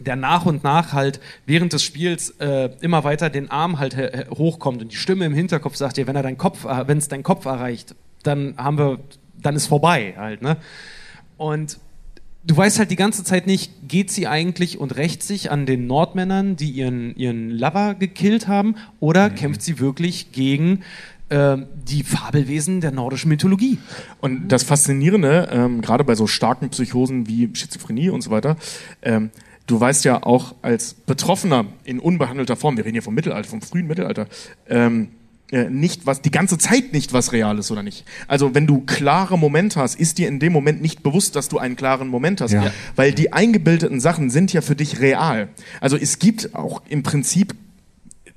der 0.00 0.16
nach 0.16 0.46
und 0.46 0.64
nach 0.64 0.92
halt 0.92 1.20
während 1.46 1.72
des 1.72 1.82
Spiels 1.82 2.30
äh, 2.40 2.70
immer 2.80 3.04
weiter 3.04 3.30
den 3.30 3.50
Arm 3.50 3.78
halt 3.78 3.94
he- 3.96 4.26
hochkommt 4.30 4.82
und 4.82 4.92
die 4.92 4.96
Stimme 4.96 5.24
im 5.24 5.34
Hinterkopf 5.34 5.76
sagt 5.76 5.96
dir, 5.96 6.06
wenn 6.06 6.16
er 6.16 6.22
deinen 6.22 6.38
Kopf, 6.38 6.64
äh, 6.64 6.88
wenn 6.88 6.98
es 6.98 7.08
deinen 7.08 7.22
Kopf 7.22 7.44
erreicht, 7.44 7.94
dann 8.22 8.54
haben 8.56 8.78
wir, 8.78 8.98
dann 9.40 9.54
ist 9.54 9.66
vorbei 9.66 10.14
halt, 10.16 10.42
ne? 10.42 10.56
Und 11.36 11.78
du 12.46 12.56
weißt 12.56 12.78
halt 12.78 12.90
die 12.90 12.96
ganze 12.96 13.24
Zeit 13.24 13.46
nicht, 13.46 13.72
geht 13.88 14.10
sie 14.10 14.26
eigentlich 14.26 14.78
und 14.78 14.96
rächt 14.96 15.22
sich 15.22 15.50
an 15.50 15.66
den 15.66 15.86
Nordmännern, 15.86 16.56
die 16.56 16.70
ihren, 16.70 17.16
ihren 17.16 17.50
Lover 17.50 17.94
gekillt 17.94 18.48
haben, 18.48 18.76
oder 19.00 19.30
mhm. 19.30 19.34
kämpft 19.34 19.62
sie 19.62 19.78
wirklich 19.78 20.32
gegen 20.32 20.82
äh, 21.30 21.56
die 21.88 22.02
Fabelwesen 22.02 22.80
der 22.80 22.92
nordischen 22.92 23.30
Mythologie? 23.30 23.78
Und 24.20 24.48
das 24.48 24.62
Faszinierende, 24.62 25.48
ähm, 25.52 25.80
gerade 25.80 26.04
bei 26.04 26.14
so 26.14 26.26
starken 26.26 26.68
Psychosen 26.68 27.26
wie 27.26 27.50
Schizophrenie 27.52 28.10
und 28.10 28.20
so 28.20 28.30
weiter, 28.30 28.56
ähm, 29.02 29.30
du 29.66 29.80
weißt 29.80 30.04
ja 30.04 30.22
auch 30.22 30.54
als 30.62 30.94
Betroffener 30.94 31.66
in 31.84 31.98
unbehandelter 31.98 32.56
Form, 32.56 32.76
wir 32.76 32.84
reden 32.84 32.94
hier 32.94 33.02
vom 33.02 33.14
Mittelalter, 33.14 33.48
vom 33.48 33.62
frühen 33.62 33.86
Mittelalter, 33.86 34.26
ähm, 34.68 35.08
äh, 35.52 35.68
nicht 35.70 36.06
was, 36.06 36.22
die 36.22 36.30
ganze 36.30 36.58
Zeit 36.58 36.92
nicht 36.92 37.12
was 37.12 37.32
real 37.32 37.58
ist 37.58 37.70
oder 37.70 37.82
nicht. 37.82 38.04
Also 38.28 38.54
wenn 38.54 38.66
du 38.66 38.80
klare 38.80 39.38
Momente 39.38 39.78
hast, 39.78 39.94
ist 39.94 40.18
dir 40.18 40.26
in 40.26 40.40
dem 40.40 40.52
Moment 40.52 40.82
nicht 40.82 41.02
bewusst, 41.02 41.36
dass 41.36 41.48
du 41.48 41.58
einen 41.58 41.76
klaren 41.76 42.08
Moment 42.08 42.40
hast. 42.40 42.52
Ja. 42.52 42.72
Weil 42.96 43.12
die 43.12 43.32
eingebildeten 43.32 44.00
Sachen 44.00 44.30
sind 44.30 44.52
ja 44.52 44.62
für 44.62 44.74
dich 44.74 45.00
real. 45.00 45.48
Also 45.80 45.96
es 45.96 46.18
gibt 46.18 46.54
auch 46.54 46.82
im 46.88 47.02
Prinzip, 47.02 47.54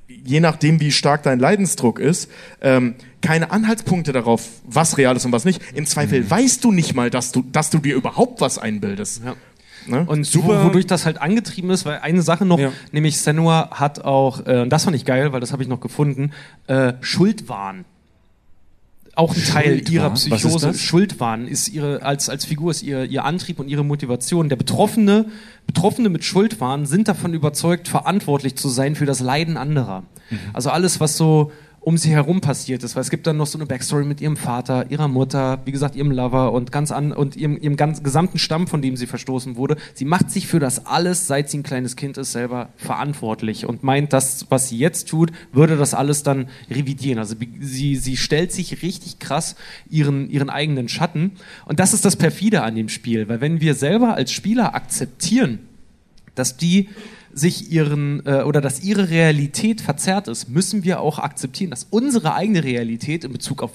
je 0.07 0.41
nachdem 0.41 0.80
wie 0.82 0.91
stark 0.91 1.23
dein 1.23 1.39
Leidensdruck 1.39 1.99
ist, 1.99 2.30
ähm, 2.61 2.95
keine 3.21 3.51
Anhaltspunkte 3.51 4.11
darauf, 4.11 4.47
was 4.65 4.97
real 4.97 5.15
ist 5.15 5.25
und 5.25 5.32
was 5.32 5.45
nicht. 5.45 5.61
Im 5.73 5.86
Zweifel 5.86 6.21
mhm. 6.21 6.30
weißt 6.30 6.63
du 6.63 6.71
nicht 6.71 6.93
mal, 6.93 7.09
dass 7.09 7.32
du, 7.32 7.41
dass 7.41 7.69
du 7.69 7.80
dir 7.80 7.95
überhaupt 7.95 8.41
was 8.41 8.57
einbildest. 8.57 9.23
Ja. 9.25 9.36
Ne? 9.88 10.05
Und 10.05 10.25
Super. 10.25 10.65
wodurch 10.65 10.88
das 10.88 11.05
halt 11.05 11.21
angetrieben 11.21 11.69
ist, 11.69 11.85
weil 11.85 11.99
eine 11.99 12.21
Sache 12.21 12.45
noch, 12.45 12.59
ja. 12.59 12.71
nämlich 12.91 13.19
Senua 13.19 13.69
hat 13.71 14.03
auch, 14.03 14.45
äh, 14.45 14.61
und 14.61 14.69
das 14.69 14.83
fand 14.83 14.95
ich 14.95 15.05
geil, 15.05 15.33
weil 15.33 15.39
das 15.39 15.51
habe 15.51 15.63
ich 15.63 15.69
noch 15.69 15.79
gefunden, 15.79 16.31
äh, 16.67 16.93
Schuldwahn 17.01 17.85
auch 19.17 19.35
ein 19.35 19.43
Teil 19.43 19.89
ihrer 19.89 20.11
Psychose. 20.11 20.69
Ist 20.69 20.83
Schuldwahn 20.83 21.47
ist 21.47 21.69
ihre, 21.69 22.03
als, 22.03 22.29
als 22.29 22.45
Figur 22.45 22.69
ist 22.69 22.83
ihr, 22.83 23.05
ihr 23.05 23.25
Antrieb 23.25 23.59
und 23.59 23.67
ihre 23.67 23.83
Motivation. 23.83 24.47
Der 24.47 24.57
Betroffene, 24.57 25.25
Betroffene 25.65 26.09
mit 26.09 26.23
Schuldwahn 26.23 26.85
sind 26.85 27.07
davon 27.07 27.33
überzeugt, 27.33 27.88
verantwortlich 27.88 28.55
zu 28.55 28.69
sein 28.69 28.95
für 28.95 29.07
das 29.07 29.19
Leiden 29.19 29.57
anderer. 29.57 30.03
Mhm. 30.29 30.39
Also 30.53 30.69
alles, 30.69 30.99
was 30.99 31.17
so 31.17 31.51
um 31.88 31.95
sie 31.95 32.09
herum 32.09 32.41
passiert 32.41 32.83
ist, 32.83 32.97
weil 32.97 33.01
es 33.01 33.09
gibt 33.09 33.27
dann 33.27 33.38
noch 33.38 33.47
so 33.47 33.57
eine 33.57 33.65
Backstory 33.65 34.03
mit 34.03 34.19
ihrem 34.19 34.35
Vater, 34.35 34.91
ihrer 34.91 35.07
Mutter, 35.07 35.59
wie 35.63 35.71
gesagt, 35.71 35.95
ihrem 35.95 36.11
Lover 36.11 36.51
und 36.51 36.69
ganz 36.73 36.91
an 36.91 37.13
und 37.13 37.38
ihrem, 37.38 37.55
ihrem 37.55 37.77
ganz, 37.77 38.03
gesamten 38.03 38.39
Stamm, 38.39 38.67
von 38.67 38.81
dem 38.81 38.97
sie 38.97 39.07
verstoßen 39.07 39.55
wurde. 39.55 39.77
Sie 39.93 40.03
macht 40.03 40.29
sich 40.29 40.47
für 40.47 40.59
das 40.59 40.85
alles, 40.85 41.27
seit 41.27 41.49
sie 41.49 41.59
ein 41.59 41.63
kleines 41.63 41.95
Kind 41.95 42.17
ist, 42.17 42.33
selber 42.33 42.67
verantwortlich 42.75 43.65
und 43.65 43.83
meint, 43.83 44.11
das, 44.11 44.47
was 44.49 44.67
sie 44.67 44.77
jetzt 44.77 45.07
tut, 45.07 45.31
würde 45.53 45.77
das 45.77 45.93
alles 45.93 46.23
dann 46.23 46.49
revidieren. 46.69 47.19
Also 47.19 47.35
sie, 47.61 47.95
sie 47.95 48.17
stellt 48.17 48.51
sich 48.51 48.81
richtig 48.83 49.19
krass 49.19 49.55
ihren, 49.89 50.29
ihren 50.29 50.49
eigenen 50.49 50.89
Schatten. 50.89 51.38
Und 51.63 51.79
das 51.79 51.93
ist 51.93 52.03
das 52.03 52.17
perfide 52.17 52.63
an 52.63 52.75
dem 52.75 52.89
Spiel, 52.89 53.29
weil 53.29 53.39
wenn 53.39 53.61
wir 53.61 53.75
selber 53.75 54.13
als 54.13 54.33
Spieler 54.33 54.75
akzeptieren, 54.75 55.59
dass 56.35 56.57
die 56.57 56.89
sich 57.38 57.71
ihren 57.71 58.25
äh, 58.25 58.41
oder 58.43 58.61
dass 58.61 58.83
ihre 58.83 59.09
Realität 59.09 59.81
verzerrt 59.81 60.27
ist, 60.27 60.49
müssen 60.49 60.83
wir 60.83 61.01
auch 61.01 61.19
akzeptieren, 61.19 61.69
dass 61.69 61.85
unsere 61.89 62.33
eigene 62.33 62.63
Realität 62.63 63.23
in 63.23 63.31
Bezug 63.31 63.61
auf 63.61 63.71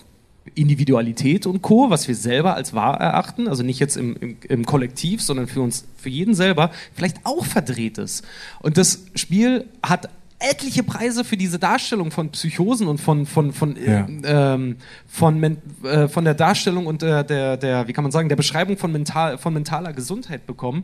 Individualität 0.54 1.46
und 1.46 1.62
Co., 1.62 1.88
was 1.88 2.08
wir 2.08 2.16
selber 2.16 2.56
als 2.56 2.74
wahr 2.74 3.00
erachten, 3.00 3.46
also 3.46 3.62
nicht 3.62 3.78
jetzt 3.78 3.96
im, 3.96 4.16
im, 4.20 4.36
im, 4.48 4.66
Kollektiv, 4.66 5.22
sondern 5.22 5.46
für 5.46 5.60
uns, 5.60 5.84
für 5.96 6.08
jeden 6.08 6.34
selber, 6.34 6.72
vielleicht 6.94 7.18
auch 7.24 7.44
verdreht 7.44 7.98
ist. 7.98 8.24
Und 8.60 8.76
das 8.76 9.04
Spiel 9.14 9.66
hat 9.82 10.08
etliche 10.40 10.82
Preise 10.82 11.22
für 11.22 11.36
diese 11.36 11.60
Darstellung 11.60 12.10
von 12.10 12.30
Psychosen 12.30 12.88
und 12.88 13.00
von 13.00 13.26
von 13.26 13.52
von 13.52 13.76
ja. 13.76 14.08
ähm, 14.24 14.76
von, 15.06 15.56
äh, 15.84 16.08
von 16.08 16.24
der 16.24 16.34
Darstellung 16.34 16.86
und 16.86 17.02
der, 17.02 17.22
der 17.22 17.56
der 17.56 17.86
wie 17.86 17.92
kann 17.92 18.02
man 18.02 18.10
sagen 18.10 18.28
der 18.28 18.34
Beschreibung 18.34 18.76
von 18.76 18.90
mental 18.90 19.38
von 19.38 19.54
mentaler 19.54 19.92
Gesundheit 19.92 20.44
bekommen 20.44 20.82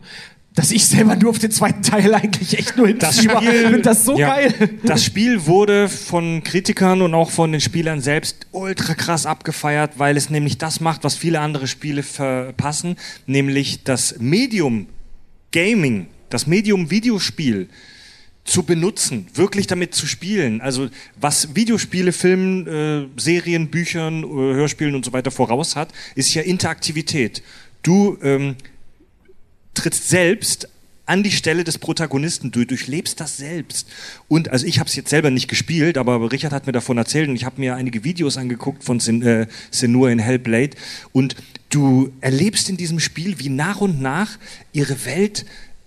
dass 0.54 0.72
ich 0.72 0.86
selber 0.86 1.14
nur 1.14 1.30
auf 1.30 1.38
den 1.38 1.52
zweiten 1.52 1.82
Teil 1.82 2.12
eigentlich 2.14 2.58
echt 2.58 2.76
nur 2.76 2.92
das 2.92 3.22
Spiel, 3.22 3.38
finde 3.38 3.82
das 3.82 4.04
so 4.04 4.18
ja, 4.18 4.34
geil. 4.34 4.52
Das 4.82 5.04
Spiel 5.04 5.46
wurde 5.46 5.88
von 5.88 6.42
Kritikern 6.42 7.00
und 7.02 7.14
auch 7.14 7.30
von 7.30 7.52
den 7.52 7.60
Spielern 7.60 8.00
selbst 8.00 8.46
ultra 8.50 8.94
krass 8.94 9.24
abgefeiert, 9.24 9.98
weil 9.98 10.16
es 10.16 10.30
nämlich 10.30 10.58
das 10.58 10.80
macht, 10.80 11.04
was 11.04 11.14
viele 11.14 11.40
andere 11.40 11.68
Spiele 11.68 12.02
verpassen, 12.02 12.96
nämlich 13.26 13.84
das 13.84 14.16
Medium 14.18 14.88
Gaming, 15.52 16.08
das 16.28 16.46
Medium 16.46 16.90
Videospiel 16.90 17.68
zu 18.48 18.62
benutzen, 18.62 19.26
wirklich 19.34 19.66
damit 19.66 19.94
zu 19.94 20.06
spielen. 20.06 20.60
Also 20.60 20.88
was 21.20 21.54
Videospiele, 21.54 22.12
Filmen, 22.12 22.66
äh, 22.66 23.20
Serien, 23.20 23.68
Büchern, 23.68 24.24
äh, 24.24 24.26
Hörspielen 24.26 24.94
und 24.94 25.04
so 25.04 25.12
weiter 25.12 25.30
voraus 25.30 25.76
hat, 25.76 25.92
ist 26.14 26.34
ja 26.34 26.42
Interaktivität. 26.42 27.42
Du 27.82 28.18
ähm, 28.22 28.56
trittst 29.78 30.08
selbst 30.08 30.68
an 31.08 31.22
die 31.22 31.30
Stelle 31.30 31.64
des 31.64 31.78
Protagonisten, 31.78 32.50
du 32.50 32.66
durchlebst 32.66 33.18
das 33.18 33.38
selbst. 33.38 33.88
Und 34.28 34.50
also 34.50 34.66
ich 34.66 34.78
habe 34.78 34.90
es 34.90 34.94
jetzt 34.94 35.08
selber 35.08 35.30
nicht 35.30 35.48
gespielt, 35.48 35.96
aber 35.96 36.30
Richard 36.30 36.52
hat 36.52 36.66
mir 36.66 36.72
davon 36.72 36.98
erzählt 36.98 37.30
und 37.30 37.36
ich 37.36 37.44
habe 37.44 37.60
mir 37.60 37.76
einige 37.76 38.04
Videos 38.04 38.36
angeguckt 38.36 38.84
von 38.84 39.00
Sen 39.00 39.22
äh, 39.22 39.46
Senua 39.70 40.10
in 40.10 40.18
Hellblade 40.18 40.76
und 41.12 41.34
du 41.70 42.12
erlebst 42.20 42.68
in 42.68 42.76
diesem 42.76 43.00
Spiel, 43.00 43.38
wie 43.38 43.48
nach 43.48 43.80
und 43.80 44.02
nach 44.02 44.38
ihre 44.74 45.06
Welt 45.06 45.46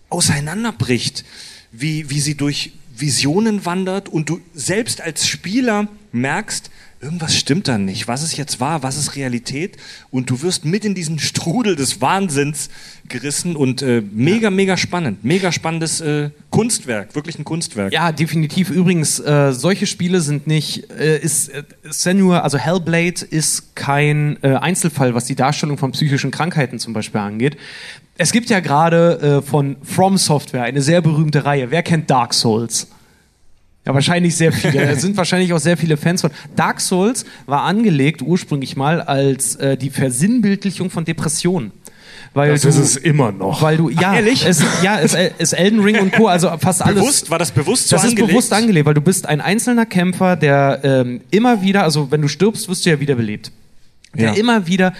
auseinanderbricht, 0.09 1.23
wie, 1.71 2.09
wie 2.09 2.19
sie 2.19 2.35
durch 2.35 2.73
Visionen 2.95 3.63
wandert 3.63 4.09
und 4.09 4.27
du 4.27 4.41
selbst 4.55 5.01
als 5.01 5.27
Spieler 5.27 5.87
merkst, 6.11 6.71
irgendwas 7.01 7.35
stimmt 7.35 7.67
da 7.67 7.77
nicht. 7.77 8.07
Was 8.07 8.23
ist 8.23 8.37
jetzt 8.37 8.59
wahr? 8.59 8.83
Was 8.83 8.97
ist 8.97 9.15
Realität? 9.15 9.77
Und 10.11 10.29
du 10.29 10.41
wirst 10.41 10.65
mit 10.65 10.85
in 10.85 10.95
diesen 10.95 11.19
Strudel 11.19 11.75
des 11.75 12.01
Wahnsinns 12.01 12.69
gerissen 13.07 13.55
und 13.55 13.81
äh, 13.81 14.01
mega, 14.11 14.49
mega 14.49 14.77
spannend. 14.77 15.23
Mega 15.23 15.51
spannendes 15.51 16.01
äh, 16.01 16.29
Kunstwerk, 16.49 17.15
wirklich 17.15 17.37
ein 17.39 17.43
Kunstwerk. 17.43 17.91
Ja, 17.91 18.11
definitiv. 18.11 18.69
Übrigens, 18.69 19.19
äh, 19.19 19.51
solche 19.53 19.87
Spiele 19.87 20.21
sind 20.21 20.47
nicht, 20.47 20.89
äh, 20.91 21.17
ist 21.17 21.49
äh, 21.49 21.63
Senua, 21.89 22.39
also 22.39 22.57
Hellblade 22.57 23.25
ist 23.29 23.75
kein 23.75 24.37
äh, 24.43 24.55
Einzelfall, 24.55 25.13
was 25.15 25.25
die 25.25 25.35
Darstellung 25.35 25.77
von 25.77 25.91
psychischen 25.91 26.31
Krankheiten 26.31 26.79
zum 26.79 26.93
Beispiel 26.93 27.21
angeht. 27.21 27.57
Es 28.17 28.31
gibt 28.31 28.49
ja 28.51 28.59
gerade 28.59 29.41
von 29.41 29.77
From 29.81 30.17
Software 30.17 30.63
eine 30.63 30.83
sehr 30.83 31.01
berühmte 31.01 31.43
Reihe. 31.43 31.71
Wer 31.71 31.81
kennt 31.81 32.09
Dark 32.11 32.35
Souls? 32.35 32.87
Ja, 33.85 33.93
wahrscheinlich 33.93 34.35
sehr 34.35 34.51
viele. 34.51 34.81
Es 34.91 35.01
sind 35.01 35.17
wahrscheinlich 35.17 35.53
auch 35.53 35.59
sehr 35.59 35.77
viele 35.77 35.97
Fans 35.97 36.21
von. 36.21 36.31
Dark 36.55 36.81
Souls 36.81 37.25
war 37.47 37.63
angelegt 37.63 38.21
ursprünglich 38.21 38.75
mal 38.75 39.01
als 39.01 39.55
äh, 39.55 39.77
die 39.77 39.89
Versinnbildlichung 39.89 40.89
von 40.89 41.05
Depressionen. 41.05 41.71
Weil 42.33 42.51
das 42.53 42.61
du, 42.61 42.69
ist 42.69 42.77
es 42.77 42.95
immer 42.95 43.31
noch. 43.31 43.61
Weil 43.61 43.77
du, 43.77 43.89
ja, 43.89 44.11
Ach, 44.11 44.15
ehrlich? 44.15 44.45
Es, 44.45 44.63
ja, 44.81 44.99
es 45.01 45.17
ist 45.37 45.53
Elden 45.53 45.81
Ring 45.81 45.99
und 45.99 46.13
Co., 46.13 46.27
also 46.27 46.49
fast 46.59 46.81
alles. 46.81 47.01
Bewusst, 47.01 47.29
war 47.29 47.39
das 47.39 47.51
bewusst 47.51 47.89
so 47.89 47.95
Das 47.95 48.03
angelegt? 48.03 48.21
ist 48.21 48.27
bewusst 48.29 48.53
angelegt, 48.53 48.85
weil 48.85 48.93
du 48.93 49.01
bist 49.01 49.27
ein 49.27 49.41
einzelner 49.41 49.85
Kämpfer, 49.85 50.37
der 50.37 50.79
ähm, 50.83 51.21
immer 51.31 51.61
wieder, 51.61 51.83
also 51.83 52.09
wenn 52.09 52.21
du 52.21 52.29
stirbst, 52.29 52.69
wirst 52.69 52.85
du 52.85 52.91
ja 52.91 52.99
wiederbelebt. 52.99 53.51
Der 54.13 54.29
ja. 54.29 54.33
immer 54.33 54.65
wieder 54.67 54.93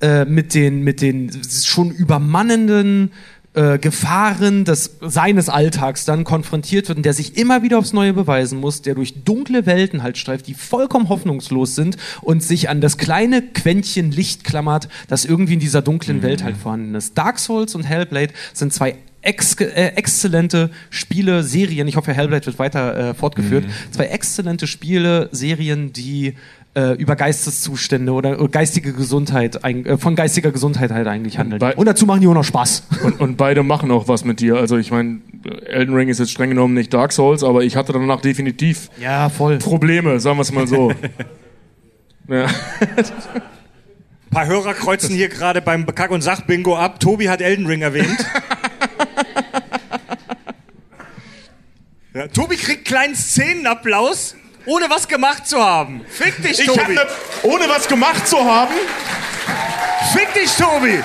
äh, 0.00 0.24
mit 0.24 0.54
den, 0.54 0.82
mit 0.82 1.02
den 1.02 1.30
schon 1.44 1.90
übermannenden 1.90 3.10
äh, 3.58 3.78
Gefahren 3.78 4.64
des, 4.64 4.98
seines 5.00 5.48
Alltags 5.48 6.04
dann 6.04 6.22
konfrontiert 6.22 6.88
wird 6.88 6.98
und 6.98 7.02
der 7.04 7.12
sich 7.12 7.36
immer 7.36 7.62
wieder 7.62 7.78
aufs 7.78 7.92
Neue 7.92 8.12
beweisen 8.12 8.60
muss, 8.60 8.82
der 8.82 8.94
durch 8.94 9.24
dunkle 9.24 9.66
Welten 9.66 10.04
halt 10.04 10.16
streift, 10.16 10.46
die 10.46 10.54
vollkommen 10.54 11.08
hoffnungslos 11.08 11.74
sind 11.74 11.96
und 12.22 12.40
sich 12.40 12.68
an 12.68 12.80
das 12.80 12.98
kleine 12.98 13.42
Quäntchen 13.42 14.12
Licht 14.12 14.44
klammert, 14.44 14.88
das 15.08 15.24
irgendwie 15.24 15.54
in 15.54 15.60
dieser 15.60 15.82
dunklen 15.82 16.18
mhm. 16.18 16.22
Welt 16.22 16.44
halt 16.44 16.56
vorhanden 16.56 16.94
ist. 16.94 17.18
Dark 17.18 17.40
Souls 17.40 17.74
und 17.74 17.82
Hellblade 17.82 18.32
sind 18.52 18.72
zwei 18.72 18.94
ex 19.22 19.54
äh, 19.56 19.92
exzellente 19.96 20.70
Spiele, 20.90 21.42
Serien, 21.42 21.88
ich 21.88 21.96
hoffe, 21.96 22.12
Hellblade 22.12 22.46
wird 22.46 22.58
weiter 22.58 23.10
äh, 23.10 23.14
fortgeführt, 23.14 23.64
mhm. 23.64 23.92
zwei 23.92 24.04
exzellente 24.04 24.68
Spiele, 24.68 25.28
Serien, 25.32 25.92
die 25.92 26.34
äh, 26.78 26.92
über 26.92 27.16
Geisteszustände 27.16 28.12
oder 28.12 28.36
geistige 28.48 28.92
Gesundheit, 28.92 29.58
äh, 29.64 29.98
von 29.98 30.14
geistiger 30.14 30.52
Gesundheit 30.52 30.92
halt 30.92 31.08
eigentlich 31.08 31.36
handeln. 31.38 31.60
Und, 31.60 31.78
und 31.78 31.86
dazu 31.86 32.06
machen 32.06 32.20
die 32.20 32.28
auch 32.28 32.34
noch 32.34 32.44
Spaß. 32.44 32.84
Und, 33.02 33.20
und, 33.20 33.36
beide 33.36 33.64
machen 33.64 33.90
auch 33.90 34.06
was 34.06 34.24
mit 34.24 34.38
dir. 34.38 34.56
Also 34.56 34.76
ich 34.76 34.92
meine, 34.92 35.18
Elden 35.66 35.94
Ring 35.94 36.08
ist 36.08 36.20
jetzt 36.20 36.30
streng 36.30 36.50
genommen 36.50 36.74
nicht 36.74 36.94
Dark 36.94 37.12
Souls, 37.12 37.42
aber 37.42 37.64
ich 37.64 37.74
hatte 37.74 37.92
danach 37.92 38.20
definitiv 38.20 38.90
ja, 39.00 39.28
voll. 39.28 39.58
Probleme, 39.58 40.20
sagen 40.20 40.38
wir 40.38 40.42
es 40.42 40.52
mal 40.52 40.68
so. 40.68 40.92
ja. 42.28 42.44
Ein 42.44 44.30
paar 44.30 44.46
Hörer 44.46 44.74
kreuzen 44.74 45.16
hier 45.16 45.28
gerade 45.28 45.60
beim 45.60 45.84
Kack- 45.86 46.12
und 46.12 46.22
Sach-Bingo 46.22 46.76
ab. 46.76 47.00
Tobi 47.00 47.28
hat 47.28 47.40
Elden 47.40 47.66
Ring 47.66 47.82
erwähnt. 47.82 48.24
ja, 52.14 52.28
Tobi 52.28 52.54
kriegt 52.54 52.84
kleinen 52.84 53.16
Szenenapplaus 53.16 54.36
ohne 54.68 54.88
was 54.90 55.08
gemacht 55.08 55.46
zu 55.46 55.58
haben. 55.62 56.02
Fick 56.08 56.42
dich, 56.42 56.58
Tobi. 56.64 56.80
Ich 56.92 56.98
hatte, 56.98 57.08
ohne 57.42 57.68
was 57.68 57.88
gemacht 57.88 58.26
zu 58.28 58.38
haben? 58.44 58.74
Fick 60.12 60.32
dich, 60.34 60.50
Tobi. 60.56 61.00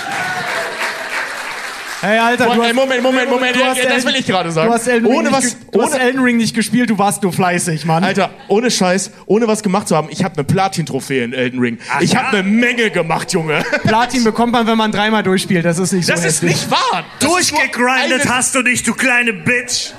Hey, 2.01 2.17
Alter, 2.19 2.47
du 2.47 2.51
Ey, 2.51 2.57
hast, 2.67 2.73
Moment, 2.75 3.01
Moment, 3.01 3.29
Moment, 3.29 3.55
du 3.55 3.63
hast 3.63 3.77
ja, 3.77 3.83
das 3.85 3.93
Elden- 3.93 4.07
will 4.09 4.15
ich 4.17 4.25
gerade 4.27 4.51
sagen. 4.51 4.67
Du 4.67 4.73
hast 4.73 4.87
Elden 4.87 5.05
Ring, 5.07 5.15
Ohne 5.19 5.29
nicht, 5.29 5.37
was- 5.37 5.55
du 5.71 5.81
hast 5.81 5.93
ohne- 5.93 6.03
Elden 6.03 6.21
Ring 6.21 6.35
nicht 6.35 6.53
gespielt, 6.53 6.89
du 6.89 6.97
warst 6.97 7.23
nur 7.23 7.31
fleißig, 7.31 7.85
Mann. 7.85 8.03
Alter, 8.03 8.31
ohne 8.49 8.69
Scheiß, 8.69 9.11
ohne 9.25 9.47
was 9.47 9.63
gemacht 9.63 9.87
zu 9.87 9.95
haben, 9.95 10.09
ich 10.11 10.21
habe 10.21 10.35
eine 10.35 10.43
Platin-Trophäe 10.43 11.23
in 11.23 11.31
Elden 11.31 11.59
Ring. 11.61 11.77
ich 12.01 12.13
habe 12.17 12.39
eine 12.39 12.43
Menge 12.43 12.89
gemacht, 12.91 13.31
Junge. 13.31 13.63
Platin 13.83 14.23
bekommt 14.25 14.51
man, 14.51 14.67
wenn 14.67 14.77
man 14.77 14.91
dreimal 14.91 15.23
durchspielt, 15.23 15.63
das 15.63 15.79
ist 15.79 15.93
nicht 15.93 16.05
so 16.05 16.11
Das 16.11 16.25
ist 16.25 16.41
heftig. 16.41 16.49
nicht 16.49 16.71
wahr. 16.71 17.05
Das 17.19 17.29
Durchgegrindet 17.29 18.21
eine- 18.23 18.35
hast 18.35 18.53
du 18.53 18.61
nicht, 18.63 18.85
du 18.85 18.93
kleine 18.95 19.31
Bitch. 19.31 19.91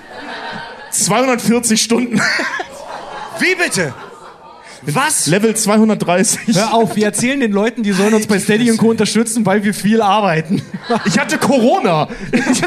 240 0.91 1.81
Stunden. 1.83 2.21
Wie 3.41 3.55
bitte? 3.55 3.95
Was? 4.87 5.27
Level 5.27 5.57
230. 5.57 6.57
Hör 6.57 6.75
auf, 6.75 6.95
wir 6.97 7.07
erzählen 7.07 7.41
den 7.41 7.53
Leuten, 7.53 7.83
die 7.83 7.93
sollen 7.93 8.13
uns 8.15 8.27
bei 8.27 8.39
Steady 8.39 8.75
Co. 8.77 8.91
unterstützen, 8.91 9.47
weil 9.47 9.65
wir 9.65 9.73
viel 9.73 10.03
arbeiten. 10.03 10.63
Ich 11.07 11.19
hatte 11.19 11.39
Corona. 11.39 12.09
Ich, 12.33 12.63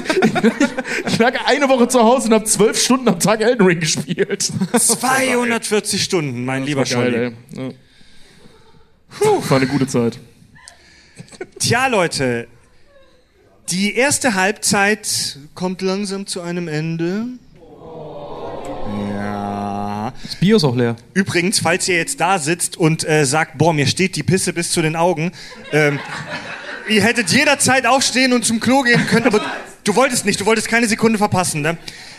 ich 1.05 1.17
lag 1.19 1.35
eine 1.45 1.69
Woche 1.69 1.87
zu 1.87 2.01
Hause 2.01 2.27
und 2.29 2.33
habe 2.33 2.45
zwölf 2.45 2.81
Stunden 2.81 3.07
am 3.07 3.19
Tag 3.19 3.41
Elden 3.41 3.65
Ring 3.65 3.79
gespielt. 3.79 4.51
240 4.75 6.03
Stunden, 6.03 6.43
mein 6.45 6.63
lieber 6.63 6.85
Scholli. 6.85 7.15
ey. 7.15 7.31
Ja. 7.55 7.69
Puh, 9.19 9.43
war 9.49 9.57
eine 9.57 9.67
gute 9.67 9.85
Zeit. 9.87 10.17
Tja, 11.59 11.87
Leute, 11.87 12.47
die 13.69 13.95
erste 13.95 14.33
Halbzeit 14.33 15.37
kommt 15.53 15.81
langsam 15.81 16.25
zu 16.25 16.41
einem 16.41 16.67
Ende. 16.67 17.25
Das 20.23 20.35
Bier 20.35 20.57
ist 20.57 20.63
auch 20.63 20.75
leer. 20.75 20.95
Übrigens, 21.13 21.59
falls 21.59 21.87
ihr 21.87 21.97
jetzt 21.97 22.19
da 22.19 22.39
sitzt 22.39 22.77
und 22.77 23.07
äh, 23.07 23.25
sagt, 23.25 23.57
boah, 23.57 23.73
mir 23.73 23.87
steht 23.87 24.15
die 24.15 24.23
Pisse 24.23 24.53
bis 24.53 24.71
zu 24.71 24.81
den 24.81 24.95
Augen, 24.95 25.31
ähm, 25.71 25.99
ihr 26.89 27.03
hättet 27.03 27.29
jederzeit 27.29 27.85
aufstehen 27.85 28.33
und 28.33 28.45
zum 28.45 28.59
Klo 28.59 28.81
gehen 28.81 29.05
können, 29.07 29.27
aber 29.27 29.41
du 29.83 29.95
wolltest 29.95 30.25
nicht, 30.25 30.39
du 30.39 30.45
wolltest 30.45 30.67
keine 30.67 30.87
Sekunde 30.87 31.17
verpassen. 31.17 31.61
Ne? 31.61 31.77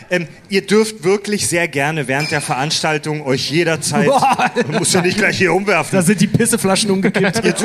Ähm, 0.09 0.27
ihr 0.49 0.65
dürft 0.65 1.03
wirklich 1.03 1.47
sehr 1.47 1.67
gerne 1.67 2.07
während 2.07 2.31
der 2.31 2.41
Veranstaltung 2.41 3.25
euch 3.25 3.51
jederzeit, 3.51 4.07
Boah, 4.07 4.51
man 4.67 4.79
muss 4.79 4.93
ja 4.93 5.01
nicht 5.01 5.17
gleich 5.17 5.37
hier 5.37 5.53
umwerfen. 5.53 5.95
Da 5.95 6.01
sind 6.01 6.19
die 6.19 6.27
Pisseflaschen 6.27 6.89
umgekippt. 6.89 7.45
Ihr 7.45 7.55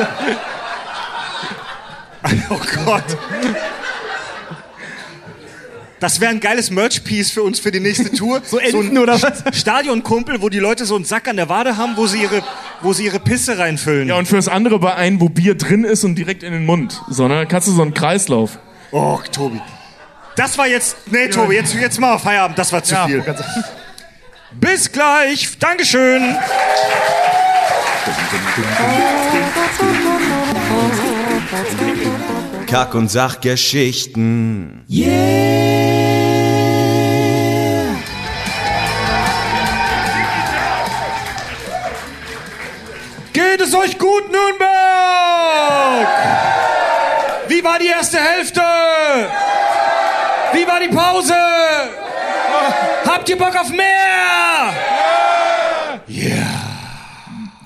oh 2.50 2.60
Gott. 2.84 3.04
Das 6.04 6.20
wäre 6.20 6.32
ein 6.32 6.40
geiles 6.40 6.70
Merch-Piece 6.70 7.30
für 7.30 7.42
uns 7.42 7.58
für 7.60 7.70
die 7.70 7.80
nächste 7.80 8.12
Tour. 8.12 8.42
So 8.46 8.58
Enten 8.58 8.90
ein 8.90 8.98
oder 8.98 9.22
was? 9.22 9.42
Stadionkumpel, 9.58 10.42
wo 10.42 10.50
die 10.50 10.58
Leute 10.58 10.84
so 10.84 10.96
einen 10.96 11.06
Sack 11.06 11.28
an 11.28 11.36
der 11.36 11.48
Wade 11.48 11.78
haben, 11.78 11.96
wo 11.96 12.06
sie 12.06 12.20
ihre, 12.20 12.42
wo 12.82 12.92
sie 12.92 13.06
ihre 13.06 13.18
Pisse 13.20 13.56
reinfüllen. 13.56 14.08
Ja, 14.08 14.16
und 14.16 14.28
fürs 14.28 14.46
andere 14.48 14.78
bei 14.78 14.94
einem, 14.96 15.18
wo 15.22 15.30
Bier 15.30 15.54
drin 15.54 15.82
ist 15.82 16.04
und 16.04 16.16
direkt 16.16 16.42
in 16.42 16.52
den 16.52 16.66
Mund. 16.66 17.00
So, 17.08 17.26
ne? 17.26 17.36
Dann 17.36 17.48
kannst 17.48 17.68
du 17.68 17.72
so 17.72 17.80
einen 17.80 17.94
Kreislauf. 17.94 18.58
Oh, 18.90 19.18
Tobi. 19.32 19.62
Das 20.36 20.58
war 20.58 20.66
jetzt. 20.66 20.98
Nee, 21.10 21.28
Tobi, 21.28 21.54
jetzt, 21.54 21.72
jetzt 21.72 21.98
mal 21.98 22.18
Feierabend. 22.18 22.58
Das 22.58 22.70
war 22.70 22.84
zu 22.84 22.92
Ja, 22.92 23.06
viel. 23.06 23.22
ganz- 23.22 23.40
Bis 24.60 24.92
gleich. 24.92 25.56
Dankeschön. 25.58 26.36
Kack- 32.74 32.96
und 32.96 33.08
Sachgeschichten. 33.08 34.82
Geht 43.32 43.60
es 43.60 43.72
euch 43.76 43.96
gut, 43.96 44.24
Nürnberg? 44.32 44.68
Wie 47.46 47.62
war 47.62 47.78
die 47.78 47.86
erste 47.86 48.18
Hälfte? 48.18 48.60
Wie 50.52 50.66
war 50.66 50.80
die 50.80 50.88
Pause? 50.92 51.34
Habt 53.06 53.28
ihr 53.28 53.38
Bock 53.38 53.54
auf 53.56 53.68
mehr? 53.70 54.74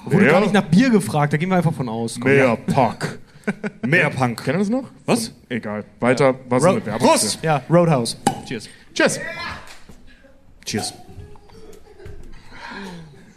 Wurde 0.04 0.26
Ja. 0.26 0.32
gar 0.32 0.40
nicht 0.40 0.52
nach 0.52 0.64
Bier 0.64 0.90
gefragt, 0.90 1.32
da 1.32 1.38
gehen 1.38 1.48
wir 1.48 1.56
einfach 1.56 1.72
von 1.74 1.88
aus. 1.88 2.18
Komm. 2.20 2.30
Mehr 2.30 2.56
Pack. 2.56 3.18
Mehr 3.86 4.10
Punk. 4.10 4.42
Kennen 4.44 4.58
wir 4.58 4.60
das 4.60 4.68
noch? 4.68 4.90
Was? 5.06 5.32
Egal. 5.48 5.84
Weiter. 6.00 6.34
Was 6.48 6.64
Ro- 6.64 6.84
Werbung? 6.84 7.08
Prost. 7.08 7.38
Ja, 7.42 7.62
Roadhouse. 7.70 8.16
Cheers. 8.46 8.68
Tschüss. 8.94 9.20
Cheers. 10.64 10.94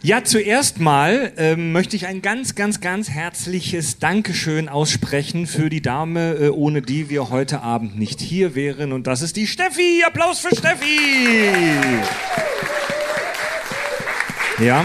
Ja, 0.04 0.24
zuerst 0.24 0.80
mal 0.80 1.32
ähm, 1.36 1.70
möchte 1.70 1.94
ich 1.94 2.08
ein 2.08 2.22
ganz, 2.22 2.56
ganz, 2.56 2.80
ganz 2.80 3.08
herzliches 3.08 4.00
Dankeschön 4.00 4.68
aussprechen 4.68 5.46
für 5.46 5.70
die 5.70 5.80
Dame, 5.80 6.32
äh, 6.34 6.48
ohne 6.48 6.82
die 6.82 7.08
wir 7.08 7.30
heute 7.30 7.60
Abend 7.62 7.96
nicht 7.96 8.20
hier 8.20 8.56
wären. 8.56 8.92
Und 8.92 9.06
das 9.06 9.22
ist 9.22 9.36
die 9.36 9.46
Steffi. 9.46 10.02
Applaus 10.04 10.40
für 10.40 10.54
Steffi. 10.56 10.98
Ja. 14.58 14.84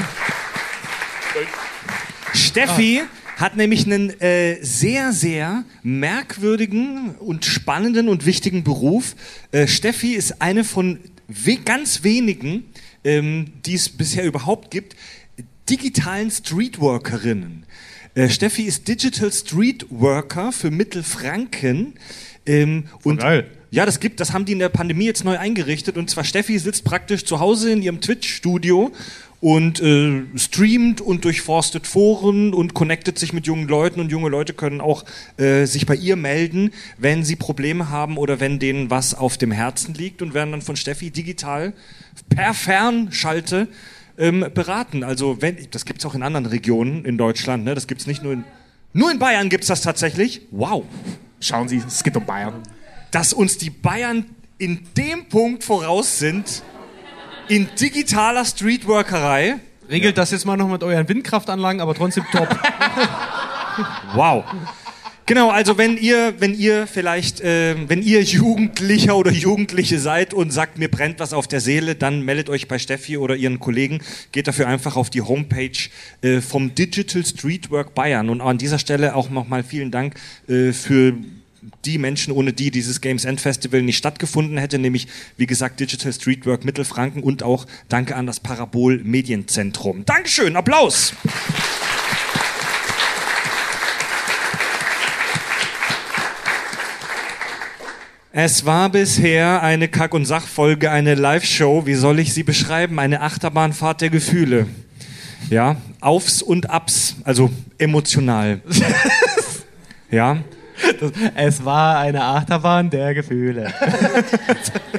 Steffi 2.34 3.02
hat 3.38 3.56
nämlich 3.56 3.86
einen 3.86 4.10
äh, 4.20 4.58
sehr, 4.62 5.14
sehr 5.14 5.64
merkwürdigen 5.84 7.16
und 7.20 7.46
spannenden 7.46 8.10
und 8.10 8.26
wichtigen 8.26 8.64
Beruf. 8.64 9.16
Äh, 9.52 9.68
Steffi 9.68 10.14
ist 10.14 10.42
eine 10.42 10.64
von 10.64 11.00
we 11.28 11.58
ganz 11.58 12.04
wenigen, 12.04 12.66
ähm, 13.04 13.54
die 13.66 13.76
es 13.76 13.90
bisher 13.90 14.26
überhaupt 14.26 14.72
gibt, 14.72 14.96
digitalen 15.70 16.32
Streetworkerinnen. 16.32 17.66
Äh, 18.16 18.30
Steffi 18.30 18.64
ist 18.64 18.88
Digital 18.88 19.32
Streetworker 19.32 20.52
für 20.52 20.72
Mittelfranken. 20.72 21.94
Ähm, 22.48 22.86
und 23.04 23.20
geil. 23.20 23.46
ja, 23.70 23.86
das 23.86 24.00
gibt, 24.00 24.20
das 24.20 24.34
haben 24.34 24.46
die 24.46 24.54
in 24.54 24.60
der 24.60 24.70
Pandemie 24.70 25.06
jetzt 25.06 25.24
neu 25.24 25.38
eingerichtet. 25.38 25.96
Und 25.96 26.10
zwar 26.10 26.24
Steffi 26.24 26.58
sitzt 26.58 26.86
praktisch 26.86 27.24
zu 27.24 27.40
Hause 27.40 27.72
in 27.72 27.84
ihrem 27.84 28.02
Twitch-Studio 28.02 28.92
und 29.40 29.80
äh, 29.82 30.24
streamt 30.36 31.00
und 31.00 31.24
durchforstet 31.24 31.86
Foren 31.86 32.54
und 32.54 32.74
connectet 32.74 33.20
sich 33.20 33.34
mit 33.34 33.46
jungen 33.46 33.68
Leuten. 33.68 34.00
Und 34.00 34.12
junge 34.12 34.30
Leute 34.30 34.54
können 34.54 34.82
auch 34.82 35.06
äh, 35.38 35.66
sich 35.66 35.86
bei 35.86 35.96
ihr 35.96 36.16
melden, 36.16 36.72
wenn 36.98 37.24
sie 37.24 37.36
Probleme 37.36 37.90
haben 37.90 38.18
oder 38.18 38.40
wenn 38.40 38.60
denen 38.60 38.90
was 38.90 39.14
auf 39.14 39.38
dem 39.38 39.52
Herzen 39.52 39.94
liegt 39.94 40.22
und 40.22 40.34
werden 40.34 40.52
dann 40.52 40.62
von 40.62 40.76
Steffi 40.76 41.12
digital 41.12 41.74
per 42.30 42.54
Fernschalte 42.54 43.68
ähm, 44.18 44.46
beraten. 44.54 45.04
Also 45.04 45.42
wenn, 45.42 45.58
das 45.72 45.86
gibt's 45.86 46.06
auch 46.06 46.16
in 46.16 46.24
anderen 46.24 46.48
Regionen 46.48 47.06
in 47.06 47.18
Deutschland. 47.18 47.64
Ne? 47.64 47.76
Das 47.76 47.88
gibt's 47.88 48.08
nicht 48.08 48.24
nur 48.24 48.34
in, 48.34 48.44
nur 48.94 49.12
in 49.12 49.20
Bayern 49.20 49.50
gibt's 49.50 49.68
das 49.68 49.82
tatsächlich. 49.82 50.42
Wow 50.52 50.86
Schauen 51.40 51.68
Sie, 51.68 51.84
es 51.86 52.04
geht 52.04 52.18
um 52.18 52.26
Bayern. 52.26 52.64
dass 53.12 53.34
uns 53.34 53.58
die 53.58 53.70
Bayern 53.70 54.26
in 54.58 54.88
dem 54.98 55.30
Punkt 55.30 55.64
voraus 55.64 56.18
sind, 56.18 56.64
in 57.48 57.68
digitaler 57.80 58.46
Streetworkerei. 58.46 59.56
Regelt 59.90 60.18
das 60.18 60.32
jetzt 60.32 60.46
mal 60.46 60.58
noch 60.58 60.68
mit 60.68 60.84
euren 60.84 61.08
Windkraftanlagen, 61.08 61.82
aber 61.82 61.96
trotzdem 61.96 62.26
top. 62.32 62.48
Wow. 64.16 64.44
Genau, 65.28 65.50
also 65.50 65.78
wenn 65.78 65.98
ihr, 65.98 66.36
wenn 66.40 66.58
ihr 66.58 66.88
vielleicht, 66.88 67.42
äh, 67.42 67.76
wenn 67.90 68.02
ihr 68.02 68.24
Jugendlicher 68.24 69.18
oder 69.18 69.30
Jugendliche 69.30 70.00
seid 70.00 70.34
und 70.34 70.52
sagt, 70.52 70.78
mir 70.78 70.90
brennt 70.90 71.20
was 71.20 71.34
auf 71.34 71.48
der 71.48 71.60
Seele, 71.60 71.96
dann 71.96 72.22
meldet 72.22 72.50
euch 72.50 72.70
bei 72.70 72.80
Steffi 72.80 73.18
oder 73.18 73.36
ihren 73.36 73.60
Kollegen. 73.60 74.00
Geht 74.32 74.48
dafür 74.48 74.68
einfach 74.68 74.96
auf 74.96 75.10
die 75.10 75.22
Homepage 75.22 75.78
äh, 76.22 76.40
vom 76.40 76.74
Digital 76.74 77.26
Streetwork 77.26 77.94
Bayern. 77.94 78.30
Und 78.30 78.40
an 78.40 78.58
dieser 78.58 78.80
Stelle 78.80 79.16
auch 79.16 79.30
nochmal 79.30 79.64
vielen 79.64 79.92
Dank 79.92 80.16
äh, 80.48 80.72
für 80.72 81.14
die 81.86 81.98
Menschen, 81.98 82.34
ohne 82.34 82.54
die 82.54 82.72
dieses 82.72 83.02
Games 83.02 83.26
End 83.26 83.42
Festival 83.42 83.82
nicht 83.82 83.98
stattgefunden 83.98 84.58
hätte, 84.58 84.80
nämlich 84.80 85.08
wie 85.38 85.48
gesagt 85.48 85.80
Digital 85.80 86.14
Streetwork 86.14 86.66
Mittelfranken 86.66 87.24
und 87.24 87.44
auch 87.44 87.66
danke 87.90 88.16
an 88.16 88.26
das 88.26 88.40
Parabol 88.40 89.00
Medienzentrum. 89.04 90.06
Dankeschön, 90.06 90.56
Applaus. 90.56 91.14
Es 98.40 98.66
war 98.68 98.90
bisher 98.90 99.64
eine 99.64 99.88
Kack- 99.88 100.14
und 100.14 100.26
Sachfolge, 100.26 100.92
eine 100.92 101.16
Live-Show. 101.16 101.88
Wie 101.88 101.96
soll 101.96 102.20
ich 102.20 102.36
sie 102.36 102.44
beschreiben? 102.44 103.00
Eine 103.00 103.22
Achterbahnfahrt 103.22 104.02
der 104.02 104.12
Gefühle. 104.12 104.68
Ja, 105.50 105.78
Aufs 106.02 106.44
und 106.44 106.70
Abs, 106.70 107.16
also 107.24 107.50
emotional. 107.80 108.62
ja, 110.12 110.38
es 111.36 111.66
war 111.66 112.00
eine 112.00 112.24
Achterbahn 112.24 112.90
der 112.90 113.14
Gefühle. 113.14 113.74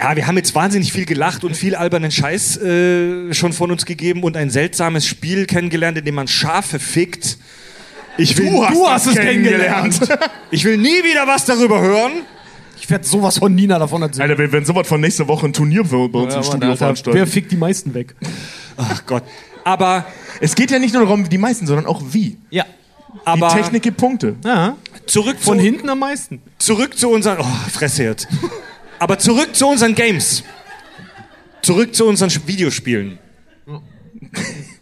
Ja, 0.00 0.14
wir 0.14 0.26
haben 0.28 0.36
jetzt 0.36 0.54
wahnsinnig 0.54 0.92
viel 0.92 1.04
gelacht 1.06 1.42
und 1.42 1.56
viel 1.56 1.74
albernen 1.74 2.10
Scheiß 2.12 2.56
äh, 2.58 3.34
schon 3.34 3.52
von 3.52 3.70
uns 3.72 3.84
gegeben 3.84 4.22
und 4.22 4.36
ein 4.36 4.48
seltsames 4.48 5.06
Spiel 5.06 5.44
kennengelernt, 5.46 5.98
in 5.98 6.04
dem 6.04 6.14
man 6.14 6.28
Schafe 6.28 6.78
fickt. 6.78 7.36
Ich 8.16 8.36
will, 8.38 8.46
Du 8.46 8.88
hast 8.88 9.06
es 9.06 9.14
kennengelernt. 9.16 9.98
Ich 10.52 10.64
will 10.64 10.76
nie 10.76 11.02
wieder 11.04 11.26
was 11.26 11.44
darüber 11.46 11.80
hören. 11.80 12.12
Ich 12.80 12.88
werde 12.88 13.04
sowas 13.04 13.38
von 13.38 13.54
Nina 13.54 13.78
davon 13.78 14.02
erzählen. 14.02 14.30
Alter, 14.30 14.38
wir 14.40 14.52
werden 14.52 14.64
sowas 14.64 14.86
von 14.86 15.00
nächste 15.00 15.26
Woche 15.26 15.46
ein 15.46 15.52
Turnier 15.52 15.82
bei 15.84 15.96
uns 15.96 16.34
im 16.34 16.42
Studio 16.44 16.68
Wer 16.70 16.76
veranstalten. 16.76 17.26
fickt 17.26 17.50
die 17.52 17.56
meisten 17.56 17.92
weg? 17.92 18.14
Ach 18.76 19.04
Gott. 19.04 19.24
Aber, 19.64 20.06
Es 20.40 20.54
geht 20.54 20.70
ja 20.70 20.78
nicht 20.78 20.94
nur 20.94 21.02
darum, 21.02 21.28
die 21.28 21.38
meisten, 21.38 21.66
sondern 21.66 21.86
auch 21.86 22.00
wie. 22.12 22.38
Ja. 22.50 22.64
Aber 23.24 23.48
die 23.48 23.54
Technik 23.54 23.82
gibt 23.82 23.96
Punkte. 23.96 24.36
Ja. 24.44 24.76
zurück 25.06 25.36
Von 25.40 25.58
zu, 25.58 25.64
hinten 25.64 25.88
am 25.88 25.98
meisten. 26.00 26.40
zurück 26.58 26.96
zu 26.98 27.08
unseren. 27.10 27.38
Oh, 27.40 27.70
Fresse 27.70 28.04
jetzt. 28.04 28.28
Aber 28.98 29.18
zurück 29.18 29.54
zu 29.54 29.66
unseren 29.68 29.94
Games. 29.94 30.42
Zurück 31.62 31.94
zu 31.94 32.06
unseren 32.06 32.30
Videospielen. 32.46 33.18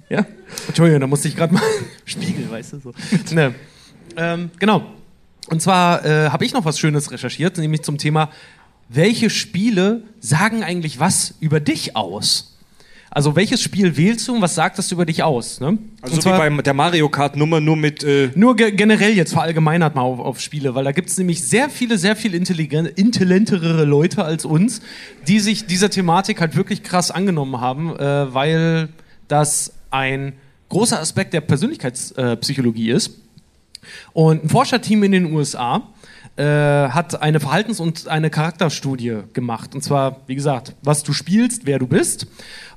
Ja? 0.09 0.24
Entschuldigung, 0.68 1.01
da 1.01 1.07
musste 1.09 1.26
ich 1.26 1.34
gerade 1.37 1.53
mal 1.53 1.62
Spiegel, 2.05 2.49
weißt 2.49 2.74
du 2.74 2.78
so. 2.78 2.95
ne. 3.34 3.55
ähm, 4.16 4.51
genau. 4.59 4.87
Und 5.49 5.61
zwar 5.61 6.05
äh, 6.05 6.30
habe 6.30 6.45
ich 6.45 6.53
noch 6.53 6.64
was 6.64 6.78
Schönes 6.78 7.11
recherchiert, 7.11 7.59
nämlich 7.59 7.82
zum 7.82 7.99
Thema, 7.99 8.30
welche 8.89 9.30
Spiele 9.30 10.05
sagen 10.20 10.62
eigentlich 10.62 11.01
was 11.01 11.34
über 11.41 11.59
dich 11.59 11.97
aus? 11.97 12.56
Also 13.17 13.35
welches 13.35 13.62
Spiel 13.62 13.97
wählst 13.97 14.29
du 14.29 14.35
und 14.35 14.43
was 14.43 14.55
sagt 14.55 14.77
das 14.77 14.93
über 14.93 15.07
dich 15.07 15.23
aus? 15.23 15.59
Ne? 15.59 15.79
Also 16.03 16.21
so 16.21 16.29
wie 16.29 16.37
bei 16.37 16.51
der 16.51 16.75
Mario 16.75 17.09
Kart 17.09 17.35
Nummer 17.35 17.62
nur 17.62 17.75
mit. 17.75 18.05
Äh, 18.05 18.29
nur 18.35 18.55
ge 18.57 18.73
generell 18.73 19.17
jetzt 19.17 19.33
verallgemeinert 19.33 19.95
mal 19.95 20.03
auf, 20.03 20.19
auf 20.19 20.39
Spiele, 20.39 20.75
weil 20.75 20.85
da 20.85 20.93
gibt 20.93 21.09
es 21.09 21.17
nämlich 21.17 21.43
sehr 21.43 21.71
viele, 21.71 21.97
sehr 21.97 22.14
viel 22.14 22.35
intelligen- 22.35 22.85
intelligentere 22.85 23.87
Leute 23.87 24.23
als 24.23 24.45
uns, 24.45 24.83
die 25.27 25.41
sich 25.41 25.64
dieser 25.64 25.89
Thematik 25.89 26.43
halt 26.43 26.57
wirklich 26.57 26.83
krass 26.83 27.11
angenommen 27.11 27.59
haben, 27.59 27.97
äh, 27.97 28.35
weil 28.35 28.91
das 29.29 29.73
ein 29.91 30.35
großer 30.69 31.01
Aspekt 31.01 31.33
der 31.33 31.41
Persönlichkeitspsychologie 31.41 32.91
äh, 32.91 32.97
ist. 32.97 33.12
Und 34.12 34.45
ein 34.45 34.49
Forscherteam 34.51 35.03
in 35.05 35.12
den 35.12 35.33
USA 35.33 35.89
äh, 36.37 36.45
hat 36.45 37.23
eine 37.23 37.41
Verhaltens- 37.41 37.81
und 37.81 38.09
eine 38.09 38.29
Charakterstudie 38.29 39.21
gemacht. 39.33 39.75
Und 39.75 39.83
zwar, 39.83 40.21
wie 40.27 40.35
gesagt, 40.35 40.75
was 40.83 41.03
du 41.03 41.14
spielst, 41.14 41.64
wer 41.64 41.79
du 41.79 41.87
bist. 41.87 42.27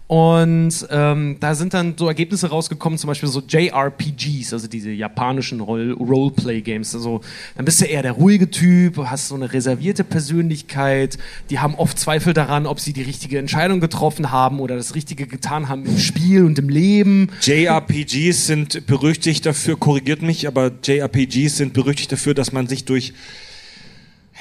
Und 0.10 0.88
ähm, 0.90 1.38
da 1.40 1.54
sind 1.54 1.76
dann 1.76 1.94
so 1.96 2.08
Ergebnisse 2.08 2.50
rausgekommen, 2.50 2.98
zum 2.98 3.10
Beispiel 3.10 3.30
so 3.30 3.44
JRPGs, 3.48 4.54
also 4.54 4.68
diese 4.68 4.90
japanischen 4.90 5.62
Roll 5.62 5.92
Roleplay-Games. 5.92 6.96
Also 6.96 7.22
dann 7.56 7.66
bist 7.66 7.80
du 7.80 7.86
eher 7.86 8.02
der 8.02 8.14
ruhige 8.14 8.50
Typ, 8.50 8.98
hast 8.98 9.28
so 9.28 9.36
eine 9.36 9.54
reservierte 9.54 10.04
Persönlichkeit. 10.04 11.20
Die 11.52 11.60
haben 11.60 11.76
oft 11.76 12.00
Zweifel 12.00 12.34
daran, 12.34 12.66
ob 12.66 12.80
sie 12.80 12.92
die 12.92 13.04
richtige 13.04 13.38
Entscheidung 13.38 13.82
getroffen 13.82 14.32
haben 14.32 14.60
oder 14.60 14.76
das 14.76 14.96
Richtige 14.96 15.28
getan 15.28 15.70
haben 15.70 15.86
im 15.86 16.00
Spiel 16.00 16.44
und 16.44 16.58
im 16.58 16.70
Leben. 16.70 17.30
JRPGs 17.44 18.48
sind 18.48 18.88
berüchtigt 18.88 19.46
dafür, 19.46 19.78
korrigiert 19.78 20.24
mich, 20.24 20.48
aber 20.48 20.72
JRPGs 20.84 21.58
sind 21.58 21.74
berüchtigt 21.74 22.12
dafür, 22.12 22.34
dass 22.34 22.52
man 22.52 22.66
sich 22.66 22.84
durch 22.84 23.14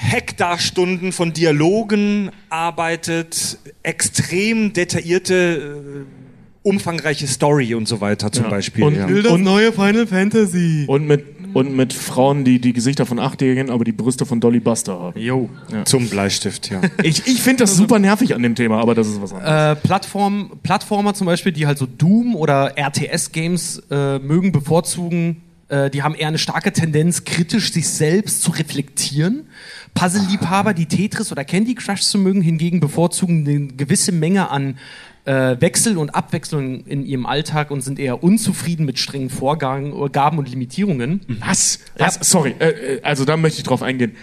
Hektarstunden 0.01 1.11
von 1.11 1.33
Dialogen 1.33 2.31
arbeitet, 2.49 3.57
extrem 3.83 4.71
detaillierte, 4.71 6.05
äh, 6.05 6.67
umfangreiche 6.67 7.27
Story 7.27 7.75
und 7.75 7.85
so 7.87 7.99
weiter 7.99 8.31
zum 8.31 8.49
Beispiel. 8.49 8.83
Und- 8.85 8.95
ja. 8.95 9.05
Und- 9.31 9.43
neue 9.43 9.73
Final 9.73 10.07
Fantasy. 10.07 10.85
Und 10.87 11.05
mit, 11.05 11.25
und 11.53 11.75
mit 11.75 11.91
Frauen, 11.91 12.45
die 12.45 12.59
die 12.59 12.71
Gesichter 12.71 13.05
von 13.05 13.19
Achtjährigen, 13.19 13.69
aber 13.69 13.83
die 13.83 13.91
Brüste 13.91 14.25
von 14.25 14.39
Dolly 14.39 14.61
Buster 14.61 14.97
haben. 14.99 15.19
Jo. 15.19 15.49
Zum 15.83 16.07
Bleistift, 16.09 16.69
ja. 16.69 16.79
Ich, 17.03 17.27
ich 17.27 17.41
finde 17.41 17.63
das 17.63 17.75
super 17.75 17.99
nervig 17.99 18.33
an 18.33 18.41
dem 18.41 18.55
Thema, 18.55 18.79
aber 18.79 18.95
das 18.95 19.07
ist 19.07 19.21
was 19.21 19.33
anderes. 19.33 19.77
Äh, 19.77 19.81
Plattform, 19.85 20.51
Plattformer 20.63 21.13
zum 21.13 21.27
Beispiel, 21.27 21.51
die 21.51 21.67
halt 21.67 21.77
so 21.77 21.85
Doom 21.85 22.35
oder 22.35 22.77
RTS-Games 22.77 23.83
äh, 23.91 24.19
mögen, 24.19 24.51
bevorzugen, 24.53 25.41
äh, 25.69 25.89
die 25.89 26.03
haben 26.03 26.15
eher 26.15 26.27
eine 26.27 26.37
starke 26.37 26.73
Tendenz, 26.73 27.23
kritisch 27.23 27.71
sich 27.71 27.87
selbst 27.87 28.41
zu 28.41 28.51
reflektieren. 28.51 29.47
Puzzle-Liebhaber, 29.93 30.73
die 30.73 30.85
Tetris 30.85 31.31
oder 31.31 31.43
Candy 31.45 31.75
Crush 31.75 32.01
zu 32.01 32.17
mögen, 32.17 32.41
hingegen 32.41 32.79
bevorzugen 32.79 33.47
eine 33.47 33.67
gewisse 33.67 34.11
Menge 34.11 34.49
an 34.49 34.77
äh, 35.25 35.57
Wechsel 35.59 35.97
und 35.97 36.11
Abwechslung 36.15 36.85
in 36.85 37.05
ihrem 37.05 37.25
Alltag 37.25 37.71
und 37.71 37.81
sind 37.81 37.99
eher 37.99 38.23
unzufrieden 38.23 38.85
mit 38.85 38.97
strengen 38.99 39.29
Vorgaben 39.29 39.91
und 40.37 40.49
Limitierungen. 40.49 41.21
Was? 41.39 41.79
Was? 41.97 42.15
Sorry, 42.21 42.55
äh, 42.59 42.69
äh, 42.95 43.01
also 43.03 43.25
da 43.25 43.37
möchte 43.37 43.57
ich 43.59 43.63
drauf 43.63 43.81
eingehen. 43.83 44.15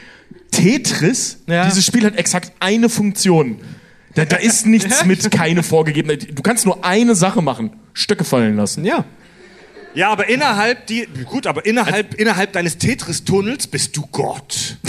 Tetris, 0.51 1.43
Ja. 1.47 1.67
dieses 1.67 1.85
Spiel 1.85 2.05
hat 2.05 2.17
exakt 2.17 2.53
eine 2.61 2.89
Funktion. 2.89 3.57
Da, 4.15 4.25
da 4.25 4.37
ist 4.37 4.67
nichts 4.67 5.05
mit 5.05 5.31
keine 5.31 5.63
vorgegebene. 5.63 6.17
Du 6.17 6.43
kannst 6.43 6.65
nur 6.65 6.85
eine 6.85 7.15
Sache 7.15 7.43
machen: 7.43 7.73
Stöcke 7.93 8.25
fallen 8.25 8.57
lassen. 8.57 8.85
Ja. 8.85 9.05
Ja, 9.97 10.11
aber 10.11 10.29
innerhalb 10.29 10.87
die 10.87 11.09
gut, 11.25 11.47
aber 11.47 11.65
innerhalb 11.67 12.15
innerhalb 12.15 12.53
deines 12.53 12.77
Tetris-Tunnels 12.79 13.67
bist 13.67 13.97
du 13.97 14.07
Gott. 14.13 14.77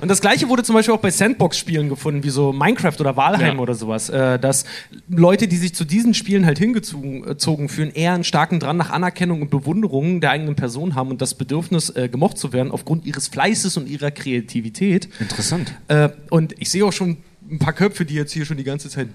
Und 0.00 0.08
das 0.08 0.20
gleiche 0.22 0.48
wurde 0.48 0.62
zum 0.62 0.74
Beispiel 0.74 0.94
auch 0.94 1.00
bei 1.00 1.10
Sandbox-Spielen 1.10 1.90
gefunden, 1.90 2.24
wie 2.24 2.30
so 2.30 2.52
Minecraft 2.52 2.94
oder 3.00 3.16
Valheim 3.16 3.56
Ja. 3.56 3.62
oder 3.62 3.74
sowas, 3.74 4.08
äh, 4.08 4.38
dass 4.38 4.64
Leute, 5.08 5.46
die 5.46 5.56
sich 5.58 5.74
zu 5.74 5.84
diesen 5.84 6.14
Spielen 6.14 6.46
halt 6.46 6.58
hingezogen 6.58 7.38
zogen 7.38 7.68
fühlen, 7.68 7.90
eher 7.92 8.14
einen 8.14 8.24
starken 8.24 8.60
Drang 8.60 8.78
nach 8.78 8.90
Anerkennung 8.90 9.42
und 9.42 9.50
Bewunderung 9.50 10.22
der 10.22 10.30
eigenen 10.30 10.56
Person 10.56 10.94
haben 10.94 11.10
und 11.10 11.20
das 11.20 11.34
Bedürfnis, 11.34 11.90
äh, 11.90 12.08
gemocht 12.08 12.38
zu 12.38 12.54
werden, 12.54 12.72
aufgrund 12.72 13.04
ihres 13.04 13.28
Fleißes 13.28 13.76
und 13.76 13.88
ihrer 13.88 14.10
Kreativität. 14.10 15.08
Interessant. 15.20 15.74
Äh, 15.88 16.08
und 16.30 16.54
ich 16.58 16.70
sehe 16.70 16.84
auch 16.84 16.92
schon 16.92 17.18
ein 17.50 17.58
paar 17.58 17.72
Köpfe, 17.72 18.04
die 18.04 18.14
jetzt 18.14 18.32
hier 18.32 18.44
schon 18.44 18.56
die 18.56 18.64
ganze 18.64 18.88
Zeit. 18.88 19.08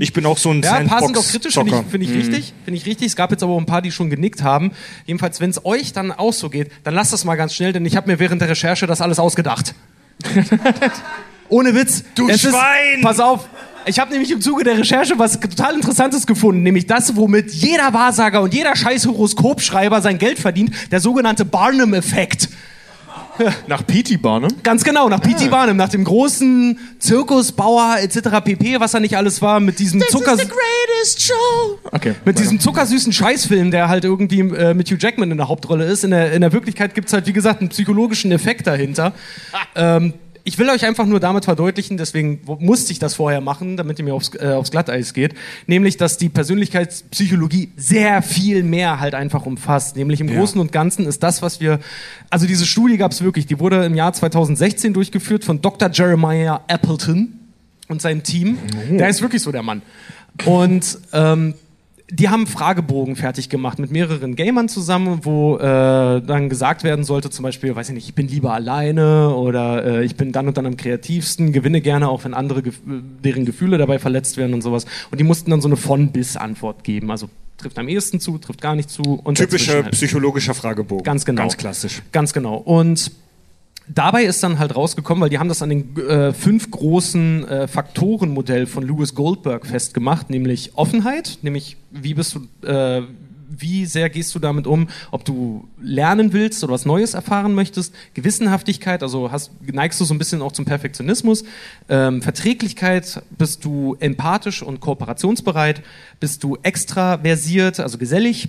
Ich 0.00 0.12
bin 0.12 0.26
auch 0.26 0.38
so 0.38 0.50
ein 0.50 0.62
Ja, 0.62 0.74
ein 0.74 0.88
paar 0.88 1.04
sind 1.06 1.16
auch 1.16 1.26
kritisch, 1.26 1.54
finde 1.54 1.76
ich, 1.76 1.90
find 1.90 2.04
ich 2.04 2.10
richtig. 2.10 2.54
Finde 2.64 2.78
ich 2.78 2.86
richtig. 2.86 3.06
Es 3.08 3.16
gab 3.16 3.30
jetzt 3.30 3.42
aber 3.42 3.52
auch 3.52 3.58
ein 3.58 3.66
paar, 3.66 3.82
die 3.82 3.92
schon 3.92 4.10
genickt 4.10 4.42
haben. 4.42 4.72
Jedenfalls, 5.06 5.40
wenn 5.40 5.50
es 5.50 5.64
euch 5.64 5.92
dann 5.92 6.10
auch 6.10 6.32
so 6.32 6.50
geht, 6.50 6.70
dann 6.82 6.94
lasst 6.94 7.12
das 7.12 7.24
mal 7.24 7.36
ganz 7.36 7.54
schnell, 7.54 7.72
denn 7.72 7.86
ich 7.86 7.96
habe 7.96 8.10
mir 8.10 8.18
während 8.18 8.40
der 8.40 8.48
Recherche 8.48 8.86
das 8.86 9.00
alles 9.00 9.18
ausgedacht. 9.18 9.74
Ohne 11.48 11.74
Witz. 11.74 12.04
Du 12.14 12.28
Es 12.28 12.40
Schwein! 12.40 12.96
Ist, 12.96 13.02
pass 13.02 13.20
auf. 13.20 13.48
Ich 13.84 13.98
habe 13.98 14.12
nämlich 14.12 14.30
im 14.30 14.40
Zuge 14.40 14.64
der 14.64 14.78
Recherche 14.78 15.18
was 15.18 15.38
total 15.38 15.74
Interessantes 15.74 16.26
gefunden, 16.26 16.62
nämlich 16.62 16.86
das, 16.86 17.16
womit 17.16 17.52
jeder 17.52 17.92
Wahrsager 17.92 18.40
und 18.40 18.54
jeder 18.54 18.76
scheiß 18.76 19.06
Horoskopschreiber 19.06 20.00
sein 20.00 20.18
Geld 20.18 20.38
verdient, 20.38 20.72
der 20.92 21.00
sogenannte 21.00 21.44
Barnum-Effekt. 21.44 22.48
Nach 23.66 23.86
P.T. 23.86 24.16
Barnum? 24.18 24.50
Ganz 24.62 24.84
genau, 24.84 25.08
nach 25.08 25.20
P.T. 25.20 25.48
Barnum, 25.48 25.76
nach 25.76 25.88
dem 25.88 26.04
großen 26.04 26.78
Zirkusbauer 26.98 27.96
etc. 28.00 28.40
pp., 28.44 28.80
was 28.80 28.94
er 28.94 29.00
nicht 29.00 29.16
alles 29.16 29.40
war, 29.42 29.60
mit 29.60 29.78
diesem 29.78 30.02
Zucker... 30.08 30.36
Okay. 31.90 32.14
Mit 32.24 32.38
diesem 32.38 32.60
zuckersüßen 32.60 33.12
Scheißfilm, 33.12 33.70
der 33.70 33.88
halt 33.88 34.04
irgendwie 34.04 34.40
äh, 34.40 34.74
mit 34.74 34.90
Hugh 34.90 34.98
Jackman 35.00 35.30
in 35.30 35.36
der 35.36 35.48
Hauptrolle 35.48 35.84
ist. 35.84 36.04
In 36.04 36.10
der, 36.10 36.32
in 36.32 36.40
der 36.40 36.52
Wirklichkeit 36.52 36.94
gibt 36.94 37.08
es 37.08 37.14
halt, 37.14 37.26
wie 37.26 37.32
gesagt, 37.32 37.60
einen 37.60 37.70
psychologischen 37.70 38.32
Effekt 38.32 38.66
dahinter. 38.66 39.12
ähm, 39.74 40.14
ich 40.44 40.58
will 40.58 40.68
euch 40.70 40.84
einfach 40.84 41.06
nur 41.06 41.20
damit 41.20 41.44
verdeutlichen, 41.44 41.96
deswegen 41.96 42.40
musste 42.58 42.92
ich 42.92 42.98
das 42.98 43.14
vorher 43.14 43.40
machen, 43.40 43.76
damit 43.76 43.98
ihr 43.98 44.04
mir 44.04 44.14
aufs, 44.14 44.34
äh, 44.34 44.52
aufs 44.52 44.70
Glatteis 44.70 45.14
geht, 45.14 45.34
nämlich, 45.66 45.96
dass 45.96 46.18
die 46.18 46.28
Persönlichkeitspsychologie 46.28 47.70
sehr 47.76 48.22
viel 48.22 48.62
mehr 48.62 49.00
halt 49.00 49.14
einfach 49.14 49.46
umfasst. 49.46 49.96
Nämlich 49.96 50.20
im 50.20 50.28
Großen 50.28 50.60
und 50.60 50.72
Ganzen 50.72 51.06
ist 51.06 51.22
das, 51.22 51.42
was 51.42 51.60
wir, 51.60 51.78
also 52.30 52.46
diese 52.46 52.66
Studie 52.66 52.96
gab 52.96 53.12
es 53.12 53.22
wirklich, 53.22 53.46
die 53.46 53.60
wurde 53.60 53.84
im 53.84 53.94
Jahr 53.94 54.12
2016 54.12 54.92
durchgeführt 54.92 55.44
von 55.44 55.60
Dr. 55.60 55.90
Jeremiah 55.92 56.62
Appleton 56.66 57.38
und 57.88 58.02
seinem 58.02 58.22
Team. 58.22 58.58
Der 58.90 59.08
ist 59.08 59.22
wirklich 59.22 59.42
so 59.42 59.52
der 59.52 59.62
Mann. 59.62 59.82
Und 60.44 60.98
ähm, 61.12 61.54
die 62.14 62.28
haben 62.28 62.40
einen 62.40 62.46
Fragebogen 62.46 63.16
fertig 63.16 63.48
gemacht 63.48 63.78
mit 63.78 63.90
mehreren 63.90 64.36
Gamern 64.36 64.68
zusammen, 64.68 65.20
wo 65.22 65.56
äh, 65.56 65.60
dann 65.60 66.50
gesagt 66.50 66.84
werden 66.84 67.04
sollte, 67.04 67.30
zum 67.30 67.42
Beispiel, 67.42 67.74
weiß 67.74 67.88
ich 67.88 67.94
nicht, 67.94 68.08
ich 68.08 68.14
bin 68.14 68.28
lieber 68.28 68.52
alleine 68.52 69.34
oder 69.34 69.84
äh, 69.84 70.04
ich 70.04 70.14
bin 70.14 70.30
dann 70.30 70.46
und 70.46 70.58
dann 70.58 70.66
am 70.66 70.76
kreativsten, 70.76 71.52
gewinne 71.52 71.80
gerne 71.80 72.10
auch, 72.10 72.24
wenn 72.24 72.34
andere, 72.34 72.62
deren 72.84 73.46
Gefühle 73.46 73.78
dabei 73.78 73.98
verletzt 73.98 74.36
werden 74.36 74.52
und 74.52 74.60
sowas. 74.60 74.84
Und 75.10 75.20
die 75.20 75.24
mussten 75.24 75.50
dann 75.50 75.62
so 75.62 75.68
eine 75.68 75.76
von-bis-Antwort 75.76 76.84
geben. 76.84 77.10
Also 77.10 77.30
trifft 77.56 77.78
am 77.78 77.88
ehesten 77.88 78.20
zu, 78.20 78.36
trifft 78.36 78.60
gar 78.60 78.74
nicht 78.74 78.90
zu. 78.90 79.18
Und 79.24 79.38
Typischer 79.38 79.84
halt. 79.84 79.92
psychologischer 79.92 80.52
Fragebogen. 80.52 81.04
Ganz 81.04 81.24
genau. 81.24 81.42
Ganz 81.42 81.56
klassisch. 81.56 82.02
Ganz 82.12 82.34
genau. 82.34 82.56
Und 82.56 83.10
dabei 83.88 84.24
ist 84.24 84.42
dann 84.42 84.58
halt 84.58 84.74
rausgekommen, 84.74 85.22
weil 85.22 85.30
die 85.30 85.38
haben 85.38 85.48
das 85.48 85.62
an 85.62 85.70
den 85.70 85.96
äh, 85.96 86.32
fünf 86.32 86.70
großen 86.70 87.48
äh, 87.48 87.68
Faktorenmodell 87.68 88.66
von 88.66 88.86
Lewis 88.86 89.14
Goldberg 89.14 89.66
festgemacht, 89.66 90.30
nämlich 90.30 90.72
Offenheit, 90.76 91.38
nämlich 91.42 91.76
wie 91.90 92.14
bist 92.14 92.36
du, 92.36 92.66
äh, 92.66 93.02
wie 93.48 93.84
sehr 93.86 94.08
gehst 94.08 94.34
du 94.34 94.38
damit 94.38 94.66
um, 94.66 94.88
ob 95.10 95.24
du 95.24 95.68
lernen 95.80 96.32
willst 96.32 96.64
oder 96.64 96.72
was 96.72 96.86
Neues 96.86 97.14
erfahren 97.14 97.54
möchtest, 97.54 97.94
Gewissenhaftigkeit, 98.14 99.02
also 99.02 99.30
hast, 99.30 99.50
neigst 99.60 100.00
du 100.00 100.04
so 100.04 100.14
ein 100.14 100.18
bisschen 100.18 100.42
auch 100.42 100.52
zum 100.52 100.64
Perfektionismus, 100.64 101.44
ähm, 101.88 102.22
Verträglichkeit, 102.22 103.22
bist 103.36 103.64
du 103.64 103.96
empathisch 104.00 104.62
und 104.62 104.80
kooperationsbereit, 104.80 105.82
bist 106.18 106.42
du 106.44 106.56
extraversiert, 106.62 107.80
also 107.80 107.98
gesellig, 107.98 108.48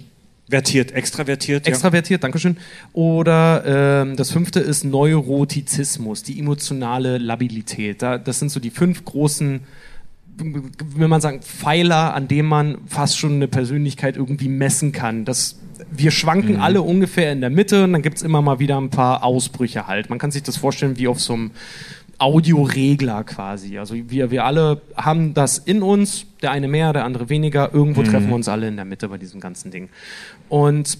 Vertiert, 0.50 0.92
extravertiert. 0.92 1.68
Extravertiert, 1.68 2.24
Dankeschön. 2.24 2.58
Oder 2.92 3.64
ähm, 3.66 4.18
das 4.18 4.32
fünfte 4.32 4.60
ist 4.60 4.84
Neurotizismus, 4.84 6.22
die 6.24 6.38
emotionale 6.38 7.18
Labilität. 7.18 8.02
Da, 8.02 8.18
das 8.18 8.40
sind 8.40 8.50
so 8.50 8.60
die 8.60 8.70
fünf 8.70 9.06
großen, 9.06 9.62
wenn 10.38 11.10
man 11.10 11.22
sagen, 11.22 11.42
Pfeiler, 11.42 12.14
an 12.14 12.28
denen 12.28 12.50
man 12.50 12.78
fast 12.88 13.18
schon 13.18 13.36
eine 13.36 13.48
Persönlichkeit 13.48 14.18
irgendwie 14.18 14.50
messen 14.50 14.92
kann. 14.92 15.24
Das, 15.24 15.60
wir 15.90 16.12
schwanken 16.12 16.58
alle 16.58 16.82
ungefähr 16.82 17.32
in 17.32 17.40
der 17.40 17.50
Mitte 17.50 17.86
und 17.86 17.94
dann 17.94 18.02
gibt's 18.02 18.22
immer 18.22 18.42
mal 18.42 18.60
wieder 18.60 18.78
ein 18.78 18.90
paar 18.90 19.24
Ausbrüche 19.24 19.88
halt. 19.88 20.10
Man 20.10 20.20
kann 20.20 20.32
sich 20.32 20.44
das 20.44 20.58
vorstellen 20.58 20.98
wie 20.98 21.08
auf 21.08 21.22
so 21.22 21.34
einem 21.34 21.52
Audioregler 22.24 23.24
quasi. 23.26 23.78
Also 23.78 23.96
wir, 23.96 24.32
wir 24.32 24.46
alle 24.46 24.82
haben 24.96 25.34
das 25.34 25.58
in 25.58 25.84
uns, 25.84 26.26
der 26.42 26.52
eine 26.52 26.68
mehr, 26.68 26.94
der 26.94 27.04
andere 27.04 27.30
weniger. 27.30 27.74
Irgendwo 27.74 28.02
treffen 28.04 28.30
wir 28.30 28.36
uns 28.36 28.48
alle 28.48 28.68
in 28.68 28.78
der 28.78 28.86
Mitte 28.86 29.10
bei 29.10 29.18
diesem 29.18 29.40
ganzen 29.40 29.72
Ding. 29.72 29.90
Und 30.48 30.98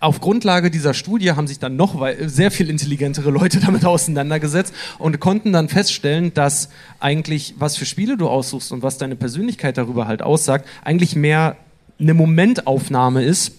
auf 0.00 0.20
Grundlage 0.20 0.70
dieser 0.70 0.94
Studie 0.94 1.32
haben 1.32 1.46
sich 1.46 1.58
dann 1.58 1.76
noch 1.76 2.02
sehr 2.24 2.50
viel 2.50 2.70
intelligentere 2.70 3.30
Leute 3.30 3.60
damit 3.66 3.84
auseinandergesetzt 3.84 4.74
und 4.98 5.20
konnten 5.20 5.52
dann 5.52 5.68
feststellen, 5.68 6.32
dass 6.32 6.70
eigentlich, 7.00 7.54
was 7.58 7.76
für 7.76 7.84
Spiele 7.84 8.16
du 8.16 8.28
aussuchst 8.28 8.72
und 8.72 8.82
was 8.82 8.96
deine 8.96 9.16
Persönlichkeit 9.16 9.76
darüber 9.76 10.06
halt 10.06 10.22
aussagt, 10.22 10.66
eigentlich 10.84 11.16
mehr 11.16 11.56
eine 12.00 12.14
Momentaufnahme 12.14 13.22
ist, 13.22 13.52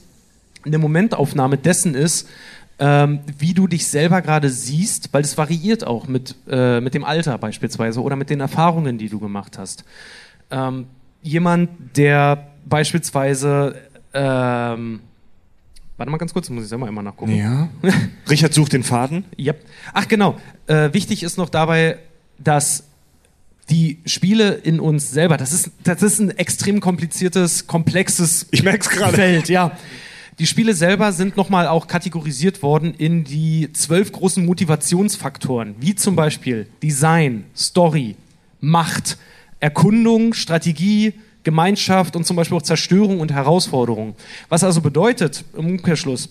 eine 0.65 0.79
Momentaufnahme 0.79 1.57
dessen 1.57 1.93
ist, 1.93 2.27
ähm, 2.79 3.19
wie 3.37 3.53
du 3.53 3.67
dich 3.67 3.87
selber 3.87 4.21
gerade 4.21 4.49
siehst, 4.49 5.09
weil 5.13 5.23
es 5.23 5.37
variiert 5.37 5.85
auch 5.85 6.07
mit, 6.07 6.35
äh, 6.49 6.81
mit 6.81 6.93
dem 6.93 7.03
Alter 7.03 7.37
beispielsweise 7.37 8.01
oder 8.01 8.15
mit 8.15 8.29
den 8.29 8.41
Erfahrungen, 8.41 8.97
die 8.97 9.09
du 9.09 9.19
gemacht 9.19 9.57
hast. 9.57 9.85
Ähm, 10.51 10.87
jemand, 11.21 11.69
der 11.97 12.47
beispielsweise, 12.65 13.75
ähm, 14.13 14.99
warte 15.97 16.11
mal 16.11 16.17
ganz 16.17 16.33
kurz, 16.33 16.49
muss 16.49 16.63
ich 16.63 16.69
selber 16.69 16.87
einmal 16.87 17.03
nachgucken. 17.03 17.35
Ja. 17.35 17.69
Richard 18.29 18.53
sucht 18.53 18.73
den 18.73 18.83
Faden. 18.83 19.23
Yep. 19.39 19.63
Ach 19.93 20.07
genau, 20.07 20.35
äh, 20.67 20.91
wichtig 20.93 21.23
ist 21.23 21.37
noch 21.37 21.49
dabei, 21.49 21.99
dass 22.37 22.83
die 23.69 23.99
Spiele 24.05 24.53
in 24.53 24.79
uns 24.79 25.11
selber, 25.11 25.37
das 25.37 25.51
ist, 25.51 25.71
das 25.83 26.03
ist 26.03 26.19
ein 26.19 26.29
extrem 26.31 26.81
kompliziertes, 26.81 27.67
komplexes 27.67 28.47
Ich 28.51 28.63
merk's 28.63 28.89
gerade. 28.89 29.15
Feld, 29.15 29.49
ja. 29.49 29.71
Die 30.37 30.47
Spiele 30.47 30.73
selber 30.73 31.13
sind 31.13 31.37
nochmal 31.37 31.65
auch 31.67 31.87
kategorisiert 31.87 32.61
worden 32.61 32.93
in 32.93 33.23
die 33.23 33.71
zwölf 33.71 34.11
großen 34.11 34.45
Motivationsfaktoren, 34.45 35.75
wie 35.79 35.95
zum 35.95 36.17
Beispiel 36.17 36.67
Design, 36.83 37.45
Story, 37.55 38.17
Macht, 38.59 39.17
Erkundung, 39.61 40.33
Strategie, 40.33 41.13
Gemeinschaft 41.45 42.17
und 42.17 42.25
zum 42.25 42.35
Beispiel 42.35 42.57
auch 42.57 42.63
Zerstörung 42.63 43.21
und 43.21 43.31
Herausforderung. 43.31 44.15
Was 44.49 44.65
also 44.65 44.81
bedeutet, 44.81 45.45
im 45.55 45.67
Umkehrschluss, 45.67 46.29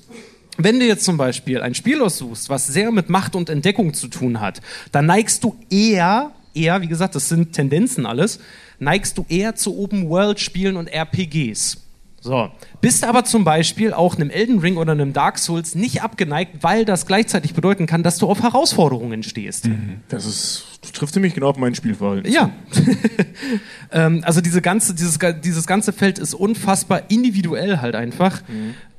wenn 0.59 0.79
du 0.79 0.87
jetzt 0.87 1.07
zum 1.07 1.17
Beispiel 1.17 1.63
ein 1.63 1.75
Spiel 1.75 2.03
aussuchst, 2.03 2.51
was 2.51 2.67
sehr 2.67 2.91
mit 2.93 3.09
Macht 3.09 3.35
und 3.35 3.49
Entdeckung 3.49 3.95
zu 3.95 4.09
tun 4.09 4.41
hat, 4.41 4.61
dann 4.93 5.07
neigst 5.07 5.43
du 5.45 5.57
eher, 5.71 6.31
eher, 6.53 6.83
wie 6.83 6.89
gesagt, 6.89 7.15
das 7.15 7.31
sind 7.31 7.53
Tendenzen 7.53 8.05
alles, 8.05 8.39
neigst 8.79 9.17
du 9.17 9.25
eher 9.31 9.55
zu 9.55 9.79
Open-World-Spielen 9.79 10.77
und 10.77 10.89
RPGs. 10.89 11.84
So. 12.25 12.51
Bist 12.81 13.05
aber 13.05 13.27
zum 13.27 13.45
Beispiel 13.45 13.93
auch 13.93 14.17
einem 14.17 14.31
Elden 14.31 14.59
Ring 14.59 14.79
oder 14.79 14.93
einem 14.93 15.13
Dark 15.13 15.39
Souls 15.39 15.75
nicht 15.75 16.03
abgeneigt, 16.03 16.63
weil 16.63 16.87
das 16.87 17.05
gleichzeitig 17.05 17.53
bedeuten 17.53 17.85
kann, 17.85 18.03
dass 18.03 18.17
du 18.17 18.27
auf 18.31 18.43
Herausforderungen 18.43 19.23
stehst. 19.23 19.69
Das 20.09 20.25
ist, 20.25 20.65
das 20.81 20.93
trifft 20.93 21.13
ziemlich 21.13 21.35
genau 21.35 21.51
auf 21.51 21.59
mein 21.59 21.75
Spielverhalten. 21.75 22.33
Ja. 22.33 22.51
ähm, 23.93 24.23
also 24.25 24.41
diese 24.41 24.63
ganze, 24.63 24.95
dieses, 24.95 25.19
dieses 25.43 25.67
ganze 25.67 25.93
Feld 25.93 26.19
ist 26.19 26.33
unfassbar 26.33 27.11
individuell 27.11 27.83
halt 27.83 27.95
einfach. 27.95 28.43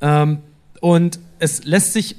Ähm, 0.02 0.38
und 0.82 1.18
es 1.40 1.64
lässt 1.64 1.94
sich 1.94 2.18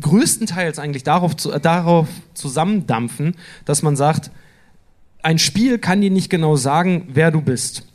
größtenteils 0.00 0.78
eigentlich 0.78 1.02
darauf, 1.02 1.36
zu, 1.36 1.50
äh, 1.50 1.58
darauf 1.58 2.06
zusammendampfen, 2.34 3.34
dass 3.64 3.82
man 3.82 3.96
sagt, 3.96 4.30
ein 5.20 5.40
Spiel 5.40 5.78
kann 5.78 6.00
dir 6.00 6.12
nicht 6.12 6.30
genau 6.30 6.54
sagen, 6.54 7.08
wer 7.08 7.32
du 7.32 7.40
bist. 7.40 7.88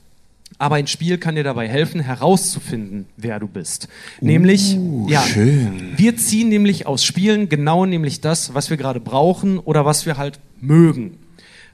Aber 0.58 0.76
ein 0.76 0.88
Spiel 0.88 1.18
kann 1.18 1.36
dir 1.36 1.44
dabei 1.44 1.70
helfen, 1.70 2.02
herauszufinden, 2.02 3.06
wer 3.16 3.40
du 3.40 3.48
bist. 3.48 3.88
nämlich, 4.20 4.78
ja, 5.08 5.22
schön. 5.22 5.94
wir 5.96 6.18
ziehen 6.18 6.50
nämlich 6.50 6.86
aus 6.86 7.04
Spielen 7.06 7.48
genau 7.48 7.86
nämlich 7.86 8.20
das, 8.20 8.54
was 8.54 8.70
wir 8.70 8.76
gerade 8.78 9.00
brauchen 9.00 9.58
oder 9.60 9.86
was 9.86 10.06
wir 10.06 10.18
halt 10.18 10.40
mögen. 10.60 11.18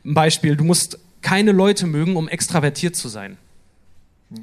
Ein 0.06 0.14
Beispiel, 0.14 0.56
du 0.56 0.64
musst 0.64 1.00
keine 1.24 1.52
Leute 1.52 1.88
mögen, 1.88 2.16
um 2.16 2.28
extravertiert 2.28 2.96
zu 2.96 3.08
sein. 3.08 3.38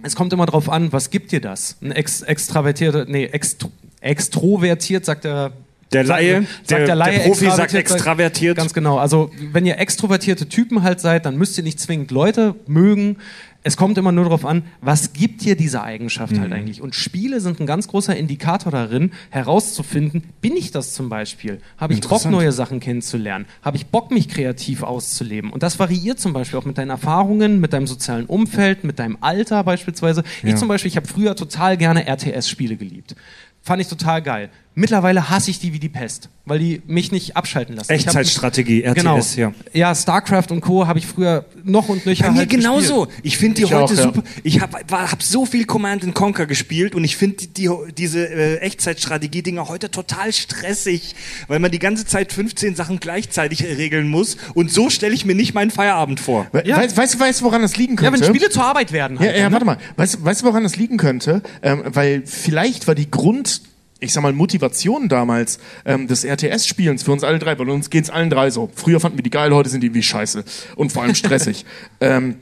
Es 0.02 0.16
kommt 0.16 0.32
immer 0.32 0.46
drauf 0.46 0.68
an, 0.68 0.92
was 0.92 1.10
gibt 1.10 1.30
dir 1.30 1.40
das? 1.40 1.76
Ein 1.80 1.92
ex 1.92 2.22
extravertierte, 2.22 3.06
nee, 3.08 3.26
extro 3.26 3.70
extrovertiert, 4.00 5.04
sagt 5.04 5.24
der 5.24 5.52
Der 5.92 6.04
Laie, 6.04 6.42
sagt 6.62 6.70
der- 6.70 6.86
der, 6.86 6.94
Laie 6.96 7.18
der 7.18 7.24
Profi 7.26 7.50
sagt 7.50 7.74
extravertiert. 7.74 8.56
Ganz 8.56 8.72
genau. 8.74 8.98
Also, 8.98 9.30
wenn 9.52 9.66
ihr 9.66 9.78
extrovertierte 9.78 10.48
Typen 10.48 10.82
halt 10.82 11.00
seid, 11.00 11.26
dann 11.26 11.36
müsst 11.36 11.58
ihr 11.58 11.64
nicht 11.64 11.78
zwingend 11.78 12.10
Leute 12.10 12.54
mögen. 12.66 13.16
Es 13.64 13.76
kommt 13.76 13.96
immer 13.96 14.10
nur 14.10 14.24
darauf 14.24 14.44
an, 14.44 14.64
was 14.80 15.12
gibt 15.12 15.44
dir 15.44 15.54
diese 15.56 15.82
Eigenschaft 15.84 16.32
Mhm. 16.32 16.40
halt 16.40 16.52
eigentlich? 16.52 16.82
Und 16.82 16.96
Spiele 16.96 17.40
sind 17.40 17.60
ein 17.60 17.66
ganz 17.66 17.86
großer 17.86 18.16
Indikator 18.16 18.72
darin, 18.72 19.12
herauszufinden, 19.30 20.24
bin 20.40 20.56
ich 20.56 20.70
das 20.72 20.94
zum 20.94 21.08
Beispiel? 21.08 21.60
Habe 21.78 21.92
ich 21.94 22.00
Bock, 22.00 22.24
neue 22.24 22.50
Sachen 22.50 22.80
kennenzulernen? 22.80 23.46
Habe 23.62 23.76
ich 23.76 23.86
Bock, 23.86 24.10
mich 24.10 24.28
kreativ 24.28 24.82
auszuleben? 24.82 25.50
Und 25.52 25.62
das 25.62 25.78
variiert 25.78 26.18
zum 26.18 26.32
Beispiel 26.32 26.58
auch 26.58 26.64
mit 26.64 26.76
deinen 26.78 26.90
Erfahrungen, 26.90 27.60
mit 27.60 27.72
deinem 27.72 27.86
sozialen 27.86 28.26
Umfeld, 28.26 28.82
mit 28.82 28.98
deinem 28.98 29.18
Alter 29.20 29.62
beispielsweise. 29.62 30.24
Ich 30.42 30.50
Ja. 30.50 30.56
zum 30.56 30.68
Beispiel, 30.68 30.88
ich 30.88 30.96
habe 30.96 31.06
früher 31.06 31.36
total 31.36 31.76
gerne 31.76 32.06
RTS-Spiele 32.08 32.76
geliebt. 32.76 33.14
Fand 33.62 33.80
ich 33.80 33.86
total 33.86 34.22
geil. 34.22 34.50
Mittlerweile 34.74 35.28
hasse 35.28 35.50
ich 35.50 35.58
die 35.58 35.74
wie 35.74 35.78
die 35.78 35.90
Pest, 35.90 36.30
weil 36.46 36.58
die 36.58 36.80
mich 36.86 37.12
nicht 37.12 37.36
abschalten 37.36 37.76
lassen. 37.76 37.92
Echtzeitstrategie, 37.92 38.82
RTS, 38.84 38.94
genau. 38.94 39.18
ja. 39.36 39.52
Ja, 39.74 39.94
StarCraft 39.94 40.46
und 40.50 40.62
Co. 40.62 40.86
habe 40.86 40.98
ich 40.98 41.06
früher 41.06 41.44
noch 41.62 41.90
und 41.90 42.06
nöcher 42.06 42.24
Bei 42.24 42.30
mir 42.30 42.38
halt 42.38 42.50
genauso. 42.50 43.04
gespielt. 43.06 43.20
Ich 43.24 43.36
finde 43.36 43.54
die 43.56 43.62
Ich 43.64 43.74
heute 43.74 43.84
auch, 43.92 43.96
ja. 43.96 44.02
super. 44.02 44.22
Ich 44.42 44.60
habe 44.62 44.78
hab 44.90 45.22
so 45.22 45.44
viel 45.44 45.66
Command 45.66 46.04
and 46.04 46.14
Conquer 46.14 46.46
gespielt 46.46 46.94
und 46.94 47.04
ich 47.04 47.16
finde 47.16 47.36
die, 47.36 47.48
die, 47.48 47.70
diese 47.98 48.26
äh, 48.28 48.56
Echtzeitstrategie-Dinger 48.60 49.68
heute 49.68 49.90
total 49.90 50.32
stressig, 50.32 51.14
weil 51.48 51.58
man 51.58 51.70
die 51.70 51.78
ganze 51.78 52.06
Zeit 52.06 52.32
15 52.32 52.74
Sachen 52.74 52.98
gleichzeitig 52.98 53.62
äh, 53.64 53.72
regeln 53.74 54.08
muss 54.08 54.36
und 54.54 54.70
so 54.70 54.88
stelle 54.90 55.14
ich 55.14 55.24
mir 55.26 55.34
nicht 55.34 55.52
meinen 55.54 55.70
Feierabend 55.70 56.18
vor. 56.20 56.46
We 56.52 56.62
Ja. 56.66 56.78
Weißt, 56.78 56.96
weißt 56.96 57.14
du, 57.14 57.20
weißt, 57.20 57.40
du, 57.40 57.44
woran 57.44 57.60
das 57.62 57.76
liegen 57.76 57.94
Ja, 57.96 58.10
könnte? 58.10 58.20
wenn 58.20 58.28
Spiele 58.34 58.48
zur 58.50 58.64
Arbeit 58.64 58.92
werden. 58.92 59.18
Ja, 59.18 59.26
Halt, 59.26 59.36
ja, 59.36 59.48
ne? 59.48 59.52
warte 59.52 59.66
mal. 59.66 59.76
Weißt, 59.96 60.24
weißt 60.24 60.42
du, 60.42 60.46
woran 60.46 60.62
das 60.62 60.76
liegen 60.76 60.96
könnte? 60.96 61.42
Ähm, 61.62 61.82
weil 61.86 62.22
vielleicht 62.24 62.86
war 62.88 62.94
die 62.94 63.10
Grund, 63.10 63.60
ich 64.02 64.12
sag 64.12 64.22
mal, 64.22 64.32
Motivation 64.32 65.08
damals 65.08 65.58
ähm, 65.84 66.08
des 66.08 66.24
RTS-Spielens 66.24 67.04
für 67.04 67.12
uns 67.12 67.22
alle 67.22 67.38
drei, 67.38 67.58
weil 67.58 67.70
uns 67.70 67.88
geht's 67.88 68.10
allen 68.10 68.30
drei 68.30 68.50
so. 68.50 68.70
Früher 68.74 69.00
fanden 69.00 69.18
wir 69.18 69.22
die 69.22 69.30
geil, 69.30 69.54
heute 69.54 69.68
sind 69.68 69.82
die 69.82 69.94
wie 69.94 70.02
scheiße. 70.02 70.44
Und 70.76 70.92
vor 70.92 71.04
allem 71.04 71.14
stressig. 71.14 71.64
ähm, 72.00 72.36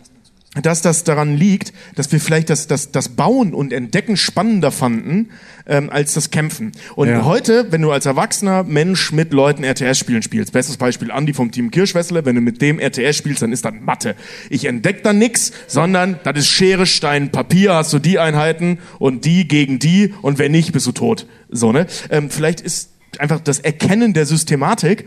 dass 0.61 0.83
das 0.83 1.05
daran 1.05 1.37
liegt, 1.37 1.73
dass 1.95 2.11
wir 2.11 2.21
vielleicht 2.21 2.51
das, 2.51 2.67
das, 2.67 2.91
das 2.91 3.11
Bauen 3.11 3.55
und 3.55 3.73
Entdecken 3.73 4.17
spannender 4.17 4.73
fanden 4.73 5.29
ähm, 5.69 5.91
als 5.91 6.15
das 6.15 6.31
Kämpfen. 6.33 6.73
Und 6.97 7.09
Ja. 7.09 7.25
heute, 7.25 7.71
wenn 7.71 7.83
du 7.83 7.93
als 7.93 8.05
erwachsener 8.05 8.65
Mensch 8.65 9.13
mit 9.13 9.33
Leuten 9.33 9.63
RTS-Spielen 9.63 10.23
spielst, 10.23 10.53
bestes 10.53 10.77
Beispiel 10.77 11.13
Andi 11.13 11.35
vom 11.35 11.53
Team 11.53 11.71
Kirschwässle, 11.71 12.25
wenn 12.25 12.35
du 12.35 12.41
mit 12.41 12.61
dem 12.61 12.81
RTS 12.81 13.17
spielst, 13.17 13.43
dann 13.43 13.53
ist 13.53 13.65
das 13.65 13.75
Mathe. 13.81 14.17
Ich 14.49 14.65
entdeck 14.65 15.05
da 15.05 15.13
nix, 15.13 15.53
sondern 15.69 16.19
das 16.25 16.39
ist 16.39 16.49
Schere, 16.49 16.85
Stein, 16.87 17.31
Papier, 17.31 17.75
hast 17.75 17.93
du 17.93 18.01
die 18.01 18.19
Einheiten 18.19 18.79
und 18.99 19.25
die 19.25 19.47
gegen 19.47 19.79
die 19.79 20.15
und 20.21 20.39
wenn 20.41 20.51
nicht, 20.51 20.73
bist 20.73 20.87
du 20.87 20.93
tot. 20.93 21.27
So, 21.49 21.71
ne? 21.71 21.87
Ähm, 22.11 22.29
vielleicht 22.29 22.61
ist 22.61 22.91
einfach 23.19 23.39
das 23.39 23.61
Erkennen 23.61 24.15
der 24.15 24.27
Systematik, 24.27 25.07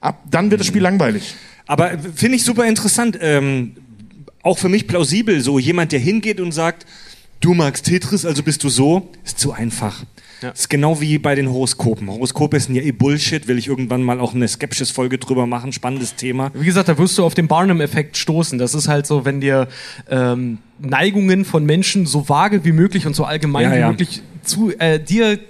ab 0.00 0.22
dann 0.30 0.50
wird 0.50 0.60
das 0.60 0.66
Spiel 0.66 0.82
langweilig. 0.82 1.34
Aber 1.66 1.90
finde 2.14 2.36
ich 2.36 2.44
super 2.44 2.64
interessant. 2.66 3.18
Ähm, 3.20 3.74
auch 4.48 4.58
für 4.58 4.68
mich 4.68 4.86
plausibel, 4.86 5.40
so 5.40 5.58
jemand, 5.58 5.92
der 5.92 6.00
hingeht 6.00 6.40
und 6.40 6.52
sagt, 6.52 6.86
du 7.40 7.54
magst 7.54 7.84
Tetris, 7.86 8.24
also 8.24 8.42
bist 8.42 8.64
du 8.64 8.68
so, 8.68 9.10
ist 9.24 9.38
zu 9.38 9.52
einfach. 9.52 10.04
Ja. 10.40 10.50
Ist 10.50 10.70
genau 10.70 11.00
wie 11.00 11.18
bei 11.18 11.34
den 11.34 11.50
Horoskopen. 11.50 12.08
Horoskope 12.08 12.58
sind 12.60 12.76
ja 12.76 12.82
eh 12.82 12.92
Bullshit, 12.92 13.48
will 13.48 13.58
ich 13.58 13.66
irgendwann 13.66 14.02
mal 14.02 14.20
auch 14.20 14.34
eine 14.34 14.46
Skepsis-Folge 14.46 15.18
drüber 15.18 15.46
machen, 15.46 15.72
spannendes 15.72 16.14
Thema. 16.14 16.52
Wie 16.54 16.64
gesagt, 16.64 16.88
da 16.88 16.96
wirst 16.96 17.18
du 17.18 17.24
auf 17.24 17.34
den 17.34 17.48
Barnum-Effekt 17.48 18.16
stoßen. 18.16 18.56
Das 18.58 18.74
ist 18.74 18.86
halt 18.86 19.06
so, 19.06 19.24
wenn 19.24 19.40
dir 19.40 19.66
ähm, 20.08 20.58
Neigungen 20.78 21.44
von 21.44 21.66
Menschen 21.66 22.06
so 22.06 22.28
vage 22.28 22.64
wie 22.64 22.72
möglich 22.72 23.06
und 23.06 23.16
so 23.16 23.24
allgemein 23.24 23.64
Ja, 23.64 23.72
wie 23.72 23.80
ja. 23.80 23.90
möglich 23.90 24.22
zu 24.44 24.70
äh, 24.78 25.00
dir 25.00 25.40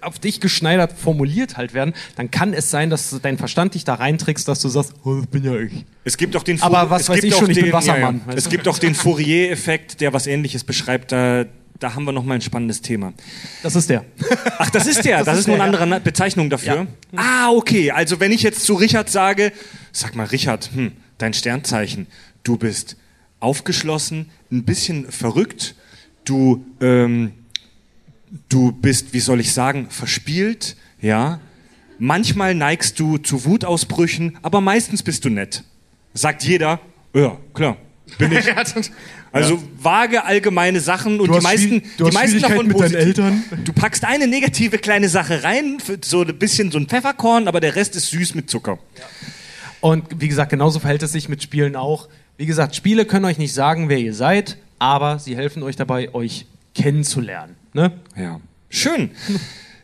auf 0.00 0.18
dich 0.18 0.40
geschneidert 0.40 0.92
formuliert 0.92 1.56
halt 1.56 1.74
werden, 1.74 1.92
dann 2.14 2.30
kann 2.30 2.54
es 2.54 2.70
sein, 2.70 2.88
dass 2.88 3.10
du 3.10 3.18
dein 3.18 3.38
Verstand 3.38 3.74
dich 3.74 3.84
da 3.84 3.94
reintrickst, 3.94 4.46
dass 4.46 4.60
du 4.60 4.68
sagst, 4.68 4.94
oh, 5.04 5.16
das 5.16 5.26
bin 5.26 5.44
ja 5.44 5.56
ich. 5.56 5.84
Es 6.06 6.16
gibt 6.16 6.36
auch 6.36 6.44
den 6.44 6.62
Aber 6.62 6.88
was 6.88 7.02
es 7.02 7.08
weiß 7.08 7.20
gibt 7.20 7.32
ich 7.32 7.38
schon, 7.38 7.50
ich 7.50 7.56
bin 7.56 7.64
den, 7.64 7.72
Wassermann, 7.72 8.20
weißt 8.26 8.38
Es 8.38 8.48
gibt 8.48 8.68
auch 8.68 8.78
den 8.78 8.94
Fourier-Effekt, 8.94 10.00
der 10.00 10.12
was 10.12 10.28
ähnliches 10.28 10.62
beschreibt. 10.62 11.10
Da, 11.10 11.46
da 11.80 11.94
haben 11.96 12.04
wir 12.04 12.12
noch 12.12 12.22
mal 12.22 12.34
ein 12.34 12.40
spannendes 12.40 12.80
Thema. 12.80 13.12
Das 13.64 13.74
ist 13.74 13.90
der. 13.90 14.04
Ach, 14.58 14.70
das 14.70 14.86
ist 14.86 15.04
der. 15.04 15.18
Das, 15.18 15.26
Das 15.26 15.34
ist 15.34 15.40
ist 15.40 15.46
nur 15.48 15.56
eine 15.56 15.64
ja. 15.64 15.66
andere 15.66 15.84
Na- 15.88 15.98
Bezeichnung 15.98 16.48
dafür. 16.48 16.86
Ah, 17.16 17.50
okay. 17.50 17.90
Also 17.90 18.20
wenn 18.20 18.30
ich 18.30 18.44
jetzt 18.44 18.62
zu 18.62 18.74
Richard 18.74 19.10
sage, 19.10 19.52
sag 19.90 20.14
mal, 20.14 20.26
Richard, 20.26 20.70
hm, 20.72 20.92
dein 21.18 21.34
Sternzeichen, 21.34 22.06
du 22.44 22.56
bist 22.56 22.96
aufgeschlossen, 23.40 24.30
ein 24.52 24.62
bisschen 24.62 25.10
verrückt, 25.10 25.74
du, 26.24 26.64
ähm, 26.80 27.32
du 28.48 28.70
bist, 28.70 29.12
wie 29.12 29.20
soll 29.20 29.40
ich 29.40 29.52
sagen, 29.52 29.88
verspielt, 29.90 30.76
ja. 31.00 31.40
Manchmal 31.98 32.54
neigst 32.54 33.00
du 33.00 33.18
zu 33.18 33.44
Wutausbrüchen, 33.44 34.38
aber 34.42 34.60
meistens 34.60 35.02
bist 35.02 35.24
du 35.24 35.30
nett. 35.30 35.64
Sagt 36.16 36.42
jeder, 36.44 36.80
ja, 37.14 37.36
klar, 37.52 37.76
bin 38.18 38.32
ich. 38.38 38.46
Also 39.32 39.62
vage 39.78 40.24
allgemeine 40.24 40.80
Sachen 40.80 41.20
und 41.20 41.34
die 41.34 41.40
meisten, 41.40 41.82
die 41.98 42.02
meisten 42.04 42.40
davon 42.40 42.66
mit 42.66 42.80
deinen. 42.80 42.94
Eltern. 42.94 43.44
Du 43.64 43.72
packst 43.72 44.04
eine 44.04 44.26
negative 44.26 44.78
kleine 44.78 45.10
Sache 45.10 45.42
rein, 45.42 45.76
so 46.02 46.22
ein 46.22 46.38
bisschen 46.38 46.70
so 46.70 46.78
ein 46.78 46.86
Pfefferkorn, 46.86 47.46
aber 47.46 47.60
der 47.60 47.76
Rest 47.76 47.96
ist 47.96 48.10
süß 48.10 48.34
mit 48.34 48.48
Zucker. 48.48 48.78
Und 49.80 50.04
wie 50.20 50.28
gesagt, 50.28 50.50
genauso 50.50 50.78
verhält 50.80 51.02
es 51.02 51.12
sich 51.12 51.28
mit 51.28 51.42
Spielen 51.42 51.76
auch. 51.76 52.08
Wie 52.38 52.46
gesagt, 52.46 52.74
Spiele 52.76 53.04
können 53.04 53.26
euch 53.26 53.38
nicht 53.38 53.52
sagen, 53.52 53.90
wer 53.90 53.98
ihr 53.98 54.14
seid, 54.14 54.56
aber 54.78 55.18
sie 55.18 55.36
helfen 55.36 55.62
euch 55.62 55.76
dabei, 55.76 56.14
euch 56.14 56.46
kennenzulernen. 56.74 57.56
Ne? 57.74 57.92
Ja. 58.16 58.40
Schön. 58.70 59.10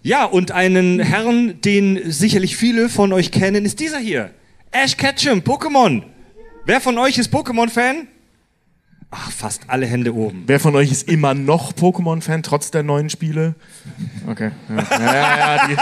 Ja, 0.02 0.24
und 0.24 0.50
einen 0.50 0.98
Herrn, 0.98 1.60
den 1.60 2.10
sicherlich 2.10 2.56
viele 2.56 2.88
von 2.88 3.12
euch 3.12 3.30
kennen, 3.30 3.64
ist 3.64 3.80
dieser 3.80 3.98
hier. 3.98 4.30
Ash 4.70 4.96
Ketchum, 4.96 5.40
Pokémon. 5.40 6.02
Wer 6.64 6.80
von 6.80 6.96
euch 6.98 7.18
ist 7.18 7.34
Pokémon-Fan? 7.34 8.06
Ach, 9.10 9.30
fast 9.32 9.62
alle 9.66 9.84
Hände 9.84 10.14
oben. 10.14 10.44
Wer 10.46 10.60
von 10.60 10.76
euch 10.76 10.92
ist 10.92 11.08
immer 11.08 11.34
noch 11.34 11.72
Pokémon-Fan, 11.72 12.44
trotz 12.44 12.70
der 12.70 12.84
neuen 12.84 13.10
Spiele? 13.10 13.56
Okay. 14.28 14.52
Ja, 14.68 14.98
ja, 14.98 15.38
ja, 15.38 15.68
die, 15.68 15.76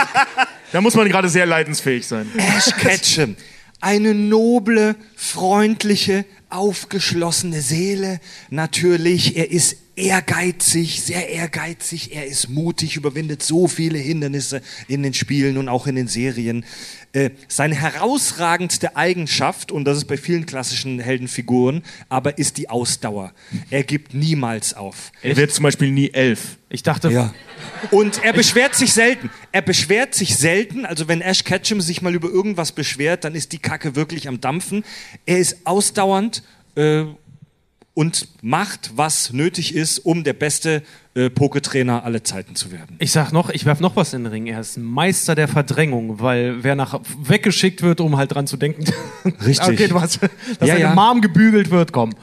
da 0.72 0.80
muss 0.80 0.94
man 0.94 1.06
gerade 1.08 1.28
sehr 1.28 1.44
leidensfähig 1.46 2.06
sein. 2.06 2.28
Ash 2.36 2.74
Ketchum. 2.76 3.36
Eine 3.82 4.14
noble, 4.14 4.96
freundliche, 5.16 6.24
aufgeschlossene 6.48 7.60
Seele. 7.60 8.18
Natürlich, 8.48 9.36
er 9.36 9.50
ist 9.50 9.76
ehrgeizig, 10.00 11.02
sehr 11.02 11.28
ehrgeizig, 11.28 12.14
er 12.14 12.26
ist 12.26 12.48
mutig, 12.48 12.96
überwindet 12.96 13.42
so 13.42 13.68
viele 13.68 13.98
Hindernisse 13.98 14.62
in 14.88 15.02
den 15.02 15.14
Spielen 15.14 15.58
und 15.58 15.68
auch 15.68 15.86
in 15.86 15.96
den 15.96 16.08
Serien. 16.08 16.64
Äh, 17.12 17.30
seine 17.48 17.74
herausragendste 17.74 18.96
Eigenschaft, 18.96 19.72
und 19.72 19.84
das 19.84 19.98
ist 19.98 20.04
bei 20.06 20.16
vielen 20.16 20.46
klassischen 20.46 21.00
Heldenfiguren, 21.00 21.82
aber 22.08 22.38
ist 22.38 22.56
die 22.56 22.70
Ausdauer. 22.70 23.32
Er 23.70 23.82
gibt 23.82 24.14
niemals 24.14 24.74
auf. 24.74 25.12
Er 25.22 25.36
wird 25.36 25.52
zum 25.52 25.64
Beispiel 25.64 25.90
nie 25.90 26.10
elf. 26.10 26.56
Ich 26.68 26.82
dachte, 26.82 27.10
Ja. 27.10 27.34
Und 27.90 28.22
er 28.24 28.32
beschwert 28.32 28.74
sich 28.74 28.92
selten. 28.92 29.30
Er 29.52 29.62
beschwert 29.62 30.14
sich 30.14 30.36
selten. 30.36 30.86
Also 30.86 31.08
wenn 31.08 31.20
Ash 31.20 31.44
Ketchum 31.44 31.80
sich 31.80 32.00
mal 32.00 32.14
über 32.14 32.28
irgendwas 32.28 32.72
beschwert, 32.72 33.24
dann 33.24 33.34
ist 33.34 33.52
die 33.52 33.58
Kacke 33.58 33.96
wirklich 33.96 34.28
am 34.28 34.40
Dampfen. 34.40 34.84
Er 35.26 35.38
ist 35.38 35.66
ausdauernd 35.66 36.42
äh, 36.76 37.04
und 38.00 38.28
macht, 38.40 38.92
was 38.96 39.30
nötig 39.34 39.74
ist, 39.74 39.98
um 39.98 40.24
der 40.24 40.32
beste 40.32 40.82
äh, 41.12 41.28
Poketrainer 41.28 42.02
aller 42.02 42.24
Zeiten 42.24 42.54
zu 42.54 42.72
werden. 42.72 42.96
Ich 42.98 43.12
sag 43.12 43.30
noch, 43.30 43.50
ich 43.50 43.66
werf 43.66 43.80
noch 43.80 43.94
was 43.94 44.14
in 44.14 44.24
den 44.24 44.32
Ring. 44.32 44.46
Er 44.46 44.60
ist 44.60 44.78
ein 44.78 44.84
Meister 44.84 45.34
der 45.34 45.48
Verdrängung, 45.48 46.18
weil 46.18 46.64
wer 46.64 46.76
nach 46.76 46.98
weggeschickt 47.22 47.82
wird, 47.82 48.00
um 48.00 48.16
halt 48.16 48.32
dran 48.32 48.46
zu 48.46 48.56
denken, 48.56 48.84
Richtig. 49.44 49.68
okay, 49.68 49.90
hast, 49.92 50.22
dass 50.22 50.30
Ja, 50.60 50.66
seine 50.68 50.80
ja. 50.80 50.94
Mom 50.94 51.20
gebügelt 51.20 51.70
wird, 51.70 51.92
komm. 51.92 52.14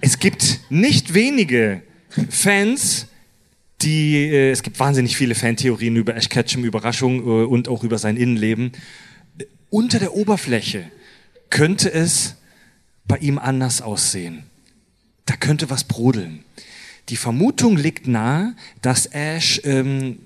Es 0.00 0.18
gibt 0.18 0.60
nicht 0.70 1.12
wenige 1.12 1.82
Fans, 2.30 3.06
die, 3.82 4.14
äh, 4.24 4.52
es 4.52 4.62
gibt 4.62 4.80
wahnsinnig 4.80 5.18
viele 5.18 5.34
Fantheorien 5.34 5.96
über 5.96 6.16
Ash 6.16 6.30
Ketchum, 6.30 6.64
Überraschung 6.64 7.18
äh, 7.18 7.44
und 7.44 7.68
auch 7.68 7.84
über 7.84 7.98
sein 7.98 8.16
Innenleben. 8.16 8.72
Unter 9.68 9.98
der 9.98 10.14
Oberfläche 10.14 10.90
könnte 11.50 11.92
es 11.92 12.36
bei 13.06 13.18
ihm 13.18 13.38
anders 13.38 13.82
aussehen. 13.82 14.44
Da 15.26 15.36
könnte 15.36 15.70
was 15.70 15.84
brodeln. 15.84 16.44
Die 17.08 17.16
Vermutung 17.16 17.76
liegt 17.76 18.06
nahe, 18.06 18.54
dass 18.82 19.06
Ash 19.06 19.60
ähm, 19.64 20.18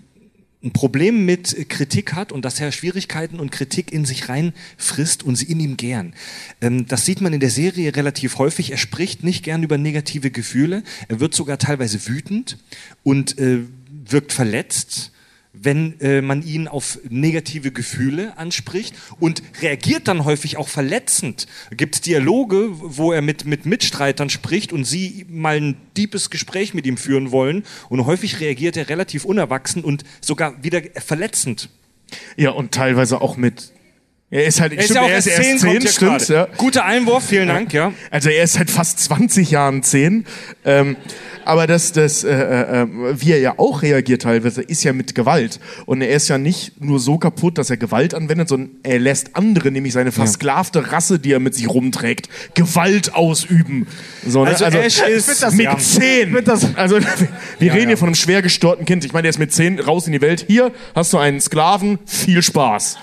ein 0.64 0.72
Problem 0.72 1.26
mit 1.26 1.68
Kritik 1.68 2.14
hat 2.14 2.32
und 2.32 2.44
dass 2.44 2.58
er 2.58 2.72
Schwierigkeiten 2.72 3.38
und 3.38 3.52
Kritik 3.52 3.92
in 3.92 4.04
sich 4.06 4.28
reinfrisst 4.28 5.22
und 5.22 5.36
sie 5.36 5.46
in 5.46 5.60
ihm 5.60 5.76
gern. 5.76 6.14
Ähm, 6.60 6.86
das 6.86 7.04
sieht 7.04 7.20
man 7.20 7.32
in 7.32 7.40
der 7.40 7.50
Serie 7.50 7.94
relativ 7.94 8.38
häufig. 8.38 8.70
Er 8.70 8.78
spricht 8.78 9.24
nicht 9.24 9.44
gern 9.44 9.62
über 9.62 9.78
negative 9.78 10.30
Gefühle. 10.30 10.82
Er 11.08 11.20
wird 11.20 11.34
sogar 11.34 11.58
teilweise 11.58 12.06
wütend 12.06 12.58
und 13.02 13.38
äh, 13.38 13.60
wirkt 14.06 14.32
verletzt 14.32 15.12
wenn 15.55 15.98
äh, 16.01 16.20
man 16.20 16.43
ihn 16.43 16.68
auf 16.68 16.98
negative 17.09 17.70
Gefühle 17.70 18.36
anspricht 18.36 18.94
und 19.20 19.43
reagiert 19.62 20.09
dann 20.09 20.24
häufig 20.24 20.56
auch 20.56 20.68
verletzend. 20.68 21.47
Gibt 21.70 21.94
es 21.94 22.01
Dialoge, 22.01 22.68
wo 22.72 23.12
er 23.12 23.22
mit, 23.22 23.44
mit 23.47 23.64
Mitstreitern 23.64 24.31
spricht 24.31 24.72
und 24.72 24.85
sie 24.85 25.24
mal 25.28 25.56
ein 25.56 25.76
deepes 25.97 26.31
Gespräch 26.31 26.74
mit 26.74 26.86
ihm 26.86 26.97
führen 26.97 27.31
wollen 27.31 27.64
und 27.89 28.05
häufig 28.05 28.40
reagiert 28.40 28.76
er 28.76 28.89
relativ 28.89 29.24
unerwachsen 29.24 29.85
und 29.85 30.05
sogar 30.20 30.62
wieder 30.62 30.82
verletzend. 30.97 31.70
Ja, 32.36 32.51
und 32.51 32.72
teilweise 32.72 33.20
auch 33.20 33.36
mit. 33.36 33.73
Er 34.35 34.47
ist 34.47 34.61
halt, 34.61 34.73
Er 34.73 34.81
ist 34.81 34.86
stimmt, 34.86 35.01
ja 35.01 35.06
er 35.06 35.19
ist 35.19 35.27
erst 35.28 35.39
erst 35.39 35.48
10, 35.51 35.59
10, 35.61 35.69
kommt 35.70 35.85
ja 35.85 35.90
stimmt, 36.19 36.28
ja. 36.28 36.48
Guter 36.56 36.85
Einwurf, 36.85 37.24
vielen 37.24 37.47
Dank, 37.47 37.73
ja. 37.73 37.93
Also 38.11 38.31
er 38.31 38.43
ist 38.43 38.55
seit 38.55 38.69
fast 38.69 38.98
20 38.98 39.52
Jahren 39.52 39.85
10. 39.85 40.27
Ähm, 40.65 40.97
aber 41.44 41.69
das, 41.69 41.93
das, 41.93 42.24
äh, 42.24 42.32
äh, 42.32 42.86
wie 43.15 43.31
er 43.31 43.39
ja 43.39 43.55
auch 43.59 43.82
reagiert 43.82 44.23
teilweise, 44.23 44.62
ist 44.62 44.82
ja 44.82 44.93
mit 44.93 45.15
Gewalt. 45.15 45.61
Und 45.86 46.01
er 46.01 46.09
ist 46.09 46.27
ja 46.28 46.39
nicht 46.39 46.81
nur 46.82 46.98
so 46.98 47.16
kaputt, 47.19 47.59
dass 47.59 47.70
er 47.70 47.77
Gewalt 47.77 48.12
anwendet, 48.12 48.48
sondern 48.48 48.70
er 48.82 48.98
lässt 48.98 49.36
andere, 49.36 49.70
nämlich 49.70 49.93
seine 49.93 50.11
versklavte 50.11 50.90
Rasse, 50.90 51.20
die 51.20 51.31
er 51.31 51.39
mit 51.39 51.55
sich 51.55 51.69
rumträgt, 51.69 52.28
Gewalt 52.55 53.15
ausüben. 53.15 53.86
So, 54.27 54.44
ne? 54.44 54.51
Also 54.51 54.65
Ash 54.65 55.01
ist- 55.01 55.28
mit, 55.28 55.43
das, 55.43 55.55
mit 55.55 55.65
ja. 55.66 55.78
10. 55.78 56.36
also 56.74 56.98
wir 57.61 57.73
reden 57.73 57.86
hier 57.89 57.98
von 57.98 58.09
einem 58.09 58.15
schwer 58.16 58.43
gestörten 58.43 58.85
Kind. 58.85 59.05
Ich 59.05 59.12
meine, 59.12 59.23
der 59.23 59.31
ist 59.31 59.39
mit 59.39 59.52
10 59.52 59.78
raus 59.78 60.06
in 60.06 60.12
die 60.12 60.20
Welt. 60.23 60.44
Hier 60.48 60.73
hast 60.94 61.12
du 61.12 61.19
einen 61.19 61.40
Sklaven, 61.40 62.01
viel 62.05 62.43
Spaß. 62.43 62.97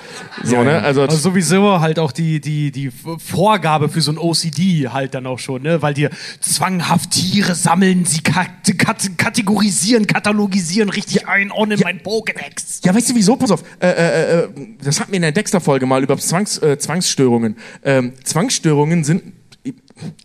So, 0.43 0.63
ne? 0.63 0.81
Also, 0.81 1.03
Also 1.03 1.20
sowieso 1.21 1.79
halt 1.79 1.99
auch 1.99 2.11
die, 2.11 2.41
die, 2.41 2.71
die 2.71 2.91
Vorgabe 2.91 3.89
für 3.89 4.01
so 4.01 4.11
ein 4.11 4.17
OCD 4.17 4.89
halt 4.89 5.13
dann 5.13 5.25
auch 5.25 5.39
schon, 5.39 5.61
ne? 5.61 5.81
Weil 5.81 5.93
dir 5.93 6.09
zwanghaft 6.39 7.11
Tiere 7.11 7.55
sammeln, 7.55 8.05
sie 8.05 8.21
kat 8.21 8.49
kat 8.77 9.17
kategorisieren, 9.17 10.07
katalogisieren, 10.07 10.89
richtig 10.89 11.27
einordnen 11.27 11.79
in 11.79 11.83
mein 11.83 12.01
Pokédex. 12.01 12.85
Ja, 12.85 12.93
weißt 12.93 13.09
du 13.09 13.15
wieso? 13.15 13.35
Pass 13.35 13.51
auf. 13.51 13.63
Äh, 13.79 13.87
äh, 13.87 14.39
äh, 14.39 14.49
das 14.83 14.99
hatten 14.99 15.11
wir 15.11 15.17
in 15.17 15.21
der 15.21 15.31
Dexter-Folge 15.31 15.85
mal 15.85 16.03
über 16.03 16.17
Zwangs, 16.17 16.57
äh, 16.57 16.77
Zwangsstörungen. 16.77 17.55
Ähm, 17.83 18.13
Zwangsstörungen 18.23 19.03
sind 19.03 19.23
äh, 19.27 19.31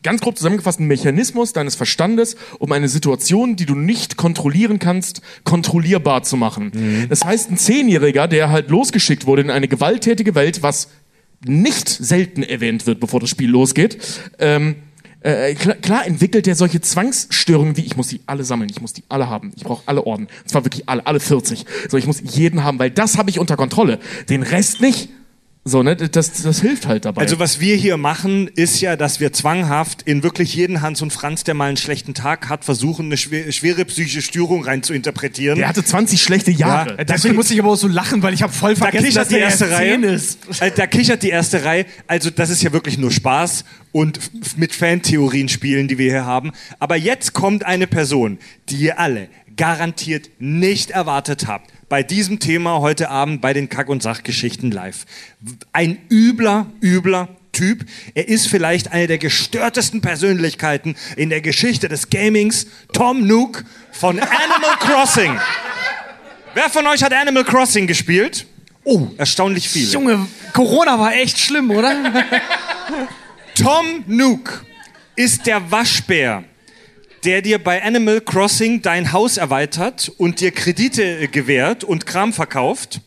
ganz 0.02 0.20
grob 0.20 0.36
zusammengefasst 0.36 0.80
ein 0.80 0.86
Mechanismus 0.86 1.52
deines 1.52 1.74
Verstandes, 1.74 2.36
um 2.58 2.72
eine 2.72 2.88
Situation, 2.88 3.56
die 3.56 3.66
du 3.66 3.74
nicht 3.74 4.16
kontrollieren 4.16 4.78
kannst, 4.78 5.20
kontrollierbar 5.44 6.22
zu 6.22 6.36
machen. 6.36 7.06
Das 7.08 7.24
heißt, 7.24 7.50
ein 7.50 7.58
Zehnjähriger, 7.58 8.28
der 8.28 8.50
halt 8.50 8.70
losgeschickt 8.70 9.26
wurde 9.26 9.42
in 9.42 9.50
eine 9.50 9.68
gewalttätige 9.68 10.34
Welt, 10.34 10.62
was 10.62 10.88
nicht 11.44 11.88
selten 11.88 12.42
erwähnt 12.42 12.86
wird, 12.86 13.00
bevor 13.00 13.20
das 13.20 13.28
Spiel 13.28 13.50
losgeht, 13.50 13.98
ähm, 14.38 14.76
äh, 15.20 15.54
klar, 15.54 15.74
klar 15.76 16.06
entwickelt 16.06 16.46
er 16.46 16.54
solche 16.54 16.80
Zwangsstörungen 16.80 17.76
wie 17.76 17.80
ich 17.80 17.96
muss 17.96 18.08
die 18.08 18.20
alle 18.26 18.44
sammeln, 18.44 18.70
ich 18.70 18.80
muss 18.80 18.92
die 18.92 19.02
alle 19.08 19.28
haben, 19.28 19.52
ich 19.56 19.64
brauche 19.64 19.82
alle 19.86 20.06
Orden, 20.06 20.28
und 20.28 20.48
zwar 20.48 20.64
wirklich 20.64 20.88
alle, 20.88 21.04
alle 21.06 21.18
40. 21.18 21.64
So, 21.88 21.96
ich 21.96 22.06
muss 22.06 22.22
jeden 22.22 22.62
haben, 22.62 22.78
weil 22.78 22.90
das 22.90 23.18
habe 23.18 23.28
ich 23.30 23.38
unter 23.40 23.56
Kontrolle, 23.56 23.98
den 24.28 24.42
Rest 24.42 24.80
nicht. 24.80 25.08
So, 25.68 25.82
ne, 25.82 25.96
das, 25.96 26.30
das 26.30 26.60
hilft 26.60 26.86
halt 26.86 27.06
dabei. 27.06 27.22
Also 27.22 27.40
was 27.40 27.58
wir 27.58 27.74
hier 27.74 27.96
machen, 27.96 28.46
ist 28.54 28.80
ja, 28.80 28.94
dass 28.94 29.18
wir 29.18 29.32
zwanghaft 29.32 30.02
in 30.02 30.22
wirklich 30.22 30.54
jeden 30.54 30.80
Hans 30.80 31.02
und 31.02 31.12
Franz, 31.12 31.42
der 31.42 31.54
mal 31.54 31.64
einen 31.66 31.76
schlechten 31.76 32.14
Tag 32.14 32.48
hat, 32.48 32.64
versuchen, 32.64 33.06
eine 33.06 33.16
schwer, 33.16 33.50
schwere 33.50 33.84
psychische 33.84 34.22
Störung 34.22 34.62
rein 34.62 34.84
zu 34.84 34.94
interpretieren. 34.94 35.58
der 35.58 35.66
hatte 35.66 35.82
20 35.82 36.22
schlechte 36.22 36.52
Jahre. 36.52 36.98
Ja. 36.98 37.04
Deswegen 37.04 37.34
muss 37.34 37.50
ich 37.50 37.58
aber 37.58 37.70
auch 37.72 37.76
so 37.76 37.88
lachen, 37.88 38.22
weil 38.22 38.32
ich 38.32 38.44
habe 38.44 38.52
voll 38.52 38.74
Da 38.74 38.84
vergessen, 38.84 39.06
kichert 39.06 39.22
dass 39.22 39.28
die 39.28 39.34
der 39.34 39.42
erste 39.42 39.64
erst 39.64 39.74
Reihe. 39.76 40.00
10 40.00 40.02
ist. 40.04 40.38
Äh, 40.60 40.70
Da 40.70 40.86
kichert 40.86 41.22
die 41.24 41.30
erste 41.30 41.64
Reihe. 41.64 41.86
Also 42.06 42.30
das 42.30 42.50
ist 42.50 42.62
ja 42.62 42.72
wirklich 42.72 42.96
nur 42.96 43.10
Spaß 43.10 43.64
und 43.90 44.20
mit 44.56 44.72
Fantheorien 44.72 45.48
spielen, 45.48 45.88
die 45.88 45.98
wir 45.98 46.12
hier 46.12 46.26
haben. 46.26 46.52
Aber 46.78 46.94
jetzt 46.94 47.32
kommt 47.32 47.66
eine 47.66 47.88
Person, 47.88 48.38
die 48.68 48.76
ihr 48.76 49.00
alle 49.00 49.28
garantiert 49.56 50.30
nicht 50.38 50.90
erwartet 50.90 51.48
habt. 51.48 51.72
Bei 51.88 52.02
diesem 52.02 52.40
Thema 52.40 52.80
heute 52.80 53.10
Abend 53.10 53.40
bei 53.40 53.52
den 53.52 53.68
Kack- 53.68 53.88
und 53.88 54.02
Sachgeschichten 54.02 54.72
live. 54.72 55.06
Ein 55.72 55.98
übler, 56.10 56.66
übler 56.82 57.28
Typ. 57.52 57.86
Er 58.14 58.28
ist 58.28 58.48
vielleicht 58.48 58.90
eine 58.90 59.06
der 59.06 59.18
gestörtesten 59.18 60.00
Persönlichkeiten 60.00 60.96
in 61.16 61.30
der 61.30 61.40
Geschichte 61.40 61.88
des 61.88 62.10
Gamings. 62.10 62.66
Tom 62.92 63.26
Nook 63.26 63.64
von 63.92 64.18
Animal 64.18 64.76
Crossing. 64.80 65.38
Wer 66.54 66.68
von 66.70 66.86
euch 66.88 67.04
hat 67.04 67.12
Animal 67.12 67.44
Crossing 67.44 67.86
gespielt? 67.86 68.46
Oh, 68.82 69.08
erstaunlich 69.16 69.68
viele. 69.68 69.92
Junge, 69.92 70.26
Corona 70.52 70.98
war 70.98 71.14
echt 71.14 71.38
schlimm, 71.38 71.70
oder? 71.70 71.94
Tom 73.54 74.04
Nook 74.06 74.64
ist 75.14 75.46
der 75.46 75.70
Waschbär, 75.70 76.42
der 77.26 77.42
dir 77.42 77.58
bei 77.58 77.82
Animal 77.82 78.20
Crossing 78.20 78.82
dein 78.82 79.12
Haus 79.12 79.36
erweitert 79.36 80.12
und 80.16 80.40
dir 80.40 80.52
Kredite 80.52 81.02
äh, 81.02 81.26
gewährt 81.26 81.82
und 81.82 82.06
Kram 82.06 82.32
verkauft. 82.32 83.00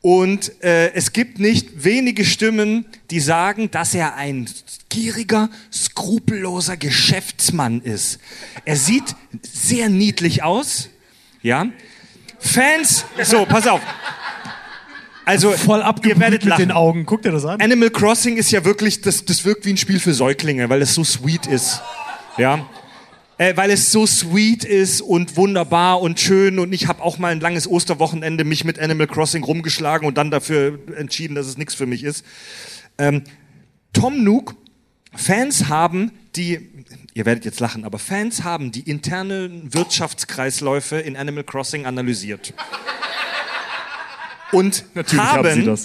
Und 0.00 0.62
äh, 0.62 0.92
es 0.92 1.12
gibt 1.12 1.40
nicht 1.40 1.82
wenige 1.82 2.24
Stimmen, 2.24 2.86
die 3.10 3.18
sagen, 3.18 3.72
dass 3.72 3.92
er 3.92 4.14
ein 4.14 4.48
gieriger, 4.88 5.50
skrupelloser 5.72 6.76
Geschäftsmann 6.76 7.80
ist. 7.80 8.20
Er 8.64 8.76
sieht 8.76 9.16
sehr 9.42 9.88
niedlich 9.88 10.44
aus, 10.44 10.90
ja. 11.42 11.66
Fans, 12.38 13.04
so, 13.24 13.46
pass 13.46 13.66
auf. 13.66 13.80
Also, 15.24 15.52
Voll 15.52 15.82
ihr 16.04 16.20
werdet 16.20 16.42
mit 16.42 16.50
lachen. 16.50 16.68
den 16.68 16.70
Augen. 16.70 17.04
Guck 17.06 17.22
dir 17.22 17.32
das 17.32 17.44
an. 17.46 17.60
Animal 17.60 17.90
Crossing 17.90 18.36
ist 18.36 18.52
ja 18.52 18.64
wirklich, 18.64 19.00
das, 19.00 19.24
das 19.24 19.44
wirkt 19.44 19.64
wie 19.64 19.70
ein 19.70 19.76
Spiel 19.76 19.98
für 19.98 20.14
Säuglinge, 20.14 20.68
weil 20.68 20.82
es 20.82 20.94
so 20.94 21.02
sweet 21.02 21.46
ist. 21.46 21.80
Ja. 22.36 22.64
Äh, 23.36 23.56
weil 23.56 23.70
es 23.70 23.90
so 23.90 24.06
sweet 24.06 24.64
ist 24.64 25.00
und 25.00 25.36
wunderbar 25.36 26.00
und 26.00 26.20
schön 26.20 26.60
und 26.60 26.72
ich 26.72 26.86
habe 26.86 27.02
auch 27.02 27.18
mal 27.18 27.32
ein 27.32 27.40
langes 27.40 27.66
Osterwochenende 27.66 28.44
mich 28.44 28.64
mit 28.64 28.78
Animal 28.78 29.08
Crossing 29.08 29.42
rumgeschlagen 29.42 30.06
und 30.06 30.16
dann 30.16 30.30
dafür 30.30 30.78
entschieden, 30.96 31.34
dass 31.34 31.46
es 31.46 31.58
nichts 31.58 31.74
für 31.74 31.86
mich 31.86 32.04
ist. 32.04 32.24
Ähm, 32.96 33.24
Tom 33.92 34.22
Nook, 34.22 34.54
Fans 35.16 35.68
haben 35.68 36.12
die, 36.36 36.70
ihr 37.14 37.26
werdet 37.26 37.44
jetzt 37.44 37.58
lachen, 37.60 37.84
aber 37.84 37.98
Fans 37.98 38.44
haben 38.44 38.70
die 38.70 38.88
internen 38.88 39.72
Wirtschaftskreisläufe 39.74 40.96
in 40.96 41.16
Animal 41.16 41.44
Crossing 41.44 41.86
analysiert. 41.86 42.54
Und 44.52 44.84
Natürlich 44.94 45.24
haben, 45.24 45.66
haben. 45.66 45.78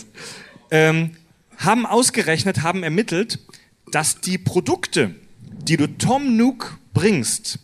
Ähm, 0.71 1.11
haben 1.57 1.85
ausgerechnet, 1.85 2.61
haben 2.61 2.84
ermittelt, 2.84 3.39
dass 3.91 4.21
die 4.21 4.38
Produkte, 4.38 5.15
die 5.64 5.77
du 5.77 5.88
Tom 5.88 6.38
Nook 6.38 6.80
bringst, 6.94 7.60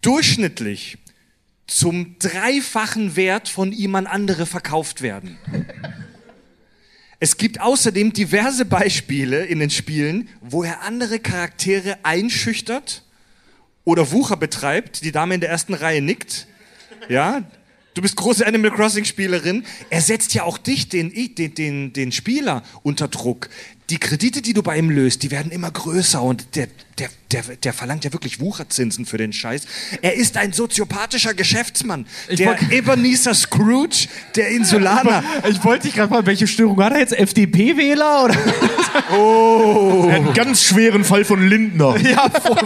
durchschnittlich 0.00 0.98
zum 1.66 2.16
dreifachen 2.18 3.16
Wert 3.16 3.48
von 3.48 3.72
ihm 3.72 3.94
an 3.94 4.06
andere 4.06 4.46
verkauft 4.46 5.02
werden. 5.02 5.38
Es 7.20 7.36
gibt 7.36 7.60
außerdem 7.60 8.12
diverse 8.12 8.64
Beispiele 8.64 9.44
in 9.44 9.60
den 9.60 9.70
Spielen, 9.70 10.28
wo 10.40 10.64
er 10.64 10.82
andere 10.82 11.18
Charaktere 11.18 11.98
einschüchtert 12.02 13.04
oder 13.84 14.10
Wucher 14.10 14.36
betreibt. 14.36 15.04
Die 15.04 15.12
Dame 15.12 15.34
in 15.34 15.40
der 15.40 15.50
ersten 15.50 15.74
Reihe 15.74 16.00
nickt. 16.00 16.46
Ja, 17.08 17.42
du 17.94 18.02
bist 18.02 18.16
große 18.16 18.46
Animal 18.46 18.70
Crossing 18.70 19.04
Spielerin. 19.04 19.64
Er 19.90 20.00
setzt 20.00 20.34
ja 20.34 20.42
auch 20.44 20.58
dich, 20.58 20.88
den, 20.88 21.12
den, 21.34 21.54
den, 21.54 21.92
den 21.92 22.12
Spieler, 22.12 22.62
unter 22.82 23.08
Druck. 23.08 23.48
Die 23.90 23.98
Kredite, 23.98 24.40
die 24.40 24.52
du 24.52 24.62
bei 24.62 24.78
ihm 24.78 24.88
löst, 24.88 25.24
die 25.24 25.32
werden 25.32 25.50
immer 25.50 25.68
größer 25.68 26.22
und 26.22 26.54
der, 26.54 26.68
der, 27.00 27.08
der, 27.32 27.42
der 27.56 27.72
verlangt 27.72 28.04
ja 28.04 28.12
wirklich 28.12 28.38
Wucherzinsen 28.38 29.04
für 29.04 29.18
den 29.18 29.32
Scheiß. 29.32 29.62
Er 30.00 30.14
ist 30.14 30.36
ein 30.36 30.52
soziopathischer 30.52 31.34
Geschäftsmann. 31.34 32.06
der 32.30 32.50
wollt- 32.50 32.70
Ebenezer 32.70 33.34
Scrooge, 33.34 34.06
der 34.36 34.50
Insulaner. 34.50 35.24
Ich 35.48 35.64
wollte 35.64 35.88
dich 35.88 35.96
gerade 35.96 36.12
mal, 36.12 36.24
welche 36.24 36.46
Störung 36.46 36.80
hat 36.84 36.92
er 36.92 37.00
jetzt? 37.00 37.14
FDP-Wähler 37.18 38.26
oder? 38.26 40.08
Einen 40.14 40.34
ganz 40.34 40.62
schweren 40.62 41.02
Fall 41.02 41.24
von 41.24 41.44
Lindner. 41.48 41.96
ja, 41.98 42.30
voll. 42.30 42.56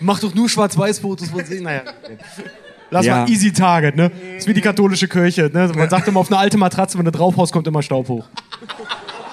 Mach 0.00 0.20
doch 0.20 0.34
nur 0.34 0.48
Schwarz-Weiß-Fotos 0.48 1.28
von 1.28 1.44
sich. 1.44 1.60
Naja. 1.60 1.82
Lass 2.92 3.06
Ja. 3.06 3.20
mal 3.22 3.30
easy 3.30 3.52
target, 3.52 3.96
ne? 3.96 4.12
ist 4.36 4.46
wie 4.46 4.52
die 4.52 4.60
katholische 4.60 5.08
Kirche, 5.08 5.50
ne? 5.52 5.72
Man 5.74 5.88
sagt 5.88 6.06
immer 6.08 6.20
auf 6.20 6.30
eine 6.30 6.38
alte 6.38 6.58
Matratze, 6.58 6.98
wenn 6.98 7.06
du 7.06 7.10
draufhaust, 7.10 7.50
kommt 7.52 7.66
immer 7.66 7.82
Staub 7.82 8.06
hoch. 8.08 8.26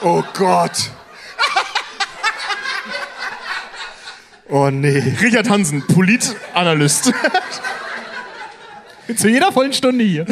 Oh 0.02 0.23
Gott. 0.34 0.91
Oh 4.49 4.69
nee. 4.72 4.98
Richard 5.22 5.49
Hansen, 5.49 5.86
Politanalyst. 5.86 7.11
Zu 9.15 9.27
jeder 9.30 9.52
vollen 9.52 9.73
Stunde 9.73 10.03
hier. 10.06 10.26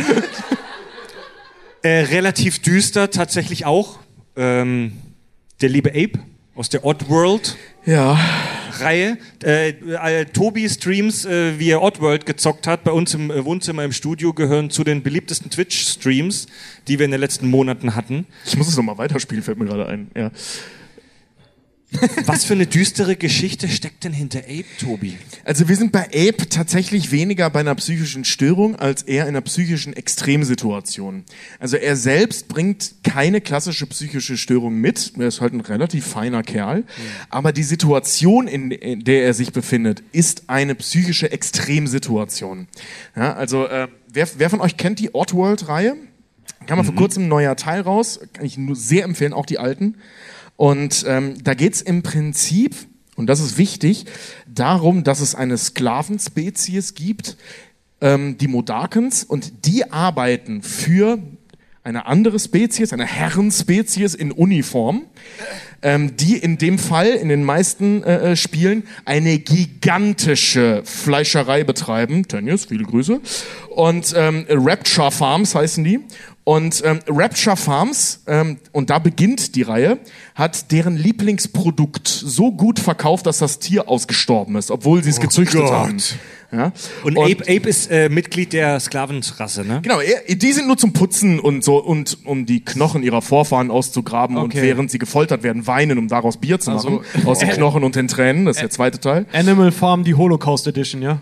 Äh, 1.84 2.04
relativ 2.06 2.60
düster 2.62 3.12
tatsächlich 3.12 3.66
auch. 3.66 4.00
Ähm, 4.36 4.94
der 5.62 5.70
liebe 5.70 5.90
Ape 5.90 6.20
aus 6.56 6.70
der 6.70 6.86
Oddworld 6.86 7.58
Ja. 7.88 8.20
Reihe. 8.80 9.18
Äh, 9.44 9.70
äh, 9.70 10.26
Tobi 10.26 10.68
Streams, 10.70 11.24
äh, 11.24 11.58
wie 11.58 11.70
er 11.72 11.82
Oddworld 11.82 12.26
gezockt 12.26 12.68
hat, 12.68 12.84
bei 12.84 12.92
uns 12.92 13.14
im 13.14 13.32
äh, 13.32 13.46
Wohnzimmer 13.46 13.86
im 13.86 13.94
Studio 13.94 14.34
gehören 14.34 14.70
zu 14.70 14.84
den 14.84 15.02
beliebtesten 15.04 15.50
Twitch-Streams, 15.50 16.48
die 16.90 17.00
wir 17.00 17.06
in 17.06 17.12
den 17.12 17.22
letzten 17.22 17.48
Monaten 17.48 17.96
hatten. 17.96 18.28
Ich 18.46 18.58
muss 18.58 18.68
es 18.68 18.76
nochmal 18.76 18.98
weiterspielen, 18.98 19.42
fällt 19.42 19.58
mir 19.58 19.66
gerade 19.66 19.88
ein. 19.88 20.12
Ja. 20.16 20.32
Was 22.26 22.44
für 22.44 22.54
eine 22.54 22.68
düstere 22.68 23.16
Geschichte 23.16 23.70
steckt 23.70 24.04
denn 24.04 24.12
hinter 24.12 24.40
Ape, 24.40 24.66
Tobi? 24.80 25.18
Also 25.46 25.70
wir 25.70 25.76
sind 25.78 25.94
bei 25.94 26.04
Ape 26.08 26.50
tatsächlich 26.50 27.12
weniger 27.12 27.50
bei 27.50 27.62
einer 27.62 27.76
psychischen 27.76 28.26
Störung 28.26 28.76
als 28.76 29.04
eher 29.04 29.24
in 29.24 29.30
einer 29.30 29.42
psychischen 29.42 29.94
Extremsituation. 29.94 31.24
Also 31.60 31.78
er 31.78 31.96
selbst 31.96 32.50
bringt 32.50 32.96
keine 33.06 33.40
klassische 33.40 33.88
psychische 33.88 34.36
Störung 34.36 34.82
mit. 34.82 35.14
Er 35.18 35.28
ist 35.28 35.40
halt 35.40 35.54
ein 35.54 35.62
relativ 35.62 36.06
feiner 36.06 36.44
Kerl. 36.44 36.84
Aber 37.30 37.54
die 37.54 37.64
Situation, 37.64 38.48
in, 38.48 39.04
der 39.06 39.24
er 39.24 39.34
sich 39.34 39.54
befindet, 39.54 40.04
ist 40.12 40.44
eine 40.48 40.76
psychische 40.76 41.32
Extremsituation. 41.32 42.68
Ja, 43.16 43.34
also 43.34 43.66
äh, 43.66 43.88
wer, 44.12 44.28
wer 44.38 44.50
von 44.50 44.60
euch 44.60 44.76
kennt 44.76 45.00
die 45.00 45.16
Oddworld-Reihe? 45.16 45.96
Kam 46.66 46.80
mal 46.80 46.84
vor 46.84 46.96
kurzem 46.96 47.24
ein 47.24 47.30
neuer 47.30 47.56
Teil 47.56 47.80
raus. 47.80 48.20
Kann 48.34 48.46
ich 48.46 48.58
nur 48.58 48.76
sehr 48.76 49.06
empfehlen, 49.06 49.32
auch 49.32 49.46
die 49.46 49.58
alten. 49.58 49.96
Und 50.58 51.06
ähm, 51.08 51.42
da 51.44 51.54
geht's 51.54 51.82
im 51.82 52.04
Prinzip, 52.04 52.76
und 53.16 53.28
das 53.28 53.40
ist 53.40 53.58
wichtig, 53.58 54.06
darum, 54.48 55.04
dass 55.04 55.22
es 55.22 55.36
eine 55.36 55.58
Sklavenspezies 55.58 56.96
gibt, 56.96 57.38
ähm, 58.02 58.38
die 58.38 58.48
Modakens, 58.48 59.24
und 59.24 59.66
die 59.66 59.92
arbeiten 59.92 60.62
für 60.64 61.20
eine 61.84 62.06
andere 62.06 62.38
Spezies, 62.38 62.92
eine 62.92 63.06
Herrenspezies 63.06 64.14
in 64.14 64.32
Uniform, 64.32 65.06
ähm, 65.82 66.18
die 66.18 66.38
in 66.38 66.58
dem 66.58 66.80
Fall, 66.80 67.08
in 67.08 67.30
den 67.30 67.44
meisten 67.44 68.04
äh, 68.04 68.32
äh, 68.32 68.36
Spielen, 68.36 68.84
eine 69.06 69.40
gigantische 69.40 70.82
Fleischerei 70.86 71.64
betreiben. 71.64 72.28
Tönnies, 72.28 72.66
viele 72.66 72.84
Grüße. 72.84 73.22
Und 73.70 74.14
ähm, 74.16 74.46
Rapture 74.50 75.12
Farms 75.12 75.56
heißen 75.56 75.84
die. 75.84 76.00
Und 76.44 76.82
ähm, 76.86 77.00
Rapture 77.10 77.58
Farms, 77.58 78.22
ähm, 78.26 78.58
und 78.72 78.90
da 78.90 79.00
beginnt 79.00 79.56
die 79.56 79.64
Reihe, 79.64 80.00
hat 80.34 80.72
deren 80.72 80.96
Lieblingsprodukt 80.96 82.08
so 82.08 82.54
gut 82.54 82.80
verkauft, 82.80 83.26
dass 83.26 83.40
das 83.40 83.60
Tier 83.60 83.90
ausgestorben 83.90 84.56
ist, 84.56 84.72
obwohl 84.72 85.04
sie 85.04 85.10
es 85.10 85.20
gezüchtet 85.20 85.60
Gott. 85.60 85.72
haben. 85.72 86.02
Ja? 86.52 86.72
Und, 87.04 87.18
Ape, 87.18 87.42
Ape 87.42 87.68
ist 87.70 87.92
äh, 87.92 88.08
Mitglied 88.10 88.54
der 88.54 88.80
Sklavenrasse, 88.80 89.66
ne? 89.66 89.82
Genau, 89.84 90.00
die 90.30 90.52
sind 90.54 90.68
nur 90.68 90.78
zum 90.78 90.94
Putzen 90.94 91.40
und 91.40 91.64
so 91.64 91.78
und 91.84 92.20
um 92.24 92.46
die 92.46 92.64
Knochen 92.64 93.04
ihrer 93.04 93.22
Vorfahren 93.22 93.70
auszugraben 93.70 94.38
und 94.38 94.46
Okay. 94.46 94.62
während 94.62 94.90
sie 94.90 94.98
gefoltert 94.98 95.44
werden, 95.44 95.68
weinen, 95.68 95.98
um 95.98 96.08
daraus 96.08 96.38
Bier 96.38 96.60
zu 96.60 96.72
machen. 96.72 97.00
aus 97.26 97.40
den 97.40 97.50
Knochen 97.50 97.84
und 97.84 97.96
den 97.96 98.08
Tränen, 98.08 98.46
das 98.46 98.58
ist 98.58 98.62
der 98.62 98.70
zweite 98.70 99.00
Teil. 99.00 99.26
Animal 99.34 99.72
Farm, 99.74 100.04
die 100.06 100.16
Holocaust 100.16 100.68
Edition, 100.68 101.02
ja? 101.02 101.20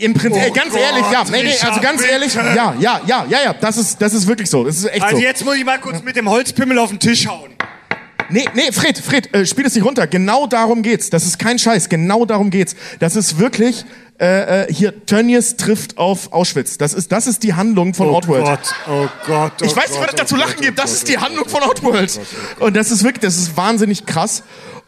Im 0.00 0.12
Prinzip, 0.14 0.42
Oh 0.42 0.46
äh, 0.48 0.50
ganz 0.50 0.70
Gott, 0.72 0.80
ehrlich, 0.80 1.04
ja, 1.10 1.24
nee, 1.30 1.42
nee, 1.44 1.54
also 1.66 1.80
ganz 1.80 2.02
ehrlich, 2.06 2.32
bitte. 2.34 2.46
ja, 2.54 2.74
ja, 2.78 3.00
ja, 3.06 3.26
ja, 3.28 3.38
ja, 3.44 3.54
das 3.54 3.78
ist, 3.78 4.00
das 4.02 4.12
ist 4.12 4.26
wirklich 4.26 4.50
so, 4.50 4.64
das 4.64 4.76
ist 4.76 4.84
echt 4.92 5.02
Also 5.02 5.16
so. 5.16 5.22
jetzt 5.22 5.44
muss 5.44 5.56
ich 5.56 5.64
mal 5.64 5.78
kurz 5.80 6.02
mit 6.02 6.14
dem 6.16 6.28
Holzpimmel 6.28 6.78
auf 6.78 6.90
den 6.90 6.98
Tisch 6.98 7.26
hauen. 7.26 7.50
Nee, 8.32 8.48
nee, 8.54 8.72
Fred, 8.72 8.98
Fred, 8.98 9.34
äh, 9.34 9.46
spiel 9.46 9.66
es 9.66 9.74
nicht 9.74 9.84
runter. 9.84 10.06
Genau 10.06 10.46
darum 10.46 10.82
geht's. 10.82 11.10
Das 11.10 11.24
ist 11.24 11.38
kein 11.38 11.58
Scheiß. 11.58 11.88
Genau 11.88 12.24
darum 12.24 12.50
geht's. 12.50 12.74
Das 12.98 13.14
ist 13.16 13.38
wirklich 13.38 13.84
äh, 14.18 14.62
äh, 14.62 14.72
hier 14.72 15.04
Tönnies 15.04 15.56
trifft 15.56 15.98
auf 15.98 16.32
Auschwitz. 16.32 16.78
Das 16.78 16.94
ist 16.94 17.10
das 17.10 17.26
ist 17.26 17.42
die 17.42 17.54
Handlung 17.54 17.92
von 17.92 18.08
Outworld. 18.08 18.44
Gott, 18.44 18.74
oh 18.88 19.08
Gott. 19.26 19.52
Oh 19.60 19.64
Ich 19.64 19.74
weiß 19.76 19.90
nicht, 19.90 20.00
was 20.00 20.10
es 20.10 20.14
dazu 20.14 20.36
lachen 20.36 20.60
gibt. 20.60 20.78
Das 20.78 20.92
ist 20.92 21.08
die 21.08 21.18
Handlung 21.18 21.48
von 21.48 21.62
Outworld. 21.62 22.20
Und 22.60 22.76
das 22.76 22.90
ist 22.90 23.02
wirklich, 23.02 23.22
das 23.22 23.36
ist 23.36 23.56
wahnsinnig 23.56 24.06
krass. 24.06 24.42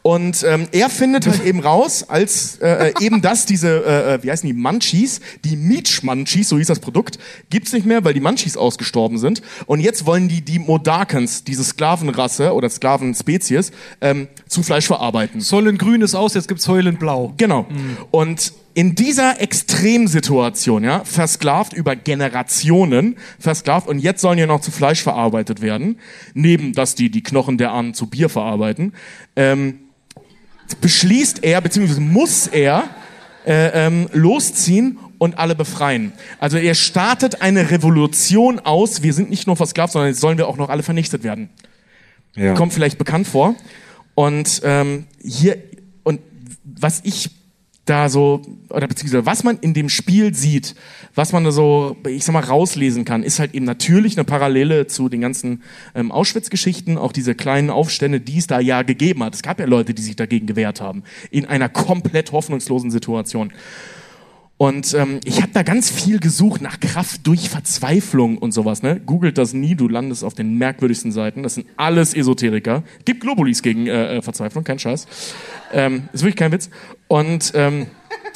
Und 0.06 0.44
ähm, 0.46 0.68
er 0.70 0.90
findet 0.90 1.26
halt 1.26 1.42
eben 1.46 1.60
raus, 1.60 2.04
als 2.06 2.58
äh, 2.60 2.90
äh, 2.90 2.92
eben 3.00 3.22
das, 3.22 3.46
diese, 3.46 3.86
äh, 3.86 4.14
äh, 4.14 4.22
wie 4.22 4.30
heißen 4.30 4.46
die, 4.46 4.52
Munchies, 4.52 5.22
die 5.46 5.56
Meach 5.56 6.02
Munchies, 6.02 6.50
so 6.50 6.58
hieß 6.58 6.66
das 6.66 6.80
Produkt, 6.80 7.18
gibt's 7.48 7.72
nicht 7.72 7.86
mehr, 7.86 8.04
weil 8.04 8.12
die 8.12 8.20
Munchies 8.20 8.58
ausgestorben 8.58 9.16
sind. 9.16 9.40
Und 9.64 9.80
jetzt 9.80 10.04
wollen 10.04 10.28
die 10.28 10.42
die 10.42 10.58
Modakens, 10.58 11.44
diese 11.44 11.64
Sklavenrasse 11.64 12.52
oder 12.52 12.68
Sklavenspezies, 12.68 13.72
ähm, 14.02 14.28
zu 14.46 14.62
Fleisch 14.62 14.86
verarbeiten. 14.86 15.40
Säulen 15.40 15.78
grün 15.78 16.02
ist 16.02 16.14
aus, 16.14 16.34
jetzt 16.34 16.48
gibt's 16.48 16.68
heulend 16.68 16.98
blau. 16.98 17.32
Genau. 17.38 17.66
Und 18.10 18.52
in 18.74 18.94
dieser 18.94 19.40
Extremsituation, 19.40 20.84
ja, 20.84 21.02
versklavt 21.04 21.72
über 21.72 21.96
Generationen, 21.96 23.16
versklavt 23.38 23.88
und 23.88 24.00
jetzt 24.00 24.20
sollen 24.20 24.38
ja 24.38 24.46
noch 24.46 24.60
zu 24.60 24.70
Fleisch 24.70 25.02
verarbeitet 25.02 25.62
werden, 25.62 25.98
neben 26.34 26.74
dass 26.74 26.94
die 26.94 27.08
die 27.08 27.22
Knochen 27.22 27.56
der 27.56 27.72
Ahnen 27.72 27.94
zu 27.94 28.06
Bier 28.06 28.28
verarbeiten, 28.28 28.92
ähm, 29.36 29.78
beschließt 30.80 31.44
er, 31.44 31.60
beziehungsweise 31.60 32.00
muss 32.00 32.46
er 32.46 32.84
äh, 33.46 33.86
ähm, 33.86 34.08
losziehen 34.12 34.98
und 35.18 35.38
alle 35.38 35.54
befreien. 35.54 36.12
Also 36.38 36.56
er 36.56 36.74
startet 36.74 37.42
eine 37.42 37.70
Revolution 37.70 38.58
aus, 38.60 39.02
wir 39.02 39.12
sind 39.12 39.30
nicht 39.30 39.46
nur 39.46 39.56
versklavt, 39.56 39.92
sondern 39.92 40.08
jetzt 40.10 40.20
sollen 40.20 40.38
wir 40.38 40.48
auch 40.48 40.56
noch 40.56 40.68
alle 40.70 40.82
vernichtet 40.82 41.22
werden 41.22 41.50
Ja. 42.36 42.54
kommt 42.54 42.72
vielleicht 42.72 42.98
bekannt 42.98 43.26
vor. 43.26 43.54
Und 44.14 44.60
ähm, 44.64 45.06
hier, 45.22 45.58
und 46.02 46.20
was 46.64 47.00
ich 47.04 47.30
da 47.84 48.08
so, 48.08 48.40
oder 48.70 48.88
beziehungsweise 48.88 49.26
was 49.26 49.44
man 49.44 49.58
in 49.58 49.74
dem 49.74 49.88
Spiel 49.88 50.34
sieht, 50.34 50.74
was 51.14 51.32
man 51.32 51.44
da 51.44 51.52
so, 51.52 51.96
ich 52.08 52.24
sag 52.24 52.32
mal, 52.32 52.42
rauslesen 52.42 53.04
kann, 53.04 53.22
ist 53.22 53.38
halt 53.38 53.54
eben 53.54 53.66
natürlich 53.66 54.16
eine 54.16 54.24
Parallele 54.24 54.86
zu 54.86 55.08
den 55.08 55.20
ganzen 55.20 55.62
ähm, 55.94 56.10
Auschwitz-Geschichten, 56.10 56.96
auch 56.96 57.12
diese 57.12 57.34
kleinen 57.34 57.70
Aufstände, 57.70 58.20
die 58.20 58.38
es 58.38 58.46
da 58.46 58.58
ja 58.58 58.82
gegeben 58.82 59.22
hat. 59.22 59.34
Es 59.34 59.42
gab 59.42 59.60
ja 59.60 59.66
Leute, 59.66 59.92
die 59.92 60.02
sich 60.02 60.16
dagegen 60.16 60.46
gewehrt 60.46 60.80
haben, 60.80 61.02
in 61.30 61.44
einer 61.44 61.68
komplett 61.68 62.32
hoffnungslosen 62.32 62.90
Situation. 62.90 63.52
Und 64.56 64.94
ähm, 64.94 65.18
ich 65.24 65.42
habe 65.42 65.52
da 65.52 65.62
ganz 65.62 65.90
viel 65.90 66.20
gesucht 66.20 66.62
nach 66.62 66.78
Kraft 66.78 67.26
durch 67.26 67.48
Verzweiflung 67.48 68.38
und 68.38 68.52
sowas. 68.52 68.82
Ne? 68.82 69.00
Googelt 69.00 69.36
das 69.36 69.52
nie, 69.52 69.74
du 69.74 69.88
landest 69.88 70.22
auf 70.22 70.34
den 70.34 70.58
merkwürdigsten 70.58 71.10
Seiten. 71.10 71.42
Das 71.42 71.54
sind 71.54 71.66
alles 71.76 72.14
Esoteriker. 72.14 72.84
Gibt 73.04 73.20
Globulis 73.20 73.62
gegen 73.62 73.88
äh, 73.88 74.16
äh, 74.16 74.22
Verzweiflung, 74.22 74.62
kein 74.62 74.78
Scheiß. 74.78 75.06
Ähm, 75.72 76.08
ist 76.12 76.22
wirklich 76.22 76.36
kein 76.36 76.52
Witz. 76.52 76.70
Und 77.08 77.52
ähm, 77.54 77.86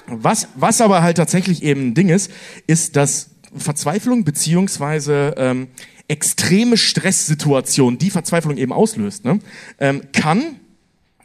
was, 0.07 0.49
was 0.57 0.81
aber 0.81 1.03
halt 1.03 1.19
tatsächlich 1.19 1.62
eben 1.62 1.89
ein 1.89 1.95
Ding 1.95 2.09
ist, 2.09 2.32
ist, 2.66 2.97
dass 2.97 3.31
Verzweiflung 3.55 4.24
beziehungsweise 4.24 5.35
ähm, 5.36 5.69
extreme 6.09 6.77
Stresssituation, 6.77 7.99
die 7.99 8.11
Verzweiflung 8.11 8.57
eben 8.57 8.73
auslöst, 8.73 9.24
ne? 9.24 9.39
ähm, 9.78 10.03
kann 10.12 10.57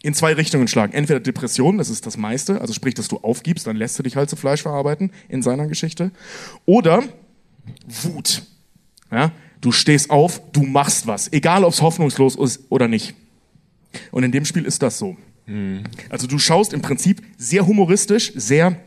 in 0.04 0.14
zwei 0.14 0.34
Richtungen 0.34 0.68
schlagen. 0.68 0.94
Entweder 0.94 1.20
Depression, 1.20 1.80
das 1.80 1.90
ist 1.90 2.06
das 2.06 2.18
meiste, 2.18 2.62
also 2.62 2.74
sprich, 2.74 2.94
dass 2.94 3.08
du 3.08 3.18
aufgibst, 3.18 3.66
dann 3.66 3.78
lässt 3.78 3.98
du 3.98 4.04
dich 4.04 4.16
halt 4.16 4.30
zu 4.30 4.36
Fleisch 4.36 4.62
verarbeiten 4.62 5.12
in 5.30 5.42
seiner 5.42 5.66
Geschichte. 5.66 6.12
Oder 6.66 7.04
Wut. 7.88 8.44
Ja? 9.12 9.32
Du 9.62 9.72
stehst 9.72 10.10
auf, 10.10 10.42
du 10.52 10.64
machst 10.64 11.08
was, 11.08 11.32
egal 11.32 11.64
ob 11.64 11.74
es 11.74 11.82
hoffnungslos 11.82 12.36
ist 12.36 12.62
oder 12.70 12.88
nicht. 12.88 13.16
Und 14.12 14.24
in 14.24 14.32
dem 14.32 14.44
Spiel 14.44 14.66
ist 14.66 14.82
das 14.84 15.00
so. 15.00 15.16
Also 16.10 16.28
du 16.28 16.38
schaust 16.38 16.74
im 16.74 16.82
Prinzip 16.82 17.22
sehr 17.38 17.66
humoristisch, 17.66 18.34
sehr 18.36 18.78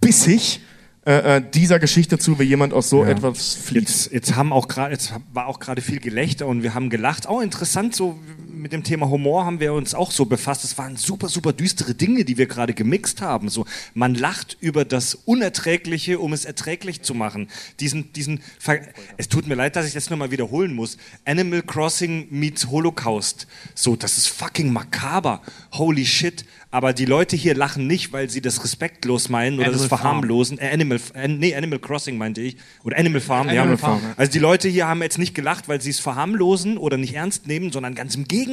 bissig 0.00 0.60
äh, 1.06 1.36
äh, 1.36 1.42
dieser 1.54 1.78
Geschichte 1.78 2.18
zu, 2.18 2.38
wie 2.38 2.44
jemand 2.44 2.72
aus 2.72 2.90
so 2.90 3.04
etwas 3.04 3.54
flieht. 3.54 3.88
Jetzt, 3.88 4.12
jetzt 4.12 4.36
haben 4.36 4.52
auch 4.52 4.68
gerade, 4.68 4.92
jetzt 4.92 5.14
war 5.32 5.46
auch 5.46 5.60
gerade 5.60 5.80
viel 5.80 6.00
Gelächter 6.00 6.46
und 6.46 6.62
wir 6.62 6.74
haben 6.74 6.90
gelacht. 6.90 7.28
Oh, 7.28 7.40
interessant, 7.40 7.94
so 7.94 8.18
mit 8.58 8.72
dem 8.72 8.82
Thema 8.82 9.08
Humor 9.08 9.44
haben 9.44 9.60
wir 9.60 9.72
uns 9.72 9.94
auch 9.94 10.10
so 10.10 10.26
befasst. 10.26 10.64
Es 10.64 10.76
waren 10.76 10.96
super, 10.96 11.28
super 11.28 11.52
düstere 11.52 11.94
Dinge, 11.94 12.24
die 12.24 12.36
wir 12.36 12.46
gerade 12.46 12.74
gemixt 12.74 13.22
haben. 13.22 13.48
So, 13.48 13.64
man 13.94 14.14
lacht 14.14 14.56
über 14.60 14.84
das 14.84 15.14
Unerträgliche, 15.14 16.18
um 16.18 16.32
es 16.32 16.44
erträglich 16.44 17.02
zu 17.02 17.14
machen. 17.14 17.48
Diesen, 17.80 18.12
diesen, 18.12 18.40
Ver 18.58 18.80
es 19.16 19.28
tut 19.28 19.46
mir 19.46 19.54
leid, 19.54 19.76
dass 19.76 19.86
ich 19.86 19.94
das 19.94 20.10
nochmal 20.10 20.30
wiederholen 20.30 20.74
muss. 20.74 20.98
Animal 21.24 21.62
Crossing 21.62 22.26
meets 22.30 22.66
Holocaust. 22.68 23.46
So, 23.74 23.96
das 23.96 24.18
ist 24.18 24.28
fucking 24.28 24.72
makaber. 24.72 25.42
Holy 25.72 26.04
shit. 26.04 26.44
Aber 26.70 26.92
die 26.92 27.06
Leute 27.06 27.34
hier 27.34 27.54
lachen 27.54 27.86
nicht, 27.86 28.12
weil 28.12 28.28
sie 28.28 28.42
das 28.42 28.62
respektlos 28.62 29.30
meinen 29.30 29.58
oder 29.58 29.68
Animal 29.68 29.80
das 29.80 29.88
verharmlosen. 29.88 30.58
Äh, 30.58 30.70
Animal, 30.70 31.00
äh, 31.14 31.26
nee, 31.26 31.54
Animal 31.54 31.78
Crossing 31.78 32.18
meinte 32.18 32.42
ich. 32.42 32.56
Oder 32.84 32.98
Animal 32.98 33.22
Farm. 33.22 33.48
Animal 33.48 33.70
ja. 33.70 33.76
Farm. 33.78 34.00
Also 34.16 34.32
die 34.32 34.38
Leute 34.38 34.68
hier 34.68 34.86
haben 34.86 35.00
jetzt 35.00 35.16
nicht 35.16 35.34
gelacht, 35.34 35.68
weil 35.68 35.80
sie 35.80 35.90
es 35.90 36.00
verharmlosen 36.00 36.76
oder 36.76 36.98
nicht 36.98 37.14
ernst 37.14 37.46
nehmen, 37.46 37.72
sondern 37.72 37.94
ganz 37.94 38.14
im 38.16 38.28
Gegenteil. 38.28 38.47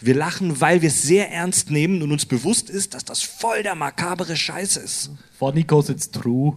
Wir 0.00 0.14
lachen, 0.14 0.60
weil 0.60 0.82
wir 0.82 0.88
es 0.88 1.02
sehr 1.02 1.30
ernst 1.30 1.70
nehmen 1.70 2.02
und 2.02 2.12
uns 2.12 2.26
bewusst 2.26 2.68
ist, 2.68 2.94
dass 2.94 3.04
das 3.04 3.22
voll 3.22 3.62
der 3.62 3.74
makabere 3.74 4.36
Scheiß 4.36 4.76
ist. 4.76 5.10
For 5.38 5.52
Nikos, 5.52 5.88
it's 5.88 6.10
true. 6.10 6.54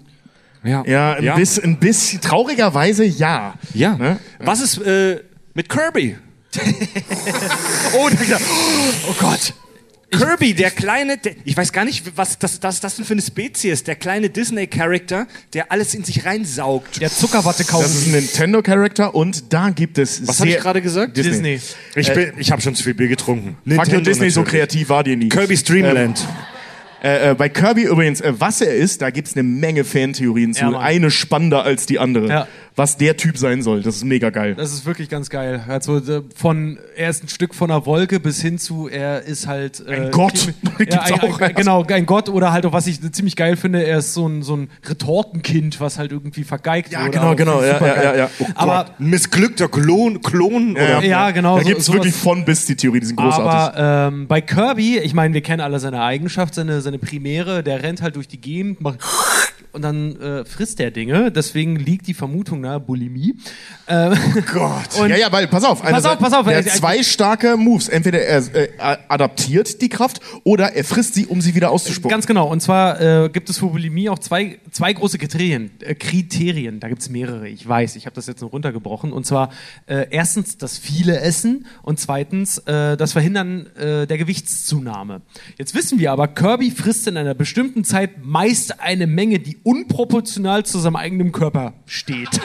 Ja, 0.64 0.84
Ja, 0.86 1.14
ein, 1.14 1.24
ja. 1.24 1.36
Bisschen, 1.36 1.64
ein 1.64 1.80
bisschen, 1.80 2.22
traurigerweise 2.22 3.06
ja. 3.06 3.54
ja. 3.74 3.96
Ne? 3.96 4.20
Was 4.40 4.62
ist 4.62 4.80
äh, 4.80 5.22
mit 5.54 5.70
Kirby? 5.70 6.18
oh, 7.94 8.10
oh 9.10 9.16
Gott. 9.20 9.54
Kirby, 10.12 10.54
der 10.54 10.72
kleine, 10.72 11.18
der, 11.18 11.34
ich 11.44 11.58
weiß 11.58 11.72
gar 11.74 11.84
nicht, 11.84 12.16
was 12.16 12.38
das, 12.40 12.60
das, 12.60 12.80
das 12.80 12.96
denn 12.96 13.06
für 13.06 13.14
eine 13.14 13.22
Spezies, 13.22 13.84
der 13.84 13.96
kleine 13.96 14.30
Disney-Charakter, 14.30 15.28
der 15.54 15.72
alles 15.72 15.94
in 15.94 16.04
sich 16.04 16.26
reinsaugt. 16.26 17.02
Der 17.02 17.12
Zuckerwatte 17.12 17.64
Das 17.64 17.68
kaufen. 17.68 17.86
ist 17.86 18.06
ein 18.08 18.12
Nintendo-Charakter 18.14 19.14
und 19.16 19.52
da 19.52 19.72
gibt 19.72 19.98
es 19.98 20.26
Was 20.28 20.38
sehr... 20.38 20.46
habe 20.46 20.58
ich 20.58 20.64
gerade 20.64 20.82
gesagt? 20.82 21.18
Disney. 21.18 21.56
Disney. 21.56 21.60
Ich, 21.96 22.14
bin, 22.14 22.34
ich 22.38 22.52
habe 22.52 22.62
schon 22.62 22.76
zu 22.76 22.84
viel 22.84 22.94
Bier 22.94 23.08
getrunken. 23.08 23.58
Fuck 23.58 23.66
Nintendo 23.66 24.02
Disney, 24.02 24.30
so 24.30 24.42
natürlich. 24.42 24.60
kreativ 24.62 24.90
war 24.90 25.04
dir 25.04 25.18
nie. 25.18 25.30
Kirby's 25.30 25.64
Dreamland. 25.64 26.26
Äh, 27.06 27.32
äh, 27.32 27.36
bei 27.36 27.50
Kirby 27.50 27.84
übrigens, 27.84 28.20
äh, 28.22 28.34
was 28.38 28.62
er 28.62 28.74
ist, 28.74 29.02
da 29.02 29.12
gibt's 29.12 29.36
eine 29.36 29.44
Menge 29.44 29.84
Fantheorien 29.84 30.54
zu. 30.54 30.66
Ja, 30.66 30.80
eine 30.80 31.12
spannender 31.12 31.64
als 31.64 31.86
die 31.86 32.00
andere. 32.00 32.28
Ja. 32.28 32.48
Was 32.78 32.98
der 32.98 33.16
Typ 33.16 33.38
sein 33.38 33.62
soll, 33.62 33.84
das 33.84 33.96
ist 33.96 34.04
mega 34.04 34.32
geil. 34.32 34.56
Das 34.56 34.74
ist 34.74 34.86
wirklich 34.86 35.08
ganz 35.08 35.30
geil. 35.30 35.64
Also 35.70 35.98
äh, 35.98 36.24
von 36.36 36.78
er 36.98 37.10
ist 37.10 37.24
ein 37.24 37.30
Stück 37.30 37.56
von 37.56 37.72
einer 37.72 37.86
Wolke 37.86 38.20
bis 38.20 38.42
hin 38.42 38.58
zu 38.58 38.90
er 38.90 39.22
ist 39.24 39.48
halt 39.48 39.82
äh, 39.88 39.96
Ein 40.08 40.12
Gott. 40.12 40.54
Ja, 40.90 41.02
ein, 41.04 41.14
auch. 41.22 41.40
ein, 41.40 41.56
genau, 41.56 41.84
ein 41.86 42.06
Gott 42.06 42.28
oder 42.28 42.52
halt 42.52 42.66
auch 42.66 42.74
was 42.74 42.86
ich 42.88 43.00
ziemlich 43.14 43.38
geil 43.38 43.56
finde, 43.56 43.86
er 43.86 44.00
ist 44.00 44.14
so 44.14 44.28
ein 44.28 44.42
so 44.44 44.58
ein 44.58 44.70
Retortenkind, 44.86 45.80
was 45.80 45.98
halt 45.98 46.12
irgendwie 46.12 46.44
vergeigt 46.44 46.92
Ja, 46.92 47.02
wurde. 47.02 47.12
genau, 47.12 47.36
genau, 47.36 47.62
ja, 47.62 47.80
ja, 47.80 48.04
ja, 48.04 48.16
ja. 48.18 48.30
Oh 48.40 48.46
aber 48.56 48.88
Ein 49.00 49.10
missglückter 49.10 49.70
Klon, 49.70 50.22
Klon 50.22 50.74
oder 50.74 51.02
ja, 51.04 51.32
genau. 51.32 51.56
Da 51.58 51.62
so- 51.64 51.68
gibt's 51.70 51.86
sowas. 51.86 52.00
wirklich 52.00 52.16
von 52.16 52.44
bis 52.44 52.66
die 52.66 52.76
Theorie, 52.76 53.00
die 53.00 53.06
sind 53.06 53.16
großartig. 53.16 53.46
Aber 53.80 54.08
ähm, 54.14 54.28
bei 54.28 54.42
Kirby, 54.42 54.98
ich 55.00 55.14
meine, 55.14 55.34
wir 55.34 55.42
kennen 55.42 55.62
alle 55.62 55.80
seine 55.80 56.02
Eigenschaft, 56.02 56.56
seine, 56.56 56.82
seine 56.82 56.95
Primäre, 56.98 57.64
der 57.64 57.84
rennt 57.84 58.02
halt 58.02 58.16
durch 58.16 58.28
die 58.28 58.40
Gegend, 58.40 58.82
macht 58.82 59.02
und 59.76 59.82
dann 59.82 60.20
äh, 60.20 60.46
frisst 60.46 60.80
der 60.80 60.90
Dinge. 60.90 61.32
Deswegen 61.32 61.76
liegt 61.76 62.08
die 62.08 62.14
Vermutung 62.14 62.62
nahe 62.62 62.80
Bulimie. 62.80 63.36
Ähm, 63.88 64.14
Gott. 64.52 64.98
und 65.00 65.10
ja, 65.10 65.18
ja, 65.18 65.32
weil, 65.32 65.48
pass 65.48 65.64
auf. 65.64 65.82
Pass 65.82 66.06
auf, 66.06 66.18
pass 66.18 66.34
auf, 66.34 66.48
äh, 66.48 66.56
hat 66.56 66.70
zwei 66.70 67.04
starke 67.04 67.58
Moves. 67.58 67.90
Entweder 67.90 68.22
er 68.22 68.56
äh, 68.56 68.70
adaptiert 68.80 69.82
die 69.82 69.90
Kraft 69.90 70.22
oder 70.44 70.74
er 70.74 70.84
frisst 70.84 71.14
sie, 71.14 71.28
um 71.28 71.42
sie 71.42 71.54
wieder 71.54 71.70
auszuspucken. 71.72 72.10
Ganz 72.10 72.26
genau. 72.26 72.48
Und 72.48 72.62
zwar 72.62 73.02
äh, 73.02 73.30
gibt 73.30 73.50
es 73.50 73.60
für 73.60 73.68
Bulimie 73.68 74.10
auch 74.10 74.20
zwei, 74.20 74.60
zwei 74.72 74.94
große 74.94 75.18
Kriterien. 75.18 75.72
Äh, 75.82 75.96
Kriterien. 75.96 76.80
Da 76.80 76.88
gibt 76.88 77.02
es 77.02 77.10
mehrere. 77.10 77.50
Ich 77.50 77.68
weiß, 77.68 77.98
ich 77.98 78.06
habe 78.06 78.16
das 78.16 78.28
jetzt 78.28 78.42
noch 78.42 78.54
runtergebrochen. 78.54 79.12
Und 79.12 79.26
zwar 79.26 79.50
äh, 79.88 80.08
erstens 80.10 80.58
das 80.58 80.78
viele 80.78 81.20
Essen 81.20 81.66
und 81.84 82.00
zweitens 82.00 82.60
äh, 82.60 82.96
das 82.96 83.12
Verhindern 83.12 83.68
äh, 83.76 84.08
der 84.08 84.18
Gewichtszunahme. 84.18 85.22
Jetzt 85.58 85.76
wissen 85.76 86.00
wir 86.00 86.14
aber, 86.14 86.30
Kirby 86.30 86.72
frisst 86.72 87.08
in 87.08 87.18
einer 87.18 87.34
bestimmten 87.34 87.84
Zeit 87.84 88.24
meist 88.24 88.80
eine 88.80 89.06
Menge, 89.06 89.40
die 89.40 89.58
unproportional 89.66 90.64
zu 90.64 90.80
seinem 90.80 90.96
eigenen 90.96 91.32
Körper 91.32 91.74
steht. 91.86 92.30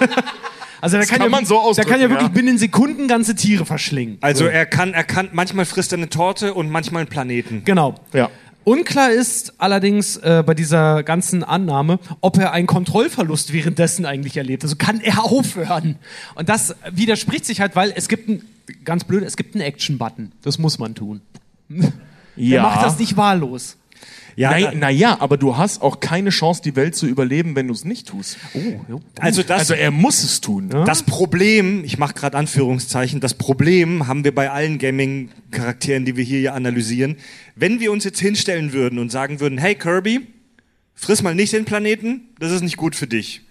Also 0.82 0.96
da 0.96 1.04
kann, 1.04 1.18
kann 1.18 1.26
ja, 1.26 1.28
man 1.28 1.44
so 1.44 1.74
da 1.76 1.84
kann 1.84 2.00
ja 2.00 2.08
wirklich 2.08 2.28
ja. 2.28 2.34
binnen 2.34 2.56
Sekunden 2.56 3.06
ganze 3.06 3.34
Tiere 3.34 3.66
verschlingen. 3.66 4.16
Also 4.22 4.46
er 4.46 4.64
kann, 4.64 4.94
er 4.94 5.04
kann, 5.04 5.28
manchmal 5.32 5.66
frisst 5.66 5.92
er 5.92 5.98
eine 5.98 6.08
Torte 6.08 6.54
und 6.54 6.70
manchmal 6.70 7.02
einen 7.02 7.10
Planeten. 7.10 7.60
Genau. 7.66 7.96
Ja. 8.14 8.30
Unklar 8.64 9.10
ist 9.10 9.52
allerdings 9.58 10.16
äh, 10.18 10.42
bei 10.46 10.54
dieser 10.54 11.02
ganzen 11.02 11.44
Annahme, 11.44 11.98
ob 12.22 12.38
er 12.38 12.52
einen 12.52 12.66
Kontrollverlust 12.66 13.52
währenddessen 13.52 14.06
eigentlich 14.06 14.38
erlebt. 14.38 14.62
Also 14.62 14.76
kann 14.76 15.00
er 15.00 15.22
aufhören? 15.24 15.96
Und 16.34 16.48
das 16.48 16.74
widerspricht 16.90 17.44
sich 17.44 17.60
halt, 17.60 17.76
weil 17.76 17.92
es 17.94 18.08
gibt 18.08 18.28
ein, 18.28 18.42
ganz 18.84 19.04
blöd, 19.04 19.22
es 19.24 19.36
gibt 19.36 19.54
einen 19.54 19.62
Action-Button. 19.62 20.32
Das 20.42 20.58
muss 20.58 20.78
man 20.78 20.94
tun. 20.94 21.20
ja. 22.36 22.56
Er 22.56 22.62
macht 22.62 22.82
das 22.84 22.98
nicht 22.98 23.16
wahllos. 23.16 23.76
Ja, 24.40 24.52
Naja, 24.52 24.72
naja, 24.74 25.16
aber 25.20 25.36
du 25.36 25.58
hast 25.58 25.82
auch 25.82 26.00
keine 26.00 26.30
Chance, 26.30 26.62
die 26.62 26.74
Welt 26.74 26.96
zu 26.96 27.06
überleben, 27.06 27.54
wenn 27.56 27.66
du 27.66 27.74
es 27.74 27.84
nicht 27.84 28.08
tust. 28.08 28.38
also 29.18 29.42
das, 29.42 29.60
Also 29.60 29.74
er 29.74 29.90
muss 29.90 30.24
es 30.24 30.40
tun. 30.40 30.70
das 30.70 31.02
Problem, 31.02 31.84
ich 31.84 31.98
mache 31.98 32.14
gerade 32.14 32.38
Anführungszeichen, 32.38 33.20
das 33.20 33.34
Problem 33.34 34.06
haben 34.06 34.24
wir 34.24 34.34
bei 34.34 34.50
allen 34.50 34.78
Gaming-Charakteren, 34.78 36.06
die 36.06 36.16
wir 36.16 36.24
hier 36.24 36.40
ja 36.40 36.54
analysieren. 36.54 37.16
Wenn 37.54 37.80
wir 37.80 37.92
uns 37.92 38.04
jetzt 38.04 38.18
hinstellen 38.18 38.72
würden 38.72 38.98
und 38.98 39.12
sagen 39.12 39.40
würden, 39.40 39.58
hey 39.58 39.74
Kirby, 39.74 40.26
friss 40.94 41.22
mal 41.22 41.34
nicht 41.34 41.52
den 41.52 41.66
Planeten, 41.66 42.28
das 42.38 42.50
ist 42.50 42.62
nicht 42.62 42.78
gut 42.78 42.96
für 42.96 43.06
dich. 43.06 43.42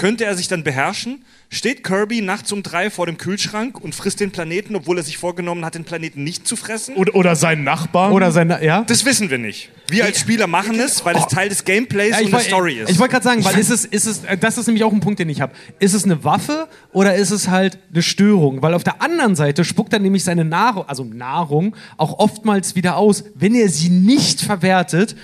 Könnte 0.00 0.24
er 0.24 0.34
sich 0.34 0.48
dann 0.48 0.64
beherrschen? 0.64 1.26
Steht 1.50 1.84
Kirby 1.84 2.22
nachts 2.22 2.50
um 2.52 2.62
drei 2.62 2.88
vor 2.88 3.04
dem 3.04 3.18
Kühlschrank 3.18 3.78
und 3.78 3.94
frisst 3.94 4.20
den 4.20 4.30
Planeten, 4.30 4.74
obwohl 4.74 4.96
er 4.96 5.02
sich 5.02 5.18
vorgenommen 5.18 5.62
hat, 5.62 5.74
den 5.74 5.84
Planeten 5.84 6.24
nicht 6.24 6.48
zu 6.48 6.56
fressen? 6.56 6.94
Oder, 6.96 7.14
oder 7.14 7.36
seinen 7.36 7.64
Nachbarn. 7.64 8.14
Oder 8.14 8.32
sein, 8.32 8.48
ja? 8.62 8.82
Das 8.84 9.04
wissen 9.04 9.28
wir 9.28 9.36
nicht. 9.36 9.68
Wir 9.90 10.06
als 10.06 10.18
Spieler 10.18 10.46
machen 10.46 10.80
es, 10.80 11.04
weil 11.04 11.16
es 11.16 11.26
Teil 11.26 11.50
des 11.50 11.66
Gameplays 11.66 12.18
Ja, 12.18 12.24
und 12.24 12.32
der 12.32 12.40
Story 12.40 12.78
ist. 12.78 12.88
Ich 12.88 12.98
wollte 12.98 13.12
gerade 13.12 13.24
sagen, 13.24 13.44
weil 13.44 13.58
ist 13.58 13.68
es, 13.68 13.84
ist 13.84 14.06
es, 14.06 14.24
äh, 14.24 14.38
das 14.38 14.56
ist 14.56 14.68
nämlich 14.68 14.84
auch 14.84 14.92
ein 14.92 15.00
Punkt, 15.00 15.18
den 15.18 15.28
ich 15.28 15.42
habe. 15.42 15.52
Ist 15.80 15.92
es 15.92 16.04
eine 16.04 16.24
Waffe 16.24 16.68
oder 16.92 17.16
ist 17.16 17.30
es 17.30 17.48
halt 17.48 17.78
eine 17.92 18.00
Störung? 18.00 18.62
Weil 18.62 18.72
auf 18.72 18.84
der 18.84 19.02
anderen 19.02 19.36
Seite 19.36 19.66
spuckt 19.66 19.92
er 19.92 19.98
nämlich 19.98 20.24
seine 20.24 20.46
Nahrung, 20.46 20.88
also 20.88 21.04
Nahrung, 21.04 21.76
auch 21.98 22.18
oftmals 22.18 22.74
wieder 22.74 22.96
aus, 22.96 23.24
wenn 23.34 23.54
er 23.54 23.68
sie 23.68 23.90
nicht 23.90 24.40
verwertet 24.40 25.14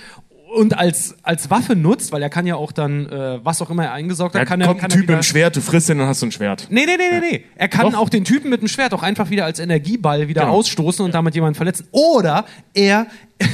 und 0.55 0.77
als, 0.77 1.15
als 1.23 1.49
Waffe 1.49 1.75
nutzt, 1.75 2.11
weil 2.11 2.21
er 2.21 2.29
kann 2.29 2.45
ja 2.47 2.55
auch 2.55 2.71
dann, 2.71 3.07
äh, 3.07 3.39
was 3.43 3.61
auch 3.61 3.69
immer 3.69 3.83
er 3.85 3.93
eingesaugt 3.93 4.33
hat, 4.35 4.41
da 4.41 4.45
kann 4.45 4.61
er, 4.61 4.67
kommt 4.67 4.79
kann 4.79 4.91
ein 4.91 4.97
Typ 4.97 5.07
mit 5.07 5.17
dem 5.17 5.23
Schwert, 5.23 5.55
du 5.55 5.61
frisst 5.61 5.89
den, 5.89 5.97
dann 5.97 6.07
hast 6.07 6.21
du 6.21 6.27
ein 6.27 6.31
Schwert. 6.31 6.67
Nee, 6.69 6.85
nee, 6.85 6.97
nee, 6.97 7.19
nee, 7.19 7.27
nee. 7.31 7.43
Er 7.55 7.67
kann 7.67 7.91
Doch. 7.91 7.99
auch 7.99 8.09
den 8.09 8.23
Typen 8.23 8.49
mit 8.49 8.61
dem 8.61 8.67
Schwert 8.67 8.93
auch 8.93 9.03
einfach 9.03 9.29
wieder 9.29 9.45
als 9.45 9.59
Energieball 9.59 10.27
wieder 10.27 10.41
Genau. 10.41 10.53
ausstoßen 10.53 11.03
und 11.03 11.13
damit 11.13 11.35
jemanden 11.35 11.55
verletzen. 11.55 11.87
Oder 11.91 12.45
er, 12.73 13.07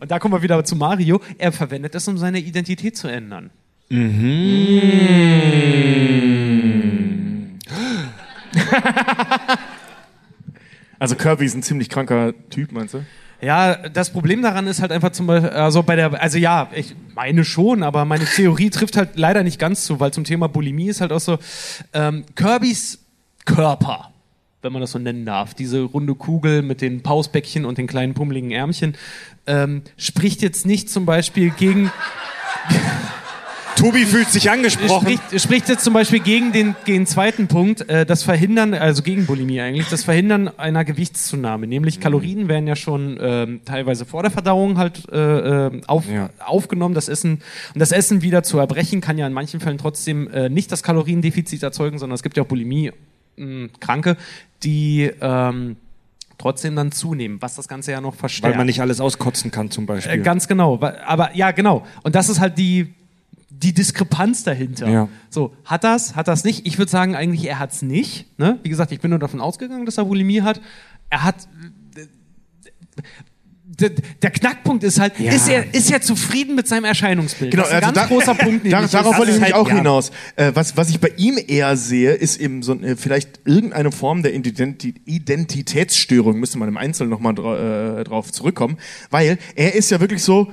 und 0.00 0.10
da 0.10 0.18
kommen 0.18 0.34
wir 0.34 0.42
wieder 0.42 0.62
zu 0.64 0.76
Mario, 0.76 1.20
er 1.38 1.52
verwendet 1.52 1.94
es, 1.94 2.08
um 2.08 2.18
seine 2.18 2.40
Identität 2.40 2.96
zu 2.96 3.08
ändern. 3.08 3.50
Also 11.00 11.16
Kirby 11.16 11.46
ist 11.46 11.54
ein 11.54 11.62
ziemlich 11.62 11.88
kranker 11.88 12.34
Typ, 12.50 12.72
meinst 12.72 12.92
du? 12.92 13.02
Ja, 13.42 13.74
das 13.88 14.10
Problem 14.10 14.42
daran 14.42 14.66
ist 14.66 14.82
halt 14.82 14.92
einfach 14.92 15.12
zum 15.12 15.26
Beispiel, 15.26 15.50
also 15.50 15.82
bei 15.82 15.96
der, 15.96 16.20
also 16.20 16.36
ja, 16.36 16.68
ich 16.74 16.94
meine 17.14 17.44
schon, 17.44 17.82
aber 17.82 18.04
meine 18.04 18.26
Theorie 18.26 18.68
trifft 18.68 18.96
halt 18.96 19.10
leider 19.14 19.42
nicht 19.42 19.58
ganz 19.58 19.84
zu, 19.86 19.98
weil 19.98 20.12
zum 20.12 20.24
Thema 20.24 20.48
Bulimie 20.48 20.88
ist 20.88 21.00
halt 21.00 21.10
auch 21.12 21.20
so, 21.20 21.38
ähm, 21.94 22.24
Kirbys 22.34 22.98
Körper, 23.46 24.10
wenn 24.60 24.72
man 24.72 24.82
das 24.82 24.92
so 24.92 24.98
nennen 24.98 25.24
darf, 25.24 25.54
diese 25.54 25.80
runde 25.80 26.14
Kugel 26.14 26.60
mit 26.60 26.82
den 26.82 27.02
Pausbäckchen 27.02 27.64
und 27.64 27.78
den 27.78 27.86
kleinen 27.86 28.12
pummeligen 28.12 28.50
Ärmchen, 28.50 28.94
ähm, 29.46 29.82
spricht 29.96 30.42
jetzt 30.42 30.66
nicht 30.66 30.90
zum 30.90 31.06
Beispiel 31.06 31.50
gegen, 31.50 31.90
Tobi 33.80 34.04
fühlt 34.04 34.28
sich 34.28 34.50
angesprochen. 34.50 35.18
spricht, 35.18 35.40
spricht 35.42 35.68
jetzt 35.68 35.84
zum 35.84 35.94
Beispiel 35.94 36.20
gegen 36.20 36.52
den, 36.52 36.74
den 36.86 37.06
zweiten 37.06 37.48
Punkt, 37.48 37.88
äh, 37.88 38.04
das 38.04 38.22
Verhindern, 38.22 38.74
also 38.74 39.02
gegen 39.02 39.26
Bulimie 39.26 39.60
eigentlich, 39.60 39.88
das 39.88 40.04
Verhindern 40.04 40.48
einer 40.58 40.84
Gewichtszunahme. 40.84 41.66
Nämlich 41.66 41.98
Kalorien 42.00 42.48
werden 42.48 42.66
ja 42.66 42.76
schon 42.76 43.18
ähm, 43.20 43.60
teilweise 43.64 44.04
vor 44.04 44.22
der 44.22 44.30
Verdauung 44.30 44.78
halt 44.78 45.08
äh, 45.10 45.66
äh, 45.66 45.80
auf, 45.86 46.04
Ja. 46.08 46.30
aufgenommen. 46.44 46.94
Das 46.94 47.08
Essen 47.08 47.40
und 47.74 47.80
das 47.80 47.92
Essen 47.92 48.22
wieder 48.22 48.42
zu 48.42 48.58
erbrechen 48.58 49.00
kann 49.00 49.16
ja 49.18 49.26
in 49.26 49.32
manchen 49.32 49.60
Fällen 49.60 49.78
trotzdem 49.78 50.28
äh, 50.30 50.48
nicht 50.48 50.70
das 50.72 50.82
Kaloriendefizit 50.82 51.62
erzeugen, 51.62 51.98
sondern 51.98 52.14
es 52.14 52.22
gibt 52.22 52.36
ja 52.36 52.42
auch 52.42 52.48
Bulimie 52.48 52.92
mh, 53.36 53.68
Kranke, 53.80 54.16
die 54.62 55.10
ähm, 55.20 55.76
trotzdem 56.38 56.76
dann 56.76 56.92
zunehmen, 56.92 57.38
was 57.40 57.54
das 57.54 57.68
Ganze 57.68 57.92
ja 57.92 58.00
noch 58.00 58.14
verstärkt. 58.14 58.52
Weil 58.54 58.58
man 58.58 58.66
nicht 58.66 58.80
alles 58.80 59.00
auskotzen 59.00 59.50
kann 59.50 59.70
zum 59.70 59.86
Beispiel. 59.86 60.14
Äh, 60.20 60.22
ganz 60.22 60.48
genau. 60.48 60.78
Aber 61.06 61.34
ja, 61.36 61.50
genau. 61.50 61.86
Und 62.02 62.14
das 62.14 62.28
ist 62.28 62.40
halt 62.40 62.56
die, 62.58 62.94
die 63.62 63.74
Diskrepanz 63.74 64.42
dahinter. 64.42 64.88
Ja. 64.88 65.08
So, 65.28 65.54
hat 65.64 65.84
das, 65.84 66.16
hat 66.16 66.28
das 66.28 66.44
nicht? 66.44 66.66
Ich 66.66 66.78
würde 66.78 66.90
sagen, 66.90 67.14
eigentlich, 67.14 67.46
er 67.46 67.58
hat 67.58 67.72
es 67.72 67.82
nicht. 67.82 68.26
Ne? 68.38 68.58
Wie 68.62 68.68
gesagt, 68.68 68.90
ich 68.92 69.00
bin 69.00 69.10
nur 69.10 69.18
davon 69.18 69.40
ausgegangen, 69.40 69.84
dass 69.84 69.98
er 69.98 70.04
Bulimie 70.06 70.42
hat. 70.42 70.60
Er 71.10 71.24
hat. 71.24 71.46
Der, 74.22 74.30
Knackpunkt 74.30 74.84
ist 74.84 74.98
halt, 74.98 75.18
ist, 75.18 75.48
er, 75.48 75.72
ist 75.72 75.90
er 75.90 76.02
zufrieden 76.02 76.54
mit 76.54 76.68
seinem 76.68 76.84
Erscheinungsbild? 76.84 77.52
Genau, 77.52 77.62
das 77.62 77.70
ist 77.70 77.76
ein 77.76 77.84
also 77.84 77.94
ganz 77.94 78.08
da- 78.08 78.14
großer 78.14 78.34
Punkt. 78.34 78.64
Da, 78.70 78.76
nämlich 78.76 78.90
darauf 78.90 79.16
wollte 79.16 79.32
ich 79.32 79.40
halt- 79.40 79.54
auch 79.54 79.68
ja. 79.68 79.76
hinaus. 79.76 80.10
Äh, 80.36 80.50
was, 80.54 80.76
was 80.76 80.90
ich 80.90 81.00
bei 81.00 81.12
ihm 81.16 81.38
eher 81.46 81.76
sehe, 81.76 82.12
ist 82.12 82.40
eben 82.40 82.62
so 82.62 82.74
äh, 82.74 82.96
vielleicht 82.96 83.40
irgendeine 83.46 83.92
Form 83.92 84.22
der 84.22 84.34
Identi 84.34 84.94
Identitätsstörung. 85.06 86.38
Müsste 86.38 86.58
man 86.58 86.68
im 86.68 86.76
Einzelnen 86.76 87.10
nochmal 87.10 87.34
dra 87.34 88.00
äh, 88.00 88.04
drauf 88.04 88.32
zurückkommen. 88.32 88.76
Weil 89.10 89.38
er 89.54 89.74
ist 89.74 89.90
ja 89.90 90.00
wirklich 90.00 90.22
so. 90.22 90.50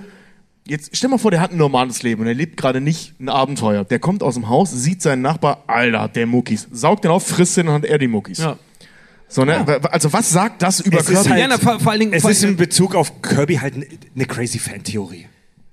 Jetzt 0.67 0.95
stell 0.95 1.09
mal 1.09 1.17
vor, 1.17 1.31
der 1.31 1.39
hat 1.41 1.51
ein 1.51 1.57
normales 1.57 2.03
Leben 2.03 2.21
und 2.21 2.27
er 2.27 2.33
lebt 2.33 2.57
gerade 2.57 2.81
nicht 2.81 3.19
ein 3.19 3.29
Abenteuer. 3.29 3.83
Der 3.85 3.99
kommt 3.99 4.21
aus 4.23 4.33
dem 4.35 4.49
Haus, 4.49 4.71
sieht 4.71 5.01
seinen 5.01 5.21
Nachbar, 5.21 5.63
Alter, 5.67 6.01
hat 6.01 6.15
der 6.15 6.25
Muckis, 6.27 6.67
saugt 6.71 7.03
den 7.03 7.11
auf, 7.11 7.25
frisst 7.25 7.55
den 7.57 7.67
und 7.69 7.73
hat 7.75 7.85
er 7.85 7.97
die 7.97 8.07
Muckis. 8.07 8.39
Ja. 8.39 8.57
So, 9.29 9.43
ne? 9.43 9.65
Also 9.91 10.11
was 10.13 10.29
sagt 10.29 10.61
das 10.61 10.79
über 10.79 10.99
Es 10.99 11.09
ist 11.09 11.15
Kirby? 11.23 11.29
halt- 11.29 11.39
Ja, 11.41 11.47
na, 11.49 11.57
vor, 11.57 11.79
vor 11.79 11.91
allen 11.91 11.99
Dingen. 11.99 12.13
Es 12.13 12.21
vor, 12.21 12.31
ist 12.31 12.43
in 12.43 12.55
Bezug 12.55 12.95
auf 12.95 13.21
Kirby 13.21 13.55
halt 13.55 13.73
eine 14.15 14.25
crazy 14.25 14.57
Fan-Theorie. 14.59 15.27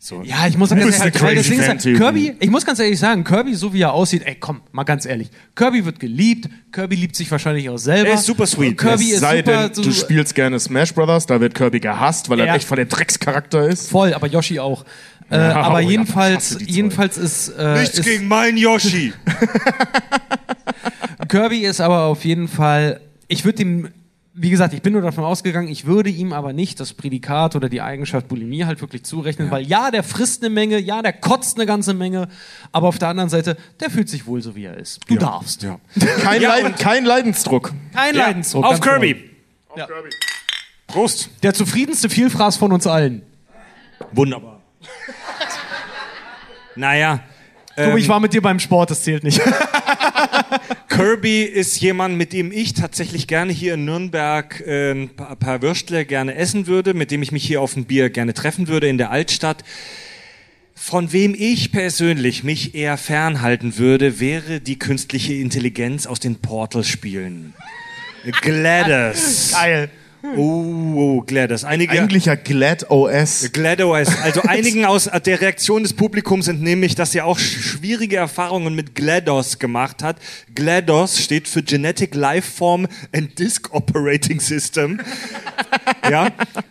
So. 0.04 0.20
Ja, 0.22 0.46
ich 0.46 0.58
muss 0.58 0.68
ganz 0.68 0.98
ehrlich 0.98 1.14
crazy 1.14 1.48
Ding 1.52 1.62
Fan-Theorie. 1.62 1.96
Kirby, 1.98 2.36
ich 2.38 2.50
muss 2.50 2.66
ganz 2.66 2.78
ehrlich 2.78 2.98
sagen, 2.98 3.24
Kirby, 3.24 3.54
so 3.54 3.72
wie 3.72 3.80
er 3.80 3.94
aussieht, 3.94 4.20
ey, 4.26 4.36
komm, 4.38 4.60
mal 4.70 4.84
ganz 4.84 5.06
ehrlich. 5.06 5.30
Kirby 5.54 5.86
wird 5.86 5.98
geliebt, 5.98 6.50
Kirby 6.72 6.96
liebt 6.96 7.16
sich 7.16 7.30
wahrscheinlich 7.30 7.70
auch 7.70 7.78
selber. 7.78 8.10
Er 8.10 8.16
ist 8.16 8.26
super 8.26 8.46
sweet. 8.46 8.76
Kirby 8.76 9.04
es 9.08 9.12
ist 9.14 9.20
sei 9.20 9.38
super, 9.38 9.68
denn, 9.68 9.74
so, 9.74 9.80
du 9.82 9.92
spielst 9.92 10.34
gerne 10.34 10.60
Smash 10.60 10.92
Brothers, 10.92 11.24
da 11.24 11.40
wird 11.40 11.54
Kirby 11.54 11.80
gehasst, 11.80 12.28
weil 12.28 12.38
er 12.40 12.46
Ja. 12.48 12.54
echt 12.54 12.68
voll 12.68 12.76
der 12.76 12.84
Dreckscharakter 12.84 13.66
ist. 13.66 13.88
voll, 13.90 14.12
aber 14.12 14.26
Yoshi 14.26 14.58
auch. 14.60 14.84
Äh, 15.30 15.38
Ja, 15.38 15.54
aber 15.62 15.76
oh 15.76 15.78
ja, 15.78 15.88
jedenfalls, 15.88 16.50
zwei. 16.50 16.64
jedenfalls 16.66 17.16
ist, 17.16 17.48
äh, 17.48 17.78
Nichts 17.80 17.98
ist 18.00 18.04
gegen 18.04 18.28
meinen 18.28 18.58
Yoshi. 18.58 19.14
Kirby 21.28 21.60
ist 21.64 21.80
aber 21.80 22.02
auf 22.02 22.26
jeden 22.26 22.48
Fall, 22.48 23.00
ich 23.28 23.46
würde 23.46 23.62
ihm, 23.62 23.88
wie 24.36 24.50
gesagt, 24.50 24.74
ich 24.74 24.82
bin 24.82 24.92
nur 24.92 25.02
davon 25.02 25.22
ausgegangen, 25.22 25.68
ich 25.68 25.86
würde 25.86 26.10
ihm 26.10 26.32
aber 26.32 26.52
nicht 26.52 26.80
das 26.80 26.92
Prädikat 26.92 27.54
oder 27.54 27.68
die 27.68 27.80
Eigenschaft 27.80 28.26
Bulimie 28.26 28.64
halt 28.64 28.80
wirklich 28.80 29.04
zurechnen, 29.04 29.50
weil 29.52 29.64
ja, 29.64 29.92
der 29.92 30.02
frisst 30.02 30.42
eine 30.42 30.50
Menge, 30.52 30.78
ja, 30.80 31.02
der 31.02 31.12
kotzt 31.12 31.56
eine 31.56 31.66
ganze 31.66 31.94
Menge, 31.94 32.26
aber 32.72 32.88
auf 32.88 32.98
der 32.98 33.08
anderen 33.08 33.30
Seite, 33.30 33.56
der 33.78 33.90
fühlt 33.90 34.08
sich 34.08 34.26
wohl 34.26 34.42
so, 34.42 34.56
wie 34.56 34.64
er 34.64 34.76
ist. 34.76 35.00
Du 35.06 35.14
darfst. 35.14 35.64
Kein, 36.22 36.42
Ja, 36.42 36.48
Leiden, 36.48 36.66
und- 36.72 36.78
kein 36.78 37.04
Leidensdruck. 37.04 37.72
Kein 37.94 38.16
Leidensdruck. 38.16 38.64
Auf 38.64 38.80
Kirby. 38.80 39.30
genau. 39.74 39.86
Prost. 40.88 41.30
Der 41.44 41.54
zufriedenste 41.54 42.08
Vielfraß 42.08 42.56
von 42.56 42.72
uns 42.72 42.86
allen. 42.88 43.22
Wunderbar. 44.12 44.60
naja, 46.74 47.20
Tobi, 47.76 48.00
ich 48.00 48.08
war 48.08 48.20
mit 48.20 48.32
dir 48.32 48.42
beim 48.42 48.58
Sport, 48.58 48.90
das 48.90 49.02
zählt 49.02 49.24
nicht. 49.24 49.40
Kirby 50.94 51.42
ist 51.42 51.80
jemand, 51.80 52.16
mit 52.16 52.32
dem 52.32 52.52
ich 52.52 52.72
tatsächlich 52.72 53.26
gerne 53.26 53.52
hier 53.52 53.74
in 53.74 53.84
Nürnberg 53.84 54.60
äh, 54.64 54.92
ein 54.92 55.08
paar, 55.08 55.60
Würstle 55.60 56.04
gerne 56.04 56.36
essen 56.36 56.68
würde, 56.68 56.94
mit 56.94 57.10
dem 57.10 57.20
ich 57.20 57.32
mich 57.32 57.44
hier 57.44 57.60
auf 57.60 57.76
ein 57.76 57.84
Bier 57.84 58.10
gerne 58.10 58.32
treffen 58.32 58.68
würde 58.68 58.86
in 58.86 58.96
der 58.96 59.10
Altstadt. 59.10 59.64
Von 60.72 61.12
wem 61.12 61.34
ich 61.36 61.72
persönlich 61.72 62.44
mich 62.44 62.76
eher 62.76 62.96
fernhalten 62.96 63.76
würde, 63.76 64.20
wäre 64.20 64.60
die 64.60 64.78
künstliche 64.78 65.34
Intelligenz 65.34 66.06
aus 66.06 66.20
den 66.20 66.36
Portal-Spielen. 66.36 67.54
GLaDOS. 68.42 69.50
Geil. 69.50 69.90
Oh, 70.36 71.20
GLaDOS. 71.26 71.64
Einige, 71.64 71.92
Eigentlich 71.92 72.24
ja 72.24 72.34
Glad 72.34 72.90
OS. 72.90 73.50
GLaDOS. 73.52 74.08
Also 74.22 74.40
einigen 74.48 74.86
aus 74.86 75.10
der 75.24 75.40
Reaktion 75.40 75.82
des 75.82 75.92
Publikums 75.92 76.48
entnehme 76.48 76.86
ich, 76.86 76.94
dass 76.94 77.14
er 77.14 77.26
auch 77.26 77.38
sch- 77.38 77.60
schwierige 77.60 78.16
Erfahrungen 78.16 78.74
mit 78.74 78.94
GLaDOS 78.94 79.58
gemacht 79.58 80.02
hat. 80.02 80.16
GLaDOS 80.54 81.18
steht 81.20 81.46
für 81.46 81.62
Genetic 81.62 82.14
Lifeform 82.14 82.86
and 83.12 83.38
Disk 83.38 83.74
Operating 83.74 84.40
System. 84.40 85.00
ja, 86.10 86.30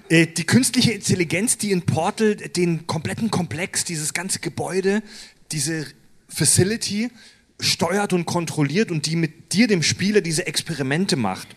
äh, 0.10 0.26
die 0.26 0.46
künstliche 0.46 0.92
Intelligenz, 0.92 1.58
die 1.60 1.72
in 1.72 1.84
Portal 1.84 2.36
den 2.36 2.88
kompletten 2.88 3.30
Komplex, 3.30 3.84
dieses 3.86 4.16
ganze 4.16 4.40
Gebäude, 4.40 5.04
diese 5.52 5.86
Facility 6.28 7.12
steuert 7.60 8.14
und 8.14 8.26
kontrolliert 8.26 8.90
und 8.90 9.06
die 9.06 9.16
mit 9.16 9.54
dir, 9.54 9.68
dem 9.68 9.84
Spieler, 9.84 10.22
diese 10.22 10.48
Experimente 10.48 11.16
macht. 11.16 11.48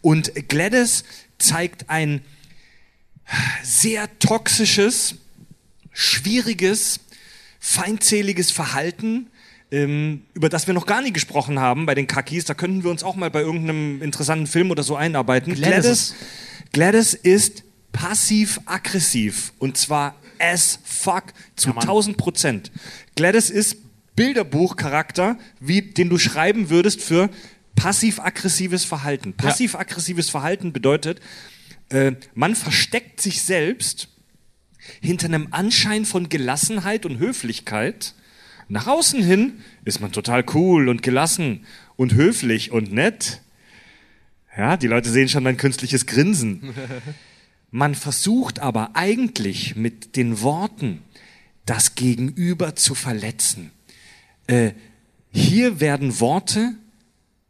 Und 0.00 0.32
GLaDOS 0.48 1.04
zeigt 1.44 1.90
ein 1.90 2.22
sehr 3.62 4.08
toxisches, 4.18 5.16
schwieriges, 5.92 7.00
feindseliges 7.60 8.50
Verhalten, 8.50 9.28
ähm, 9.70 10.22
über 10.34 10.48
das 10.48 10.66
wir 10.66 10.74
noch 10.74 10.86
gar 10.86 11.02
nie 11.02 11.12
gesprochen 11.12 11.58
haben 11.58 11.86
bei 11.86 11.94
den 11.94 12.06
Kakis. 12.06 12.44
Da 12.44 12.54
könnten 12.54 12.84
wir 12.84 12.90
uns 12.90 13.02
auch 13.02 13.16
mal 13.16 13.30
bei 13.30 13.40
irgendeinem 13.40 14.02
interessanten 14.02 14.46
Film 14.46 14.70
oder 14.70 14.82
so 14.82 14.96
einarbeiten. 14.96 15.54
GLaDOS, 15.54 16.14
GLaDOS 16.72 17.14
ist 17.14 17.64
passiv-aggressiv 17.92 19.52
und 19.58 19.76
zwar 19.76 20.16
as 20.38 20.78
fuck 20.84 21.32
zu 21.56 21.70
1000 21.70 22.16
Prozent. 22.16 22.72
GLaDOS 23.16 23.50
ist 23.50 23.78
Bilderbuchcharakter, 24.16 25.38
wie, 25.60 25.82
den 25.82 26.08
du 26.08 26.18
schreiben 26.18 26.70
würdest 26.70 27.00
für 27.00 27.30
passiv-aggressives 27.74 28.84
Verhalten. 28.84 29.34
Passiv-aggressives 29.34 30.30
Verhalten 30.30 30.72
bedeutet, 30.72 31.20
äh, 31.90 32.12
man 32.34 32.54
versteckt 32.54 33.20
sich 33.20 33.42
selbst 33.42 34.08
hinter 35.00 35.26
einem 35.26 35.48
Anschein 35.50 36.04
von 36.04 36.28
Gelassenheit 36.28 37.06
und 37.06 37.18
Höflichkeit. 37.18 38.14
Nach 38.68 38.86
außen 38.86 39.22
hin 39.22 39.60
ist 39.84 40.00
man 40.00 40.12
total 40.12 40.44
cool 40.54 40.88
und 40.88 41.02
gelassen 41.02 41.66
und 41.96 42.14
höflich 42.14 42.70
und 42.70 42.92
nett. 42.92 43.40
Ja, 44.56 44.76
die 44.76 44.86
Leute 44.86 45.10
sehen 45.10 45.28
schon 45.28 45.42
mein 45.42 45.56
künstliches 45.56 46.06
Grinsen. 46.06 46.74
Man 47.70 47.96
versucht 47.96 48.60
aber 48.60 48.90
eigentlich 48.94 49.74
mit 49.74 50.14
den 50.14 50.42
Worten 50.42 51.02
das 51.66 51.96
Gegenüber 51.96 52.76
zu 52.76 52.94
verletzen. 52.94 53.72
Äh, 54.46 54.74
hier 55.32 55.80
werden 55.80 56.20
Worte 56.20 56.74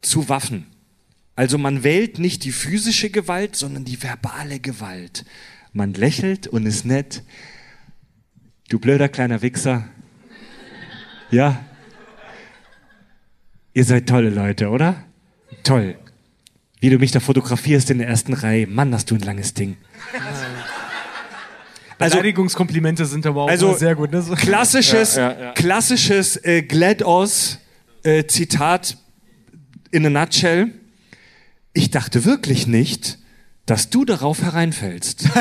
zu 0.06 0.28
Waffen. 0.28 0.66
Also 1.36 1.58
man 1.58 1.82
wählt 1.82 2.18
nicht 2.18 2.44
die 2.44 2.52
physische 2.52 3.10
Gewalt, 3.10 3.56
sondern 3.56 3.84
die 3.84 4.00
verbale 4.02 4.60
Gewalt. 4.60 5.24
Man 5.72 5.92
lächelt 5.94 6.46
und 6.46 6.66
ist 6.66 6.84
nett. 6.84 7.22
Du 8.68 8.78
blöder 8.78 9.08
kleiner 9.08 9.42
Wichser. 9.42 9.88
Ja. 11.30 11.64
Ihr 13.72 13.84
seid 13.84 14.08
tolle 14.08 14.30
Leute, 14.30 14.68
oder? 14.68 15.02
Toll. 15.64 15.96
Wie 16.80 16.90
du 16.90 16.98
mich 16.98 17.10
da 17.10 17.18
fotografierst 17.18 17.90
in 17.90 17.98
der 17.98 18.06
ersten 18.06 18.34
Reihe. 18.34 18.68
Mann, 18.68 18.94
hast 18.94 19.10
du 19.10 19.16
ein 19.16 19.20
langes 19.20 19.54
Ding. 19.54 19.76
Also, 21.96 22.16
Beleidigungskomplimente 22.16 23.06
sind 23.06 23.24
aber 23.24 23.42
auch 23.44 23.48
also 23.48 23.72
sehr 23.74 23.94
gut. 23.94 24.10
Ne? 24.10 24.20
So- 24.20 24.34
klassisches, 24.34 25.18
klassisches 25.54 26.36
äh, 26.44 26.62
GLaDOS 26.62 27.60
äh, 28.02 28.24
Zitat 28.26 28.98
in 29.94 30.04
a 30.04 30.10
nutshell. 30.10 30.72
Ich 31.72 31.90
dachte 31.90 32.24
wirklich 32.24 32.66
nicht, 32.66 33.18
dass 33.64 33.90
du 33.90 34.04
darauf 34.04 34.42
hereinfällst. 34.42 35.28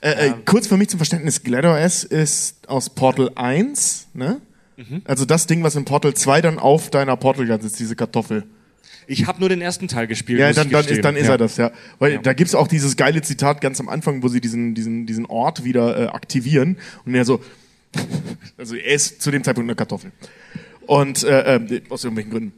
Äh, 0.00 0.28
äh, 0.28 0.34
kurz 0.46 0.66
für 0.66 0.78
mich 0.78 0.88
zum 0.88 0.98
Verständnis, 0.98 1.42
GLaDOS 1.42 2.04
ist 2.04 2.66
aus 2.70 2.88
Portal 2.88 3.30
1, 3.34 4.06
ne? 4.14 4.40
Mhm. 4.78 5.02
Also 5.04 5.26
das 5.26 5.46
Ding, 5.46 5.62
was 5.62 5.76
in 5.76 5.84
Portal 5.84 6.14
2 6.14 6.40
dann 6.40 6.58
auf 6.58 6.88
deiner 6.88 7.18
Portal 7.18 7.46
sitzt, 7.60 7.78
diese 7.78 7.94
Kartoffel. 7.94 8.44
Ich 9.06 9.26
habe 9.26 9.40
nur 9.40 9.50
den 9.50 9.60
ersten 9.60 9.86
Teil 9.86 10.06
gespielt. 10.06 10.40
Ja, 10.40 10.54
dann, 10.54 10.70
dann, 10.70 10.86
ist, 10.86 11.04
dann 11.04 11.16
ist 11.16 11.26
ja. 11.26 11.32
er 11.32 11.36
das, 11.36 11.58
ja. 11.58 11.70
Weil 11.98 12.18
da 12.20 12.32
gibt's 12.32 12.54
auch 12.54 12.66
dieses 12.66 12.96
geile 12.96 13.20
Zitat 13.20 13.60
ganz 13.60 13.78
am 13.78 13.90
Anfang, 13.90 14.22
wo 14.22 14.28
sie 14.28 14.40
diesen, 14.40 14.74
diesen, 14.74 15.04
diesen 15.04 15.26
Ort 15.26 15.64
wieder 15.64 15.98
äh, 15.98 16.06
aktivieren 16.06 16.78
und 17.04 17.14
er 17.14 17.26
so, 17.26 17.42
also 18.56 18.74
er 18.74 18.94
ist 18.94 19.20
zu 19.20 19.30
dem 19.30 19.44
Zeitpunkt 19.44 19.68
eine 19.68 19.76
Kartoffel. 19.76 20.12
Und 20.88 21.22
äh, 21.22 21.56
äh, 21.56 21.82
aus 21.90 22.04
irgendwelchen 22.04 22.32
Gründen. 22.32 22.52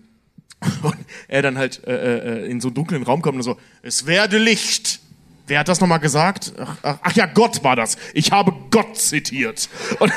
Und 0.82 0.97
er 1.27 1.43
dann 1.43 1.59
halt 1.59 1.85
äh, 1.85 2.44
äh, 2.44 2.47
in 2.48 2.61
so 2.61 2.69
einen 2.69 2.77
dunklen 2.77 3.02
Raum 3.02 3.23
kommt 3.23 3.36
und 3.36 3.43
so, 3.43 3.57
es 3.82 4.07
werde 4.07 4.39
Licht. 4.39 5.01
Wer 5.47 5.59
hat 5.59 5.69
das 5.69 5.81
nochmal 5.81 5.98
gesagt? 5.98 6.52
Ach, 6.59 6.77
ach, 6.82 6.98
ach 7.02 7.12
ja, 7.16 7.27
Gott 7.27 7.65
war 7.65 7.74
das. 7.74 7.97
Ich 8.15 8.31
habe 8.31 8.52
Gott 8.70 8.97
zitiert. 8.97 9.69
Und, 9.98 10.12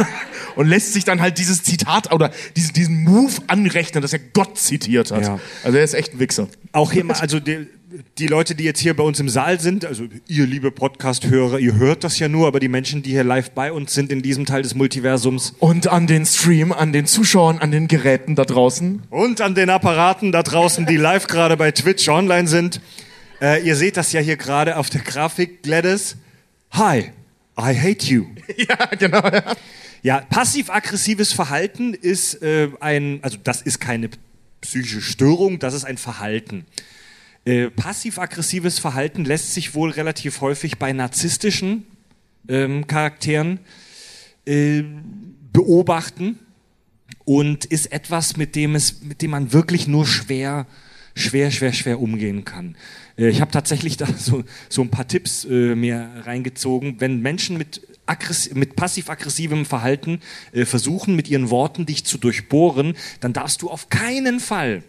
und 0.56 0.68
lässt 0.68 0.94
sich 0.94 1.06
dann 1.06 1.22
halt 1.22 1.40
dieses 1.40 1.64
Zitat 1.64 2.12
oder 2.14 2.30
diesen, 2.56 2.74
diesen 2.74 3.04
Move 3.04 3.34
anrechnen, 3.48 4.04
dass 4.04 4.14
er 4.14 4.20
Gott 4.20 4.60
zitiert 4.60 5.10
hat. 5.10 5.24
Ja. 5.24 5.40
Also 5.64 5.78
er 5.80 5.84
ist 5.84 5.96
echt 5.96 6.14
ein 6.14 6.20
Wichser. 6.20 6.48
Auch 6.72 6.92
hier 6.92 7.04
mal, 7.04 7.16
also 7.16 7.40
die, 7.40 7.68
die 8.18 8.28
Leute, 8.28 8.56
die 8.56 8.64
jetzt 8.64 8.80
hier 8.80 8.96
bei 8.96 9.04
uns 9.04 9.20
im 9.20 9.30
Saal 9.30 9.60
sind, 9.60 9.86
also 9.86 10.06
ihr 10.28 10.48
liebe 10.48 10.72
Podcast-Hörer, 10.72 11.60
ihr 11.60 11.76
hört 11.76 12.04
das 12.04 12.18
ja 12.18 12.28
nur, 12.28 12.48
aber 12.48 12.60
die 12.60 12.68
Menschen, 12.68 13.04
die 13.04 13.12
hier 13.12 13.24
live 13.24 13.52
bei 13.52 13.72
uns 13.72 13.94
sind 13.94 14.12
in 14.12 14.22
diesem 14.22 14.46
Teil 14.46 14.64
des 14.64 14.74
Multiversums 14.74 15.54
Und 15.60 15.88
an 15.88 16.08
den 16.08 16.26
Stream, 16.26 16.72
an 16.72 16.92
den 16.94 17.06
Zuschauern, 17.06 17.60
an 17.60 17.72
den 17.72 17.88
Geräten 17.88 18.36
da 18.36 18.46
draußen. 18.46 19.04
und 19.10 19.42
an 19.42 19.54
den 19.56 19.70
Apparaten 19.70 20.32
da 20.32 20.42
draußen, 20.44 20.86
die 20.86 20.98
live 20.98 21.28
gerade 21.28 21.56
bei 21.58 21.72
Twitch 21.72 22.08
online 22.10 22.48
sind. 22.48 22.82
Äh, 23.42 23.64
ihr 23.66 23.76
seht 23.76 23.98
das 23.98 24.12
ja 24.12 24.22
hier 24.22 24.38
gerade 24.38 24.78
auf 24.78 24.90
der 24.90 25.02
Grafik, 25.02 25.62
Gladys. 25.64 26.16
Hi, 26.72 27.12
I 27.60 27.78
hate 27.80 28.06
you. 28.08 28.26
Ja, 28.58 28.86
genau. 28.98 29.22
Ja. 29.28 29.44
Ja, 30.02 30.20
passiv-aggressives 30.20 31.32
Verhalten 31.32 31.94
ist 31.94 32.42
äh, 32.42 32.70
ein, 32.82 33.20
also 33.22 33.38
das 33.42 33.62
ist 33.62 33.80
keine 33.80 34.10
psychische 34.60 35.02
Störung, 35.02 35.60
das 35.60 35.74
ist 35.74 35.86
ein 35.86 35.98
Verhalten. 35.98 36.66
Äh, 37.46 37.70
passiv-aggressives 37.70 38.80
Verhalten 38.80 39.26
lässt 39.26 39.54
sich 39.54 39.76
wohl 39.76 39.90
relativ 39.90 40.40
häufig 40.40 40.78
bei 40.78 40.94
narzisstischen 40.94 41.86
ähm, 42.48 42.88
Charakteren 42.88 43.60
äh, 44.46 44.84
beobachten 45.52 46.40
und 47.26 47.66
ist 47.66 47.92
etwas, 47.92 48.38
mit 48.38 48.56
dem 48.56 48.76
es, 48.76 49.02
mit 49.02 49.22
dem 49.22 49.32
man 49.32 49.52
wirklich 49.52 49.88
nur 49.88 50.06
schwer, 50.06 50.68
schwer, 51.16 51.52
schwer, 51.52 51.74
schwer 51.74 52.00
umgehen 52.00 52.46
kann. 52.46 52.78
Äh, 53.18 53.28
ich 53.28 53.42
habe 53.42 53.52
tatsächlich 53.52 53.98
da 53.98 54.08
so, 54.08 54.46
so 54.70 54.82
ein 54.82 54.90
paar 54.90 55.10
Tipps 55.10 55.44
äh, 55.44 55.76
mir 55.76 56.10
reingezogen. 56.24 57.02
Wenn 57.02 57.22
Menschen 57.22 57.58
mit, 57.58 57.82
mit 58.54 58.78
passiv-aggressivem 58.78 59.66
Verhalten 59.66 60.22
äh, 60.54 60.64
versuchen, 60.64 61.18
mit 61.18 61.28
ihren 61.28 61.50
Worten 61.50 61.86
dich 61.86 62.06
zu 62.06 62.18
durchbohren, 62.18 62.96
dann 63.20 63.34
darfst 63.34 63.62
du 63.62 63.70
auf 63.70 63.90
keinen 63.90 64.40
Fall 64.40 64.84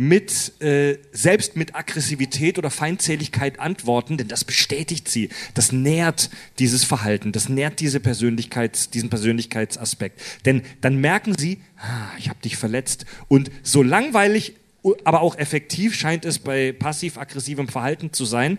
mit 0.00 0.62
äh, 0.62 0.96
selbst 1.10 1.56
mit 1.56 1.74
Aggressivität 1.74 2.56
oder 2.56 2.70
Feindseligkeit 2.70 3.58
antworten, 3.58 4.16
denn 4.16 4.28
das 4.28 4.44
bestätigt 4.44 5.08
sie. 5.08 5.28
Das 5.54 5.72
nährt 5.72 6.30
dieses 6.60 6.84
Verhalten, 6.84 7.32
das 7.32 7.48
nährt 7.48 7.80
diese 7.80 7.98
Persönlichkeits, 7.98 8.90
diesen 8.90 9.10
Persönlichkeitsaspekt. 9.10 10.22
Denn 10.44 10.62
dann 10.80 10.98
merken 10.98 11.36
sie, 11.36 11.58
ah, 11.78 12.10
ich 12.16 12.28
habe 12.28 12.38
dich 12.40 12.56
verletzt. 12.56 13.06
Und 13.26 13.50
so 13.64 13.82
langweilig, 13.82 14.54
aber 15.02 15.20
auch 15.20 15.36
effektiv 15.36 15.96
scheint 15.96 16.24
es 16.24 16.38
bei 16.38 16.70
passiv-aggressivem 16.70 17.66
Verhalten 17.66 18.12
zu 18.12 18.24
sein, 18.24 18.58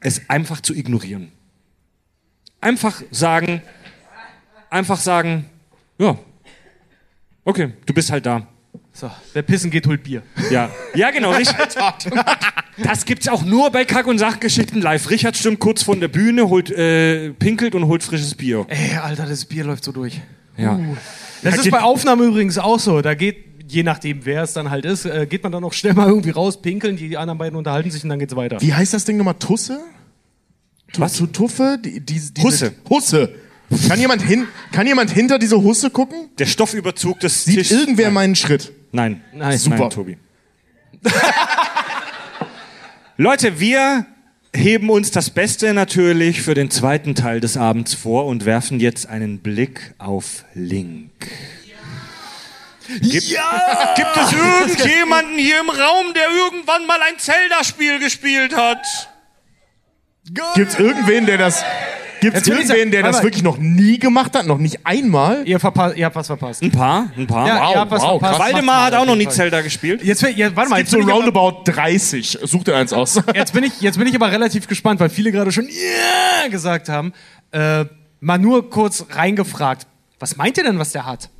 es 0.00 0.28
einfach 0.28 0.60
zu 0.60 0.74
ignorieren. 0.74 1.30
Einfach 2.60 3.04
sagen, 3.12 3.62
einfach 4.68 4.98
sagen, 4.98 5.48
ja, 5.98 6.18
okay, 7.44 7.72
du 7.86 7.94
bist 7.94 8.10
halt 8.10 8.26
da. 8.26 8.48
So, 8.94 9.10
wer 9.32 9.42
pissen 9.42 9.70
geht, 9.70 9.86
holt 9.86 10.02
Bier. 10.02 10.22
Ja, 10.50 10.70
ja 10.94 11.10
genau. 11.10 11.30
Richard, 11.36 11.76
das 12.82 13.04
gibt's 13.06 13.26
auch 13.28 13.42
nur 13.44 13.70
bei 13.70 13.84
Kack- 13.86 14.06
und 14.06 14.18
Sachgeschichten 14.18 14.82
live. 14.82 15.08
Richard 15.08 15.36
stimmt 15.36 15.60
kurz 15.60 15.82
von 15.82 15.98
der 16.00 16.08
Bühne, 16.08 16.48
holt, 16.48 16.70
äh, 16.70 17.30
pinkelt 17.30 17.74
und 17.74 17.86
holt 17.86 18.02
frisches 18.02 18.34
Bier. 18.34 18.66
Ey, 18.68 18.96
Alter, 18.98 19.26
das 19.26 19.46
Bier 19.46 19.64
läuft 19.64 19.84
so 19.84 19.92
durch. 19.92 20.20
Ja. 20.58 20.74
Uh. 20.76 20.96
Das 21.42 21.56
ist 21.56 21.70
bei 21.70 21.80
Aufnahmen 21.80 22.28
übrigens 22.28 22.58
auch 22.58 22.78
so. 22.78 23.00
Da 23.00 23.14
geht, 23.14 23.64
je 23.66 23.82
nachdem, 23.82 24.24
wer 24.26 24.42
es 24.42 24.52
dann 24.52 24.70
halt 24.70 24.84
ist, 24.84 25.06
äh, 25.06 25.26
geht 25.26 25.42
man 25.42 25.50
dann 25.52 25.64
auch 25.64 25.72
schnell 25.72 25.94
mal 25.94 26.06
irgendwie 26.08 26.30
raus, 26.30 26.60
pinkeln, 26.60 26.96
die 26.96 27.16
anderen 27.16 27.38
beiden 27.38 27.56
unterhalten 27.56 27.90
sich 27.90 28.02
und 28.04 28.10
dann 28.10 28.18
geht's 28.18 28.36
weiter. 28.36 28.60
Wie 28.60 28.74
heißt 28.74 28.92
das 28.92 29.04
Ding 29.06 29.16
nochmal? 29.16 29.34
Tusse? 29.38 29.80
Tu- 30.92 31.00
Was? 31.00 31.14
Tu- 31.14 31.26
Tuffe? 31.28 31.78
Die, 31.82 31.98
die, 31.98 32.20
diese- 32.20 32.32
Husse. 32.42 32.74
Husse. 32.90 33.34
Kann 33.88 33.98
jemand, 33.98 34.20
hin, 34.20 34.46
kann 34.70 34.86
jemand 34.86 35.10
hinter 35.10 35.38
diese 35.38 35.62
Husse 35.62 35.88
gucken? 35.88 36.28
Der 36.38 36.44
Stoffüberzug 36.44 37.20
des 37.20 37.44
Sieht 37.44 37.56
Tisches. 37.56 37.78
irgendwer 37.80 38.10
meinen 38.10 38.36
Schritt? 38.36 38.70
Nein. 38.92 39.22
Nein. 39.32 39.58
Super. 39.58 39.78
Nein, 39.78 39.90
Tobi. 39.90 40.16
Leute, 43.16 43.58
wir 43.60 44.06
heben 44.54 44.90
uns 44.90 45.10
das 45.10 45.30
Beste 45.30 45.72
natürlich 45.74 46.42
für 46.42 46.54
den 46.54 46.70
zweiten 46.70 47.14
Teil 47.14 47.40
des 47.40 47.56
Abends 47.56 47.94
vor 47.94 48.26
und 48.26 48.44
werfen 48.44 48.80
jetzt 48.80 49.08
einen 49.08 49.40
Blick 49.40 49.94
auf 49.98 50.44
Link. 50.54 51.10
Gibt, 52.88 53.12
gibt 53.12 54.16
es 54.16 54.32
irgendjemanden 54.32 55.38
hier 55.38 55.60
im 55.60 55.70
Raum, 55.70 56.12
der 56.14 56.28
irgendwann 56.30 56.86
mal 56.86 57.00
ein 57.00 57.18
Zelda-Spiel 57.18 57.98
gespielt 58.00 58.54
hat? 58.54 58.84
Gibt's 60.54 60.78
irgendwen, 60.78 61.26
der 61.26 61.38
das, 61.38 61.64
Jetzt 62.22 62.46
will 62.48 62.58
ich 62.58 62.68
irgendwen, 62.68 62.90
der 62.90 63.02
das 63.02 63.22
wirklich 63.22 63.42
noch 63.42 63.58
nie 63.58 63.98
gemacht 63.98 64.36
hat? 64.36 64.46
Noch 64.46 64.58
nicht 64.58 64.86
einmal? 64.86 65.42
Ihr, 65.46 65.58
ihr 65.96 66.04
habt 66.04 66.16
was 66.16 66.26
verpasst. 66.26 66.62
Ein 66.62 66.70
paar, 66.70 67.10
ein 67.16 67.26
paar. 67.26 67.46
Ja, 67.46 67.60
wow, 67.60 67.74
ihr 67.74 67.80
habt 67.80 67.90
was 67.90 68.02
wow, 68.02 68.20
verpasst. 68.20 68.40
krass. 68.40 68.52
Waldemar 68.52 68.84
hat 68.86 68.94
auch 68.94 69.06
noch 69.06 69.16
nie. 69.16 69.28
Zelda 69.28 69.60
gespielt. 69.60 70.02
Jetzt, 70.04 70.22
ja, 70.22 70.54
warte 70.54 70.70
mal, 70.70 70.76
Gibt 70.76 70.78
jetzt 70.78 70.90
so 70.90 70.98
bin, 70.98 71.08
ich 71.08 71.12
aber, 71.12 71.24
roundabout 71.24 71.62
30. 71.72 72.38
Such 72.42 72.64
dir 72.64 72.76
eins 72.76 72.92
aus. 72.92 73.20
jetzt, 73.34 73.52
bin 73.52 73.64
ich, 73.64 73.80
jetzt 73.80 73.98
bin 73.98 74.06
ich 74.06 74.14
aber 74.14 74.30
relativ 74.30 74.66
gespannt, 74.66 75.00
weil 75.00 75.08
viele 75.08 75.32
gerade 75.32 75.52
schon 75.52 75.64
yeah 75.64 76.48
gesagt 76.48 76.88
haben. 76.88 77.12
Äh, 77.50 77.86
mal 78.20 78.38
nur 78.38 78.70
kurz 78.70 79.06
reingefragt. 79.10 79.86
Was 80.18 80.36
meint 80.36 80.56
ihr 80.58 80.64
denn, 80.64 80.78
was 80.78 80.92
der 80.92 81.06
hat? 81.06 81.30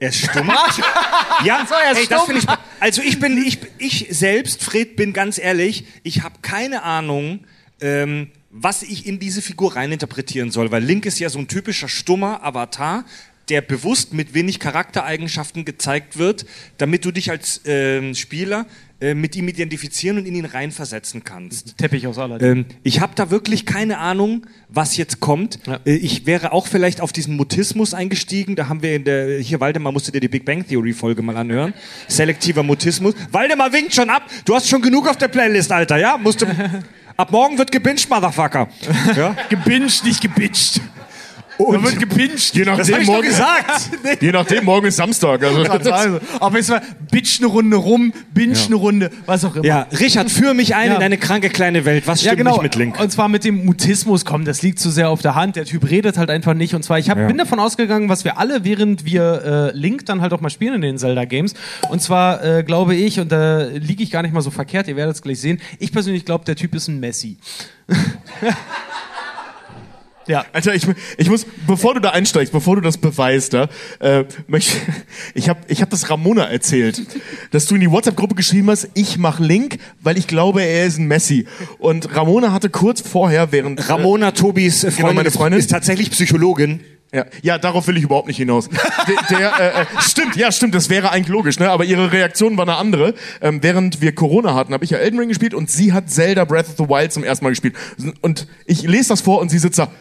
Er 0.00 0.08
ist 0.08 0.18
stumm. 0.18 0.48
ja, 1.44 1.58
er 1.58 1.92
ist 1.92 1.98
ey, 1.98 2.06
das 2.06 2.22
stumm. 2.22 2.36
finde 2.38 2.40
ich. 2.40 2.58
Also 2.80 3.02
ich 3.02 3.18
bin, 3.20 3.38
ich, 3.38 3.58
ich 3.78 4.06
selbst, 4.10 4.62
Fred, 4.62 4.96
bin 4.96 5.12
ganz 5.12 5.38
ehrlich, 5.38 5.84
ich 6.02 6.22
habe 6.22 6.36
keine 6.42 6.82
Ahnung, 6.82 7.46
ähm, 7.80 8.30
was 8.50 8.82
ich 8.82 9.06
in 9.06 9.18
diese 9.18 9.42
Figur 9.42 9.76
reininterpretieren 9.76 10.50
soll, 10.50 10.70
weil 10.70 10.82
Link 10.82 11.06
ist 11.06 11.18
ja 11.18 11.28
so 11.28 11.38
ein 11.38 11.48
typischer 11.48 11.88
stummer 11.88 12.44
Avatar, 12.44 13.04
der 13.48 13.60
bewusst 13.60 14.12
mit 14.12 14.32
wenig 14.32 14.58
Charaktereigenschaften 14.58 15.64
gezeigt 15.64 16.18
wird, 16.18 16.46
damit 16.78 17.04
du 17.04 17.10
dich 17.10 17.30
als 17.30 17.60
ähm, 17.64 18.14
Spieler 18.14 18.66
äh, 19.04 19.14
mit 19.14 19.36
ihm 19.36 19.46
identifizieren 19.48 20.16
und 20.16 20.26
in 20.26 20.34
ihn 20.34 20.46
reinversetzen 20.46 21.24
kannst. 21.24 21.76
Teppich 21.76 22.06
aus 22.06 22.16
Aladdin. 22.16 22.48
Ähm, 22.48 22.64
ich 22.82 23.00
habe 23.00 23.12
da 23.14 23.30
wirklich 23.30 23.66
keine 23.66 23.98
Ahnung, 23.98 24.46
was 24.70 24.96
jetzt 24.96 25.20
kommt. 25.20 25.58
Ja. 25.66 25.78
Äh, 25.84 25.96
ich 25.96 26.24
wäre 26.24 26.52
auch 26.52 26.66
vielleicht 26.66 27.02
auf 27.02 27.12
diesen 27.12 27.36
Mutismus 27.36 27.92
eingestiegen. 27.92 28.56
Da 28.56 28.68
haben 28.68 28.82
wir 28.82 28.96
in 28.96 29.04
der, 29.04 29.40
hier 29.40 29.60
Waldemar 29.60 29.92
musste 29.92 30.10
dir 30.10 30.20
die 30.20 30.28
Big 30.28 30.46
Bang 30.46 30.66
Theory 30.66 30.94
Folge 30.94 31.20
mal 31.20 31.36
anhören. 31.36 31.74
Selektiver 32.08 32.62
Mutismus. 32.62 33.14
Waldemar 33.30 33.74
winkt 33.74 33.94
schon 33.94 34.08
ab. 34.08 34.22
Du 34.46 34.54
hast 34.54 34.70
schon 34.70 34.80
genug 34.80 35.06
auf 35.06 35.18
der 35.18 35.28
Playlist, 35.28 35.70
Alter, 35.70 35.98
ja? 35.98 36.16
Musst 36.16 36.40
du, 36.40 36.46
ab 37.16 37.30
morgen 37.30 37.58
wird 37.58 37.70
gebinged, 37.72 38.08
Motherfucker. 38.08 38.68
Ja? 39.14 39.36
gebinged, 39.50 40.02
nicht 40.04 40.22
gebitcht. 40.22 40.80
Und, 41.58 41.82
wird 41.84 41.98
gebinged. 42.00 42.54
Je 42.54 42.64
das 42.64 42.78
nachdem, 42.78 42.98
doch 42.98 43.06
morgen, 43.06 43.28
gesagt. 43.28 43.90
je 44.20 44.32
nachdem, 44.32 44.64
morgen 44.64 44.86
ist 44.86 44.96
Samstag. 44.96 45.42
Also, 45.44 45.62
Also, 45.90 46.20
aber 46.40 46.58
es 46.58 46.68
war 46.68 46.82
bitch 47.10 47.38
eine 47.40 47.46
Runde 47.46 47.76
rum, 47.76 48.12
binge 48.32 48.56
eine 48.66 48.74
Runde, 48.74 49.10
was 49.26 49.44
auch 49.44 49.54
immer. 49.56 49.64
Ja, 49.64 49.86
Richard, 49.98 50.30
führ 50.30 50.54
mich 50.54 50.74
ein 50.74 50.88
Ja. 50.88 50.94
in 50.94 51.00
deine 51.00 51.16
kranke 51.18 51.50
kleine 51.50 51.84
Welt. 51.84 52.06
Was 52.06 52.20
stimmt 52.20 52.32
Ja, 52.32 52.36
genau. 52.36 52.52
nicht 52.54 52.62
mit 52.62 52.74
Link? 52.74 52.98
Und 53.00 53.10
zwar 53.12 53.28
mit 53.28 53.44
dem 53.44 53.64
Mutismus, 53.64 54.24
komm, 54.24 54.44
das 54.44 54.62
liegt 54.62 54.78
zu 54.80 54.90
sehr 54.90 55.10
auf 55.10 55.22
der 55.22 55.34
Hand. 55.34 55.56
Der 55.56 55.64
Typ 55.64 55.88
redet 55.88 56.18
halt 56.18 56.30
einfach 56.30 56.54
nicht. 56.54 56.74
Und 56.74 56.82
zwar, 56.82 56.98
ich 56.98 57.08
hab, 57.10 57.18
Ja. 57.18 57.26
bin 57.26 57.38
davon 57.38 57.60
ausgegangen, 57.60 58.08
was 58.08 58.24
wir 58.24 58.38
alle, 58.38 58.64
während 58.64 59.04
wir 59.04 59.70
äh, 59.74 59.76
Link 59.76 60.06
dann 60.06 60.20
halt 60.20 60.32
auch 60.32 60.40
mal 60.40 60.50
spielen 60.50 60.74
in 60.74 60.80
den 60.82 60.98
Zelda-Games. 60.98 61.54
Und 61.88 62.02
zwar 62.02 62.42
äh, 62.44 62.62
glaube 62.64 62.94
ich, 62.96 63.20
und 63.20 63.30
da 63.30 63.62
liege 63.64 64.02
ich 64.02 64.10
gar 64.10 64.22
nicht 64.22 64.34
mal 64.34 64.40
so 64.42 64.50
verkehrt, 64.50 64.88
ihr 64.88 64.96
werdet 64.96 65.14
es 65.16 65.22
gleich 65.22 65.40
sehen, 65.40 65.60
ich 65.78 65.92
persönlich 65.92 66.24
glaube, 66.24 66.44
der 66.44 66.56
Typ 66.56 66.74
ist 66.74 66.88
ein 66.88 66.98
Messi. 67.00 67.36
ja. 70.26 70.44
Alter, 70.52 70.74
ich, 70.74 70.86
ich 71.16 71.28
muss, 71.30 71.46
bevor 71.66 71.94
du 71.94 72.00
da 72.00 72.10
einsteigst, 72.10 72.52
bevor 72.52 72.76
du 72.76 72.82
das 72.82 72.98
beweist, 72.98 73.54
da, 73.54 73.68
äh, 74.00 74.24
möchte, 74.46 74.72
ich 75.34 75.48
habe 75.48 75.60
ich 75.68 75.82
hab 75.82 75.90
das 75.90 76.10
Ramona 76.10 76.44
erzählt, 76.44 77.02
dass 77.50 77.66
du 77.66 77.74
in 77.74 77.80
die 77.80 77.90
WhatsApp-Gruppe 77.90 78.34
geschrieben 78.34 78.70
hast, 78.70 78.88
ich 78.94 79.18
mach 79.18 79.40
Link, 79.40 79.78
weil 80.00 80.16
ich 80.18 80.26
glaube, 80.26 80.62
er 80.62 80.86
ist 80.86 80.98
ein 80.98 81.06
Messi. 81.06 81.46
Und 81.78 82.14
Ramona 82.14 82.52
hatte 82.52 82.70
kurz 82.70 83.00
vorher, 83.00 83.52
während... 83.52 83.88
Ramona, 83.88 84.30
Tobis 84.32 84.84
äh, 84.84 84.90
Freundin, 84.90 85.16
meine 85.16 85.28
ist- 85.28 85.36
Freundin. 85.36 85.60
ist 85.60 85.70
tatsächlich 85.70 86.10
Psychologin. 86.10 86.80
Ja, 87.12 87.26
ja, 87.42 87.58
darauf 87.58 87.86
will 87.86 87.96
ich 87.96 88.02
überhaupt 88.02 88.26
nicht 88.26 88.38
hinaus. 88.38 88.68
Der, 89.30 89.38
der, 89.38 89.60
äh, 89.60 89.82
äh, 89.82 89.86
stimmt, 90.00 90.34
ja, 90.34 90.50
stimmt, 90.50 90.74
das 90.74 90.90
wäre 90.90 91.12
eigentlich 91.12 91.28
logisch, 91.28 91.60
ne? 91.60 91.70
aber 91.70 91.84
ihre 91.84 92.10
Reaktion 92.10 92.56
war 92.56 92.64
eine 92.66 92.74
andere. 92.76 93.14
Ähm, 93.40 93.62
während 93.62 94.00
wir 94.00 94.16
Corona 94.16 94.56
hatten, 94.56 94.74
habe 94.74 94.84
ich 94.84 94.90
ja 94.90 94.98
Elden 94.98 95.20
Ring 95.20 95.28
gespielt 95.28 95.54
und 95.54 95.70
sie 95.70 95.92
hat 95.92 96.10
Zelda 96.10 96.44
Breath 96.44 96.68
of 96.70 96.74
the 96.76 96.88
Wild 96.88 97.12
zum 97.12 97.22
ersten 97.22 97.44
Mal 97.44 97.50
gespielt. 97.50 97.76
Und 98.20 98.48
ich 98.66 98.82
lese 98.82 99.10
das 99.10 99.20
vor 99.20 99.40
und 99.40 99.48
sie 99.48 99.60
sitzt 99.60 99.78
da. 99.78 99.92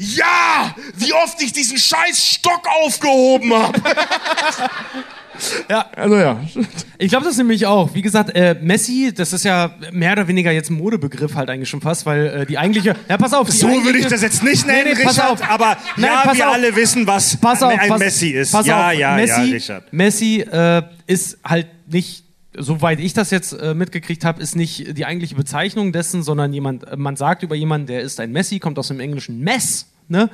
Ja, 0.00 0.74
wie 0.96 1.12
oft 1.12 1.42
ich 1.42 1.52
diesen 1.52 1.76
scheiß 1.76 2.24
Stock 2.34 2.62
aufgehoben 2.82 3.52
habe. 3.52 3.80
Ja. 5.68 5.86
Also 5.94 6.16
ja. 6.16 6.40
Ich 6.98 7.10
glaube 7.10 7.24
das 7.24 7.36
nämlich 7.36 7.66
auch. 7.66 7.94
Wie 7.94 8.02
gesagt, 8.02 8.34
äh, 8.34 8.56
Messi, 8.60 9.12
das 9.14 9.32
ist 9.32 9.44
ja 9.44 9.70
mehr 9.92 10.12
oder 10.12 10.26
weniger 10.26 10.50
jetzt 10.50 10.70
ein 10.70 10.76
Modebegriff 10.76 11.34
halt 11.36 11.48
eigentlich 11.48 11.68
schon 11.68 11.80
fast, 11.80 12.06
weil 12.06 12.26
äh, 12.26 12.46
die 12.46 12.58
eigentliche. 12.58 12.96
Ja, 13.08 13.16
pass 13.18 13.32
auf. 13.32 13.48
So 13.50 13.68
würde 13.84 13.98
ich 13.98 14.06
das 14.06 14.22
jetzt 14.22 14.42
nicht 14.42 14.66
nennen, 14.66 14.88
Nee, 14.88 14.94
nee, 14.96 15.04
pass 15.04 15.16
Richard, 15.16 15.30
auf. 15.42 15.48
aber 15.50 15.76
Nein, 15.96 16.10
ja, 16.24 16.34
wir 16.34 16.48
auf. 16.48 16.54
alle 16.54 16.74
wissen, 16.74 17.06
was 17.06 17.36
pass 17.36 17.62
auf, 17.62 17.70
ein 17.78 17.88
pass, 17.88 18.00
Messi 18.00 18.30
ist. 18.30 18.52
Pass 18.52 18.66
ja, 18.66 18.88
auf, 18.88 18.94
ja, 18.94 19.14
Messi, 19.14 19.30
ja, 19.30 19.54
Richard. 19.54 19.92
Messi 19.92 20.40
äh, 20.40 20.82
ist 21.06 21.38
halt 21.44 21.68
nicht, 21.86 22.24
soweit 22.56 23.00
ich 23.00 23.12
das 23.12 23.30
jetzt 23.30 23.52
äh, 23.52 23.74
mitgekriegt 23.74 24.24
habe, 24.24 24.42
ist 24.42 24.56
nicht 24.56 24.96
die 24.96 25.04
eigentliche 25.04 25.34
Bezeichnung 25.34 25.92
dessen, 25.92 26.22
sondern 26.22 26.52
jemand, 26.52 26.84
äh, 26.84 26.96
man 26.96 27.16
sagt 27.16 27.42
über 27.42 27.54
jemanden, 27.54 27.86
der 27.86 28.00
ist 28.00 28.20
ein 28.20 28.32
Messi, 28.32 28.58
kommt 28.58 28.78
aus 28.78 28.88
dem 28.88 29.00
englischen 29.00 29.40
Mess. 29.40 29.86
Ne? 30.10 30.30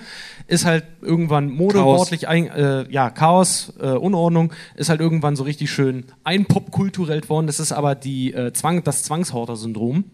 Ist 0.46 0.64
halt 0.64 0.84
irgendwann 1.02 1.50
modewortlich 1.50 2.28
ein, 2.28 2.46
äh, 2.46 2.88
ja, 2.90 3.10
Chaos, 3.10 3.72
äh, 3.80 3.86
Unordnung, 3.88 4.52
ist 4.76 4.88
halt 4.88 5.00
irgendwann 5.00 5.34
so 5.34 5.42
richtig 5.42 5.72
schön 5.72 6.04
einpopkulturell 6.22 7.28
worden. 7.28 7.48
Das 7.48 7.58
ist 7.58 7.72
aber 7.72 7.96
die, 7.96 8.32
äh, 8.32 8.52
Zwang, 8.52 8.84
das 8.84 9.02
Zwangshorter-Syndrom. 9.02 10.04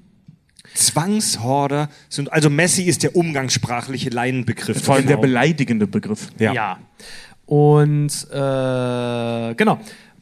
Zwangshorder 0.75 1.91
sind, 2.09 2.33
also 2.33 2.49
Messi 2.49 2.85
ist 2.85 3.03
der 3.03 3.17
umgangssprachliche 3.17 4.09
Laienbegriff. 4.11 4.83
Vor 4.83 4.95
allem 4.95 5.07
der 5.07 5.17
Genau. 5.17 5.27
beleidigende 5.29 5.87
Begriff. 5.87 6.29
Ja. 6.39 6.53
Ja. 6.55 6.79
Und 7.45 8.13
äh, 8.31 9.55
genau. 9.57 9.79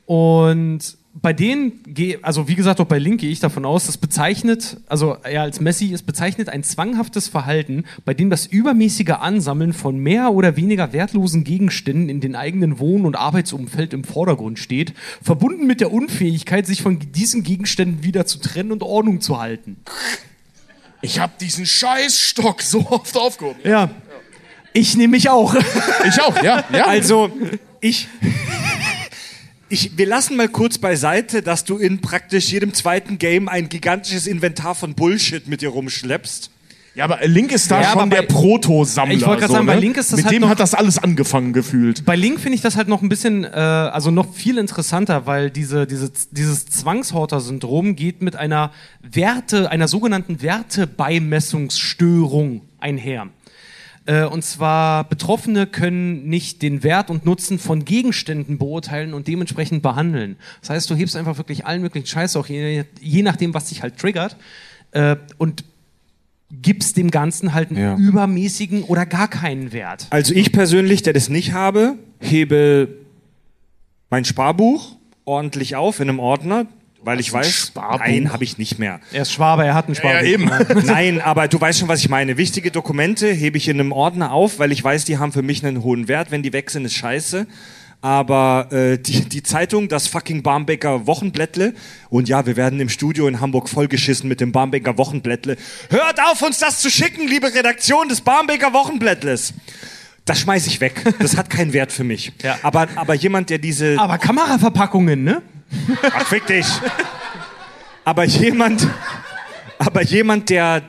Und 0.07 0.97
bei 1.21 1.33
denen, 1.33 1.83
also 2.23 2.49
wie 2.49 2.55
gesagt, 2.55 2.81
auch 2.81 2.87
bei 2.87 2.99
Link 2.99 3.21
gehe 3.21 3.31
ich 3.31 3.41
davon 3.41 3.65
aus, 3.65 3.87
das 3.87 3.97
bezeichnet, 3.97 4.77
also 4.87 5.17
er 5.23 5.43
als 5.43 5.61
Messi, 5.61 5.93
es 5.93 6.03
bezeichnet 6.03 6.49
ein 6.49 6.63
zwanghaftes 6.63 7.29
Verhalten, 7.29 7.85
bei 8.05 8.15
dem 8.15 8.31
das 8.31 8.47
übermäßige 8.47 9.11
Ansammeln 9.21 9.73
von 9.73 9.99
mehr 9.99 10.33
oder 10.33 10.57
weniger 10.57 10.93
wertlosen 10.93 11.45
Gegenständen 11.45 12.09
in 12.09 12.21
den 12.21 12.37
eigenen 12.37 12.79
Wohn- 12.79 13.05
und 13.05 13.17
Arbeitsumfeld 13.17 13.93
im 13.95 14.05
Vordergrund 14.05 14.59
steht, 14.59 14.95
verbunden 15.23 15.67
mit 15.67 15.81
der 15.81 15.93
Unfähigkeit, 15.93 16.67
sich 16.67 16.83
von 16.83 16.99
diesen 17.13 17.43
Gegenständen 17.43 18.05
wieder 18.05 18.27
zu 18.27 18.39
trennen 18.39 18.71
und 18.71 18.83
Ordnung 18.83 19.21
zu 19.21 19.41
halten. 19.41 19.77
Ich 21.01 21.21
habe 21.21 21.33
diesen 21.41 21.67
Scheißstock 21.67 22.63
so 22.63 22.87
oft 22.91 23.17
aufgehoben. 23.17 23.61
Ja. 23.65 23.91
Ich 24.73 24.97
nehme 24.97 25.13
mich 25.13 25.31
auch. 25.31 25.55
Ich 26.07 26.21
auch, 26.21 26.43
ja. 26.43 26.65
ja. 26.73 26.87
Also, 26.87 27.31
ich. 27.81 28.09
Ich, 29.71 29.99
wir 29.99 30.07
lassen 30.07 30.37
mal 30.37 30.49
kurz 30.49 30.79
beiseite, 30.79 31.43
dass 31.43 31.65
du 31.65 31.77
in 31.77 32.01
praktisch 32.01 32.51
jedem 32.51 32.73
zweiten 32.75 33.19
Game 33.19 33.49
ein 33.49 33.69
gigantisches 33.69 34.27
Inventar 34.27 34.75
von 34.75 34.95
Bullshit 34.95 35.47
mit 35.47 35.61
dir 35.61 35.69
rumschleppst. 35.69 36.51
ja, 36.95 37.05
aber 37.05 37.19
Link 37.27 37.53
ist 37.53 37.71
da 37.71 37.83
Ja, 37.83 37.93
schon 37.93 38.09
der 38.11 38.23
Proto-Sammler. 38.23 39.15
Ich 39.15 39.25
wollte 39.27 39.41
gerade 39.41 39.49
so, 39.53 39.57
sagen, 39.57 39.67
bei 39.67 39.75
ne? 39.75 39.81
Link 39.81 39.97
ist 39.99 40.11
das 40.11 40.17
Mit 40.17 40.25
halt 40.27 40.35
dem 40.35 40.41
noch- 40.43 40.49
hat 40.49 40.59
das 40.59 40.73
alles 40.75 40.97
angefangen 40.99 41.53
gefühlt. 41.53 42.05
Bei 42.07 42.17
Link 42.17 42.41
finde 42.41 42.57
ich 42.57 42.63
das 42.63 42.77
halt 42.77 42.89
noch 42.89 43.03
ein 43.03 43.09
bisschen, 43.11 43.45
äh, 43.45 43.49
also 43.51 44.11
noch 44.11 44.33
viel 44.35 44.57
interessanter, 44.59 45.27
weil 45.27 45.51
diese, 45.51 45.87
diese, 45.87 46.11
dieses 46.31 46.65
Zwangshorter-Syndrom 46.67 47.95
geht 47.95 48.23
mit 48.23 48.35
einer 48.37 48.73
Werte, 49.03 49.71
einer 49.71 49.87
sogenannten 49.87 50.41
Wertebeimessungsstörung 50.43 52.63
einher. 52.81 53.29
Äh, 54.09 54.25
Und 54.25 54.43
zwar 54.43 55.05
Betroffene 55.05 55.67
können 55.67 56.29
nicht 56.29 56.63
den 56.63 56.83
Wert 56.83 57.11
und 57.11 57.27
Nutzen 57.27 57.59
von 57.59 57.85
Gegenständen 57.85 58.57
beurteilen 58.57 59.13
und 59.13 59.29
dementsprechend 59.29 59.83
behandeln. 59.83 60.37
Das 60.63 60.71
heißt, 60.71 60.89
du 60.91 60.95
hebst 60.95 61.15
einfach 61.15 61.37
wirklich 61.37 61.67
allen 61.67 61.83
möglichen 61.83 62.07
Scheiß, 62.07 62.35
auch 62.37 62.47
je, 62.47 62.85
je 63.01 63.23
nachdem, 63.23 63.53
was 63.53 63.67
dich 63.67 63.83
halt 63.83 63.99
triggert, 63.99 64.37
äh, 64.93 65.17
und 65.37 65.63
gibst 66.51 66.97
dem 66.97 67.11
Ganzen 67.11 67.53
halt 67.53 67.69
einen 67.69 67.79
Ja. 67.79 67.97
übermäßigen 67.99 68.83
oder 68.85 69.05
gar 69.05 69.29
keinen 69.29 69.73
Wert. 69.73 70.07
Also 70.09 70.33
ich 70.33 70.53
persönlich, 70.53 71.03
der 71.03 71.13
das 71.13 71.29
nicht 71.29 71.53
habe, 71.53 71.97
hebe 72.21 72.89
mein 74.09 74.25
Sparbuch 74.25 74.97
ordentlich 75.27 75.77
auf 75.77 76.01
in 76.01 76.09
einem 76.09 76.19
Ordner, 76.21 76.65
weil 77.03 77.21
ich 77.21 77.33
weiß, 77.33 77.69
Sparbuch? 77.69 78.01
nein, 78.01 78.33
habe 78.33 78.45
ich 78.45 78.59
nicht 78.59 78.79
mehr. 78.79 79.01
Er 79.13 79.23
ist 79.23 79.33
Schwabe, 79.33 79.65
er 79.65 79.75
hat 79.75 79.87
einen 79.87 79.95
Sparbuch. 79.95 80.21
Ja, 80.21 80.27
eben. 80.27 80.51
Nein, 80.85 81.21
aber 81.21 81.49
du 81.49 81.61
weißt 81.61 81.79
schon, 81.79 81.89
was 81.89 82.01
ich 82.01 82.09
meine. 82.09 82.37
Wichtige 82.37 82.71
Dokumente 82.71 83.31
hebe 83.31 83.57
ich 83.57 83.69
in 83.69 83.79
einem 83.79 83.93
Ordner 83.93 84.33
auf, 84.33 84.59
weil 84.59 84.73
ich 84.73 84.83
weiß, 84.83 85.05
die 85.05 85.19
haben 85.19 85.33
für 85.33 85.43
mich 85.43 85.65
einen 85.65 85.83
hohen 85.83 86.09
Wert. 86.09 86.31
Wenn 86.31 86.43
die 86.43 86.53
weg 86.53 86.71
sind, 86.71 86.85
ist 86.85 86.95
scheiße. 86.95 87.47
Aber 88.01 88.69
äh, 88.71 88.97
die, 88.99 89.23
die 89.23 89.43
Zeitung, 89.43 89.89
das 89.89 90.07
fucking 90.07 90.43
Barmbeker 90.43 91.07
Wochenblättle, 91.07 91.75
und 92.11 92.29
ja, 92.29 92.47
wir 92.47 92.57
werden 92.57 92.79
im 92.79 92.89
Studio 92.89 93.27
in 93.27 93.41
Hamburg 93.41 93.69
vollgeschissen 93.69 94.29
mit 94.29 94.41
dem 94.41 94.53
Barmbeker 94.53 94.97
Wochenblättle. 94.99 95.57
Hört 95.91 96.21
auf, 96.21 96.41
uns 96.43 96.59
das 96.59 96.81
zu 96.81 96.91
schicken, 96.91 97.27
liebe 97.27 97.53
Redaktion 97.53 98.09
des 98.09 98.21
Barmbeker 98.21 98.73
Wochenblättles. 98.73 99.53
Das 100.25 100.41
schmeiß 100.41 100.67
ich 100.67 100.81
weg. 100.81 101.03
Das 101.21 101.37
hat 101.37 101.49
keinen 101.51 101.73
Wert 101.73 101.91
für 101.91 102.05
mich. 102.05 102.33
Ja. 102.43 102.59
Aber, 102.63 102.87
aber 102.97 103.15
jemand, 103.15 103.51
der 103.51 103.59
diese 103.59 103.99
Aber 103.99 104.19
Kameraverpackungen, 104.19 105.25
ne? 105.25 105.43
Ach, 106.03 106.27
fick 106.27 106.47
dich. 106.47 106.67
Aber 108.05 108.25
jemand, 108.25 108.87
aber 109.79 110.03
jemand, 110.03 110.51
der 110.51 110.83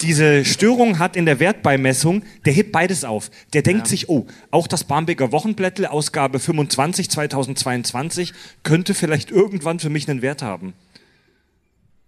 diese 0.00 0.46
Störung 0.46 0.98
hat 0.98 1.14
in 1.14 1.26
der 1.26 1.40
Wertbeimessung, 1.40 2.22
der 2.46 2.54
hebt 2.54 2.72
beides 2.72 3.04
auf. 3.04 3.30
Der 3.52 3.60
denkt 3.62 3.86
sich, 3.86 4.08
oh, 4.08 4.26
auch 4.50 4.66
das 4.66 4.84
Barmbeker 4.84 5.30
Wochenblättle, 5.30 5.90
Ausgabe 5.90 6.38
25 6.38 7.10
2022, 7.10 8.32
könnte 8.62 8.94
vielleicht 8.94 9.30
irgendwann 9.30 9.78
für 9.78 9.90
mich 9.90 10.08
einen 10.08 10.22
Wert 10.22 10.40
haben. 10.42 10.72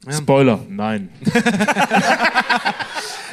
Spoiler, 0.09 0.65
nein. 0.69 1.11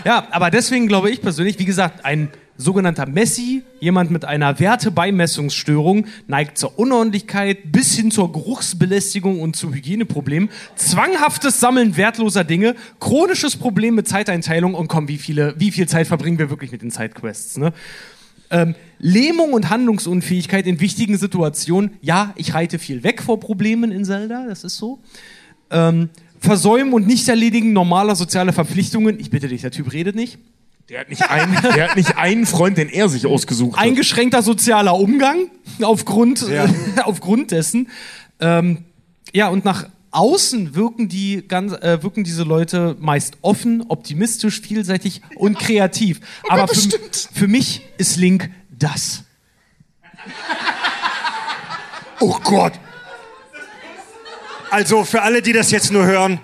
Ja, 0.06 0.28
aber 0.32 0.50
deswegen 0.50 0.88
glaube 0.88 1.10
ich 1.10 1.22
persönlich, 1.22 1.60
wie 1.60 1.66
gesagt, 1.66 2.06
ein 2.06 2.30
sogenannter 2.60 3.08
Messi, 3.08 3.64
jemand 3.80 4.12
mit 4.12 4.26
einer 4.26 4.60
Wertebeimessungsstörung, 4.60 6.06
neigt 6.28 6.58
zur 6.58 6.78
Unordentlichkeit 6.78 7.72
bis 7.72 7.96
hin 7.96 8.12
zur 8.12 8.34
Geruchsbelästigung 8.34 9.40
und 9.40 9.56
zu 9.56 9.74
Hygieneproblemen, 9.74 10.50
zwanghaftes 10.76 11.62
Sammeln 11.62 11.96
wertloser 11.96 12.44
Dinge, 12.44 12.76
chronisches 13.00 13.56
Problem 13.56 13.96
mit 13.96 14.10
Zeiteinteilung 14.10 14.76
und 14.76 14.90
komm, 14.90 15.08
wie 15.08 15.18
viele, 15.18 15.56
wie 15.58 15.72
viel 15.72 15.88
Zeit 15.88 16.08
verbringen 16.08 16.38
wir 16.38 16.50
wirklich 16.50 16.72
mit 16.72 16.82
den 16.82 16.92
Sidequests, 16.92 17.58
ne? 17.58 17.74
Ähm, 18.52 18.76
Lähmung 18.98 19.54
und 19.54 19.70
Handlungsunfähigkeit 19.70 20.66
in 20.66 20.80
wichtigen 20.82 21.18
Situationen. 21.18 21.92
Ja, 22.02 22.34
ich 22.36 22.56
reite 22.56 22.80
viel 22.80 23.04
weg 23.04 23.22
vor 23.22 23.40
Problemen 23.40 23.92
in 23.92 24.04
Zelda, 24.04 24.48
das 24.48 24.64
ist 24.64 24.76
so. 24.76 25.00
Ähm, 25.70 26.10
Versäumen 26.40 26.94
und 26.94 27.06
Nicht-Erledigen 27.06 27.74
normaler 27.74 28.16
sozialer 28.16 28.52
Verpflichtungen. 28.52 29.20
Ich 29.20 29.30
bitte 29.30 29.48
dich, 29.48 29.62
der 29.62 29.72
Typ 29.72 29.94
redet 29.94 30.16
nicht. 30.16 30.40
Der 30.90 31.02
hat 31.02 31.10
nicht, 31.10 31.30
einen, 31.30 31.54
der 31.76 31.90
hat 31.90 31.96
nicht 31.96 32.18
einen 32.18 32.48
Freund, 32.48 32.78
den 32.80 32.90
er 32.90 33.10
sich 33.10 33.28
ausgesucht 33.28 33.78
hat. 33.78 33.84
Eingeschränkter 33.86 34.42
sozialer 34.42 34.96
Umgang 34.96 35.52
aufgrund, 35.84 36.44
aufgrund 37.04 37.52
dessen. 37.52 37.90
Ähm, 38.40 38.86
ja, 39.32 39.50
und 39.50 39.66
nach 39.66 39.88
außen 40.10 40.74
wirken, 40.74 41.08
die 41.08 41.44
ganz, 41.48 41.74
äh, 41.74 42.02
wirken 42.02 42.24
diese 42.24 42.42
Leute 42.42 42.96
meist 43.00 43.38
offen, 43.42 43.86
optimistisch, 43.88 44.62
vielseitig 44.62 45.22
und 45.36 45.60
kreativ. 45.60 46.22
Aber 46.48 46.62
Gott, 46.62 46.72
das 46.72 46.86
für, 46.86 46.90
stimmt. 46.90 47.30
für 47.34 47.48
mich 47.48 47.84
ist 48.00 48.18
Link 48.18 48.50
das. 48.72 49.24
Oh 52.20 52.40
Gott. 52.44 52.74
Also 54.72 55.04
für 55.04 55.22
alle, 55.22 55.44
die 55.44 55.54
das 55.54 55.70
jetzt 55.70 55.92
nur 55.92 56.06
hören. 56.06 56.40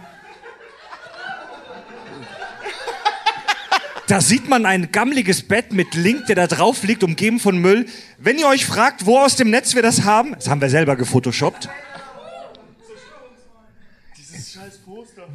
Da 4.08 4.22
sieht 4.22 4.48
man 4.48 4.68
ein 4.68 4.92
gammeliges 4.92 5.42
Bett 5.42 5.74
mit 5.74 5.96
Link, 5.96 6.28
der 6.28 6.36
da 6.36 6.46
drauf 6.48 6.84
liegt, 6.84 7.04
umgeben 7.04 7.40
von 7.40 7.58
Müll. 7.58 7.88
Wenn 8.20 8.38
ihr 8.38 8.48
euch 8.48 8.66
fragt, 8.66 9.08
wo 9.08 9.18
aus 9.18 9.36
dem 9.36 9.50
Netz 9.50 9.74
wir 9.74 9.82
das 9.82 10.04
haben, 10.04 10.34
das 10.36 10.48
haben 10.48 10.62
wir 10.62 10.70
selber 10.70 10.96
gefotoshoppt. 10.96 11.70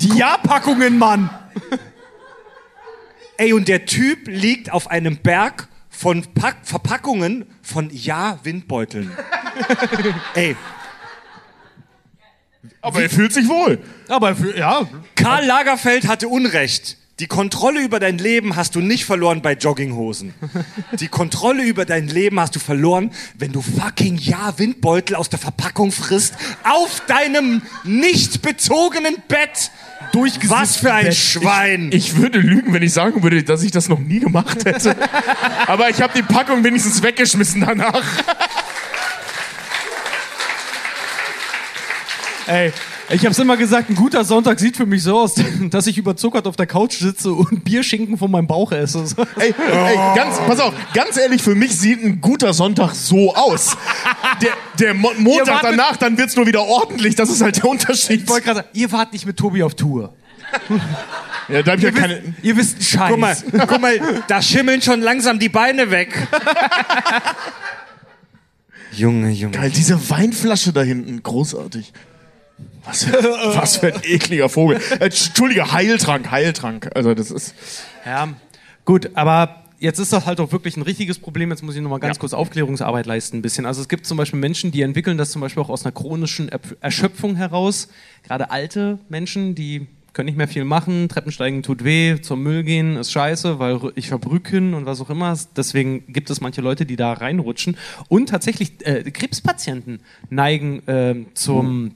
Die 0.00 0.16
Ja-Packungen, 0.16 0.98
Mann! 0.98 1.30
Ey, 3.36 3.52
und 3.52 3.68
der 3.68 3.86
Typ 3.86 4.28
liegt 4.28 4.70
auf 4.70 4.88
einem 4.90 5.16
Berg 5.16 5.68
von 5.88 6.22
Pack 6.34 6.58
Verpackungen 6.62 7.46
von 7.62 7.90
Ja-Windbeuteln. 7.90 9.10
Ey, 10.34 10.56
Aber 12.80 13.02
er 13.02 13.10
fühlt 13.10 13.32
sich 13.32 13.48
wohl. 13.48 13.82
Aber 14.08 14.36
ja, 14.56 14.88
Karl 15.16 15.44
Lagerfeld 15.44 16.06
hatte 16.06 16.28
Unrecht. 16.28 16.99
Die 17.20 17.26
Kontrolle 17.26 17.82
über 17.82 18.00
dein 18.00 18.16
Leben 18.16 18.56
hast 18.56 18.74
du 18.74 18.80
nicht 18.80 19.04
verloren 19.04 19.42
bei 19.42 19.52
Jogginghosen. 19.52 20.32
Die 20.98 21.08
Kontrolle 21.08 21.64
über 21.64 21.84
dein 21.84 22.08
Leben 22.08 22.40
hast 22.40 22.56
du 22.56 22.60
verloren, 22.60 23.10
wenn 23.36 23.52
du 23.52 23.60
fucking 23.60 24.16
Ja-Windbeutel 24.16 25.14
aus 25.16 25.28
der 25.28 25.38
Verpackung 25.38 25.92
frisst, 25.92 26.32
auf 26.64 27.02
deinem 27.06 27.60
nicht 27.84 28.40
bezogenen 28.40 29.16
Bett. 29.28 29.70
Was 30.46 30.76
für 30.76 30.94
ein 30.94 31.12
Schwein. 31.12 31.90
Ich 31.92 32.16
würde 32.16 32.38
lügen, 32.38 32.72
wenn 32.72 32.82
ich 32.82 32.94
sagen 32.94 33.22
würde, 33.22 33.44
dass 33.44 33.62
ich 33.62 33.70
das 33.70 33.90
noch 33.90 33.98
nie 33.98 34.20
gemacht 34.20 34.64
hätte. 34.64 34.96
Aber 35.66 35.90
ich 35.90 36.00
habe 36.00 36.14
die 36.16 36.22
Packung 36.22 36.64
wenigstens 36.64 37.02
weggeschmissen 37.02 37.60
danach. 37.60 38.02
Ey, 42.46 42.72
ich 43.10 43.26
hab's 43.26 43.38
immer 43.38 43.56
gesagt, 43.56 43.90
ein 43.90 43.96
guter 43.96 44.24
Sonntag 44.24 44.60
sieht 44.60 44.76
für 44.76 44.86
mich 44.86 45.02
so 45.02 45.18
aus, 45.18 45.34
dass 45.70 45.86
ich 45.86 45.98
überzuckert 45.98 46.46
auf 46.46 46.56
der 46.56 46.66
Couch 46.66 46.98
sitze 46.98 47.32
und 47.32 47.64
Bierschinken 47.64 48.18
von 48.18 48.30
meinem 48.30 48.46
Bauch 48.46 48.72
esse. 48.72 49.00
Ey, 49.36 49.54
ey, 49.72 49.94
ganz, 50.14 50.38
pass 50.46 50.60
auf, 50.60 50.74
ganz 50.94 51.16
ehrlich, 51.16 51.42
für 51.42 51.54
mich 51.54 51.78
sieht 51.78 52.04
ein 52.04 52.20
guter 52.20 52.52
Sonntag 52.52 52.94
so 52.94 53.34
aus. 53.34 53.76
Der, 54.42 54.52
der 54.78 54.94
Mo 54.94 55.10
Montag 55.18 55.62
danach, 55.62 55.96
dann 55.96 56.16
wird's 56.18 56.36
nur 56.36 56.46
wieder 56.46 56.62
ordentlich. 56.62 57.14
Das 57.14 57.30
ist 57.30 57.42
halt 57.42 57.56
der 57.58 57.66
Unterschied. 57.66 58.22
Ich 58.22 58.28
wollte 58.28 58.44
gerade 58.44 58.56
sagen, 58.60 58.68
ihr 58.74 58.92
wart 58.92 59.12
nicht 59.12 59.26
mit 59.26 59.36
Tobi 59.36 59.62
auf 59.62 59.74
Tour. 59.74 60.14
Ja, 61.48 61.62
da 61.62 61.72
hab 61.72 61.78
ich 61.78 61.84
ja 61.84 61.90
Ihr, 61.90 61.94
keine. 61.94 62.22
wisst, 62.22 62.44
ihr 62.44 62.56
wisst 62.56 62.74
einen 62.74 62.84
Scheiß. 62.84 63.10
Guck 63.10 63.20
mal, 63.20 63.36
guck 63.66 63.80
mal, 63.80 64.22
da 64.28 64.42
schimmeln 64.42 64.82
schon 64.82 65.00
langsam 65.00 65.38
die 65.38 65.48
Beine 65.48 65.90
weg. 65.90 66.12
Junge, 68.92 69.30
Junge. 69.30 69.56
Geil, 69.56 69.70
diese 69.70 70.10
Weinflasche 70.10 70.72
da 70.72 70.82
hinten, 70.82 71.22
großartig. 71.22 71.92
Was 72.84 73.04
für, 73.04 73.12
was 73.12 73.76
für 73.76 73.94
ein 73.94 74.00
ekliger 74.04 74.48
Vogel. 74.48 74.80
Entschuldige, 75.00 75.72
Heiltrank, 75.72 76.30
Heiltrank. 76.30 76.90
Also 76.94 77.14
das 77.14 77.30
ist. 77.30 77.54
Ja, 78.06 78.28
gut, 78.84 79.10
aber 79.14 79.64
jetzt 79.80 79.98
ist 79.98 80.12
das 80.12 80.26
halt 80.26 80.40
auch 80.40 80.52
wirklich 80.52 80.76
ein 80.76 80.82
richtiges 80.82 81.18
Problem. 81.18 81.50
Jetzt 81.50 81.62
muss 81.62 81.74
ich 81.74 81.82
nochmal 81.82 82.00
ganz 82.00 82.18
kurz 82.18 82.32
Aufklärungsarbeit 82.32 83.06
leisten 83.06 83.38
ein 83.38 83.42
bisschen. 83.42 83.66
Also 83.66 83.80
es 83.80 83.88
gibt 83.88 84.06
zum 84.06 84.16
Beispiel 84.16 84.38
Menschen, 84.38 84.70
die 84.70 84.82
entwickeln 84.82 85.18
das 85.18 85.30
zum 85.30 85.40
Beispiel 85.40 85.62
auch 85.62 85.70
aus 85.70 85.84
einer 85.84 85.92
chronischen 85.92 86.50
Erschöpfung 86.80 87.36
heraus. 87.36 87.88
Gerade 88.22 88.50
alte 88.50 88.98
Menschen, 89.08 89.54
die 89.54 89.86
können 90.12 90.26
nicht 90.26 90.38
mehr 90.38 90.48
viel 90.48 90.64
machen, 90.64 91.08
Treppensteigen 91.08 91.62
tut 91.62 91.84
weh, 91.84 92.20
zum 92.20 92.42
Müll 92.42 92.64
gehen 92.64 92.96
ist 92.96 93.12
scheiße, 93.12 93.60
weil 93.60 93.80
ich 93.94 94.08
verbrücken 94.08 94.74
und 94.74 94.84
was 94.84 95.00
auch 95.00 95.08
immer. 95.08 95.36
Deswegen 95.56 96.04
gibt 96.12 96.30
es 96.30 96.40
manche 96.40 96.60
Leute, 96.60 96.84
die 96.84 96.96
da 96.96 97.12
reinrutschen. 97.12 97.76
Und 98.08 98.28
tatsächlich 98.28 98.72
äh, 98.84 99.08
Krebspatienten 99.10 100.00
neigen 100.28 100.86
äh, 100.88 101.14
zum 101.34 101.92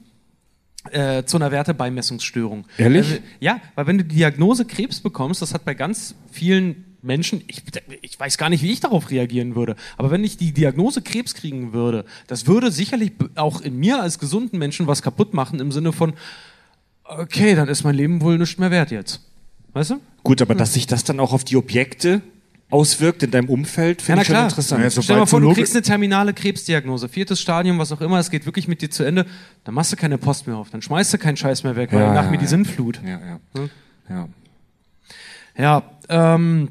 äh, 0.91 1.25
zu 1.25 1.37
einer 1.37 1.51
Wertebeimessungsstörung. 1.51 2.67
Ehrlich? 2.79 3.07
Also, 3.07 3.23
ja, 3.41 3.61
weil 3.75 3.87
wenn 3.87 3.99
du 3.99 4.05
die 4.05 4.17
Diagnose 4.17 4.65
Krebs 4.65 5.01
bekommst, 5.01 5.43
das 5.43 5.55
hat 5.55 5.65
bei 5.65 5.75
ganz 5.75 6.15
vielen 6.31 6.97
Menschen, 7.03 7.43
ich, 7.47 7.63
ich 8.01 8.19
weiß 8.19 8.39
gar 8.39 8.49
nicht, 8.49 8.63
wie 8.63 8.73
ich 8.73 8.81
darauf 8.81 9.11
reagieren 9.11 9.55
würde, 9.55 9.77
aber 9.97 10.11
wenn 10.11 10.25
ich 10.25 10.37
die 10.37 10.53
Diagnose 10.53 11.03
Krebs 11.03 11.35
kriegen 11.35 11.73
würde, 11.73 12.05
das 12.27 12.47
würde 12.47 12.71
sicherlich 12.71 13.13
auch 13.35 13.61
in 13.61 13.77
mir 13.77 14.01
als 14.01 14.19
gesunden 14.19 14.59
Menschen 14.59 14.87
was 14.87 15.03
kaputt 15.03 15.35
machen 15.35 15.61
im 15.61 15.71
Sinne 15.71 15.93
von, 15.93 16.15
okay, 17.05 17.55
dann 17.55 17.69
ist 17.69 17.85
mein 17.85 17.95
Leben 17.95 18.23
wohl 18.23 18.39
nicht 18.39 18.59
mehr 18.59 18.71
wert 18.71 18.91
jetzt. 18.91 19.21
Weißt 19.75 19.91
du? 19.91 20.01
Gut, 20.23 20.41
aber 20.41 20.55
dass 20.55 20.73
sich 20.73 20.87
das 20.87 21.05
dann 21.05 21.21
auch 21.21 21.33
auf 21.33 21.45
die 21.45 21.57
Objekte 21.57 22.23
auswirkt 22.75 23.23
in 23.23 23.31
deinem 23.31 23.49
Umfeld, 23.49 24.03
finde 24.03 24.23
ich 24.23 24.27
schon 24.29 24.37
interessant. 24.37 24.83
Ja, 24.83 24.91
so- 24.91 25.01
Stell 25.01 25.17
dir 25.17 25.21
mal 25.21 25.27
vor, 25.27 25.41
du 25.41 25.53
kriegst 25.55 25.75
eine 25.75 25.83
terminale 25.83 26.35
Krebsdiagnose, 26.35 27.09
viertes 27.09 27.41
Stadium, 27.41 27.79
was 27.79 27.93
auch 27.93 28.01
immer, 28.01 28.19
es 28.19 28.31
geht 28.31 28.45
wirklich 28.47 28.67
mit 28.69 28.83
dir 28.83 28.91
zu 28.91 29.05
Ende, 29.05 29.27
dann 29.63 29.75
machst 29.75 29.93
du 29.93 29.97
keine 29.97 30.19
Post 30.19 30.47
mehr 30.49 30.57
auf, 30.57 30.71
dann 30.71 30.83
schmeißt 30.83 31.15
du 31.15 31.19
keinen 31.19 31.37
Scheiß 31.37 31.63
mehr 31.63 31.77
weg, 31.77 31.91
weil 31.93 32.01
Ja, 32.01 32.13
nach 32.13 32.25
ja, 32.25 32.31
mir 32.31 32.39
die 32.39 32.45
ja. 32.45 32.51
Sinnflut. 32.51 33.01
ja, 33.07 33.21
ja. 33.21 33.41
ja. 34.11 34.29
Ja, 35.57 35.83
ähm, 36.09 36.71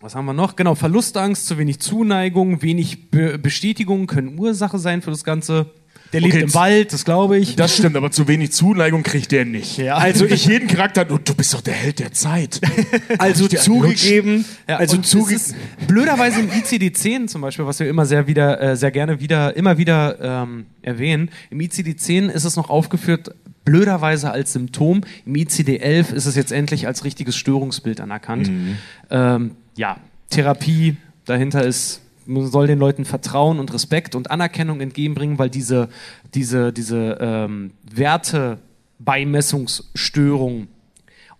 was 0.00 0.14
haben 0.14 0.26
wir 0.26 0.32
noch? 0.34 0.56
Genau, 0.56 0.74
Verlustangst, 0.74 1.46
zu 1.46 1.56
wenig 1.58 1.80
Zuneigung, 1.80 2.62
wenig 2.62 3.10
Be 3.10 3.38
Bestätigung 3.38 4.06
können 4.06 4.38
Ursache 4.38 4.78
sein 4.78 5.02
für 5.02 5.10
das 5.10 5.24
Ganze. 5.24 5.70
Der 6.12 6.20
lebt 6.20 6.34
Okay, 6.34 6.42
im 6.42 6.54
Wald, 6.54 6.92
das 6.92 7.04
glaube 7.04 7.38
ich. 7.38 7.56
Das 7.56 7.76
stimmt, 7.76 7.96
aber 7.96 8.10
zu 8.10 8.26
wenig 8.26 8.52
Zuneigung 8.52 9.02
kriegt 9.02 9.30
der 9.30 9.44
nicht. 9.44 9.78
Ja. 9.78 9.96
Also 9.96 10.24
ich 10.26 10.46
jeden 10.46 10.66
Charakter, 10.66 11.04
du, 11.04 11.18
du 11.18 11.34
bist 11.34 11.54
doch 11.54 11.60
der 11.60 11.74
Held 11.74 11.98
der 11.98 12.12
Zeit. 12.12 12.60
Also 13.18 13.48
Der 13.48 13.60
zugegeben, 13.60 14.44
Ja, 14.68 14.76
also 14.76 14.96
und 14.96 15.04
es 15.04 15.10
zuge 15.10 15.34
ist 15.34 15.54
blöderweise 15.86 16.40
im 16.40 16.48
ICD-10 16.50 17.26
zum 17.26 17.40
Beispiel, 17.40 17.66
was 17.66 17.78
wir 17.80 17.88
immer 17.88 18.06
sehr 18.06 18.26
wieder, 18.26 18.60
äh, 18.60 18.76
sehr 18.76 18.90
gerne 18.90 19.20
wieder, 19.20 19.56
immer 19.56 19.78
wieder 19.78 20.42
ähm, 20.42 20.66
erwähnen, 20.82 21.30
im 21.50 21.58
ICD-10 21.58 22.30
ist 22.30 22.44
es 22.44 22.56
noch 22.56 22.70
aufgeführt, 22.70 23.34
blöderweise 23.64 24.30
als 24.30 24.52
Symptom. 24.52 25.02
Im 25.26 25.34
ICD-11 25.34 26.12
ist 26.14 26.26
es 26.26 26.34
jetzt 26.36 26.52
endlich 26.52 26.86
als 26.86 27.04
richtiges 27.04 27.36
Störungsbild 27.36 28.00
anerkannt. 28.00 28.50
Ähm, 29.10 29.52
ja, 29.76 29.96
Therapie 30.30 30.96
dahinter 31.24 31.64
ist, 31.64 32.00
man 32.30 32.46
soll 32.46 32.66
den 32.66 32.78
Leuten 32.78 33.04
Vertrauen 33.04 33.58
und 33.58 33.72
Respekt 33.74 34.14
und 34.14 34.30
Anerkennung 34.30 34.80
entgegenbringen, 34.80 35.38
weil 35.38 35.50
diese, 35.50 35.88
diese, 36.34 36.72
diese 36.72 37.18
ähm, 37.20 37.72
Wertebeimessungsstörung 37.92 40.68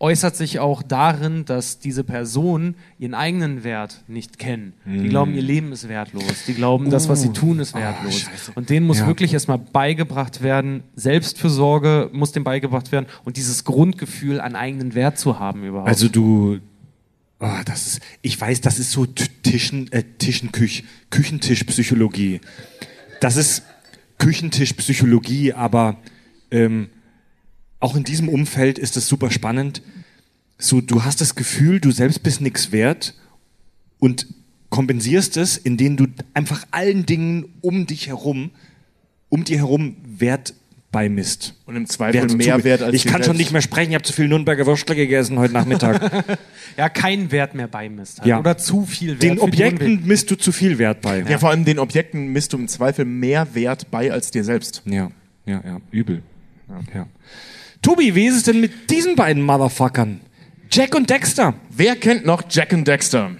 äußert 0.03 0.35
sich 0.35 0.61
auch 0.61 0.83
darin, 0.83 1.45
dass 1.45 1.79
diese 1.79 2.05
Personen 2.05 2.75
ihren 2.99 3.13
eigenen 3.13 3.65
Wert 3.65 4.03
nicht 4.09 4.39
kennen. 4.39 4.73
Die 4.87 5.09
glauben, 5.09 5.35
ihr 5.35 5.43
Leben 5.43 5.73
ist 5.73 5.91
wertlos. 5.91 6.25
Die 6.47 6.55
glauben, 6.55 6.89
das, 6.89 7.11
was 7.11 7.21
sie 7.21 7.35
tun, 7.35 7.59
ist 7.61 7.75
wertlos. 7.75 8.25
und 8.55 8.71
denen 8.71 8.87
muss 8.87 9.01
Ja. 9.01 9.07
wirklich 9.07 9.35
erstmal 9.35 9.59
beigebracht 9.59 10.43
werden, 10.43 10.85
Selbstfürsorge 10.97 12.09
muss 12.13 12.33
dem 12.33 12.45
beigebracht 12.45 12.93
werden 12.93 13.07
und 13.25 13.37
dieses 13.37 13.65
Grundgefühl 13.65 14.41
an 14.41 14.57
eigenen 14.57 14.95
Wert 14.95 15.19
zu 15.19 15.39
haben 15.39 15.65
überhaupt. 15.65 15.89
Also 15.89 16.09
du, 16.09 16.61
ah, 17.41 17.65
das 17.65 17.87
ist, 17.87 18.01
ich 18.23 18.41
weiß, 18.41 18.61
das 18.61 18.79
ist 18.79 18.93
so 18.93 19.07
Tischen, 19.07 19.91
äh, 19.93 20.05
Tischenküch, 20.19 20.85
Küchentischpsychologie. 21.11 22.41
Das 23.21 23.37
ist 23.37 23.63
Küchentischpsychologie, 24.19 25.55
aber 25.55 25.97
ähm, 26.51 26.91
auch 27.81 27.97
in 27.97 28.05
diesem 28.05 28.29
Umfeld 28.29 28.79
ist 28.79 28.97
es 28.97 29.09
super 29.09 29.31
spannend. 29.31 29.83
So, 30.59 30.81
du 30.83 31.05
hast 31.05 31.21
das 31.23 31.35
Gefühl, 31.35 31.81
du 31.81 31.91
selbst 31.91 32.23
bist 32.23 32.43
nichts 32.43 32.71
wert 32.71 33.15
und 33.99 34.27
kompensierst 34.69 35.39
es, 35.39 35.57
indem 35.57 35.97
du 35.97 36.07
einfach 36.35 36.67
allen 36.71 37.07
Dingen 37.07 37.47
um 37.63 37.87
dich 37.87 38.09
herum, 38.09 38.51
um 39.31 39.45
dir 39.45 39.59
herum 39.59 39.97
Wert 40.05 40.55
beimisst. 40.91 41.55
Und 41.67 41.77
im 41.77 41.87
Zweifel 41.87 42.23
Wert 42.23 42.37
mehr 42.37 42.65
wert 42.65 42.83
als 42.83 42.95
Ich 42.95 43.05
kann 43.05 43.23
schon 43.23 43.37
nicht 43.37 43.53
mehr 43.53 43.63
sprechen, 43.63 43.91
ich 43.91 43.95
habe 43.95 44.05
zu 44.05 44.13
viel 44.13 44.29
Nürnberger 44.29 44.67
Würstle 44.67 44.97
gegessen 44.97 45.39
heute 45.39 45.55
Nachmittag. 45.55 46.39
ja, 46.77 46.89
keinen 46.89 47.31
Wert 47.31 47.55
mehr 47.55 47.69
beimisst. 47.69 48.19
Halt. 48.19 48.29
Ja. 48.29 48.41
Oder 48.41 48.59
zu 48.59 48.85
viel 48.85 49.11
Wert. 49.13 49.23
Den. 49.23 49.39
Objekten 49.39 50.07
misst 50.07 50.31
du 50.31 50.37
zu 50.37 50.53
viel 50.53 50.79
Wert 50.79 51.01
bei. 51.01 51.21
Ja, 51.21 51.39
vor 51.39 51.51
allem 51.51 51.65
den 51.65 51.79
Objekten 51.79 52.29
misst 52.33 52.53
du 52.53 52.59
im 52.59 52.69
Zweifel 52.69 53.05
mehr 53.05 53.55
Wert 53.55 53.91
bei 53.91 54.13
als 54.13 54.31
dir 54.31 54.45
selbst. 54.45 54.83
Ja, 54.85 55.11
ja, 55.47 55.63
ja, 55.65 55.81
übel. 55.91 56.23
Ja. 56.95 57.07
Tobi, 57.83 58.15
wie 58.15 58.27
ist 58.27 58.37
es 58.37 58.43
denn 58.43 58.61
mit 58.61 58.91
diesen 58.91 59.17
beiden 59.17 59.43
Motherfuckern? 59.43 60.21
Jack 60.71 60.95
und 60.95 61.09
Dexter. 61.09 61.55
Wer 61.71 61.97
kennt 61.97 62.27
noch 62.27 62.43
Jack 62.49 62.73
and 62.73 62.87
Dexter? 62.87 63.31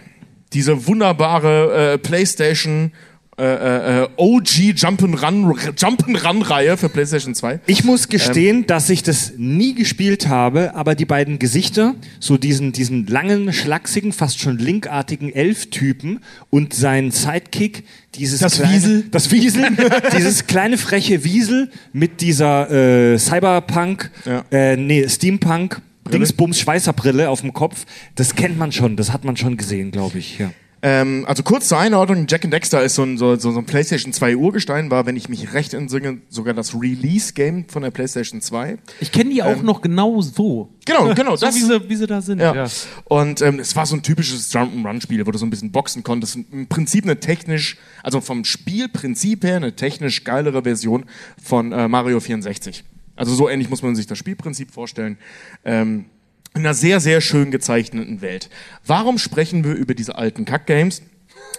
Diese 0.53 0.87
wunderbare 0.87 1.93
äh, 1.93 1.99
PlayStation 1.99 2.93
äh, 3.41 4.03
äh, 4.03 4.09
OG 4.17 4.75
Jump'n'Run 4.77 5.55
Jump'n'Run-Reihe 5.77 6.77
für 6.77 6.89
PlayStation 6.89 7.35
2. 7.35 7.61
Ich 7.67 7.85
muss 7.85 8.09
gestehen, 8.09 8.67
dass 8.67 8.91
ich 8.91 9.03
das 9.03 9.33
nie 9.37 9.75
gespielt 9.75 10.29
habe, 10.29 10.75
aber 10.75 10.95
die 10.95 11.05
beiden 11.05 11.39
Gesichter, 11.39 11.95
so 12.19 12.37
diesen, 12.37 12.73
diesen 12.73 13.07
langen, 13.07 13.53
schlachsigen, 13.53 14.13
fast 14.13 14.41
schon 14.41 14.59
linkartigen 14.59 15.33
Elf-Typen 15.33 16.21
und 16.51 16.75
sein 16.75 17.11
Sidekick, 17.11 17.85
dieses 18.15 18.41
Das 18.41 18.57
kleine, 18.57 18.75
Wiesel. 18.75 19.05
das 19.11 19.31
Wiesel, 19.31 19.63
dieses 20.17 20.47
kleine 20.47 20.77
freche 20.79 21.25
Wiesel 21.25 21.71
mit 21.93 22.21
dieser 22.21 22.71
äh, 23.15 23.19
Cyberpunk, 23.19 24.11
Ja. 24.25 24.45
äh, 24.51 24.77
nee, 24.77 25.09
Steampunk, 25.09 25.81
Dingsbums 26.13 26.59
Schweißerbrille 26.59 27.29
auf 27.31 27.43
dem 27.43 27.53
Kopf, 27.53 27.85
das 28.17 28.35
kennt 28.35 28.59
man 28.59 28.73
schon, 28.73 28.97
das 28.97 29.13
hat 29.13 29.25
man 29.25 29.37
schon 29.37 29.57
gesehen, 29.57 29.93
glaube 29.93 30.19
ich. 30.19 30.39
Ja. 30.39 30.51
Ähm, 30.83 31.25
also 31.29 31.43
kurz 31.43 31.69
zur 31.69 31.79
Einordnung, 31.79 32.27
Jack 32.27 32.45
and 32.45 32.55
Dexter 32.55 32.83
ist 32.83 32.95
so 32.95 33.03
ein, 33.03 33.19
so, 33.19 33.37
so 33.37 33.51
ein 33.51 33.67
PlayStation 33.67 34.13
2 34.15 34.37
Urgestein, 34.37 34.91
war, 34.91 35.05
wenn 35.05 35.15
ich 35.17 35.29
mich 35.29 35.53
recht 35.53 35.75
entsinne, 35.75 36.23
sogar 36.31 36.55
das 36.55 36.75
Release-Game 36.75 37.67
von 37.69 37.83
der 37.83 37.91
PlayStation 37.91 38.41
2. 38.41 38.79
Ich 39.01 39.13
kenne 39.13 39.31
die 39.31 39.43
auch 39.43 39.63
noch 39.63 39.83
genau 39.83 40.23
so. 40.23 40.71
Genau, 40.87 41.13
genau, 41.15 41.37
So 41.37 41.47
das- 41.47 41.55
wie 41.57 41.61
sie, 41.61 41.89
wie 41.91 41.97
sie 41.97 42.07
da 42.07 42.23
sind. 42.23 42.41
Ja. 42.41 42.67
Und 43.05 43.43
ähm, 43.43 43.59
es 43.59 43.77
war 43.77 43.85
so 43.85 43.95
ein 43.95 44.03
typisches 44.03 44.53
Jump'n'Run-Spiel, 44.55 45.27
wo 45.27 45.31
du 45.31 45.39
so 45.39 45.45
ein 45.45 45.51
bisschen 45.51 45.71
boxen 45.71 46.03
konntest. 46.03 46.37
Im 46.51 46.67
Prinzip 46.67 47.05
eine 47.05 47.21
technisch, 47.21 47.77
also 48.03 48.23
vom 48.23 48.45
Spielprinzip 48.45 49.45
her 49.45 49.57
eine 49.57 49.77
technisch 49.77 50.25
geilere 50.25 50.63
Version 50.63 51.05
von 51.43 51.73
äh, 51.73 51.89
Mario 51.89 52.21
64. 52.21 52.85
Also 53.17 53.35
so 53.35 53.51
ähnlich 53.51 53.69
muss 53.69 53.83
man 53.83 53.95
sich 53.97 54.07
das 54.07 54.17
Spielprinzip 54.17 54.71
vorstellen. 54.71 55.19
Ähm, 55.63 56.07
in 56.55 56.61
einer 56.63 56.75
sehr, 56.75 57.01
sehr 57.01 57.21
schön 57.21 57.51
gezeichneten 57.51 58.21
Welt. 58.23 58.51
Warum 58.87 59.19
sprechen 59.19 59.65
wir 59.65 59.73
über 59.75 59.95
diese 59.95 60.17
alten 60.17 60.45
Kack-Games? 60.45 61.03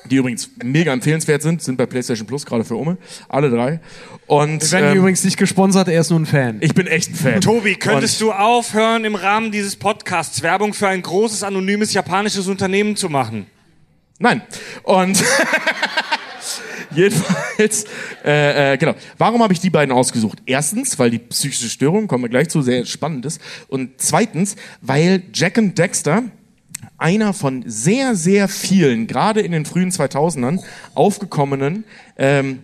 Die 0.09 0.15
übrigens 0.15 0.49
mega 0.63 0.91
empfehlenswert 0.93 1.43
sind, 1.43 1.61
sind 1.61 1.77
bei 1.77 1.85
PlayStation 1.85 2.25
Plus 2.27 2.45
gerade 2.45 2.63
für 2.63 2.75
Umme. 2.75 2.97
Alle 3.29 3.49
drei. 3.51 3.79
Und 4.25 4.63
Wir 4.63 4.71
werden 4.79 4.91
ähm, 4.93 4.97
übrigens 4.97 5.23
nicht 5.23 5.37
gesponsert, 5.37 5.87
er 5.87 6.01
ist 6.01 6.09
nur 6.09 6.19
ein 6.19 6.25
Fan. 6.25 6.57
ich 6.61 6.73
bin 6.73 6.87
echt 6.87 7.09
ein 7.11 7.15
Fan. 7.15 7.41
Tobi, 7.41 7.75
könntest 7.75 8.19
Und- 8.21 8.29
du 8.29 8.33
aufhören, 8.33 9.05
im 9.05 9.13
Rahmen 9.15 9.51
dieses 9.51 9.75
Podcasts 9.75 10.41
Werbung 10.41 10.73
für 10.73 10.87
ein 10.87 11.01
großes, 11.03 11.43
anonymes 11.43 11.93
japanisches 11.93 12.47
Unternehmen 12.47 12.95
zu 12.95 13.09
machen? 13.09 13.45
Nein. 14.17 14.41
Und 14.83 15.23
jedenfalls, 16.95 17.85
äh, 18.25 18.73
äh, 18.73 18.77
genau. 18.77 18.95
Warum 19.17 19.41
habe 19.43 19.53
ich 19.53 19.59
die 19.59 19.69
beiden 19.69 19.93
ausgesucht? 19.93 20.39
Erstens, 20.45 20.97
weil 20.99 21.09
die 21.09 21.19
psychische 21.19 21.69
Störung, 21.69 22.07
kommen 22.07 22.23
wir 22.23 22.29
gleich 22.29 22.49
zu, 22.49 22.61
sehr 22.61 22.85
spannend 22.85 23.25
ist. 23.25 23.41
Und 23.67 23.91
zweitens, 23.97 24.55
weil 24.81 25.23
Jack 25.33 25.57
and 25.57 25.77
Dexter 25.77 26.23
einer 26.97 27.33
von 27.33 27.63
sehr, 27.65 28.15
sehr 28.15 28.47
vielen, 28.47 29.07
gerade 29.07 29.41
in 29.41 29.51
den 29.51 29.65
frühen 29.65 29.89
2000ern, 29.89 30.59
aufgekommenen 30.93 31.83
ähm, 32.17 32.59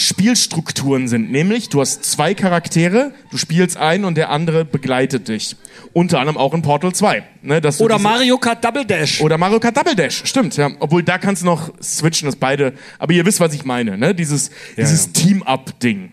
Spielstrukturen 0.00 1.08
sind. 1.08 1.30
Nämlich, 1.30 1.68
du 1.68 1.80
hast 1.80 2.04
zwei 2.04 2.34
Charaktere, 2.34 3.12
du 3.30 3.36
spielst 3.36 3.76
einen 3.76 4.04
und 4.04 4.16
der 4.16 4.30
andere 4.30 4.64
begleitet 4.64 5.28
dich. 5.28 5.56
Unter 5.92 6.20
anderem 6.20 6.36
auch 6.36 6.54
in 6.54 6.62
Portal 6.62 6.94
2. 6.94 7.22
Ne, 7.42 7.60
dass 7.60 7.78
du 7.78 7.84
Oder 7.84 7.98
Mario 7.98 8.38
Kart 8.38 8.64
Double 8.64 8.84
Dash. 8.84 9.20
oder 9.20 9.38
Mario 9.38 9.60
Kart 9.60 9.76
Double 9.76 9.94
Dash, 9.94 10.22
stimmt, 10.24 10.56
ja. 10.56 10.70
Obwohl 10.80 11.02
da 11.02 11.18
kannst 11.18 11.42
du 11.42 11.46
noch 11.46 11.72
switchen, 11.82 12.26
das 12.26 12.36
beide. 12.36 12.74
Aber 12.98 13.12
ihr 13.12 13.24
wisst, 13.26 13.40
was 13.40 13.54
ich 13.54 13.64
meine, 13.64 13.98
ne? 13.98 14.14
Dieses, 14.14 14.50
dieses 14.76 15.12
Team-Up-Ding. 15.12 16.12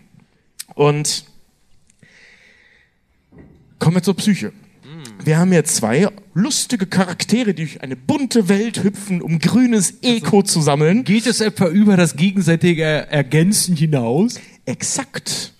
Und 0.74 1.24
kommen 3.78 3.96
wir 3.96 4.02
zur 4.02 4.16
Psyche. 4.16 4.52
Wir 5.28 5.36
haben 5.36 5.52
hier 5.52 5.64
zwei 5.64 6.08
lustige 6.32 6.86
Charaktere, 6.86 7.52
die 7.52 7.66
durch 7.66 7.82
eine 7.82 7.96
bunte 7.96 8.48
Welt 8.48 8.82
hüpfen, 8.82 9.20
um 9.20 9.38
grünes 9.38 9.98
Eco 10.00 10.42
zu 10.42 10.62
sammeln. 10.62 11.04
Geht 11.04 11.26
es 11.26 11.42
etwa 11.42 11.66
über 11.66 11.98
das 11.98 12.16
gegenseitige 12.16 12.82
Ergänzen 12.82 13.76
hinaus? 13.76 14.40
Exakt. 14.64 15.52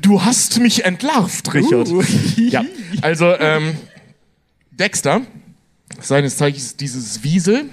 Du 0.00 0.24
hast 0.24 0.58
mich 0.58 0.86
entlarvt, 0.86 1.52
Richard. 1.52 1.90
ja, 2.38 2.64
also 3.02 3.26
ähm, 3.38 3.76
Dexter, 4.70 5.20
seines 6.00 6.38
Zeichens 6.38 6.74
dieses 6.74 7.22
Wiesel, 7.22 7.66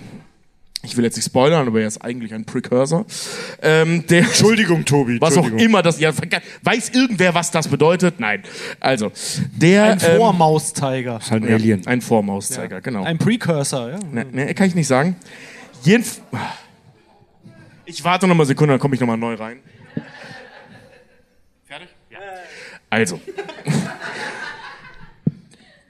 ich 0.84 0.98
will 0.98 1.04
jetzt 1.04 1.16
nicht 1.16 1.26
spoilern, 1.26 1.68
aber 1.68 1.82
er 1.82 1.88
ist 1.88 2.04
eigentlich 2.04 2.34
ein 2.34 2.46
Precursor, 2.46 3.06
ähm, 3.62 4.06
der, 4.08 4.24
Entschuldigung, 4.24 4.84
Tobi. 4.86 5.22
was 5.22 5.38
auch 5.38 5.48
immer 5.48 5.82
das, 5.82 6.00
ja, 6.00 6.12
weiß 6.64 6.90
irgendwer, 6.90 7.36
was 7.36 7.52
das 7.52 7.68
bedeutet? 7.68 8.20
Nein. 8.20 8.44
Also, 8.80 9.12
der, 9.52 9.94
Ein 9.94 10.00
ähm, 10.04 10.18
Vormauszeiger. 10.18 11.20
halt 11.30 11.44
ein 11.44 11.50
ja, 11.50 11.56
Alien. 11.56 11.86
ein 11.88 12.02
Vormauszeiger, 12.02 12.82
genau. 12.82 13.04
Ein 13.04 13.18
Precursor, 13.18 13.90
ja. 13.90 14.00
Ne, 14.12 14.26
ne, 14.32 14.54
kann 14.56 14.68
ich 14.68 14.76
nicht 14.76 14.88
sagen. 14.88 15.16
Jedenf 15.84 16.22
ich 17.92 18.04
warte 18.06 18.26
noch 18.26 18.36
mal 18.36 18.44
eine 18.44 18.48
Sekunde, 18.48 18.74
dann 18.74 18.80
komme 18.80 18.96
ich 18.96 19.02
noch 19.02 19.08
mal 19.08 19.18
neu 19.18 19.34
rein. 19.34 19.60
Fertig? 21.66 21.90
Also. 22.90 23.20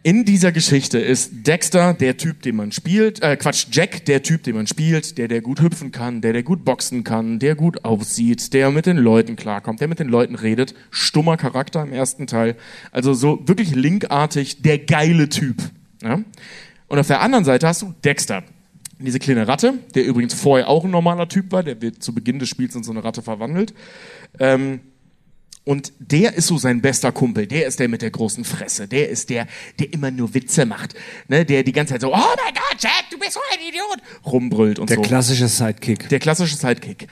In 0.03 0.25
dieser 0.25 0.51
Geschichte 0.51 0.97
ist 0.97 1.45
Dexter 1.45 1.93
der 1.93 2.17
Typ, 2.17 2.41
den 2.41 2.55
man 2.55 2.71
spielt, 2.71 3.21
äh, 3.21 3.37
Quatsch, 3.37 3.67
Jack 3.71 4.03
der 4.05 4.23
Typ, 4.23 4.41
den 4.41 4.55
man 4.55 4.65
spielt, 4.65 5.19
der, 5.19 5.27
der 5.27 5.41
gut 5.41 5.61
hüpfen 5.61 5.91
kann, 5.91 6.21
der, 6.21 6.33
der 6.33 6.41
gut 6.41 6.65
boxen 6.65 7.03
kann, 7.03 7.37
der 7.37 7.53
gut 7.53 7.85
aussieht, 7.85 8.51
der 8.53 8.71
mit 8.71 8.87
den 8.87 8.97
Leuten 8.97 9.35
klarkommt, 9.35 9.79
der 9.79 9.87
mit 9.87 9.99
den 9.99 10.09
Leuten 10.09 10.33
redet. 10.33 10.73
Stummer 10.89 11.37
Charakter 11.37 11.83
im 11.83 11.93
ersten 11.93 12.25
Teil. 12.25 12.55
Also 12.91 13.13
so 13.13 13.47
wirklich 13.47 13.75
linkartig, 13.75 14.63
der 14.63 14.79
geile 14.79 15.29
Typ. 15.29 15.57
Ja? 16.01 16.19
Und 16.87 16.97
auf 16.97 17.05
der 17.05 17.21
anderen 17.21 17.45
Seite 17.45 17.67
hast 17.67 17.83
du 17.83 17.93
Dexter. 18.03 18.43
Diese 18.97 19.19
kleine 19.19 19.47
Ratte, 19.47 19.75
der 19.93 20.05
übrigens 20.05 20.33
vorher 20.33 20.67
auch 20.67 20.83
ein 20.83 20.91
normaler 20.91 21.27
Typ 21.27 21.51
war, 21.51 21.61
der 21.61 21.79
wird 21.79 22.01
zu 22.01 22.15
Beginn 22.15 22.39
des 22.39 22.49
Spiels 22.49 22.73
in 22.73 22.83
so 22.83 22.91
eine 22.91 23.03
Ratte 23.03 23.21
verwandelt. 23.21 23.75
Ähm, 24.39 24.79
und 25.63 25.93
der 25.99 26.33
ist 26.35 26.47
so 26.47 26.57
sein 26.57 26.81
bester 26.81 27.11
Kumpel. 27.11 27.45
Der 27.45 27.67
ist 27.67 27.79
der 27.79 27.87
mit 27.87 28.01
der 28.01 28.09
großen 28.09 28.43
Fresse. 28.43 28.87
Der 28.87 29.09
ist 29.09 29.29
der, 29.29 29.47
der 29.79 29.93
immer 29.93 30.09
nur 30.09 30.33
Witze 30.33 30.65
macht. 30.65 30.95
Ne? 31.27 31.45
Der 31.45 31.63
die 31.63 31.71
ganze 31.71 31.93
Zeit 31.93 32.01
so, 32.01 32.07
oh 32.13 32.17
mein 32.17 32.53
Gott, 32.53 32.77
Jack, 32.79 33.05
du 33.11 33.19
bist 33.19 33.33
so 33.33 33.39
ein 33.53 33.59
Idiot, 33.67 33.97
rumbrüllt 34.25 34.79
und 34.79 34.89
Der 34.89 34.97
so. 34.97 35.01
klassische 35.03 35.47
Sidekick. 35.47 36.09
der 36.09 36.19
klassische 36.19 36.55
Sidekick. 36.55 37.07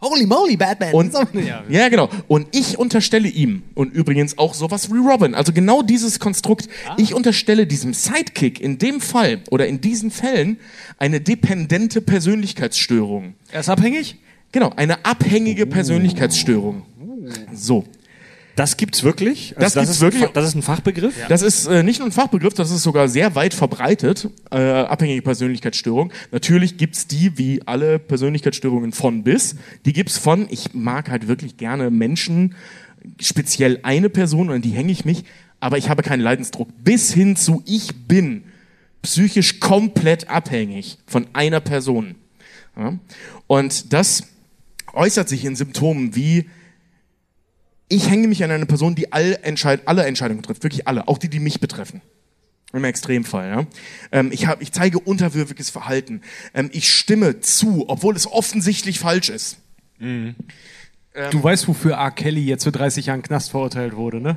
Holy 0.00 0.26
moly, 0.26 0.56
Batman. 0.56 0.94
Und, 0.94 1.12
ja. 1.44 1.64
ja, 1.68 1.88
genau. 1.88 2.08
Und 2.28 2.46
ich 2.52 2.78
unterstelle 2.78 3.28
ihm, 3.28 3.64
und 3.74 3.92
übrigens 3.92 4.38
auch 4.38 4.54
sowas 4.54 4.92
wie 4.92 4.98
Robin, 4.98 5.34
also 5.34 5.52
genau 5.52 5.82
dieses 5.82 6.20
Konstrukt, 6.20 6.68
ich 6.98 7.14
unterstelle 7.14 7.66
diesem 7.66 7.92
Sidekick 7.94 8.60
in 8.60 8.78
dem 8.78 9.00
Fall 9.00 9.40
oder 9.50 9.66
in 9.66 9.80
diesen 9.80 10.12
Fällen 10.12 10.58
eine 10.98 11.20
dependente 11.20 12.00
Persönlichkeitsstörung. 12.00 13.34
Er 13.50 13.58
ist 13.60 13.68
abhängig? 13.68 14.18
Genau, 14.52 14.70
eine 14.76 15.04
abhängige 15.04 15.66
Persönlichkeitsstörung. 15.66 16.82
So. 17.52 17.84
Das 18.58 18.76
gibt's 18.76 19.04
wirklich? 19.04 19.54
Das 19.56 19.74
gibt's 19.74 19.90
ist 19.90 20.00
wirklich. 20.00 20.24
Das 20.32 20.48
ist 20.48 20.56
ein 20.56 20.62
Fachbegriff? 20.62 21.14
Das 21.28 21.42
ist 21.42 21.66
äh, 21.66 21.84
nicht 21.84 22.00
nur 22.00 22.08
ein 22.08 22.12
Fachbegriff, 22.12 22.54
das 22.54 22.72
ist 22.72 22.82
sogar 22.82 23.08
sehr 23.08 23.36
weit 23.36 23.54
verbreitet, 23.54 24.28
äh, 24.50 24.56
abhängige 24.56 25.22
Persönlichkeitsstörung. 25.22 26.12
Natürlich 26.32 26.76
gibt's 26.76 27.06
die, 27.06 27.38
wie 27.38 27.62
alle 27.66 28.00
Persönlichkeitsstörungen 28.00 28.90
von 28.90 29.22
bis. 29.22 29.54
Die 29.86 29.92
gibt's 29.92 30.18
von, 30.18 30.48
ich 30.50 30.74
mag 30.74 31.08
halt 31.08 31.28
wirklich 31.28 31.56
gerne 31.56 31.90
Menschen, 31.90 32.56
speziell 33.20 33.78
eine 33.84 34.08
Person, 34.08 34.48
und 34.48 34.56
an 34.56 34.62
die 34.62 34.70
hänge 34.70 34.90
ich 34.90 35.04
mich, 35.04 35.22
aber 35.60 35.78
ich 35.78 35.88
habe 35.88 36.02
keinen 36.02 36.20
Leidensdruck. 36.20 36.68
Bis 36.82 37.12
hin 37.12 37.36
zu, 37.36 37.62
ich 37.64 38.08
bin 38.08 38.42
psychisch 39.02 39.60
komplett 39.60 40.28
abhängig 40.28 40.98
von 41.06 41.28
einer 41.32 41.60
Person. 41.60 42.16
Ja? 42.76 42.98
Und 43.46 43.92
das 43.92 44.24
äußert 44.92 45.28
sich 45.28 45.44
in 45.44 45.54
Symptomen 45.54 46.16
wie 46.16 46.48
ich 47.88 48.10
hänge 48.10 48.28
mich 48.28 48.44
an 48.44 48.50
eine 48.50 48.66
Person, 48.66 48.94
die 48.94 49.12
all 49.12 49.38
Entscheid 49.42 49.82
alle 49.86 50.04
Entscheidungen 50.04 50.42
trifft, 50.42 50.62
wirklich 50.62 50.86
alle, 50.86 51.08
auch 51.08 51.18
die, 51.18 51.28
die 51.28 51.40
mich 51.40 51.60
betreffen. 51.60 52.00
Im 52.72 52.84
Extremfall. 52.84 53.48
Ja? 53.48 53.66
Ähm, 54.12 54.30
ich, 54.30 54.46
hab, 54.46 54.60
ich 54.60 54.72
zeige 54.72 54.98
unterwürfiges 54.98 55.70
Verhalten. 55.70 56.20
Ähm, 56.52 56.68
ich 56.72 56.90
stimme 56.90 57.40
zu, 57.40 57.88
obwohl 57.88 58.14
es 58.14 58.30
offensichtlich 58.30 58.98
falsch 58.98 59.30
ist. 59.30 59.58
Du 61.30 61.42
weißt, 61.42 61.66
wofür 61.66 61.94
R. 61.94 62.10
Kelly 62.10 62.44
jetzt 62.44 62.64
für 62.64 62.72
30 62.72 63.06
Jahre 63.06 63.16
in 63.16 63.22
den 63.22 63.26
Knast 63.26 63.50
verurteilt 63.50 63.96
wurde, 63.96 64.20
ne? 64.20 64.36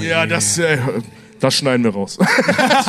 ja, 0.00 0.24
das, 0.26 0.56
äh, 0.58 0.78
das 1.40 1.54
schneiden 1.54 1.84
wir 1.84 1.92
raus. 1.92 2.18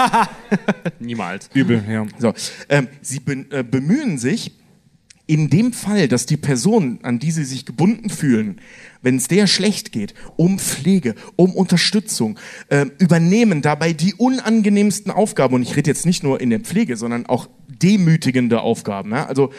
Niemals. 1.00 1.50
Übel, 1.54 1.84
ja. 1.90 2.06
So, 2.20 2.34
ähm, 2.70 2.88
sie 3.02 3.20
be 3.20 3.46
äh, 3.50 3.64
bemühen 3.64 4.18
sich, 4.18 4.54
in 5.28 5.50
dem 5.50 5.74
Fall, 5.74 6.08
dass 6.08 6.26
die 6.26 6.38
Person, 6.38 7.00
an 7.02 7.18
die 7.20 7.32
sie 7.32 7.46
sich 7.46 7.66
gebunden 7.66 8.10
fühlen, 8.10 8.62
wenn 9.06 9.16
es 9.18 9.28
der 9.30 9.48
schlecht 9.48 9.92
geht, 9.92 10.14
um 10.36 10.60
Pflege, 10.60 11.16
um 11.36 11.54
Unterstützung, 11.54 12.38
ähm, 12.70 12.92
übernehmen 12.98 13.62
dabei 13.62 13.94
die 13.94 14.16
unangenehmsten 14.16 15.12
Aufgaben. 15.12 15.54
Und 15.54 15.62
ich 15.62 15.76
rede 15.76 15.90
jetzt 15.90 16.06
nicht 16.06 16.24
nur 16.24 16.42
in 16.42 16.50
der 16.50 16.60
Pflege, 16.60 16.98
sondern 16.98 17.26
auch 17.28 17.48
demütigende 17.70 18.62
Aufgaben. 18.62 19.12
Ja? 19.12 19.28
Also 19.28 19.52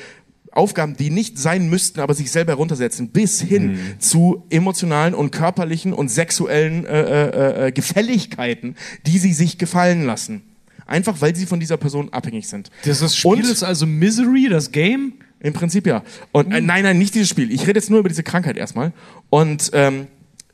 Aufgaben, 0.50 0.96
die 0.96 1.10
nicht 1.10 1.38
sein 1.38 1.68
müssten, 1.68 2.00
aber 2.00 2.14
sich 2.14 2.30
selber 2.30 2.52
heruntersetzen, 2.52 3.10
bis 3.10 3.40
hin 3.40 3.78
zu 3.98 4.44
emotionalen 4.50 5.14
und 5.14 5.30
körperlichen 5.30 5.92
und 5.92 6.10
sexuellen 6.10 6.84
äh, 6.86 7.02
äh, 7.02 7.66
äh, 7.68 7.72
Gefälligkeiten, 7.72 8.74
die 9.06 9.18
sie 9.18 9.32
sich 9.32 9.58
gefallen 9.58 10.04
lassen. 10.06 10.42
Einfach 10.86 11.20
weil 11.20 11.36
sie 11.36 11.46
von 11.46 11.60
dieser 11.60 11.76
Person 11.76 12.12
abhängig 12.12 12.48
sind. 12.48 12.70
Das 12.84 13.02
ist 13.02 13.16
Spiel 13.16 13.32
Und- 13.32 13.44
ist 13.44 13.62
also 13.62 13.86
Misery, 13.86 14.48
das 14.48 14.72
Game? 14.72 15.14
Im 15.40 15.52
Prinzip 15.52 15.86
ja. 15.86 16.02
Und 16.32 16.52
äh, 16.52 16.60
nein, 16.60 16.84
nein, 16.84 16.98
nicht 16.98 17.14
dieses 17.14 17.28
Spiel. 17.28 17.52
Ich 17.52 17.66
rede 17.66 17.78
jetzt 17.78 17.90
nur 17.90 18.00
über 18.00 18.08
diese 18.08 18.22
Krankheit 18.22 18.56
erstmal. 18.56 18.92
Und 19.30 19.70
ähm, 19.74 20.06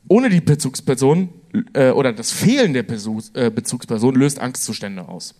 ohne 0.07 0.29
die 0.29 0.41
Bezugsperson 0.41 1.29
äh, 1.73 1.91
oder 1.91 2.11
das 2.13 2.31
Fehlen 2.31 2.73
der 2.73 2.83
Besuch, 2.83 3.23
äh, 3.33 3.49
Bezugsperson 3.49 4.15
löst 4.15 4.39
Angstzustände 4.39 5.07
aus. 5.07 5.35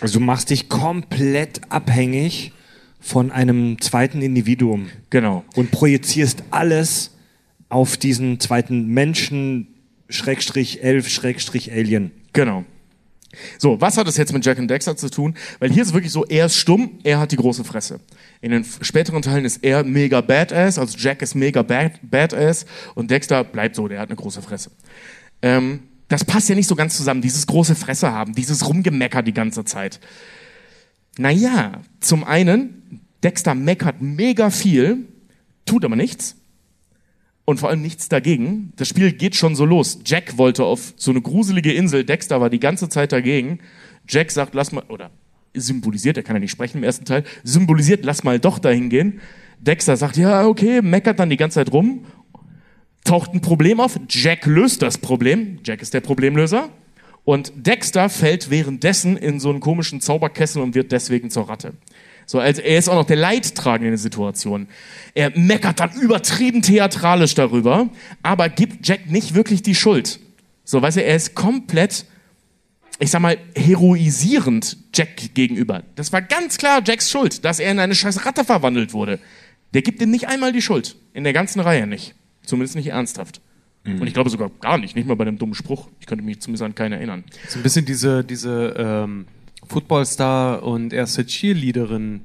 Also 0.00 0.18
du 0.18 0.24
machst 0.24 0.50
dich 0.50 0.68
komplett 0.68 1.60
abhängig 1.70 2.52
von 3.00 3.30
einem 3.30 3.80
zweiten 3.80 4.22
Individuum 4.22 4.88
Genau. 5.10 5.44
und 5.54 5.70
projizierst 5.70 6.42
alles 6.50 7.12
auf 7.68 7.96
diesen 7.96 8.40
zweiten 8.40 8.86
Menschen, 8.88 9.68
Schrägstrich 10.08 10.82
Elf, 10.82 11.08
Schrägstrich 11.08 11.72
Alien. 11.72 12.10
Genau. 12.32 12.64
So, 13.58 13.80
was 13.80 13.96
hat 13.96 14.06
das 14.06 14.16
jetzt 14.16 14.32
mit 14.32 14.44
Jack 14.44 14.58
und 14.58 14.68
Dexter 14.68 14.96
zu 14.96 15.10
tun? 15.10 15.34
Weil 15.58 15.70
hier 15.70 15.82
ist 15.82 15.92
wirklich 15.92 16.12
so, 16.12 16.24
er 16.24 16.46
ist 16.46 16.56
stumm, 16.56 16.98
er 17.04 17.18
hat 17.18 17.32
die 17.32 17.36
große 17.36 17.64
Fresse. 17.64 18.00
In 18.40 18.50
den 18.50 18.64
späteren 18.80 19.22
Teilen 19.22 19.44
ist 19.44 19.64
er 19.64 19.84
mega 19.84 20.20
badass, 20.20 20.78
also 20.78 20.96
Jack 20.98 21.22
ist 21.22 21.34
mega 21.34 21.62
bad, 21.62 21.92
badass 22.02 22.66
und 22.94 23.10
Dexter 23.10 23.44
bleibt 23.44 23.76
so, 23.76 23.88
der 23.88 24.00
hat 24.00 24.08
eine 24.08 24.16
große 24.16 24.42
Fresse. 24.42 24.70
Ähm, 25.42 25.80
das 26.08 26.24
passt 26.24 26.48
ja 26.48 26.54
nicht 26.54 26.68
so 26.68 26.76
ganz 26.76 26.96
zusammen, 26.96 27.20
dieses 27.20 27.46
große 27.46 27.74
Fresse 27.74 28.12
haben, 28.12 28.34
dieses 28.34 28.68
Rumgemecker 28.68 29.22
die 29.22 29.34
ganze 29.34 29.64
Zeit. 29.64 30.00
Naja, 31.18 31.80
zum 32.00 32.24
einen, 32.24 33.00
Dexter 33.22 33.54
meckert 33.54 34.00
mega 34.00 34.50
viel, 34.50 35.08
tut 35.64 35.84
aber 35.84 35.96
nichts. 35.96 36.36
Und 37.46 37.60
vor 37.60 37.70
allem 37.70 37.80
nichts 37.80 38.10
dagegen. 38.10 38.72
Das 38.76 38.88
Spiel 38.88 39.12
geht 39.12 39.36
schon 39.36 39.54
so 39.56 39.64
los. 39.64 40.00
Jack 40.04 40.36
wollte 40.36 40.64
auf 40.64 40.92
so 40.96 41.12
eine 41.12 41.22
gruselige 41.22 41.72
Insel. 41.72 42.04
Dexter 42.04 42.40
war 42.40 42.50
die 42.50 42.60
ganze 42.60 42.88
Zeit 42.90 43.12
dagegen. 43.12 43.60
Jack 44.08 44.30
sagt, 44.30 44.54
lass 44.54 44.72
mal, 44.72 44.84
oder 44.88 45.10
symbolisiert, 45.54 46.16
er 46.16 46.22
kann 46.22 46.36
ja 46.36 46.40
nicht 46.40 46.50
sprechen 46.50 46.78
im 46.78 46.84
ersten 46.84 47.04
Teil, 47.04 47.24
symbolisiert, 47.42 48.04
lass 48.04 48.24
mal 48.24 48.38
doch 48.38 48.58
dahin 48.58 48.90
gehen. 48.90 49.20
Dexter 49.58 49.96
sagt, 49.96 50.16
ja, 50.16 50.46
okay, 50.46 50.82
meckert 50.82 51.18
dann 51.18 51.30
die 51.30 51.38
ganze 51.38 51.54
Zeit 51.54 51.72
rum. 51.72 52.04
Taucht 53.04 53.32
ein 53.32 53.40
Problem 53.40 53.80
auf. 53.80 53.98
Jack 54.08 54.44
löst 54.46 54.82
das 54.82 54.98
Problem. 54.98 55.60
Jack 55.64 55.80
ist 55.80 55.94
der 55.94 56.00
Problemlöser. 56.00 56.68
Und 57.24 57.52
Dexter 57.56 58.08
fällt 58.08 58.50
währenddessen 58.50 59.16
in 59.16 59.40
so 59.40 59.50
einen 59.50 59.60
komischen 59.60 60.00
Zauberkessel 60.00 60.60
und 60.62 60.74
wird 60.74 60.92
deswegen 60.92 61.30
zur 61.30 61.48
Ratte. 61.48 61.74
So, 62.26 62.40
also 62.40 62.60
er 62.60 62.78
ist 62.78 62.88
auch 62.88 62.96
noch 62.96 63.06
der 63.06 63.16
Leidtragende 63.16 63.86
in 63.86 63.92
der 63.92 63.98
Situation. 63.98 64.66
Er 65.14 65.30
meckert 65.38 65.78
dann 65.78 65.92
übertrieben 65.92 66.60
theatralisch 66.60 67.34
darüber, 67.34 67.88
aber 68.22 68.48
gibt 68.48 68.86
Jack 68.86 69.08
nicht 69.08 69.34
wirklich 69.34 69.62
die 69.62 69.76
Schuld. 69.76 70.18
So, 70.64 70.82
weißt 70.82 70.96
du, 70.96 71.04
er 71.04 71.14
ist 71.14 71.36
komplett, 71.36 72.04
ich 72.98 73.12
sag 73.12 73.20
mal, 73.22 73.38
heroisierend 73.54 74.76
Jack 74.92 75.34
gegenüber. 75.34 75.84
Das 75.94 76.12
war 76.12 76.20
ganz 76.20 76.58
klar 76.58 76.82
Jacks 76.84 77.10
Schuld, 77.10 77.44
dass 77.44 77.60
er 77.60 77.70
in 77.70 77.78
eine 77.78 77.94
scheiß 77.94 78.26
Ratte 78.26 78.44
verwandelt 78.44 78.92
wurde. 78.92 79.20
Der 79.72 79.82
gibt 79.82 80.02
ihm 80.02 80.10
nicht 80.10 80.26
einmal 80.26 80.52
die 80.52 80.62
Schuld. 80.62 80.96
In 81.14 81.22
der 81.22 81.32
ganzen 81.32 81.60
Reihe 81.60 81.86
nicht. 81.86 82.14
Zumindest 82.44 82.74
nicht 82.74 82.88
ernsthaft. 82.88 83.40
Und 83.86 84.06
ich 84.06 84.14
glaube 84.14 84.30
sogar 84.30 84.50
gar 84.60 84.78
nicht, 84.78 84.96
nicht 84.96 85.06
mal 85.06 85.14
bei 85.14 85.22
einem 85.22 85.38
dummen 85.38 85.54
Spruch. 85.54 85.88
Ich 86.00 86.06
könnte 86.06 86.24
mich 86.24 86.40
zumindest 86.40 86.64
an 86.64 86.74
keinen 86.74 86.94
erinnern. 86.94 87.22
So 87.48 87.60
ein 87.60 87.62
bisschen 87.62 87.84
diese, 87.84 88.24
diese 88.24 88.74
ähm, 88.76 89.26
Footballstar 89.68 90.62
und 90.62 90.92
erste 90.92 91.24
Cheerleaderin 91.26 92.22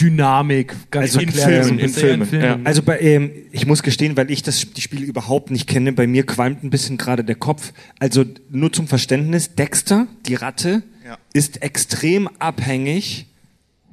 Dynamik 0.00 0.74
ganz 0.90 1.14
Also 1.14 1.20
in. 1.20 1.30
Filmen, 1.30 1.78
in 1.78 1.88
eher 1.88 1.88
Filmen, 1.88 2.28
ja. 2.42 2.58
Also 2.64 2.82
bei, 2.82 2.98
ähm, 3.00 3.30
ich 3.52 3.66
muss 3.66 3.82
gestehen, 3.82 4.16
weil 4.16 4.30
ich 4.30 4.42
das, 4.42 4.72
die 4.72 4.80
Spiele 4.80 5.04
überhaupt 5.04 5.50
nicht 5.50 5.68
kenne, 5.68 5.92
bei 5.92 6.06
mir 6.06 6.26
qualmt 6.26 6.64
ein 6.64 6.70
bisschen 6.70 6.96
gerade 6.96 7.22
der 7.22 7.36
Kopf. 7.36 7.72
Also 8.00 8.24
nur 8.50 8.72
zum 8.72 8.88
Verständnis, 8.88 9.54
Dexter, 9.54 10.06
die 10.26 10.34
Ratte, 10.34 10.82
Ja. 11.06 11.18
ist 11.32 11.62
extrem 11.62 12.28
abhängig 12.40 13.26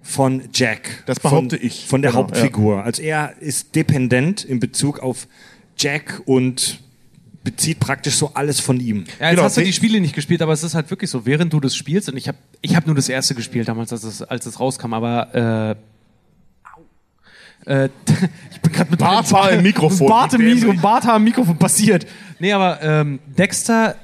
von 0.01 0.41
Jack. 0.53 1.03
Das 1.05 1.19
behaupte 1.19 1.57
von, 1.57 1.65
ich. 1.67 1.85
Von 1.85 2.01
der 2.01 2.11
Genau, 2.11 2.23
Hauptfigur. 2.23 2.83
Also 2.83 3.03
er 3.03 3.35
ist 3.39 3.75
dependent 3.75 4.43
in 4.43 4.59
Bezug 4.59 4.99
auf 4.99 5.27
Jack 5.77 6.21
und 6.25 6.79
bezieht 7.43 7.79
praktisch 7.79 8.15
so 8.15 8.31
alles 8.35 8.59
von 8.59 8.79
ihm. 8.79 9.05
Ja, 9.19 9.27
jetzt 9.27 9.31
Genau, 9.31 9.43
hast 9.43 9.57
du 9.57 9.63
die- 9.63 9.73
Spiele 9.73 9.99
nicht 9.99 10.13
gespielt, 10.15 10.41
aber 10.41 10.53
es 10.53 10.63
ist 10.63 10.75
halt 10.75 10.89
wirklich 10.91 11.09
so, 11.09 11.25
während 11.25 11.51
du 11.53 11.59
das 11.59 11.75
spielst, 11.75 12.07
und 12.09 12.17
ich 12.17 12.27
habe 12.27 12.37
ich 12.61 12.75
hab 12.75 12.85
nur 12.85 12.95
das 12.95 13.09
erste 13.09 13.33
gespielt 13.35 13.67
damals, 13.67 13.91
als 13.91 14.03
es, 14.03 14.21
als 14.21 14.45
es 14.45 14.59
rauskam, 14.59 14.93
aber 14.93 15.75
äh, 17.65 17.83
äh, 17.85 17.89
ich 18.51 18.61
bin 18.61 18.71
gerade 18.71 18.91
mit 18.91 18.99
Barthaar 18.99 19.51
im 19.51 19.63
Mikrofon. 19.63 20.07
Bart 20.07 20.33
im 20.33 20.41
Wie 20.41 20.45
Mikro, 20.53 20.61
dämlich. 20.67 20.81
Barthaar 20.81 21.17
im 21.17 21.23
Mikrofon 21.23 21.57
passiert. 21.57 22.05
Nee, 22.39 22.53
aber 22.53 22.81
ähm, 22.81 23.19
Dexter 23.37 23.95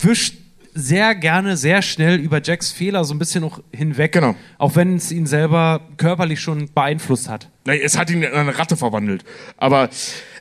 wischt 0.00 0.34
sehr 0.76 1.14
gerne, 1.14 1.56
sehr 1.56 1.80
schnell 1.80 2.20
über 2.20 2.40
Jacks 2.42 2.70
Fehler 2.70 3.04
so 3.04 3.14
ein 3.14 3.18
bisschen 3.18 3.40
noch 3.40 3.62
hinweg. 3.72 4.12
Genau. 4.12 4.36
Auch 4.58 4.76
wenn 4.76 4.96
es 4.96 5.10
ihn 5.10 5.26
selber 5.26 5.80
körperlich 5.96 6.40
schon 6.40 6.68
beeinflusst 6.72 7.28
hat. 7.28 7.50
Nein, 7.64 7.80
es 7.82 7.96
hat 7.96 8.10
ihn 8.10 8.22
in 8.22 8.32
eine 8.32 8.56
Ratte 8.58 8.76
verwandelt. 8.76 9.24
Aber 9.56 9.88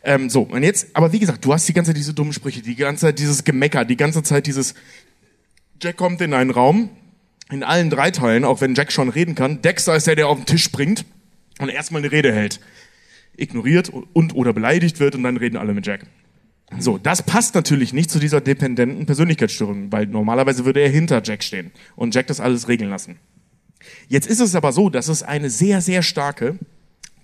ähm, 0.03 0.29
so, 0.29 0.41
und 0.41 0.61
jetzt, 0.61 0.87
aber 0.93 1.13
wie 1.13 1.19
gesagt, 1.19 1.43
du 1.45 1.53
hast 1.53 1.67
die 1.67 1.73
ganze 1.73 1.89
Zeit 1.89 1.97
diese 1.97 2.13
dummen 2.13 2.33
Sprüche, 2.33 2.61
die 2.61 2.75
ganze 2.75 3.07
Zeit 3.07 3.19
dieses 3.19 3.45
Gemecker, 3.45 3.85
die 3.85 3.97
ganze 3.97 4.23
Zeit 4.23 4.45
dieses 4.45 4.75
Jack 5.81 5.95
kommt 5.97 6.21
in 6.21 6.33
einen 6.33 6.51
Raum, 6.51 6.89
in 7.49 7.63
allen 7.63 7.89
drei 7.89 8.11
Teilen, 8.11 8.43
auch 8.43 8.59
wenn 8.59 8.75
Jack 8.75 8.91
schon 8.91 9.09
reden 9.09 9.35
kann. 9.35 9.61
Dexter 9.61 9.95
ist 9.95 10.07
der, 10.07 10.15
der 10.15 10.27
auf 10.27 10.37
den 10.37 10.45
Tisch 10.45 10.63
springt 10.63 11.05
und 11.59 11.69
erstmal 11.69 12.01
eine 12.01 12.11
Rede 12.11 12.33
hält. 12.33 12.59
Ignoriert 13.37 13.89
und 13.89 14.35
oder 14.35 14.53
beleidigt 14.53 14.99
wird 14.99 15.15
und 15.15 15.23
dann 15.23 15.37
reden 15.37 15.57
alle 15.57 15.73
mit 15.73 15.87
Jack. 15.87 16.05
So, 16.79 16.97
das 16.97 17.21
passt 17.21 17.55
natürlich 17.55 17.93
nicht 17.93 18.09
zu 18.09 18.19
dieser 18.19 18.41
dependenten 18.41 19.05
Persönlichkeitsstörung, 19.05 19.91
weil 19.91 20.07
normalerweise 20.07 20.65
würde 20.65 20.81
er 20.81 20.89
hinter 20.89 21.21
Jack 21.23 21.43
stehen 21.43 21.71
und 21.95 22.15
Jack 22.15 22.27
das 22.27 22.39
alles 22.39 22.67
regeln 22.67 22.89
lassen. 22.89 23.19
Jetzt 24.07 24.27
ist 24.27 24.39
es 24.39 24.55
aber 24.55 24.71
so, 24.71 24.89
dass 24.89 25.07
es 25.07 25.23
eine 25.23 25.49
sehr, 25.49 25.81
sehr 25.81 26.01
starke 26.01 26.57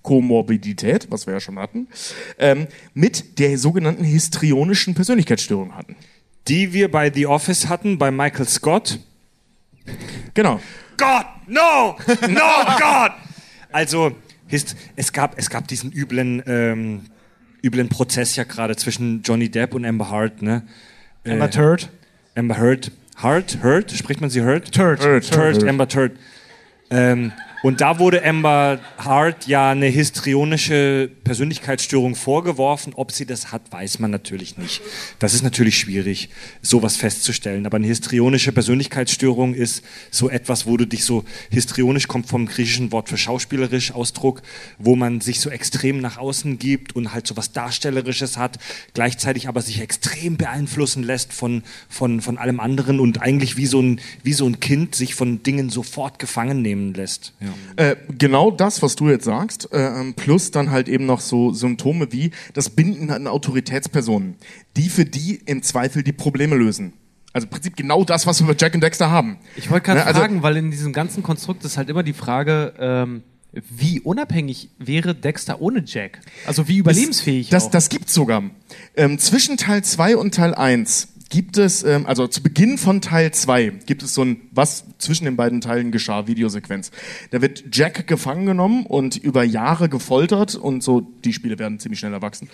Komorbidität, 0.02 1.10
was 1.10 1.26
wir 1.26 1.34
ja 1.34 1.40
schon 1.40 1.58
hatten, 1.58 1.88
ähm, 2.38 2.66
mit 2.94 3.38
der 3.38 3.58
sogenannten 3.58 4.04
histrionischen 4.04 4.94
Persönlichkeitsstörung 4.94 5.74
hatten. 5.74 5.96
Die 6.48 6.72
wir 6.72 6.90
bei 6.90 7.12
The 7.12 7.26
Office 7.26 7.68
hatten, 7.68 7.98
bei 7.98 8.10
Michael 8.10 8.48
Scott. 8.48 8.98
Genau. 10.34 10.60
Gott, 10.96 11.26
no, 11.46 11.96
no, 12.28 12.76
Gott. 12.78 13.12
Also, 13.70 14.12
es 14.96 15.12
gab, 15.12 15.38
es 15.38 15.50
gab 15.50 15.66
diesen 15.68 15.92
üblen, 15.92 16.42
ähm, 16.46 17.02
üblen 17.62 17.88
Prozess 17.88 18.36
ja 18.36 18.44
gerade 18.44 18.76
zwischen 18.76 19.22
Johnny 19.22 19.48
Depp 19.48 19.74
und 19.74 19.84
Amber 19.84 20.10
Heard, 20.10 20.42
ne? 20.42 20.62
Amber 21.26 21.50
Turd. 21.50 21.88
Amber 22.34 22.58
Heard. 22.58 22.90
Heard? 23.22 23.62
Heard? 23.62 23.90
Spricht 23.92 24.20
man 24.20 24.30
sie 24.30 24.42
Heard? 24.42 24.72
Turd. 24.72 25.00
Turd. 25.00 25.30
Turd, 25.30 25.64
Amber 25.64 25.88
Turd. 25.88 26.12
Ähm, 26.90 27.32
und 27.62 27.80
da 27.80 28.00
wurde 28.00 28.24
Amber 28.24 28.80
Hart 28.98 29.46
ja 29.46 29.70
eine 29.70 29.86
histrionische 29.86 31.08
Persönlichkeitsstörung 31.22 32.16
vorgeworfen. 32.16 32.92
Ob 32.96 33.12
sie 33.12 33.24
das 33.24 33.52
hat, 33.52 33.62
weiß 33.70 34.00
man 34.00 34.10
natürlich 34.10 34.58
nicht. 34.58 34.82
Das 35.20 35.32
ist 35.32 35.42
natürlich 35.42 35.78
schwierig, 35.78 36.28
sowas 36.60 36.96
festzustellen. 36.96 37.64
Aber 37.64 37.76
eine 37.76 37.86
histrionische 37.86 38.50
Persönlichkeitsstörung 38.50 39.54
ist 39.54 39.84
so 40.10 40.28
etwas, 40.28 40.66
wo 40.66 40.76
du 40.76 40.86
dich 40.86 41.04
so, 41.04 41.24
histrionisch 41.50 42.08
kommt 42.08 42.26
vom 42.26 42.46
griechischen 42.46 42.90
Wort 42.90 43.08
für 43.08 43.16
schauspielerisch 43.16 43.92
Ausdruck, 43.92 44.42
wo 44.78 44.96
man 44.96 45.20
sich 45.20 45.38
so 45.38 45.48
extrem 45.48 46.00
nach 46.00 46.18
außen 46.18 46.58
gibt 46.58 46.96
und 46.96 47.14
halt 47.14 47.28
so 47.28 47.36
was 47.36 47.52
Darstellerisches 47.52 48.36
hat, 48.36 48.58
gleichzeitig 48.92 49.46
aber 49.46 49.62
sich 49.62 49.80
extrem 49.80 50.36
beeinflussen 50.36 51.04
lässt 51.04 51.32
von, 51.32 51.62
von, 51.88 52.20
von 52.22 52.38
allem 52.38 52.58
anderen 52.58 52.98
und 52.98 53.22
eigentlich 53.22 53.56
wie 53.56 53.66
so 53.66 53.80
ein, 53.80 54.00
wie 54.24 54.32
so 54.32 54.46
ein 54.46 54.58
Kind 54.58 54.96
sich 54.96 55.14
von 55.14 55.44
Dingen 55.44 55.70
sofort 55.70 56.18
gefangen 56.18 56.60
nehmen 56.60 56.92
lässt. 56.94 57.32
Ja. 57.40 57.51
Äh, 57.76 57.96
genau 58.18 58.50
das, 58.50 58.82
was 58.82 58.96
du 58.96 59.08
jetzt 59.08 59.24
sagst, 59.24 59.72
äh, 59.72 60.12
plus 60.14 60.50
dann 60.50 60.70
halt 60.70 60.88
eben 60.88 61.06
noch 61.06 61.20
so 61.20 61.52
Symptome 61.52 62.12
wie 62.12 62.30
das 62.54 62.70
Binden 62.70 63.10
an 63.10 63.26
Autoritätspersonen, 63.26 64.36
die 64.76 64.88
für 64.88 65.04
die 65.04 65.36
im 65.46 65.62
Zweifel 65.62 66.02
die 66.02 66.12
Probleme 66.12 66.56
lösen. 66.56 66.92
Also 67.32 67.46
im 67.46 67.50
Prinzip 67.50 67.76
genau 67.76 68.04
das, 68.04 68.26
was 68.26 68.40
wir 68.40 68.46
bei 68.46 68.54
Jack 68.58 68.74
und 68.74 68.82
Dexter 68.82 69.10
haben. 69.10 69.38
Ich 69.56 69.70
wollte 69.70 69.86
gerade 69.86 70.00
Ne, 70.00 70.06
also- 70.06 70.20
fragen, 70.20 70.42
weil 70.42 70.56
in 70.58 70.70
diesem 70.70 70.92
ganzen 70.92 71.22
Konstrukt 71.22 71.64
ist 71.64 71.76
halt 71.78 71.88
immer 71.88 72.02
die 72.02 72.12
Frage, 72.12 72.74
ähm, 72.78 73.22
wie 73.52 74.00
unabhängig 74.00 74.70
wäre 74.78 75.14
Dexter 75.14 75.60
ohne 75.60 75.82
Jack? 75.86 76.20
Also 76.46 76.68
wie 76.68 76.78
überlebensfähig 76.78 77.50
Das, 77.50 77.66
auch. 77.66 77.70
das 77.70 77.88
gibt's 77.90 78.14
sogar. 78.14 78.42
Ähm, 78.96 79.18
zwischen 79.18 79.56
Teil 79.58 79.82
2 79.84 80.16
und 80.16 80.34
Teil 80.34 80.54
1 80.54 81.08
gibt 81.32 81.56
es, 81.56 81.82
ähm, 81.82 82.04
also 82.06 82.26
zu 82.26 82.42
Beginn 82.42 82.76
von 82.76 83.00
Teil 83.00 83.32
2 83.32 83.72
gibt 83.86 84.02
es 84.02 84.12
so 84.12 84.22
ein, 84.22 84.42
was 84.50 84.84
zwischen 84.98 85.24
den 85.24 85.34
beiden 85.34 85.62
Teilen 85.62 85.90
geschah, 85.90 86.26
Videosequenz. 86.26 86.90
Da 87.30 87.40
wird 87.40 87.64
Jack 87.72 88.06
gefangen 88.06 88.44
genommen 88.44 88.84
und 88.84 89.16
über 89.16 89.42
Jahre 89.42 89.88
gefoltert 89.88 90.54
und 90.54 90.82
so, 90.82 91.00
die 91.00 91.32
Spiele 91.32 91.58
werden 91.58 91.80
ziemlich 91.80 92.00
schnell 92.00 92.12
erwachsen. 92.12 92.50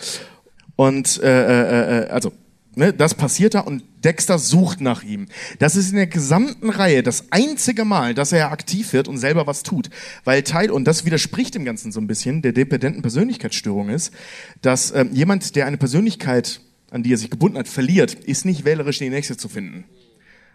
Und, 0.77 1.21
äh, 1.21 1.27
äh, 1.27 2.05
äh, 2.05 2.09
also, 2.11 2.33
ne, 2.77 2.93
das 2.93 3.17
passiert 3.17 3.55
da 3.55 3.61
und 3.61 3.83
Dexter 4.05 4.39
sucht 4.39 4.81
nach 4.81 5.03
ihm. 5.03 5.27
Das 5.59 5.75
ist 5.75 5.91
in 5.91 5.97
der 5.97 6.07
gesamten 6.07 6.71
Reihe 6.71 7.03
das 7.03 7.33
einzige 7.33 7.85
Mal, 7.85 8.15
dass 8.15 8.31
er 8.31 8.53
aktiv 8.53 8.93
wird 8.93 9.09
und 9.09 9.19
selber 9.19 9.49
was 9.49 9.65
tut. 9.65 9.91
Weil 10.23 10.45
Teil, 10.45 10.71
und 10.71 10.85
das 10.85 11.05
widerspricht 11.05 11.57
dem 11.57 11.65
Ganzen 11.65 11.91
so 11.91 12.01
ein 12.01 12.07
bisschen, 12.07 12.43
der 12.43 12.53
dependenten 12.53 13.03
Persönlichkeitsstörung 13.03 13.89
ist, 13.89 14.13
dass 14.63 14.93
ähm, 14.93 15.11
jemand, 15.13 15.57
der 15.57 15.67
eine 15.67 15.79
Persönlichkeit, 15.79 16.61
an 16.91 17.03
die 17.03 17.13
er 17.13 17.19
sich 17.19 17.31
gebunden 17.31 17.59
hat, 17.59 17.69
verliert, 17.69 18.15
ist 18.15 18.45
nicht 18.45 18.65
wählerisch, 18.65 18.99
die 18.99 19.11
nächste 19.11 19.37
zu 19.37 19.49
finden. 19.49 19.85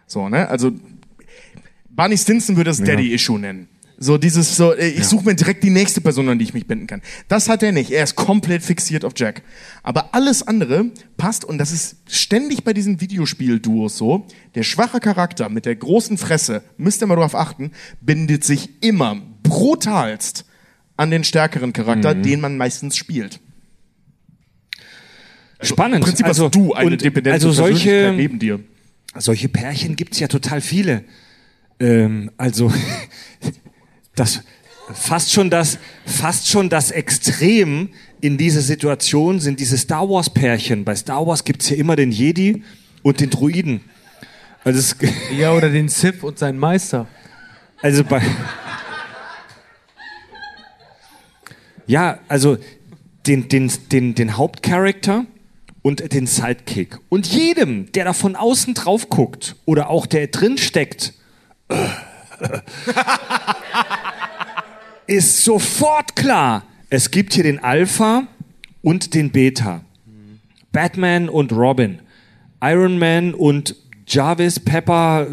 So, 0.06 0.28
ne? 0.28 0.48
Also, 0.48 0.72
Barney 1.88 2.18
Stinson 2.18 2.56
würde 2.56 2.70
es 2.70 2.82
Daddy-Issue 2.82 3.38
nennen. 3.38 3.68
So 3.96 4.18
dieses, 4.18 4.56
so, 4.56 4.72
äh, 4.72 4.88
ich 4.88 5.06
suche 5.06 5.24
mir 5.24 5.34
direkt 5.36 5.62
die 5.62 5.70
nächste 5.70 6.00
Person, 6.00 6.28
an 6.28 6.38
die 6.38 6.44
ich 6.44 6.54
mich 6.54 6.66
binden 6.66 6.86
kann. 6.86 7.00
Das 7.28 7.48
hat 7.48 7.62
er 7.62 7.70
nicht. 7.70 7.92
Er 7.92 8.02
ist 8.02 8.16
komplett 8.16 8.62
fixiert 8.62 9.04
auf 9.04 9.12
Jack. 9.16 9.42
Aber 9.84 10.14
alles 10.14 10.46
andere 10.46 10.86
passt 11.16 11.44
und 11.44 11.58
das 11.58 11.70
ist 11.70 11.96
ständig 12.08 12.64
bei 12.64 12.72
diesen 12.72 13.00
Videospiel-Duos 13.00 13.96
so. 13.96 14.26
Der 14.56 14.64
schwache 14.64 14.98
Charakter 14.98 15.48
mit 15.48 15.64
der 15.64 15.76
großen 15.76 16.18
Fresse, 16.18 16.64
müsst 16.76 17.02
ihr 17.02 17.06
mal 17.06 17.16
darauf 17.16 17.36
achten, 17.36 17.70
bindet 18.00 18.42
sich 18.42 18.82
immer 18.82 19.16
brutalst 19.44 20.44
an 20.96 21.10
den 21.10 21.22
stärkeren 21.22 21.72
Charakter, 21.72 22.14
den 22.14 22.40
man 22.40 22.56
meistens 22.56 22.96
spielt. 22.96 23.40
Spannend. 25.60 25.98
Im 25.98 26.02
Prinzip 26.02 26.26
also, 26.26 26.46
hast 26.46 26.54
du 26.54 26.74
eine 26.74 26.92
und, 26.92 27.02
dependente 27.02 27.32
also 27.32 27.52
solche, 27.52 28.12
neben 28.16 28.38
dir. 28.38 28.60
solche 29.16 29.48
Pärchen 29.48 29.96
gibt's 29.96 30.18
ja 30.20 30.28
total 30.28 30.60
viele. 30.60 31.04
Ähm, 31.80 32.30
also 32.36 32.72
das 34.14 34.42
fast 34.92 35.32
schon 35.32 35.50
das 35.50 35.78
fast 36.04 36.48
schon 36.48 36.68
das 36.68 36.90
Extrem 36.90 37.90
in 38.20 38.38
dieser 38.38 38.60
Situation 38.60 39.40
sind 39.40 39.60
diese 39.60 39.76
Star 39.76 40.08
Wars 40.08 40.30
Pärchen. 40.30 40.84
Bei 40.84 40.94
Star 40.94 41.26
Wars 41.26 41.44
gibt's 41.44 41.70
ja 41.70 41.76
immer 41.76 41.96
den 41.96 42.10
Jedi 42.10 42.62
und 43.02 43.20
den 43.20 43.30
Druiden. 43.30 43.82
Also, 44.64 44.78
es, 44.78 44.96
ja, 45.38 45.52
oder 45.52 45.68
den 45.68 45.88
Sith 45.88 46.22
und 46.22 46.38
seinen 46.38 46.58
Meister. 46.58 47.06
also 47.82 48.02
bei 48.02 48.22
ja, 51.86 52.18
also 52.28 52.56
den 53.26 53.48
den 53.48 53.70
den 53.92 54.14
den 54.14 54.36
Hauptcharakter 54.36 55.26
und 55.84 56.14
den 56.14 56.26
Sidekick 56.26 56.98
und 57.10 57.26
jedem, 57.26 57.92
der 57.92 58.06
da 58.06 58.14
von 58.14 58.36
außen 58.36 58.72
drauf 58.72 59.10
guckt 59.10 59.54
oder 59.66 59.90
auch 59.90 60.06
der 60.06 60.28
drin 60.28 60.56
steckt, 60.56 61.12
ist 65.06 65.44
sofort 65.44 66.16
klar, 66.16 66.64
es 66.88 67.10
gibt 67.10 67.34
hier 67.34 67.44
den 67.44 67.62
Alpha 67.62 68.26
und 68.80 69.12
den 69.12 69.30
Beta. 69.30 69.82
Batman 70.72 71.28
und 71.28 71.52
Robin. 71.52 71.98
Iron 72.62 72.98
Man 72.98 73.34
und 73.34 73.76
Jarvis, 74.06 74.60
Pepper, 74.60 75.26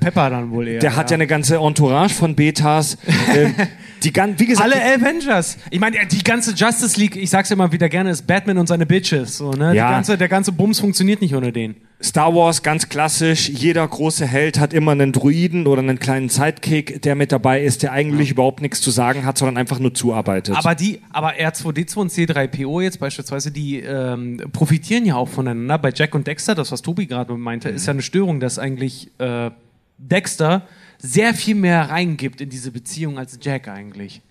Pepper 0.00 0.30
dann 0.30 0.50
wohl 0.50 0.68
eher. 0.68 0.80
der 0.80 0.94
hat 0.94 1.10
ja 1.10 1.16
eine 1.16 1.26
ganze 1.26 1.56
Entourage 1.56 2.14
von 2.14 2.36
Betas. 2.36 2.96
ähm, 3.34 3.54
die 4.02 4.12
gan 4.12 4.38
wie 4.38 4.46
gesagt, 4.46 4.72
Alle 4.72 4.82
Avengers. 4.82 5.58
Ich 5.70 5.80
meine, 5.80 6.06
die 6.06 6.22
ganze 6.22 6.52
Justice 6.52 6.98
League, 6.98 7.16
ich 7.16 7.30
sag's 7.30 7.50
immer 7.50 7.72
wieder 7.72 7.88
gerne, 7.88 8.10
ist 8.10 8.26
Batman 8.26 8.58
und 8.58 8.66
seine 8.66 8.86
Bitches. 8.86 9.36
So, 9.36 9.50
ne? 9.50 9.74
Ja. 9.74 9.88
die 9.88 9.94
ganze, 9.94 10.18
der 10.18 10.28
ganze 10.28 10.52
Bums 10.52 10.80
funktioniert 10.80 11.20
nicht 11.20 11.34
ohne 11.34 11.52
den. 11.52 11.76
Star 12.02 12.34
Wars 12.34 12.62
ganz 12.62 12.88
klassisch. 12.88 13.48
Jeder 13.48 13.86
große 13.86 14.26
Held 14.26 14.58
hat 14.58 14.72
immer 14.72 14.92
einen 14.92 15.12
Druiden 15.12 15.66
oder 15.66 15.80
einen 15.80 15.98
kleinen 15.98 16.28
Sidekick, 16.28 17.00
der 17.02 17.14
mit 17.14 17.30
dabei 17.30 17.62
ist, 17.62 17.82
der 17.82 17.92
eigentlich 17.92 18.32
überhaupt 18.32 18.60
nichts 18.60 18.80
zu 18.80 18.90
sagen 18.90 19.24
hat, 19.24 19.38
sondern 19.38 19.56
einfach 19.56 19.78
nur 19.78 19.94
zuarbeitet. 19.94 20.56
Aber 20.56 20.74
die, 20.74 21.00
aber 21.10 21.34
R2D2 21.34 21.96
und 21.96 22.10
C3PO 22.10 22.82
jetzt 22.82 22.98
beispielsweise, 22.98 23.52
die 23.52 23.80
ähm, 23.80 24.42
profitieren 24.52 25.06
ja 25.06 25.14
auch 25.14 25.28
voneinander. 25.28 25.78
Bei 25.78 25.92
Jack 25.94 26.14
und 26.14 26.26
Dexter, 26.26 26.54
das 26.54 26.72
was 26.72 26.82
Tobi 26.82 27.06
gerade 27.06 27.36
meinte, 27.36 27.68
ist 27.68 27.86
ja 27.86 27.92
eine 27.92 28.02
Störung, 28.02 28.40
dass 28.40 28.58
eigentlich 28.58 29.10
äh, 29.18 29.50
Dexter 29.98 30.66
sehr 30.98 31.34
viel 31.34 31.54
mehr 31.54 31.88
reingibt 31.90 32.40
in 32.40 32.50
diese 32.50 32.72
Beziehung 32.72 33.18
als 33.18 33.38
Jack 33.40 33.68
eigentlich. 33.68 34.22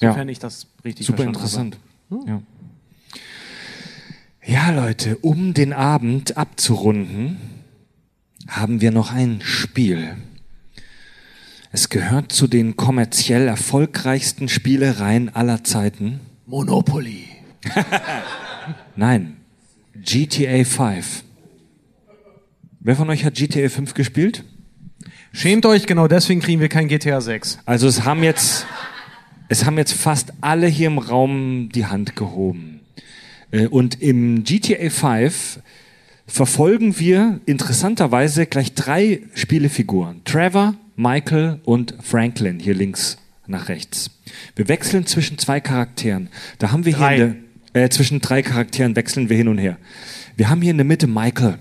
ja. 0.00 0.10
Sofern 0.10 0.28
ich 0.28 0.38
das 0.38 0.68
richtig 0.84 1.06
Super 1.06 1.24
verstanden 1.24 1.74
interessant. 1.74 2.28
Ja. 2.28 2.42
Ja, 4.48 4.70
Leute, 4.70 5.18
um 5.18 5.52
den 5.52 5.74
Abend 5.74 6.38
abzurunden, 6.38 7.36
haben 8.48 8.80
wir 8.80 8.90
noch 8.90 9.12
ein 9.12 9.40
Spiel. 9.42 10.16
Es 11.70 11.90
gehört 11.90 12.32
zu 12.32 12.46
den 12.46 12.74
kommerziell 12.74 13.46
erfolgreichsten 13.46 14.48
Spielereien 14.48 15.28
aller 15.34 15.64
Zeiten. 15.64 16.20
Monopoly. 16.46 17.24
Nein, 18.96 19.36
GTA 19.94 20.64
5. 20.64 21.24
Wer 22.80 22.96
von 22.96 23.10
euch 23.10 23.26
hat 23.26 23.34
GTA 23.34 23.68
5 23.68 23.92
gespielt? 23.92 24.44
Schämt 25.30 25.66
euch, 25.66 25.86
genau 25.86 26.08
deswegen 26.08 26.40
kriegen 26.40 26.62
wir 26.62 26.70
kein 26.70 26.88
GTA 26.88 27.20
6. 27.20 27.58
Also 27.66 27.86
es 27.86 28.04
haben 28.04 28.22
jetzt, 28.22 28.64
es 29.50 29.66
haben 29.66 29.76
jetzt 29.76 29.92
fast 29.92 30.32
alle 30.40 30.68
hier 30.68 30.86
im 30.86 30.96
Raum 30.96 31.68
die 31.68 31.84
Hand 31.84 32.16
gehoben. 32.16 32.77
Äh, 33.50 33.66
Und 33.66 34.00
im 34.00 34.44
GTA 34.44 34.90
5 34.90 35.60
verfolgen 36.26 36.98
wir 36.98 37.40
interessanterweise 37.46 38.46
gleich 38.46 38.74
drei 38.74 39.22
Spielefiguren. 39.34 40.22
Trevor, 40.24 40.74
Michael 40.96 41.60
und 41.64 41.94
Franklin, 42.02 42.58
hier 42.58 42.74
links 42.74 43.16
nach 43.46 43.68
rechts. 43.68 44.10
Wir 44.56 44.68
wechseln 44.68 45.06
zwischen 45.06 45.38
zwei 45.38 45.60
Charakteren. 45.60 46.28
Da 46.58 46.70
haben 46.70 46.84
wir 46.84 46.92
Drei. 46.92 47.16
hier 47.16 47.24
in 47.24 47.36
der, 47.72 47.84
äh, 47.84 47.88
zwischen 47.88 48.20
drei 48.20 48.42
Charakteren 48.42 48.94
wechseln 48.94 49.30
wir 49.30 49.36
hin 49.38 49.48
und 49.48 49.56
her. 49.58 49.78
Wir 50.36 50.50
haben 50.50 50.60
hier 50.60 50.70
in 50.72 50.76
der 50.76 50.84
Mitte 50.84 51.06
Michael, 51.06 51.58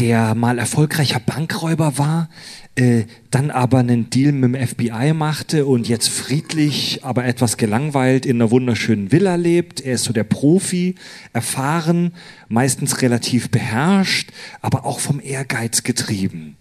der 0.00 0.34
mal 0.34 0.58
erfolgreicher 0.58 1.20
Bankräuber 1.20 1.98
war, 1.98 2.30
äh, 2.74 3.04
dann 3.30 3.50
aber 3.50 3.78
einen 3.78 4.08
Deal 4.08 4.32
mit 4.32 4.54
dem 4.54 4.66
FBI 4.66 5.12
machte 5.12 5.66
und 5.66 5.88
jetzt 5.88 6.08
friedlich, 6.08 7.00
aber 7.04 7.26
etwas 7.26 7.58
gelangweilt 7.58 8.24
in 8.24 8.36
einer 8.36 8.50
wunderschönen 8.50 9.12
Villa 9.12 9.34
lebt. 9.34 9.82
Er 9.82 9.94
ist 9.94 10.04
so 10.04 10.14
der 10.14 10.24
Profi, 10.24 10.94
erfahren, 11.34 12.12
meistens 12.48 13.02
relativ 13.02 13.50
beherrscht, 13.50 14.30
aber 14.62 14.86
auch 14.86 15.00
vom 15.00 15.20
Ehrgeiz 15.20 15.82
getrieben. 15.82 16.56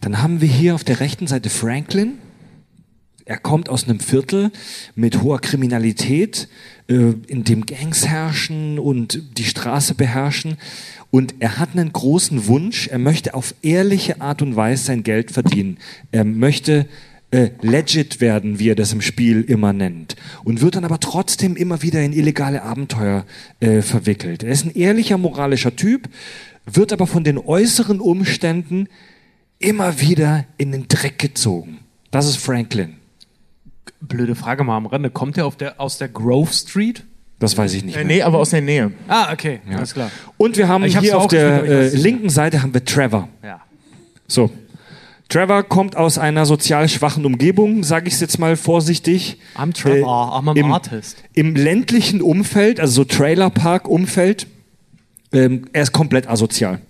Dann 0.00 0.22
haben 0.22 0.40
wir 0.40 0.48
hier 0.48 0.74
auf 0.74 0.82
der 0.82 1.00
rechten 1.00 1.26
Seite 1.26 1.50
Franklin, 1.50 2.14
er 3.24 3.38
kommt 3.38 3.68
aus 3.68 3.84
einem 3.84 4.00
Viertel 4.00 4.50
mit 4.94 5.22
hoher 5.22 5.40
Kriminalität, 5.40 6.48
äh, 6.88 7.14
in 7.26 7.44
dem 7.44 7.66
Gangs 7.66 8.06
herrschen 8.06 8.78
und 8.78 9.38
die 9.38 9.44
Straße 9.44 9.94
beherrschen. 9.94 10.56
Und 11.10 11.34
er 11.40 11.58
hat 11.58 11.70
einen 11.72 11.92
großen 11.92 12.46
Wunsch. 12.46 12.88
Er 12.88 12.98
möchte 12.98 13.34
auf 13.34 13.54
ehrliche 13.62 14.20
Art 14.20 14.42
und 14.42 14.56
Weise 14.56 14.84
sein 14.84 15.02
Geld 15.02 15.30
verdienen. 15.30 15.78
Er 16.12 16.24
möchte 16.24 16.86
äh, 17.32 17.50
legit 17.62 18.20
werden, 18.20 18.58
wie 18.58 18.70
er 18.70 18.74
das 18.74 18.92
im 18.92 19.00
Spiel 19.00 19.42
immer 19.42 19.72
nennt. 19.72 20.16
Und 20.44 20.60
wird 20.60 20.76
dann 20.76 20.84
aber 20.84 21.00
trotzdem 21.00 21.56
immer 21.56 21.82
wieder 21.82 22.02
in 22.02 22.12
illegale 22.12 22.62
Abenteuer 22.62 23.24
äh, 23.60 23.82
verwickelt. 23.82 24.42
Er 24.42 24.50
ist 24.50 24.64
ein 24.64 24.74
ehrlicher, 24.74 25.18
moralischer 25.18 25.74
Typ, 25.74 26.08
wird 26.66 26.92
aber 26.92 27.06
von 27.06 27.24
den 27.24 27.38
äußeren 27.38 28.00
Umständen 28.00 28.88
immer 29.58 30.00
wieder 30.00 30.44
in 30.58 30.72
den 30.72 30.88
Dreck 30.88 31.18
gezogen. 31.18 31.78
Das 32.10 32.26
ist 32.26 32.38
Franklin. 32.38 32.99
Blöde 34.00 34.34
Frage 34.34 34.64
mal 34.64 34.76
am 34.76 34.86
Rande. 34.86 35.10
Kommt 35.10 35.36
er 35.38 35.46
auf 35.46 35.56
der, 35.56 35.80
aus 35.80 35.98
der 35.98 36.08
Grove 36.08 36.52
Street? 36.52 37.04
Das 37.38 37.56
weiß 37.56 37.72
ich 37.74 37.84
nicht 37.84 37.94
Äh, 37.96 38.04
mehr. 38.04 38.06
nee, 38.06 38.22
aber 38.22 38.38
aus 38.38 38.50
der 38.50 38.60
Nähe. 38.60 38.92
Ah, 39.08 39.32
okay, 39.32 39.60
alles 39.74 39.94
klar. 39.94 40.10
Und 40.36 40.56
wir 40.56 40.68
haben 40.68 40.84
Ich 40.84 40.98
hier 40.98 41.16
auf 41.16 41.28
der 41.28 41.60
gespielt, 41.62 41.94
äh, 41.94 41.96
linken 41.96 42.28
Seite 42.30 42.62
haben 42.62 42.74
wir 42.74 42.84
Trevor. 42.84 43.28
Ja. 43.42 43.60
So. 44.26 44.50
Trevor 45.30 45.62
kommt 45.62 45.96
aus 45.96 46.18
einer 46.18 46.44
sozial 46.44 46.88
schwachen 46.88 47.24
Umgebung, 47.24 47.84
sage 47.84 48.08
ich 48.08 48.14
es 48.14 48.20
jetzt 48.20 48.38
mal 48.38 48.56
vorsichtig. 48.56 49.38
I'm 49.56 49.72
Trevor, 49.72 50.32
I'm 50.36 50.50
an 50.50 50.56
im, 50.56 50.72
artist. 50.72 51.22
Im 51.34 51.54
ländlichen 51.54 52.20
Umfeld, 52.20 52.80
also 52.80 53.02
so 53.02 53.04
Trailerpark-Umfeld, 53.04 54.46
ähm, 55.32 55.66
er 55.72 55.82
ist 55.82 55.92
komplett 55.92 56.28
asozial. 56.28 56.80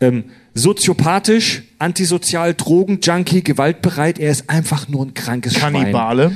Ähm, 0.00 0.24
soziopathisch, 0.54 1.62
antisozial, 1.78 2.54
Drogenjunkie, 2.54 3.42
gewaltbereit, 3.42 4.18
er 4.18 4.30
ist 4.30 4.48
einfach 4.48 4.88
nur 4.88 5.06
ein 5.06 5.14
krankes 5.14 5.54
Schwein. 5.54 5.74
Kannibale. 5.74 6.32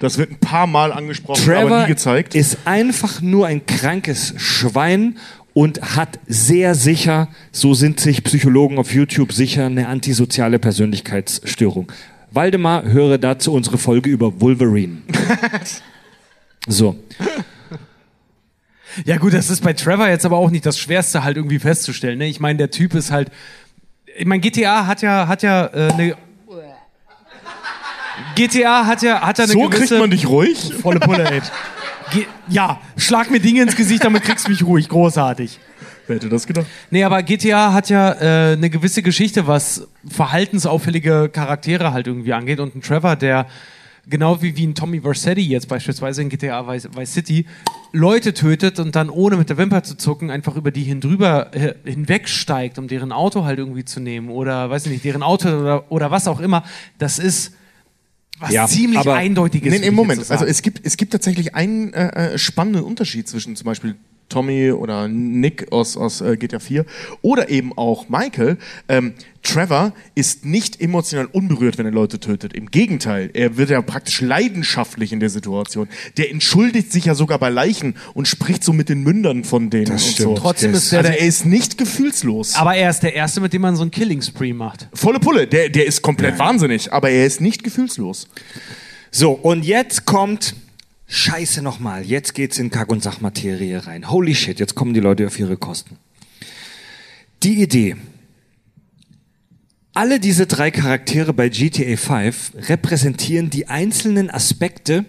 Das 0.00 0.18
wird 0.18 0.30
ein 0.30 0.38
paar 0.38 0.66
Mal 0.66 0.92
angesprochen, 0.92 1.42
aber 1.42 1.60
Trevor 1.60 1.80
nie 1.82 1.88
gezeigt. 1.88 2.34
ist 2.34 2.58
einfach 2.66 3.22
nur 3.22 3.46
ein 3.46 3.64
krankes 3.64 4.34
Schwein 4.36 5.16
und 5.54 5.96
hat 5.96 6.18
sehr 6.26 6.74
sicher, 6.74 7.28
so 7.50 7.72
sind 7.72 7.98
sich 7.98 8.22
Psychologen 8.22 8.78
auf 8.78 8.92
YouTube 8.92 9.32
sicher, 9.32 9.66
eine 9.66 9.88
antisoziale 9.88 10.58
Persönlichkeitsstörung. 10.58 11.90
Waldemar, 12.30 12.84
höre 12.84 13.16
dazu 13.16 13.54
unsere 13.54 13.78
Folge 13.78 14.10
über 14.10 14.38
Wolverine. 14.40 14.98
so. 16.68 16.96
Ja 19.04 19.16
gut, 19.18 19.34
das 19.34 19.50
ist 19.50 19.62
bei 19.62 19.72
Trevor 19.72 20.08
jetzt 20.08 20.24
aber 20.24 20.36
auch 20.38 20.50
nicht 20.50 20.66
das 20.66 20.78
Schwerste 20.78 21.24
halt 21.24 21.36
irgendwie 21.36 21.58
festzustellen. 21.58 22.18
Ne? 22.18 22.26
Ich 22.26 22.40
meine, 22.40 22.58
der 22.58 22.70
Typ 22.70 22.94
ist 22.94 23.10
halt. 23.10 23.30
Ich 24.16 24.26
meine, 24.26 24.40
GTA 24.40 24.86
hat 24.86 25.02
ja 25.02 25.28
hat 25.28 25.42
ja 25.42 25.66
äh, 25.66 25.92
eine. 25.92 26.16
GTA 28.34 28.86
hat 28.86 29.02
ja 29.02 29.20
hat 29.20 29.38
ja 29.38 29.44
eine 29.44 29.52
so 29.52 29.68
gewisse 29.68 29.86
kriegt 29.86 30.00
man 30.00 30.10
dich 30.10 30.26
ruhig. 30.26 30.72
volle 30.80 31.00
Pulle. 31.00 31.30
Ey. 31.30 31.40
Ge 32.12 32.26
ja, 32.48 32.80
schlag 32.96 33.30
mir 33.30 33.40
Dinge 33.40 33.62
ins 33.62 33.76
Gesicht, 33.76 34.04
damit 34.04 34.22
kriegst 34.22 34.46
du 34.46 34.50
mich 34.50 34.64
ruhig. 34.64 34.88
Großartig. 34.88 35.58
Wer 36.06 36.16
hätte 36.16 36.28
das 36.28 36.46
gedacht? 36.46 36.66
Nee, 36.90 37.02
aber 37.02 37.22
GTA 37.22 37.72
hat 37.72 37.90
ja 37.90 38.12
äh, 38.12 38.52
eine 38.52 38.70
gewisse 38.70 39.02
Geschichte, 39.02 39.46
was 39.46 39.88
verhaltensauffällige 40.08 41.28
Charaktere 41.32 41.92
halt 41.92 42.06
irgendwie 42.06 42.32
angeht. 42.32 42.60
Und 42.60 42.76
ein 42.76 42.80
Trevor, 42.80 43.16
der 43.16 43.46
genau 44.08 44.40
wie, 44.40 44.56
wie 44.56 44.66
ein 44.66 44.74
Tommy 44.74 45.00
Vercetti 45.00 45.42
jetzt 45.42 45.68
beispielsweise 45.68 46.22
in 46.22 46.28
GTA 46.28 46.66
Vice, 46.66 46.88
Vice 46.94 47.12
City 47.12 47.46
Leute 47.92 48.34
tötet 48.34 48.78
und 48.78 48.94
dann 48.96 49.08
ohne 49.10 49.36
mit 49.36 49.48
der 49.48 49.56
Wimper 49.58 49.82
zu 49.82 49.96
zucken 49.96 50.30
einfach 50.30 50.56
über 50.56 50.70
die 50.70 50.82
hindrüber 50.82 51.54
äh, 51.54 51.74
hinwegsteigt, 51.84 52.78
um 52.78 52.88
deren 52.88 53.12
Auto 53.12 53.44
halt 53.44 53.58
irgendwie 53.58 53.84
zu 53.84 54.00
nehmen 54.00 54.28
oder 54.28 54.68
weiß 54.70 54.86
ich 54.86 54.92
nicht, 54.92 55.04
deren 55.04 55.22
Auto 55.22 55.48
oder, 55.48 55.90
oder 55.90 56.10
was 56.10 56.28
auch 56.28 56.40
immer. 56.40 56.64
Das 56.98 57.18
ist 57.18 57.52
was 58.38 58.50
Ja, 58.52 58.66
ziemlich 58.66 58.98
aber- 58.98 59.14
Eindeutiges. 59.14 59.72
Nee, 59.72 59.78
nee, 59.78 59.90
Moment. 59.90 60.30
Also 60.30 60.44
es 60.44 60.60
gibt, 60.62 60.80
es 60.84 60.96
gibt 60.96 61.12
tatsächlich 61.12 61.54
einen 61.54 61.92
äh, 61.94 62.34
äh, 62.34 62.38
spannenden 62.38 62.82
Unterschied 62.84 63.28
zwischen 63.28 63.56
zum 63.56 63.64
Beispiel 63.64 63.94
Tommy 64.28 64.72
oder 64.72 65.06
Nick 65.08 65.70
aus, 65.72 65.96
aus 65.96 66.20
äh, 66.20 66.36
GTA 66.36 66.58
4 66.58 66.84
oder 67.22 67.48
eben 67.48 67.72
auch 67.76 68.08
Michael. 68.08 68.56
Ähm, 68.88 69.14
Trevor 69.42 69.92
ist 70.16 70.44
nicht 70.44 70.80
emotional 70.80 71.26
unberührt, 71.26 71.78
wenn 71.78 71.86
er 71.86 71.92
Leute 71.92 72.18
tötet. 72.18 72.52
Im 72.52 72.68
Gegenteil, 72.72 73.30
er 73.32 73.56
wird 73.56 73.70
ja 73.70 73.80
praktisch 73.80 74.20
leidenschaftlich 74.20 75.12
in 75.12 75.20
der 75.20 75.30
Situation. 75.30 75.88
Der 76.16 76.32
entschuldigt 76.32 76.90
sich 76.90 77.04
ja 77.04 77.14
sogar 77.14 77.38
bei 77.38 77.48
Leichen 77.48 77.94
und 78.14 78.26
spricht 78.26 78.64
so 78.64 78.72
mit 78.72 78.88
den 78.88 79.04
Mündern 79.04 79.44
von 79.44 79.70
denen 79.70 79.92
und 79.92 80.00
stimmt. 80.00 80.16
so. 80.16 80.34
Trotzdem 80.34 80.72
das- 80.72 80.82
ist 80.84 80.92
der, 80.92 80.98
Also 81.00 81.12
er 81.12 81.18
ist 81.20 81.46
nicht 81.46 81.78
gefühlslos. 81.78 82.56
aber 82.56 82.74
er 82.74 82.90
ist 82.90 83.00
der 83.04 83.14
Erste, 83.14 83.40
mit 83.40 83.52
dem 83.52 83.62
man 83.62 83.76
so 83.76 83.82
einen 83.82 83.92
Killing 83.92 84.20
Spree 84.22 84.52
macht. 84.52 84.88
Volle 84.92 85.20
Pulle, 85.20 85.46
der, 85.46 85.68
der 85.68 85.86
ist 85.86 86.02
komplett 86.02 86.38
wahnsinnig, 86.40 86.92
aber 86.92 87.10
er 87.10 87.24
ist 87.26 87.40
nicht 87.40 87.62
gefühlslos. 87.62 88.26
So, 89.12 89.30
und 89.30 89.64
jetzt 89.64 90.04
kommt 90.06 90.56
Scheiße 91.06 91.62
nochmal. 91.62 92.04
Jetzt 92.04 92.34
geht's 92.34 92.58
in 92.58 92.70
Kack- 92.70 92.90
und 92.90 93.02
Sachmaterie 93.02 93.76
rein. 93.76 94.10
Holy 94.10 94.34
shit, 94.34 94.58
jetzt 94.58 94.74
kommen 94.74 94.94
die 94.94 95.00
Leute 95.00 95.26
auf 95.26 95.38
ihre 95.38 95.56
Kosten. 95.56 95.98
Die 97.42 97.62
Idee. 97.62 97.96
Alle 99.94 100.20
diese 100.20 100.46
drei 100.46 100.70
Charaktere 100.70 101.32
bei 101.32 101.48
GTA 101.48 101.96
5 101.96 102.52
repräsentieren 102.68 103.50
die 103.50 103.68
einzelnen 103.68 104.30
Aspekte 104.30 105.04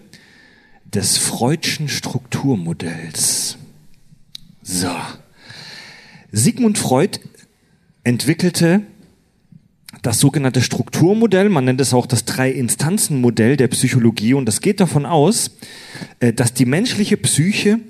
des 0.84 1.18
Freudschen 1.18 1.88
Strukturmodells. 1.88 3.58
So. 4.62 4.94
Sigmund 6.30 6.78
Freud 6.78 7.20
entwickelte 8.04 8.82
das 10.02 10.20
sogenannte 10.20 10.62
Strukturmodell, 10.62 11.48
man 11.48 11.64
nennt 11.64 11.80
es 11.80 11.94
auch 11.94 12.06
das 12.06 12.24
Drei-Instanzen-Modell 12.24 13.56
der 13.56 13.68
Psychologie. 13.68 14.34
Und 14.34 14.46
das 14.46 14.60
geht 14.60 14.80
davon 14.80 15.06
aus, 15.06 15.50
äh, 16.20 16.32
dass 16.32 16.54
die 16.54 16.66
menschliche 16.66 17.16
Psyche 17.16 17.80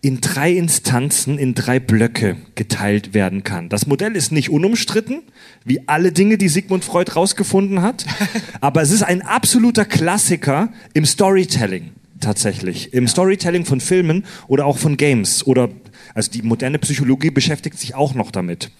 in 0.00 0.20
drei 0.20 0.52
Instanzen, 0.52 1.38
in 1.38 1.54
drei 1.54 1.80
Blöcke 1.80 2.36
geteilt 2.56 3.14
werden 3.14 3.42
kann. 3.42 3.70
Das 3.70 3.86
Modell 3.86 4.16
ist 4.16 4.32
nicht 4.32 4.50
unumstritten, 4.50 5.22
wie 5.64 5.88
alle 5.88 6.12
Dinge, 6.12 6.36
die 6.36 6.50
Sigmund 6.50 6.84
Freud 6.84 7.10
rausgefunden 7.12 7.80
hat, 7.80 8.04
aber 8.60 8.82
es 8.82 8.90
ist 8.90 9.02
ein 9.02 9.22
absoluter 9.22 9.86
Klassiker 9.86 10.70
im 10.92 11.06
Storytelling 11.06 11.92
tatsächlich, 12.20 12.92
im 12.92 13.08
Storytelling 13.08 13.64
von 13.64 13.80
Filmen 13.80 14.24
oder 14.46 14.66
auch 14.66 14.76
von 14.76 14.98
Games. 14.98 15.46
Oder 15.46 15.70
also 16.14 16.30
die 16.30 16.42
moderne 16.42 16.78
Psychologie 16.78 17.30
beschäftigt 17.30 17.78
sich 17.78 17.94
auch 17.94 18.14
noch 18.14 18.30
damit. 18.30 18.70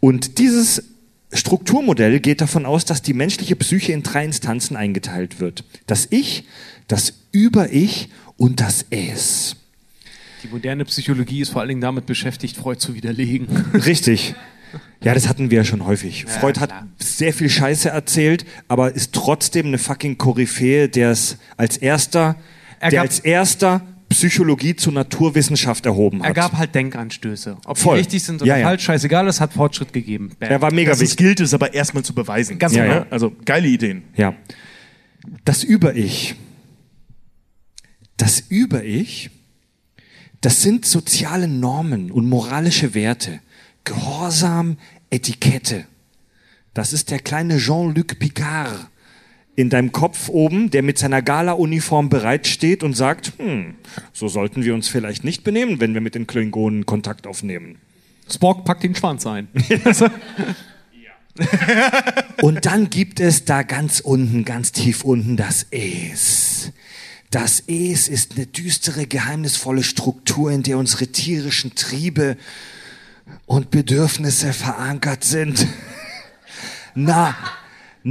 Und 0.00 0.38
dieses 0.38 0.82
Strukturmodell 1.32 2.20
geht 2.20 2.40
davon 2.40 2.64
aus, 2.64 2.84
dass 2.84 3.02
die 3.02 3.12
menschliche 3.12 3.56
Psyche 3.56 3.92
in 3.92 4.02
drei 4.02 4.24
Instanzen 4.24 4.76
eingeteilt 4.76 5.40
wird. 5.40 5.64
Das 5.86 6.06
Ich, 6.10 6.44
das 6.86 7.12
Über-Ich 7.32 8.08
und 8.36 8.60
das 8.60 8.86
Es. 8.90 9.56
Die 10.42 10.48
moderne 10.48 10.84
Psychologie 10.84 11.40
ist 11.40 11.50
vor 11.50 11.60
allen 11.60 11.68
Dingen 11.68 11.80
damit 11.80 12.06
beschäftigt, 12.06 12.56
Freud 12.56 12.78
zu 12.78 12.94
widerlegen. 12.94 13.48
Richtig. 13.74 14.34
Ja, 15.02 15.14
das 15.14 15.28
hatten 15.28 15.50
wir 15.50 15.58
ja 15.58 15.64
schon 15.64 15.84
häufig. 15.84 16.24
Freud 16.26 16.60
hat 16.60 16.70
klar. 16.70 16.86
sehr 16.98 17.32
viel 17.32 17.48
Scheiße 17.48 17.88
erzählt, 17.88 18.44
aber 18.68 18.94
ist 18.94 19.12
trotzdem 19.12 19.66
eine 19.66 19.78
fucking 19.78 20.18
Koryphäe, 20.18 20.88
der 20.88 21.10
es 21.10 21.38
als 21.56 21.76
erster, 21.76 22.36
Er 22.80 22.90
der 22.90 23.00
als 23.02 23.18
erster 23.20 23.82
Psychologie 24.08 24.74
zur 24.74 24.92
Naturwissenschaft 24.94 25.84
erhoben 25.86 26.20
hat. 26.22 26.28
Er 26.28 26.34
gab 26.34 26.54
halt 26.56 26.74
Denkanstöße. 26.74 27.58
Ob 27.66 27.76
Voll. 27.78 27.96
die 27.96 28.00
richtig 28.00 28.22
sind 28.22 28.36
oder 28.40 28.46
Ja, 28.50 28.56
ja. 28.58 28.66
falsch, 28.68 28.84
scheißegal, 28.84 29.28
es 29.28 29.40
hat 29.40 29.52
Fortschritt 29.52 29.92
gegeben. 29.92 30.30
Bam. 30.38 30.50
er 30.50 30.62
war 30.62 30.72
mega 30.72 30.90
Dass 30.90 30.98
es 30.98 31.02
wichtig. 31.10 31.18
gilt, 31.18 31.40
es 31.40 31.52
aber 31.54 31.74
erstmal 31.74 32.02
zu 32.04 32.14
beweisen. 32.14 32.58
Ganz 32.58 32.74
Ja, 32.74 32.84
genau. 32.84 32.94
ja. 32.96 33.06
Also 33.10 33.32
geile 33.44 33.68
Ideen. 33.68 34.04
Ja. 34.16 34.34
Das 35.44 35.62
Über-Ich. 35.62 36.36
Das 38.16 38.40
Über-Ich, 38.48 39.30
das 40.40 40.62
sind 40.62 40.86
soziale 40.86 41.46
Normen 41.46 42.10
und 42.10 42.28
moralische 42.28 42.94
Werte. 42.94 43.40
Gehorsam, 43.84 44.76
Etikette. 45.10 45.84
Das 46.74 46.92
ist 46.92 47.10
der 47.10 47.18
kleine 47.20 47.58
Jean-Luc 47.58 48.18
Picard 48.18 48.88
in 49.58 49.70
deinem 49.70 49.90
Kopf 49.90 50.28
oben, 50.28 50.70
der 50.70 50.84
mit 50.84 50.98
seiner 50.98 51.20
Gala-Uniform 51.20 52.08
bereitsteht 52.08 52.84
und 52.84 52.94
sagt, 52.94 53.32
hm, 53.38 53.74
so 54.12 54.28
sollten 54.28 54.62
wir 54.62 54.72
uns 54.72 54.86
vielleicht 54.86 55.24
nicht 55.24 55.42
benehmen, 55.42 55.80
wenn 55.80 55.94
wir 55.94 56.00
mit 56.00 56.14
den 56.14 56.28
Klingonen 56.28 56.86
Kontakt 56.86 57.26
aufnehmen. 57.26 57.78
Spock 58.30 58.64
packt 58.64 58.84
den 58.84 58.94
Schwanz 58.94 59.26
ein. 59.26 59.48
Und 62.40 62.66
dann 62.66 62.88
gibt 62.88 63.18
es 63.18 63.46
da 63.46 63.62
ganz 63.62 63.98
unten, 63.98 64.44
ganz 64.44 64.70
tief 64.70 65.02
unten 65.02 65.36
das 65.36 65.66
Es. 65.72 66.70
Das 67.32 67.60
Es 67.66 68.06
ist 68.06 68.36
eine 68.36 68.46
düstere, 68.46 69.08
geheimnisvolle 69.08 69.82
Struktur, 69.82 70.52
in 70.52 70.62
der 70.62 70.78
unsere 70.78 71.08
tierischen 71.08 71.74
Triebe 71.74 72.36
und 73.46 73.72
Bedürfnisse 73.72 74.52
verankert 74.52 75.24
sind. 75.24 75.66
Na, 76.94 77.34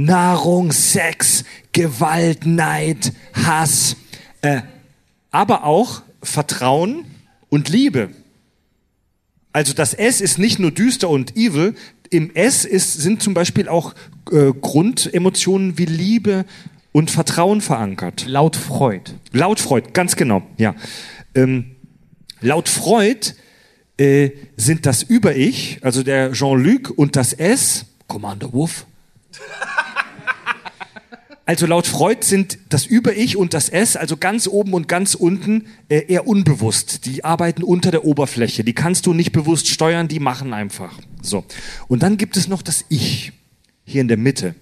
Nahrung, 0.04 0.70
Sex, 0.70 1.44
Gewalt, 1.72 2.46
Neid, 2.46 3.12
Hass, 3.34 3.96
äh, 4.42 4.60
aber 5.32 5.64
auch 5.64 6.02
Vertrauen 6.22 7.04
und 7.48 7.68
Liebe. 7.68 8.10
Also 9.52 9.72
das 9.72 9.94
S 9.94 10.20
ist 10.20 10.38
nicht 10.38 10.60
nur 10.60 10.70
düster 10.70 11.08
und 11.08 11.36
evil, 11.36 11.74
im 12.10 12.34
S 12.34 12.64
ist, 12.64 12.94
sind 12.94 13.22
zum 13.22 13.34
Beispiel 13.34 13.68
auch 13.68 13.92
äh, 14.30 14.52
Grundemotionen 14.52 15.78
wie 15.78 15.86
Liebe 15.86 16.44
und 16.92 17.10
Vertrauen 17.10 17.60
verankert. 17.60 18.24
Laut 18.26 18.54
Freud. 18.54 19.10
Laut 19.32 19.58
Freud, 19.58 19.88
ganz 19.94 20.14
genau, 20.14 20.42
ja. 20.58 20.76
Ähm, 21.34 21.76
laut 22.40 22.68
Freud 22.68 23.34
äh, 23.96 24.30
sind 24.56 24.86
das 24.86 25.02
Über-Ich, 25.02 25.80
also 25.82 26.04
der 26.04 26.32
Jean-Luc 26.32 26.90
und 26.96 27.16
das 27.16 27.32
S, 27.32 27.84
Commander 28.06 28.52
Wolf. 28.52 28.86
Also 31.48 31.64
laut 31.64 31.86
Freud 31.86 32.26
sind 32.26 32.58
das 32.68 32.84
Über-Ich 32.84 33.38
und 33.38 33.54
das 33.54 33.70
S, 33.70 33.96
also 33.96 34.18
ganz 34.18 34.46
oben 34.46 34.74
und 34.74 34.86
ganz 34.86 35.14
unten, 35.14 35.64
äh, 35.88 36.04
eher 36.06 36.26
unbewusst. 36.26 37.06
Die 37.06 37.24
arbeiten 37.24 37.62
unter 37.62 37.90
der 37.90 38.04
Oberfläche. 38.04 38.64
Die 38.64 38.74
kannst 38.74 39.06
du 39.06 39.14
nicht 39.14 39.32
bewusst 39.32 39.66
steuern, 39.66 40.08
die 40.08 40.20
machen 40.20 40.52
einfach. 40.52 40.98
So. 41.22 41.46
Und 41.86 42.02
dann 42.02 42.18
gibt 42.18 42.36
es 42.36 42.48
noch 42.48 42.60
das 42.60 42.84
Ich, 42.90 43.32
hier 43.86 44.02
in 44.02 44.08
der 44.08 44.18
Mitte. 44.18 44.56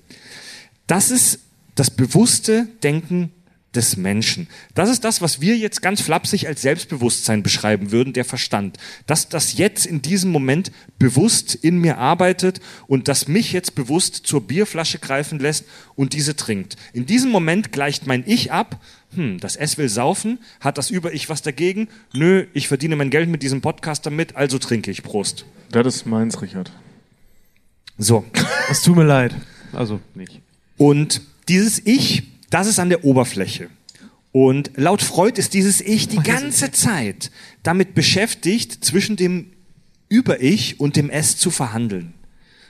Das 0.86 1.10
ist 1.10 1.40
das 1.74 1.90
bewusste 1.90 2.68
Denken 2.84 3.32
des 3.77 3.97
Menschen. 3.97 4.48
Das 4.74 4.90
ist 4.90 5.05
das, 5.05 5.20
was 5.20 5.40
wir 5.40 5.57
jetzt 5.57 5.82
ganz 5.82 6.01
flapsig 6.01 6.48
als 6.48 6.62
Selbstbewusstsein 6.62 7.43
beschreiben 7.43 7.93
würden, 7.93 8.12
der 8.12 8.24
Verstand. 8.24 8.78
Dass 9.07 9.28
das 9.28 9.57
jetzt 9.57 9.86
in 9.86 10.03
diesem 10.03 10.32
Moment 10.32 10.73
bewusst 10.98 11.55
in 11.55 11.78
mir 11.78 11.98
arbeitet 11.98 12.61
und 12.89 13.09
das 13.09 13.28
mich 13.28 13.53
jetzt 13.53 13.74
bewusst 13.74 14.27
zur 14.27 14.40
Bierflasche 14.40 14.98
greifen 14.98 15.39
lässt 15.39 15.65
und 15.94 16.15
diese 16.15 16.35
trinkt. 16.35 16.77
In 16.93 17.07
diesem 17.07 17.31
Moment 17.31 17.70
gleicht 17.70 18.07
mein 18.07 18.24
Ich 18.27 18.51
ab, 18.51 18.81
hm, 19.15 19.39
das 19.39 19.57
S 19.57 19.78
will 19.78 19.89
saufen, 19.89 20.39
hat 20.61 20.78
das 20.78 20.90
Über-Ich 20.90 21.28
was 21.28 21.43
dagegen? 21.43 21.89
Nö, 22.12 22.47
ich 22.55 22.69
verdiene 22.69 22.97
mein 22.97 23.11
Geld 23.11 23.28
mit 23.28 23.43
diesem 23.43 23.61
Podcast 23.61 24.07
damit, 24.07 24.36
also 24.36 24.59
trinke 24.59 24.90
ich. 24.90 25.03
Prost. 25.03 25.44
Das 25.70 25.86
ist 25.86 26.07
meins, 26.07 26.40
Richard. 26.43 26.73
So. 27.98 28.24
Es 28.70 28.82
tut 28.82 28.97
mir 28.97 29.05
leid. 29.05 29.35
Also 29.73 30.01
nicht. 30.15 30.40
Und 30.77 31.23
dieses 31.48 31.81
Ich, 31.85 32.24
das 32.56 32.68
ist 32.68 32.78
an 32.78 32.88
der 32.88 33.04
Oberfläche. 33.04 33.68
Und 34.32 34.70
laut 34.76 35.02
Freud 35.02 35.38
ist 35.38 35.52
dieses 35.52 35.82
Ich 35.82 36.08
die 36.08 36.22
ganze 36.22 36.72
Zeit 36.72 37.30
damit 37.62 37.94
beschäftigt, 37.94 38.82
zwischen 38.82 39.16
dem 39.16 39.52
Über-Ich 40.08 40.80
und 40.80 40.96
dem 40.96 41.10
S 41.10 41.36
zu 41.36 41.50
verhandeln. 41.50 42.14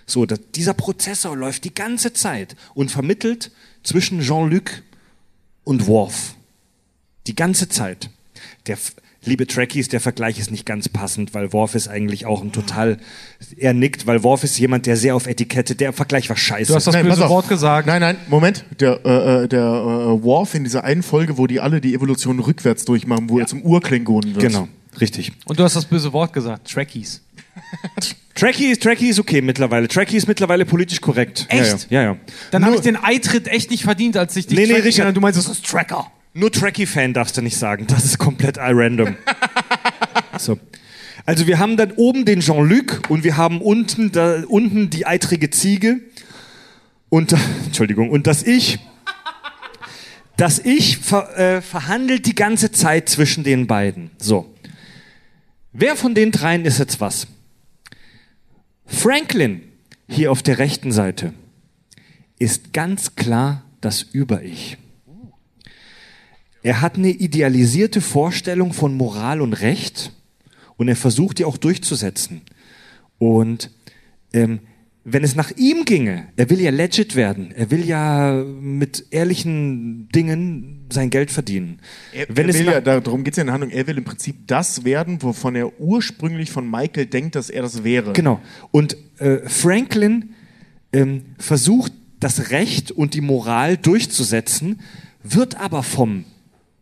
So, 0.04 0.26
dieser 0.26 0.74
Prozessor 0.74 1.36
läuft 1.36 1.62
die 1.62 1.72
ganze 1.72 2.12
Zeit 2.12 2.56
und 2.74 2.90
vermittelt 2.90 3.52
zwischen 3.84 4.22
Jean-Luc 4.22 4.82
und 5.62 5.86
Worf. 5.86 6.34
Die 7.28 7.36
ganze 7.36 7.68
Zeit. 7.68 8.10
Der, 8.66 8.78
liebe 9.27 9.47
Trekkies, 9.47 9.89
der 9.89 10.01
Vergleich 10.01 10.39
ist 10.39 10.51
nicht 10.51 10.65
ganz 10.65 10.89
passend, 10.89 11.35
weil 11.35 11.53
Worf 11.53 11.74
ist 11.74 11.89
eigentlich 11.89 12.27
auch 12.27 12.43
ein 12.43 12.53
total, 12.53 12.98
er 13.57 13.74
nickt, 13.74 14.07
weil 14.07 14.23
Worf 14.23 14.44
ist 14.44 14.59
jemand, 14.59 14.86
der 14.86 14.97
sehr 14.97 15.15
auf 15.15 15.27
Etikette, 15.27 15.74
der 15.74 15.93
Vergleich 15.93 16.28
war 16.28 16.36
scheiße. 16.36 16.69
Du 16.70 16.77
hast 16.77 16.86
das 16.86 16.94
Nein, 16.94 17.07
böse. 17.07 17.28
Wort 17.28 17.48
gesagt. 17.48 17.86
Nein, 17.86 18.01
nein, 18.01 18.16
Moment. 18.28 18.65
Der, 18.81 19.01
äh, 19.05 19.44
äh, 19.44 19.48
der 19.48 19.61
äh, 19.61 20.23
Worf 20.23 20.55
in 20.55 20.65
dieser 20.65 20.85
einen 20.85 21.03
Folge, 21.03 21.39
wo 21.39 21.47
die 21.47 21.61
alle 21.61 21.81
die 21.81 21.94
Evolution 21.94 22.39
rückwärts 22.39 22.85
durchmachen, 22.85 23.28
wo 23.28 23.39
er 23.39 23.47
zum 23.47 23.62
Urklingonen 23.62 24.35
wird. 24.35 24.47
genau, 24.47 24.69
richtig. 25.01 25.32
Und 25.44 25.59
du 25.59 25.65
hast 25.65 25.77
das 25.77 25.85
böse 25.85 26.12
Wort 26.12 26.32
gesagt. 26.32 26.70
Trekkies. 26.70 27.23
Trekkie, 28.35 28.77
Trekkie 28.77 29.09
ist 29.09 29.19
okay 29.19 29.40
mittlerweile. 29.40 29.89
Trekkie 29.89 30.16
ist 30.16 30.28
mittlerweile 30.28 30.66
politisch 30.66 31.01
korrekt. 31.01 31.47
Echt? 31.48 31.90
Ja, 31.90 32.03
ja. 32.03 32.03
ja, 32.03 32.12
ja. 32.12 32.19
Dann 32.51 32.65
habe 32.66 32.77
ich 32.77 32.82
den 32.82 32.97
Eintritt 32.97 33.48
echt 33.48 33.70
nicht 33.70 33.85
verdient, 33.85 34.16
als 34.16 34.36
ich 34.36 34.47
dich 34.47 34.59
Nee, 34.59 34.66
nee, 34.66 34.81
Richard. 34.81 35.16
Du 35.16 35.20
meinst, 35.20 35.39
das 35.39 35.48
ist 35.48 35.65
Tracker. 35.65 36.11
Nur 36.36 36.52
Trekkie-Fan 36.52 37.14
darfst 37.14 37.38
du 37.38 37.40
nicht 37.40 37.56
sagen. 37.56 37.86
Das 37.86 38.04
ist 38.04 38.18
komplett 38.18 38.58
random. 38.58 39.16
so. 40.38 40.58
Also 41.24 41.46
wir 41.46 41.58
haben 41.58 41.78
dann 41.78 41.92
oben 41.92 42.26
den 42.26 42.40
Jean-Luc 42.40 43.08
und 43.08 43.24
wir 43.24 43.38
haben 43.38 43.62
unten, 43.62 44.12
da, 44.12 44.42
unten 44.46 44.90
die 44.90 45.06
eitrige 45.06 45.48
Ziege 45.48 46.00
und 47.08 47.34
Entschuldigung 47.64 48.10
und 48.10 48.26
das 48.26 48.42
Ich. 48.42 48.78
Das 50.36 50.58
Ich 50.58 50.98
ver, 50.98 51.38
äh, 51.38 51.62
verhandelt 51.62 52.26
die 52.26 52.34
ganze 52.34 52.70
Zeit 52.70 53.08
zwischen 53.08 53.42
den 53.42 53.66
beiden. 53.66 54.10
So. 54.18 54.54
Wer 55.72 55.96
von 55.96 56.14
den 56.14 56.32
dreien 56.32 56.66
ist 56.66 56.78
jetzt 56.78 57.00
was? 57.00 57.28
Franklin 58.84 59.62
hier 60.06 60.30
auf 60.30 60.42
der 60.42 60.58
rechten 60.58 60.92
Seite 60.92 61.32
ist 62.38 62.74
ganz 62.74 63.16
klar 63.16 63.64
das 63.80 64.02
Über-Ich. 64.02 64.76
Er 66.66 66.80
hat 66.80 66.97
eine 66.97 67.10
idealisierte 67.10 68.01
Vorstellung 68.01 68.72
von 68.72 68.97
Moral 68.97 69.40
und 69.40 69.52
Recht 69.52 70.10
und 70.76 70.88
er 70.88 70.97
versucht 70.97 71.38
die 71.38 71.44
auch 71.44 71.59
durchzusetzen. 71.59 72.40
Und 73.18 73.70
ähm, 74.32 74.59
wenn 75.05 75.22
es 75.22 75.36
nach 75.36 75.52
ihm 75.52 75.84
ginge, 75.84 76.26
er 76.34 76.51
will 76.51 76.60
ja 76.60 76.72
legit 76.72 77.14
werden, 77.14 77.52
er 77.52 77.70
will 77.70 77.84
ja 77.84 78.32
mit 78.60 79.06
ehrlichen 79.12 80.09
Dingen 80.09 80.86
sein 80.90 81.10
Geld 81.10 81.30
verdienen. 81.30 81.78
Er, 82.12 82.26
wenn 82.30 82.47
er 82.47 82.51
es 82.51 82.59
will 82.59 82.66
ja, 82.66 82.80
darum 82.80 83.22
geht 83.22 83.34
es 83.34 83.36
ja 83.36 83.43
in 83.43 83.47
der 83.47 83.55
Handlung, 83.55 83.70
er 83.70 83.86
will 83.86 83.98
im 83.98 84.05
Prinzip 84.05 84.48
das 84.48 84.84
werden, 84.84 85.22
wovon 85.22 85.55
er 85.55 85.80
ursprünglich 85.80 86.51
von 86.51 86.68
Michael 86.68 87.06
denkt, 87.06 87.36
dass 87.36 87.48
er 87.48 87.62
das 87.62 87.84
wäre. 87.84 88.12
Genau. 88.12 88.40
Und 88.72 88.97
äh, 89.18 89.48
Franklin 89.48 90.30
ähm, 90.93 91.26
versucht, 91.38 91.93
das 92.18 92.51
Recht 92.51 92.90
und 92.90 93.14
die 93.14 93.20
Moral 93.20 93.76
durchzusetzen, 93.76 94.80
wird 95.22 95.60
aber 95.60 95.84
vom, 95.84 96.24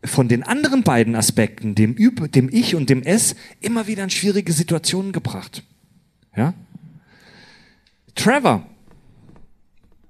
von 0.04 0.28
den 0.28 0.42
anderen 0.42 0.82
beiden 0.82 1.16
Aspekten, 1.16 1.74
dem, 1.74 1.94
Üb 1.94 2.30
dem 2.32 2.48
Ich 2.50 2.74
und 2.74 2.90
dem 2.90 3.02
Es, 3.02 3.34
immer 3.60 3.86
wieder 3.86 4.04
in 4.04 4.10
schwierige 4.10 4.52
Situationen 4.52 5.12
gebracht. 5.12 5.62
Ja? 6.36 6.54
Trevor. 8.14 8.66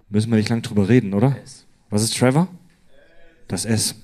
Müssen 0.09 0.31
wir 0.31 0.37
nicht 0.37 0.49
lang 0.49 0.63
drüber 0.63 0.89
reden, 0.89 1.15
oder? 1.15 1.37
Was 1.91 2.03
ist 2.03 2.17
Trevor? 2.17 2.49
Das 3.49 3.65
S. 3.65 3.95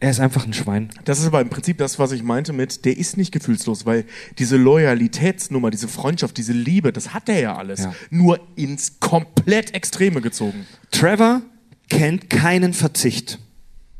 Er 0.00 0.10
ist 0.10 0.20
einfach 0.20 0.44
ein 0.46 0.52
Schwein. 0.52 0.90
Das 1.04 1.20
ist 1.20 1.26
aber 1.26 1.40
im 1.40 1.48
Prinzip 1.48 1.78
das, 1.78 1.98
was 1.98 2.12
ich 2.12 2.22
meinte 2.22 2.52
mit, 2.52 2.84
der 2.84 2.96
ist 2.96 3.16
nicht 3.16 3.32
gefühlslos, 3.32 3.86
weil 3.86 4.04
diese 4.38 4.56
Loyalitätsnummer, 4.56 5.70
diese 5.70 5.88
Freundschaft, 5.88 6.36
diese 6.36 6.52
Liebe, 6.52 6.92
das 6.92 7.14
hat 7.14 7.28
er 7.28 7.40
ja 7.40 7.56
alles. 7.56 7.80
Ja. 7.80 7.94
Nur 8.10 8.40
ins 8.56 9.00
komplett 9.00 9.74
Extreme 9.74 10.20
gezogen. 10.20 10.66
Trevor 10.90 11.42
kennt 11.88 12.28
keinen 12.28 12.74
Verzicht. 12.74 13.38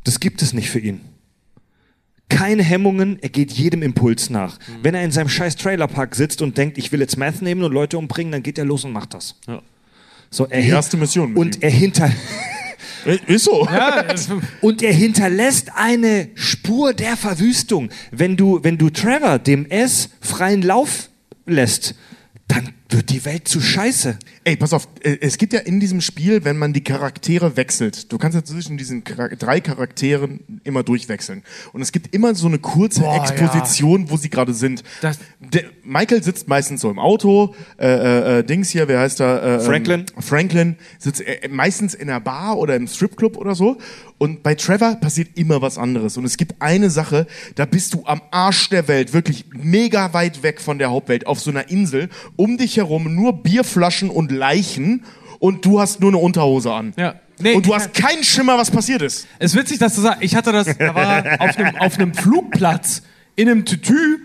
Das 0.05 0.21
gibt 0.21 0.43
es 0.43 0.53
nicht 0.53 0.71
für 0.71 0.79
ihn. 0.79 1.01
Keine 2.29 2.63
Hemmungen, 2.63 3.19
er 3.23 3.29
geht 3.29 3.53
jedem 3.53 3.83
Impuls 3.83 4.31
nach. 4.31 4.59
Wenn 4.83 4.95
er 4.95 5.05
in 5.05 5.11
seinem 5.11 5.29
scheiß 5.29 5.57
Trailerpark 5.57 6.15
sitzt 6.15 6.41
und 6.43 6.57
denkt, 6.57 6.79
ich 6.79 6.91
will 6.91 7.01
jetzt 7.01 7.17
Meth 7.19 7.43
nehmen 7.43 7.63
und 7.63 7.73
Leute 7.73 7.99
umbringen, 7.99 8.33
dann 8.33 8.43
geht 8.43 8.59
er 8.59 8.65
los 8.65 8.85
und 8.85 8.93
macht 8.93 9.15
das. 9.15 9.37
Ja. 9.47 9.63
So, 10.31 10.47
er 10.47 10.63
Die 10.63 10.69
erste 10.69 10.97
Mission 10.97 11.31
mit 11.31 11.39
Und 11.39 11.57
ihm. 11.57 11.63
er, 11.63 11.71
hinter 11.71 12.11
Ist 13.27 13.45
so. 13.45 13.67
Ja, 13.67 14.07
und 14.63 14.83
er 14.83 14.93
hinterlässt 14.93 15.71
eine 15.77 16.31
Spur 16.35 16.95
der 16.95 17.17
Verwüstung. 17.17 17.91
Wenn 18.11 18.37
du, 18.37 18.61
wenn 18.65 18.79
du 18.79 18.89
Trevor 18.91 19.39
dem 19.39 19.67
S 19.67 20.09
freien 20.21 20.63
Lauf 20.63 21.11
lässt, 21.47 21.95
dann 22.49 22.71
wird 22.91 23.11
die 23.11 23.25
Welt 23.25 23.49
zu 23.49 23.61
scheiße. 23.61 24.19
Ey, 24.45 24.57
pass 24.57 24.73
auf, 24.73 24.89
äh, 25.03 25.17
es 25.21 25.39
gibt 25.39 25.53
ja 25.53 25.61
in 25.61 25.81
diesem 25.81 26.01
Spiel, 26.01 26.45
wenn 26.45 26.59
man 26.59 26.73
die 26.73 26.85
Charaktere 26.85 27.57
wechselt, 27.57 28.13
du 28.13 28.19
kannst 28.19 28.37
ja 28.37 28.45
zwischen 28.45 28.77
diesen 28.77 29.03
drei 29.05 29.61
Charakteren 29.61 30.41
immer 30.65 30.83
durchwechseln. 30.83 31.43
Und 31.73 31.83
es 31.83 31.93
gibt 31.93 32.15
immer 32.15 32.35
so 32.35 32.47
eine 32.47 32.59
kurze 32.59 33.01
Boah, 33.01 33.23
Exposition, 33.23 34.11
wo 34.11 34.17
sie 34.17 34.29
gerade 34.29 34.53
sind. 34.53 34.83
Michael 35.83 36.23
sitzt 36.23 36.49
meistens 36.49 36.83
so 36.83 36.91
im 36.91 36.99
Auto, 36.99 37.55
äh, 37.79 37.87
äh, 37.87 38.39
äh, 38.39 38.45
Dings 38.45 38.71
hier, 38.71 38.87
wer 38.87 39.01
heißt 39.01 39.19
da? 39.21 39.39
Äh, 39.39 39.55
ähm, 39.55 39.61
Franklin. 39.61 40.07
Franklin 40.19 40.77
sitzt 40.99 41.21
äh, 41.23 41.49
meistens 41.49 41.95
in 41.95 42.11
einer 42.11 42.21
Bar 42.21 42.59
oder 42.59 42.77
im 42.77 42.87
Stripclub 42.87 43.37
oder 43.37 43.55
so. 43.55 43.79
Und 44.19 44.43
bei 44.43 44.55
Trevor 44.55 44.95
passiert 44.95 45.37
immer 45.37 45.61
was 45.61 45.77
anderes. 45.77 46.17
Und 46.17 46.25
es 46.25 46.37
gibt 46.37 46.61
eine 46.61 46.89
Sache, 46.89 47.27
da 47.57 47.67
bist 47.67 47.95
du 47.95 48.05
am 48.07 48.23
Arsch 48.31 48.69
der 48.71 48.89
Welt, 48.89 49.13
wirklich 49.13 49.47
mega 49.53 50.13
weit 50.13 50.43
weg 50.43 50.61
von 50.61 50.79
der 50.79 50.91
Hauptwelt, 50.91 51.27
auf 51.27 51.41
so 51.41 51.51
einer 51.51 51.69
Insel. 51.69 52.09
Um 52.37 52.57
dich 52.57 52.74
herum 52.77 53.15
nur 53.15 53.43
Bierflaschen 53.43 54.11
und 54.11 54.31
Leichen. 54.33 55.05
Und 55.39 55.65
du 55.65 55.81
hast 55.81 56.01
nur 56.01 56.11
eine 56.11 56.19
Unterhose 56.19 56.73
an. 56.73 56.95
Ja. 56.97 57.17
Nee, 57.39 57.55
und 57.55 57.67
du 57.67 57.75
hast 57.75 57.93
keinen 57.93 58.23
Schimmer, 58.23 58.57
was 58.57 58.71
passiert 58.71 59.03
ist. 59.03 59.27
Es 59.39 59.53
ist 59.53 59.59
witzig, 59.59 59.79
dass 59.79 59.95
du 59.95 60.01
sagst, 60.03 60.23
ich 60.23 60.37
hatte 60.37 60.53
das, 60.53 60.67
da 60.79 60.95
war 60.95 61.25
auf 61.41 61.57
einem, 61.59 61.77
auf 61.77 61.99
einem 61.99 62.15
Flugplatz 62.15 63.03
in 63.37 63.49
einem 63.49 63.65
Tütü 63.65 64.21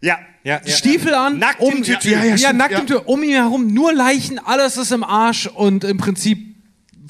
Ja. 0.00 0.18
Ja, 0.42 0.58
ja, 0.64 0.74
Stiefel 0.74 1.12
an, 1.12 1.38
Nackt 1.38 1.60
um, 1.60 1.76
im 1.76 1.82
Tütü. 1.82 2.10
Ja, 2.10 2.24
ja, 2.24 2.34
Ja, 2.34 2.52
nackt 2.54 2.72
ja. 2.72 2.78
im 2.78 2.86
Tütü, 2.86 3.00
um 3.04 3.22
ihn 3.22 3.32
herum 3.34 3.74
nur 3.74 3.92
Leichen, 3.92 4.38
alles 4.38 4.78
ist 4.78 4.90
im 4.90 5.04
Arsch 5.04 5.46
und 5.46 5.84
im 5.84 5.98
Prinzip 5.98 6.49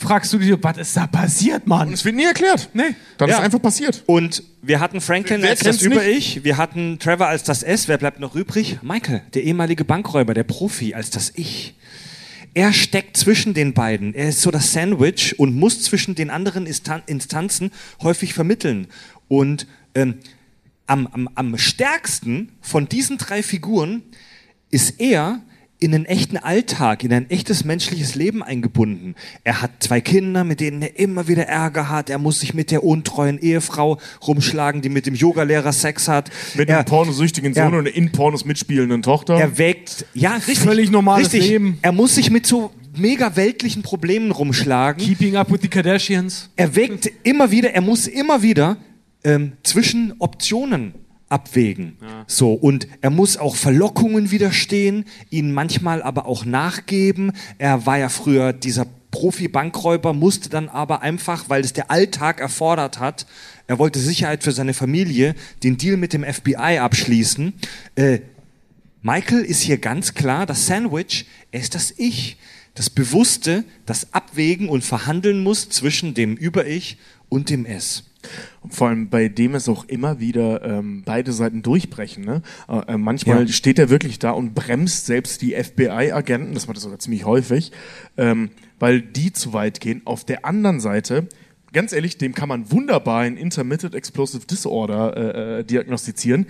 fragst 0.00 0.32
du 0.32 0.38
dich, 0.38 0.52
was 0.60 0.78
ist 0.78 0.96
da 0.96 1.06
passiert, 1.06 1.66
Mann? 1.66 1.92
Es 1.92 2.04
wird 2.04 2.16
nie 2.16 2.24
erklärt. 2.24 2.70
Nee. 2.72 2.94
Dann 3.18 3.28
Ja. 3.28 3.36
ist 3.36 3.42
einfach 3.42 3.62
passiert. 3.62 4.02
Und 4.06 4.42
wir 4.62 4.80
hatten 4.80 5.00
Franklin 5.00 5.42
Wer 5.42 5.50
als 5.50 5.60
das? 5.60 5.82
Über-Ich, 5.82 6.42
wir 6.42 6.56
hatten 6.56 6.98
Trevor 6.98 7.28
als 7.28 7.42
das 7.44 7.62
S. 7.62 7.86
Wer 7.88 7.98
bleibt 7.98 8.18
noch 8.20 8.34
übrig? 8.34 8.78
Michael, 8.82 9.22
der 9.34 9.44
ehemalige 9.44 9.84
Bankräuber, 9.84 10.34
der 10.34 10.44
Profi, 10.44 10.94
als 10.94 11.10
das 11.10 11.32
Ich. 11.36 11.74
Er 12.54 12.72
steckt 12.72 13.16
zwischen 13.16 13.54
den 13.54 13.74
beiden. 13.74 14.12
Er 14.14 14.30
ist 14.30 14.42
so 14.42 14.50
das 14.50 14.72
Sandwich 14.72 15.38
und 15.38 15.54
muss 15.54 15.82
zwischen 15.82 16.16
den 16.16 16.30
anderen 16.30 16.66
Instan- 16.66 17.02
Instanzen 17.06 17.70
häufig 18.02 18.34
vermitteln. 18.34 18.88
Und 19.28 19.68
ähm, 19.94 20.14
am, 20.86 21.06
am, 21.06 21.28
am 21.36 21.56
stärksten 21.58 22.50
von 22.60 22.88
diesen 22.88 23.18
drei 23.18 23.44
Figuren 23.44 24.02
ist 24.72 25.00
er 25.00 25.40
in 25.80 25.94
einen 25.94 26.04
echten 26.04 26.36
Alltag, 26.36 27.02
in 27.04 27.12
ein 27.12 27.28
echtes 27.30 27.64
menschliches 27.64 28.14
Leben 28.14 28.42
eingebunden. 28.42 29.14
Er 29.44 29.62
hat 29.62 29.70
zwei 29.80 30.00
Kinder, 30.02 30.44
mit 30.44 30.60
denen 30.60 30.82
er 30.82 30.98
immer 30.98 31.26
wieder 31.26 31.46
Ärger 31.48 31.88
hat. 31.88 32.10
Er 32.10 32.18
muss 32.18 32.40
sich 32.40 32.52
mit 32.52 32.70
der 32.70 32.84
untreuen 32.84 33.38
Ehefrau 33.38 33.98
rumschlagen, 34.26 34.82
die 34.82 34.90
mit 34.90 35.06
dem 35.06 35.14
Yogalehrer 35.14 35.72
Sex 35.72 36.06
hat. 36.06 36.30
Mit 36.54 36.68
er, 36.68 36.76
einem 36.78 36.84
pornosüchtigen 36.84 37.54
Sohn 37.54 37.62
Ja. 37.62 37.68
und 37.68 37.74
einer 37.86 37.94
in 37.96 38.12
Pornos 38.12 38.44
mitspielenden 38.44 39.02
Tochter. 39.02 39.34
er 39.34 39.56
wägt, 39.56 40.04
ja, 40.12 40.34
richtig. 40.34 40.58
Völlig 40.60 40.90
normales 40.90 41.32
richtig. 41.32 41.48
Leben. 41.50 41.78
Er 41.80 41.92
muss 41.92 42.14
sich 42.14 42.30
mit 42.30 42.46
so 42.46 42.70
mega 42.96 43.34
weltlichen 43.36 43.82
Problemen 43.82 44.30
rumschlagen. 44.32 45.02
Keeping 45.02 45.36
up 45.36 45.50
with 45.50 45.60
the 45.62 45.68
Kardashians. 45.68 46.50
Er 46.56 46.76
wägt 46.76 47.10
immer 47.22 47.50
wieder, 47.50 47.70
er 47.72 47.80
muss 47.80 48.06
immer 48.06 48.42
wieder 48.42 48.76
ähm, 49.24 49.52
zwischen 49.62 50.14
Optionen 50.18 50.94
abwägen. 51.30 51.96
So, 52.26 52.52
und 52.52 52.86
er 53.00 53.10
muss 53.10 53.36
auch 53.36 53.56
Verlockungen 53.56 54.30
widerstehen, 54.30 55.06
ihnen 55.30 55.52
manchmal 55.52 56.02
aber 56.02 56.26
auch 56.26 56.44
nachgeben. 56.44 57.32
Er 57.58 57.86
war 57.86 57.98
ja 57.98 58.08
früher 58.08 58.52
dieser 58.52 58.86
Profi-Bankräuber, 59.10 60.12
musste 60.12 60.48
dann 60.50 60.68
aber 60.68 61.02
einfach, 61.02 61.48
weil 61.48 61.62
es 61.62 61.72
der 61.72 61.90
Alltag 61.90 62.40
erfordert 62.40 62.98
hat, 62.98 63.26
er 63.66 63.78
wollte 63.78 64.00
Sicherheit 64.00 64.42
für 64.42 64.52
seine 64.52 64.74
Familie, 64.74 65.34
den 65.62 65.76
Deal 65.76 65.96
mit 65.96 66.12
dem 66.12 66.24
FBI 66.24 66.78
abschließen. 66.78 67.52
Äh, 67.94 68.20
Michael 69.02 69.42
ist 69.44 69.62
hier 69.62 69.78
ganz 69.78 70.14
klar 70.14 70.44
das 70.44 70.66
Sandwich, 70.66 71.26
er 71.52 71.60
ist 71.60 71.74
das 71.74 71.94
Ich, 71.96 72.36
das 72.74 72.90
Bewusste, 72.90 73.64
das 73.86 74.12
abwägen 74.12 74.68
und 74.68 74.84
verhandeln 74.84 75.42
muss 75.42 75.68
zwischen 75.70 76.14
dem 76.14 76.36
Über-Ich 76.36 76.98
und 77.28 77.50
dem 77.50 77.64
Es. 77.64 78.09
Vor 78.68 78.88
allem 78.88 79.08
bei 79.08 79.28
dem 79.28 79.54
es 79.54 79.68
auch 79.68 79.84
immer 79.84 80.20
wieder 80.20 80.62
ähm, 80.62 81.02
beide 81.04 81.32
Seiten 81.32 81.62
durchbrechen. 81.62 82.24
Ne? 82.24 82.42
Äh, 82.68 82.94
äh, 82.94 82.98
manchmal 82.98 83.46
Ja. 83.46 83.52
steht 83.52 83.78
er 83.78 83.88
wirklich 83.90 84.18
da 84.18 84.30
und 84.32 84.54
bremst 84.54 85.06
selbst 85.06 85.42
die 85.42 85.54
FBI-Agenten, 85.54 86.54
das 86.54 86.66
war 86.68 86.74
das 86.74 86.82
sogar 86.82 86.98
ziemlich 86.98 87.24
häufig, 87.24 87.72
ähm, 88.16 88.50
weil 88.78 89.00
die 89.00 89.32
zu 89.32 89.52
weit 89.52 89.80
gehen. 89.80 90.02
Auf 90.04 90.24
der 90.24 90.44
anderen 90.44 90.80
Seite, 90.80 91.28
ganz 91.72 91.92
ehrlich, 91.92 92.18
dem 92.18 92.34
kann 92.34 92.48
man 92.48 92.70
wunderbar 92.70 93.20
ein 93.20 93.36
Intermittent 93.36 93.94
Explosive 93.94 94.46
Disorder 94.46 95.16
äh, 95.16 95.60
äh, 95.60 95.64
diagnostizieren, 95.64 96.46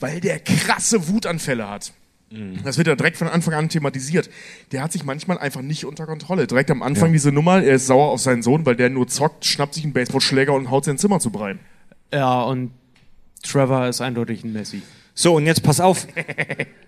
weil 0.00 0.20
der 0.20 0.38
krasse 0.40 1.08
Wutanfälle 1.08 1.68
hat. 1.68 1.92
Das 2.64 2.78
wird 2.78 2.88
ja 2.88 2.94
direkt 2.94 3.16
von 3.16 3.28
Anfang 3.28 3.54
an 3.54 3.68
thematisiert. 3.68 4.30
Der 4.70 4.82
hat 4.82 4.92
sich 4.92 5.04
manchmal 5.04 5.38
einfach 5.38 5.60
nicht 5.60 5.84
unter 5.84 6.06
Kontrolle. 6.06 6.46
Direkt 6.46 6.70
am 6.70 6.82
Anfang 6.82 7.12
diese 7.12 7.30
Nummer, 7.30 7.62
er 7.62 7.74
ist 7.74 7.86
sauer 7.86 8.10
auf 8.10 8.20
seinen 8.20 8.42
Sohn, 8.42 8.64
weil 8.64 8.76
der 8.76 8.88
nur 8.88 9.06
zockt, 9.06 9.44
schnappt 9.44 9.74
sich 9.74 9.84
einen 9.84 9.92
Baseballschläger 9.92 10.54
und 10.54 10.70
haut 10.70 10.84
sein 10.84 10.96
Zimmer 10.98 11.20
zu 11.20 11.30
Brei. 11.30 11.56
Ja, 12.12 12.42
und 12.42 12.72
Trevor 13.42 13.88
ist 13.88 14.00
eindeutig 14.00 14.44
ein 14.44 14.52
Messi. 14.52 14.82
So, 15.14 15.36
und 15.36 15.46
jetzt 15.46 15.62
pass 15.62 15.80
auf. 15.80 16.06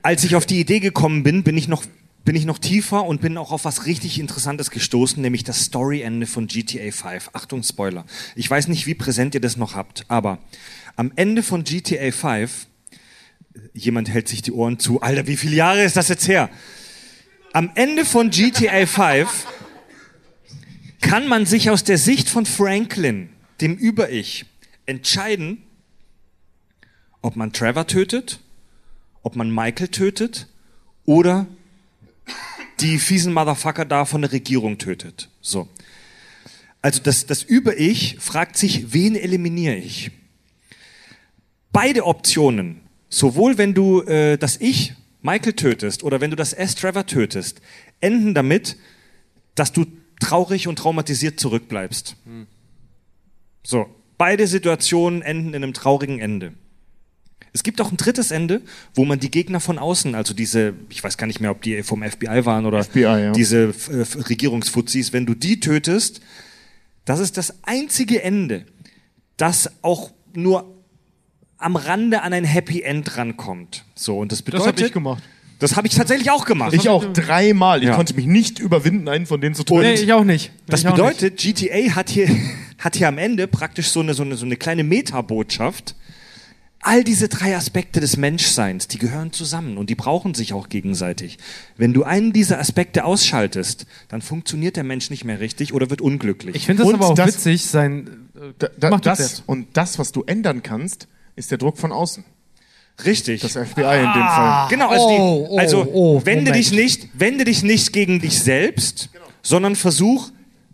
Als 0.02 0.24
ich 0.24 0.34
auf 0.34 0.46
die 0.46 0.60
Idee 0.60 0.80
gekommen 0.80 1.22
bin, 1.22 1.42
bin 1.42 1.58
ich 1.58 1.68
noch, 1.68 1.84
bin 2.24 2.36
ich 2.36 2.46
noch 2.46 2.58
tiefer 2.58 3.04
und 3.04 3.20
bin 3.20 3.36
auch 3.36 3.52
auf 3.52 3.66
was 3.66 3.86
richtig 3.86 4.18
Interessantes 4.18 4.70
gestoßen, 4.70 5.20
nämlich 5.20 5.44
das 5.44 5.64
Storyende 5.64 6.26
von 6.26 6.46
GTA 6.46 6.90
5. 6.90 7.30
Achtung, 7.34 7.62
Spoiler. 7.62 8.06
Ich 8.34 8.48
weiß 8.48 8.68
nicht, 8.68 8.86
wie 8.86 8.94
präsent 8.94 9.34
ihr 9.34 9.42
das 9.42 9.56
noch 9.56 9.74
habt, 9.74 10.06
aber 10.08 10.38
am 10.96 11.12
Ende 11.16 11.42
von 11.42 11.64
GTA 11.64 12.12
5, 12.12 12.66
jemand 13.72 14.08
hält 14.08 14.28
sich 14.28 14.42
die 14.42 14.52
Ohren 14.52 14.78
zu. 14.78 15.00
Alter, 15.00 15.26
wie 15.26 15.36
viele 15.36 15.56
Jahre 15.56 15.82
ist 15.82 15.96
das 15.96 16.08
jetzt 16.08 16.28
her? 16.28 16.50
Am 17.52 17.70
Ende 17.74 18.04
von 18.04 18.30
GTA 18.30 18.86
5 18.86 19.46
kann 21.00 21.28
man 21.28 21.46
sich 21.46 21.70
aus 21.70 21.84
der 21.84 21.98
Sicht 21.98 22.28
von 22.28 22.46
Franklin, 22.46 23.28
dem 23.60 23.76
Über-Ich, 23.76 24.46
entscheiden, 24.86 25.62
ob 27.22 27.36
man 27.36 27.52
Trevor 27.52 27.86
tötet, 27.86 28.40
ob 29.22 29.36
man 29.36 29.50
Michael 29.50 29.88
tötet 29.88 30.48
oder 31.04 31.46
die 32.80 32.98
fiesen 32.98 33.32
Motherfucker 33.32 33.84
da 33.84 34.04
von 34.04 34.22
der 34.22 34.32
Regierung 34.32 34.78
tötet. 34.78 35.30
So. 35.40 35.68
Also 36.82 37.00
das, 37.02 37.26
das 37.26 37.42
Über-Ich 37.42 38.16
fragt 38.20 38.56
sich, 38.56 38.92
wen 38.92 39.16
eliminiere 39.16 39.76
ich? 39.76 40.10
Beide 41.72 42.04
Optionen, 42.04 42.80
sowohl 43.14 43.58
wenn 43.58 43.74
du 43.74 44.02
äh, 44.02 44.36
das 44.36 44.60
Ich, 44.60 44.94
Michael, 45.22 45.52
tötest 45.52 46.02
oder 46.02 46.20
wenn 46.20 46.30
du 46.30 46.36
das 46.36 46.52
S, 46.52 46.74
Trevor, 46.74 47.06
tötest, 47.06 47.60
enden 48.00 48.34
damit, 48.34 48.76
dass 49.54 49.72
du 49.72 49.86
traurig 50.20 50.66
und 50.68 50.76
traumatisiert 50.76 51.38
zurückbleibst. 51.38 52.16
So, 53.62 53.86
beide 54.18 54.46
Situationen 54.46 55.22
enden 55.22 55.54
in 55.54 55.62
einem 55.62 55.74
traurigen 55.74 56.18
Ende. 56.18 56.54
Es 57.52 57.62
gibt 57.62 57.80
auch 57.80 57.92
ein 57.92 57.96
drittes 57.96 58.32
Ende, 58.32 58.62
wo 58.94 59.04
man 59.04 59.20
die 59.20 59.30
Gegner 59.30 59.60
von 59.60 59.78
außen, 59.78 60.16
also 60.16 60.34
diese, 60.34 60.74
ich 60.90 61.04
weiß 61.04 61.16
gar 61.16 61.28
nicht 61.28 61.40
mehr, 61.40 61.52
ob 61.52 61.62
die 61.62 61.84
vom 61.84 62.02
FBI 62.02 62.44
waren 62.44 62.66
oder 62.66 62.82
FBI, 62.82 63.00
ja. 63.00 63.32
diese 63.32 63.72
äh, 63.90 64.18
Regierungsfuzis, 64.28 65.12
wenn 65.12 65.24
du 65.24 65.34
die 65.34 65.60
tötest, 65.60 66.20
das 67.04 67.20
ist 67.20 67.36
das 67.36 67.54
einzige 67.62 68.22
Ende, 68.22 68.66
das 69.36 69.70
auch 69.82 70.10
nur 70.34 70.73
am 71.64 71.76
Rande 71.76 72.22
an 72.22 72.32
ein 72.32 72.44
Happy 72.44 72.82
End 72.82 73.16
rankommt. 73.16 73.84
So, 73.94 74.18
und 74.18 74.32
das 74.32 74.38
Das 74.38 74.44
bedeutet. 74.44 74.66
habe 74.68 74.86
ich 74.86 74.92
gemacht. 74.92 75.22
Das 75.60 75.76
habe 75.76 75.86
ich 75.86 75.94
tatsächlich 75.94 76.30
auch 76.30 76.44
gemacht. 76.44 76.72
Ich 76.74 76.88
auch 76.88 77.04
dreimal. 77.12 77.80
Ich 77.82 77.88
Ja. 77.88 77.94
konnte 77.96 78.14
mich 78.14 78.26
nicht 78.26 78.58
überwinden, 78.58 79.08
einen 79.08 79.24
von 79.26 79.40
denen 79.40 79.54
zu 79.54 79.64
töten. 79.64 79.80
Nee, 79.82 79.94
ich 79.94 80.12
auch 80.12 80.24
nicht. 80.24 80.50
Das 80.66 80.80
ich 80.80 80.86
bedeutet, 80.86 81.38
GTA 81.38 81.94
hat 81.94 82.10
hier, 82.10 82.28
hat 82.78 82.96
hier 82.96 83.08
am 83.08 83.18
Ende 83.18 83.46
praktisch 83.46 83.88
so 83.88 84.00
eine, 84.00 84.14
so 84.14 84.22
eine, 84.24 84.36
so 84.36 84.44
eine 84.44 84.56
kleine 84.56 84.84
Metabotschaft. 84.84 85.94
All 86.86 87.02
diese 87.02 87.28
drei 87.28 87.56
Aspekte 87.56 88.00
des 88.00 88.18
Menschseins, 88.18 88.88
die 88.88 88.98
gehören 88.98 89.32
zusammen 89.32 89.78
und 89.78 89.88
die 89.88 89.94
brauchen 89.94 90.34
sich 90.34 90.52
auch 90.52 90.68
gegenseitig. 90.68 91.38
Wenn 91.78 91.94
du 91.94 92.02
einen 92.02 92.34
dieser 92.34 92.58
Aspekte 92.60 93.06
ausschaltest, 93.06 93.86
dann 94.08 94.20
funktioniert 94.20 94.76
der 94.76 94.84
Mensch 94.84 95.08
nicht 95.08 95.24
mehr 95.24 95.40
richtig 95.40 95.72
oder 95.72 95.88
wird 95.88 96.02
unglücklich. 96.02 96.56
Ich 96.56 96.66
finde 96.66 96.82
das 96.82 96.88
Und 96.90 96.96
aber 96.96 97.06
auch 97.06 97.14
das- 97.14 97.28
witzig, 97.36 97.64
sein. 97.64 98.10
Da, 98.58 98.68
da, 98.78 98.90
das, 98.98 99.42
und 99.46 99.68
das, 99.72 99.98
was 99.98 100.12
du 100.12 100.24
ändern 100.24 100.62
kannst, 100.62 101.08
ist 101.36 101.50
der 101.50 101.58
Druck 101.58 101.78
von 101.78 101.92
außen. 101.92 102.24
richtig. 103.04 103.40
Das 103.40 103.52
FBI 103.52 103.80
in 103.80 104.12
dem 104.12 104.28
Fall. 104.28 104.68
Genau, 104.68 104.88
also, 104.88 105.04
Oh, 105.06 105.46
die, 105.46 105.50
oh, 105.52 105.58
also 105.58 105.86
oh, 105.92 106.22
wende 106.24 106.50
Moment. 106.50 106.56
dich 106.56 106.72
nicht, 106.72 107.08
wende 107.14 107.44
dich 107.44 107.62
nicht 107.62 107.92
gegen 107.92 108.20
dich 108.20 108.40
selbst, 108.40 109.10
sondern 109.42 109.76
versuch, 109.76 110.30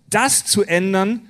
das 0.08 0.44
zu 0.44 0.62
ändern, 0.64 1.20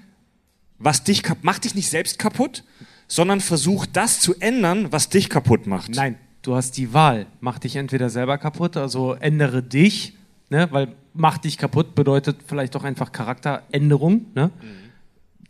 was 0.78 1.04
dich 1.04 1.22
kaputt, 1.22 1.44
mach 1.44 1.58
dich 1.58 1.74
nicht 1.74 1.88
selbst 1.90 2.18
kaputt, 2.18 2.64
sondern 3.06 3.40
versuch, 3.40 3.86
das 3.86 4.20
zu 4.20 4.34
ändern, 4.40 4.90
was 4.90 5.08
dich 5.08 5.28
kaputt 5.28 5.66
macht. 5.66 5.90
Nein, 5.94 6.16
du 6.42 6.54
hast 6.54 6.76
die 6.76 6.92
Wahl. 6.94 7.26
Mach 7.40 7.58
dich 7.58 7.76
entweder 7.76 8.08
selber 8.08 8.38
kaputt, 8.38 8.76
also 8.76 9.14
ändere 9.14 9.62
dich, 9.62 10.14
ne? 10.48 10.68
weil 10.70 10.88
mach 11.12 11.38
dich 11.38 11.58
kaputt 11.58 11.94
bedeutet 11.94 12.38
vielleicht 12.46 12.74
auch 12.76 12.84
einfach 12.84 13.12
Charakteränderung. 13.12 14.26
Ne? 14.34 14.50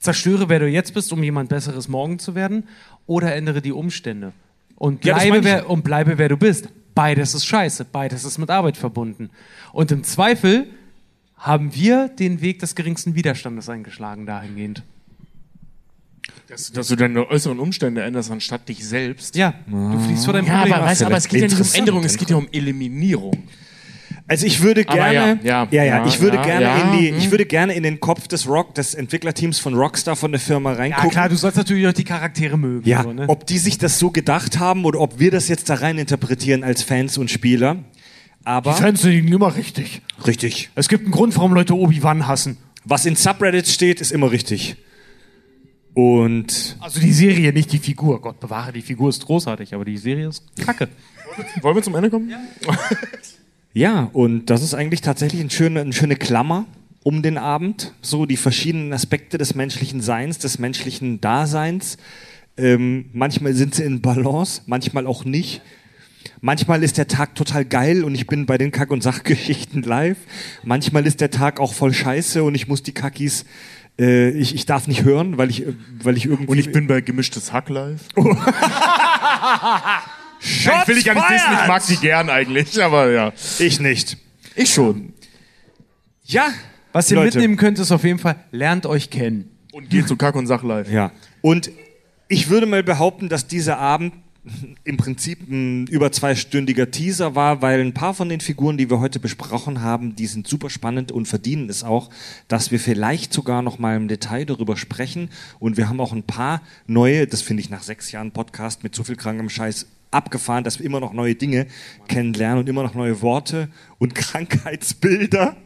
Zerstöre, 0.01 0.49
wer 0.49 0.59
du 0.59 0.69
jetzt 0.69 0.95
bist, 0.95 1.13
um 1.13 1.23
jemand 1.23 1.49
Besseres 1.51 1.87
morgen 1.89 2.19
zu 2.19 2.35
werden, 2.35 2.65
oder 3.07 3.35
ändere 3.35 3.63
die 3.63 3.73
Umstände. 3.73 4.33
Und 4.77 5.05
Ja, 5.05 5.15
bleibe, 5.15 5.39
ich. 5.39 5.45
wer, 5.45 5.71
und 5.71 5.85
bleibe, 5.85 6.19
wer 6.19 6.29
du 6.29 6.37
bist. 6.37 6.69
Beides 6.95 7.35
ist 7.35 7.45
scheiße, 7.47 7.85
beides 7.85 8.25
ist 8.25 8.39
mit 8.39 8.51
Arbeit 8.51 8.77
verbunden. 8.77 9.31
Und 9.73 9.93
im 9.93 10.03
Zweifel 10.03 10.67
haben 11.37 11.75
wir 11.75 12.09
den 12.09 12.41
Weg 12.41 12.59
des 12.59 12.75
geringsten 12.75 13.15
Widerstandes 13.15 13.69
eingeschlagen 13.69 14.27
dahingehend. 14.27 14.83
Dass, 16.49 16.73
dass 16.73 16.89
du 16.89 16.97
deine 16.97 17.29
äußeren 17.29 17.59
Umstände 17.61 18.03
änderst, 18.03 18.31
anstatt 18.31 18.69
dich 18.69 18.87
selbst. 18.87 19.37
Ja, 19.37 19.55
du 19.69 20.01
fliegst 20.01 20.25
vor 20.25 20.35
deinem 20.35 20.47
Ja, 20.49 20.59
Problem. 20.59 20.75
aber, 20.75 20.87
weißt, 20.87 21.01
du, 21.03 21.07
aber 21.07 21.17
es 21.17 21.29
geht 21.29 21.41
ja 21.43 21.47
nicht 21.49 21.61
um 21.61 21.79
Änderung, 21.79 22.05
es 22.05 22.17
geht 22.17 22.31
ja 22.31 22.37
um 22.37 22.49
Eliminierung. 22.51 23.45
Also 24.31 24.47
ich 24.47 24.63
würde 24.63 24.85
gerne, 24.85 25.41
ja, 25.43 25.65
ja, 25.65 25.69
ja, 25.73 25.85
ja, 25.85 26.07
ich 26.07 26.21
würde 26.21 26.37
ja, 26.37 26.45
gerne 26.45 26.65
ja, 26.65 26.77
in 26.77 26.99
die, 27.01 27.09
ich 27.09 27.33
würde 27.33 27.45
gerne 27.47 27.75
in 27.75 27.83
den 27.83 27.99
Kopf 27.99 28.29
des 28.29 28.47
Rock, 28.47 28.77
des 28.77 28.95
Entwicklerteams 28.95 29.59
von 29.59 29.75
Rockstar 29.75 30.15
von 30.15 30.31
der 30.31 30.41
Firma 30.41 30.71
ja, 30.71 30.79
reingucken. 30.79 31.11
klar, 31.11 31.29
du 31.29 31.35
sollst 31.35 31.57
natürlich 31.57 31.89
auch 31.89 31.93
die 31.93 32.05
Charaktere 32.05 32.57
mögen. 32.57 32.89
Ja, 32.89 33.03
so, 33.03 33.13
ne? 33.13 33.25
ob 33.27 33.45
die 33.49 33.59
sich 33.59 33.77
das 33.79 33.99
so 33.99 34.13
gedacht 34.13 34.61
haben 34.61 34.85
oder 34.85 35.01
ob 35.01 35.19
wir 35.19 35.33
das 35.33 35.49
jetzt 35.49 35.69
da 35.69 35.75
rein 35.75 35.99
interpretieren 35.99 36.63
als 36.63 36.85
Fans 36.85 37.19
und 37.19 37.29
Spieler. 37.29 37.79
Aber 38.45 38.73
Fans 38.75 39.03
sind 39.03 39.29
immer 39.29 39.57
richtig. 39.57 40.01
richtig. 40.25 40.71
Es 40.77 40.89
gibt 40.89 41.07
einen 41.07 41.13
Grund, 41.13 41.37
warum 41.37 41.53
Leute 41.53 41.75
Obi-Wan 41.75 42.29
hassen. 42.29 42.57
Was 42.85 43.07
in 43.07 43.17
Subreddits 43.17 43.75
steht, 43.75 44.01
ist 44.01 44.13
immer 44.13 44.31
richtig. 44.31 44.77
Und 45.93 46.77
Also 46.79 47.01
die 47.01 47.13
Serie, 47.13 47.53
nicht 47.53 47.73
die 47.73 47.81
Figur. 47.81 48.23
Gott 48.23 48.39
bewahre, 48.39 48.73
die 48.73 48.83
Figur 48.83 49.09
ist 49.09 49.27
großartig, 49.27 49.75
aber 49.75 49.85
die 49.85 49.99
Serie 49.99 50.29
ist 50.29 50.45
kacke. 50.57 50.89
Wollen 51.63 51.75
wir 51.75 51.83
zum 51.83 51.97
Ende 51.97 52.11
kommen? 52.11 52.31
ja, 52.31 52.39
und 54.13 54.47
das 54.47 54.63
ist 54.63 54.75
eigentlich 54.75 55.01
tatsächlich 55.01 55.41
eine 55.41 55.51
schöne, 55.51 55.81
eine 55.81 55.93
schöne 55.93 56.17
Klammer 56.17 56.67
um 57.03 57.23
den 57.23 57.39
Abend. 57.39 57.93
So 58.03 58.27
die 58.27 58.37
verschiedenen 58.37 58.93
Aspekte 58.93 59.39
des 59.39 59.55
menschlichen 59.55 60.01
Seins, 60.01 60.39
des 60.39 60.59
menschlichen 60.59 61.21
Daseins. 61.21 61.97
Ähm, 62.57 63.07
manchmal 63.13 63.55
sind 63.55 63.75
sie 63.75 63.85
in 63.85 64.01
Balance, 64.01 64.63
manchmal 64.67 65.07
auch 65.07 65.25
nicht. 65.25 65.63
Manchmal 66.41 66.83
ist 66.83 66.99
der 66.99 67.07
Tag 67.07 67.35
total 67.35 67.65
geil 67.65 68.03
und 68.05 68.15
ich 68.15 68.27
bin 68.27 68.45
bei 68.45 68.59
den 68.59 68.73
Kack- 68.73 68.91
und 68.91 69.03
Sachgeschichten 69.03 69.83
live. 69.83 70.19
Manchmal 70.63 71.07
ist 71.07 71.21
der 71.21 71.31
Tag 71.31 71.61
auch 71.61 71.73
voll 71.73 71.95
scheiße 71.95 72.43
und 72.43 72.55
ich 72.55 72.67
muss 72.67 72.83
die 72.83 72.93
Kackis, 72.93 73.45
äh, 73.99 74.31
ich, 74.31 74.55
ich 74.55 74.67
darf 74.67 74.87
nicht 74.89 75.05
hören, 75.05 75.39
weil 75.39 75.49
ich, 75.51 75.67
äh, 75.67 75.75
weil 76.03 76.17
ich 76.17 76.27
irgendwie. 76.27 76.51
Und 76.51 76.59
ich 76.59 76.73
bin 76.73 76.87
bei 76.87 77.01
gemischtes 77.01 77.53
Hack 77.53 77.69
live. 77.69 78.03
Shots 80.41 80.83
ich 80.83 80.89
will 80.89 80.99
ich 80.99 81.05
gar 81.05 81.15
nicht 81.15 81.31
wissen, 81.31 81.53
ich 81.61 81.69
mag 81.69 81.87
die 81.87 81.97
gern 81.97 82.31
eigentlich, 82.31 82.83
aber 82.83 83.11
ja. 83.11 83.33
Ich 83.59 83.79
nicht. 83.79 84.17
Ich 84.55 84.73
schon. 84.73 85.13
Ja. 86.25 86.49
Was 86.93 87.11
ihr 87.11 87.17
Leute. 87.17 87.39
mitnehmen 87.39 87.57
könnt, 87.57 87.79
ist 87.79 87.93
auf 87.93 88.05
jeden 88.05 88.19
Fall, 88.19 88.37
lernt 88.51 88.87
euch 88.87 89.11
kennen. 89.11 89.57
Und 89.73 89.91
geht 89.91 90.09
zu 90.09 90.17
Kack 90.17 90.35
und 90.35 90.47
Sach 90.47 90.63
live. 90.63 90.91
Ja. 90.91 91.13
Und 91.41 91.71
ich 92.29 92.49
würde 92.49 92.67
mal 92.67 92.83
behaupten, 92.83 93.29
dass 93.29 93.47
dieser 93.47 93.79
Abend 93.79 94.15
im 94.85 94.97
Prinzip 94.97 95.51
ein 95.51 95.87
über 95.87 96.13
zweistündiger 96.13 96.91
Teaser 96.91 97.35
war, 97.35 97.61
weil 97.61 97.81
ein 97.81 97.93
paar 97.93 98.15
von 98.15 98.29
den 98.29 98.41
Figuren, 98.41 98.79
die 98.79 98.89
wir 98.89 99.01
heute 99.01 99.21
besprochen 99.21 99.83
haben, 99.83 100.17
die 100.17 100.27
sind 100.27 100.49
super 100.49 100.71
spannend 100.71 101.13
und 101.13 101.27
verdienen 101.27 101.69
es 101.69 101.85
auch, 101.85 102.11
dass 102.49 102.71
wir 102.71 102.81
vielleicht 102.81 103.33
sogar 103.33 103.61
noch 103.61 103.79
mal 103.79 103.97
im 103.97 104.09
Detail 104.09 104.47
darüber 104.47 104.77
sprechen. 104.77 105.29
Und 105.59 105.77
wir 105.77 105.89
haben 105.89 106.01
auch 106.01 106.13
ein 106.13 106.23
paar 106.23 106.63
neue, 106.87 107.27
das 107.27 107.43
finde 107.43 107.63
ich 107.63 107.71
nach 107.71 107.83
sechs 107.83 108.13
Jahren 108.13 108.33
Podcast 108.33 108.83
mit 108.83 108.95
so 108.95 109.05
viel 109.05 109.17
krankem 109.17 109.51
Scheiß 109.51 109.87
abgefahren, 110.11 110.65
dass 110.65 110.79
wir 110.79 110.87
immer 110.87 111.01
noch 111.01 111.13
neue 111.13 111.35
Dinge 111.35 111.67
kennenlernen 112.09 112.61
und 112.61 112.69
immer 112.69 112.83
noch 112.83 112.95
neue 112.95 113.21
Worte 113.21 113.69
und 113.99 114.15
Krankheitsbilder 114.15 115.57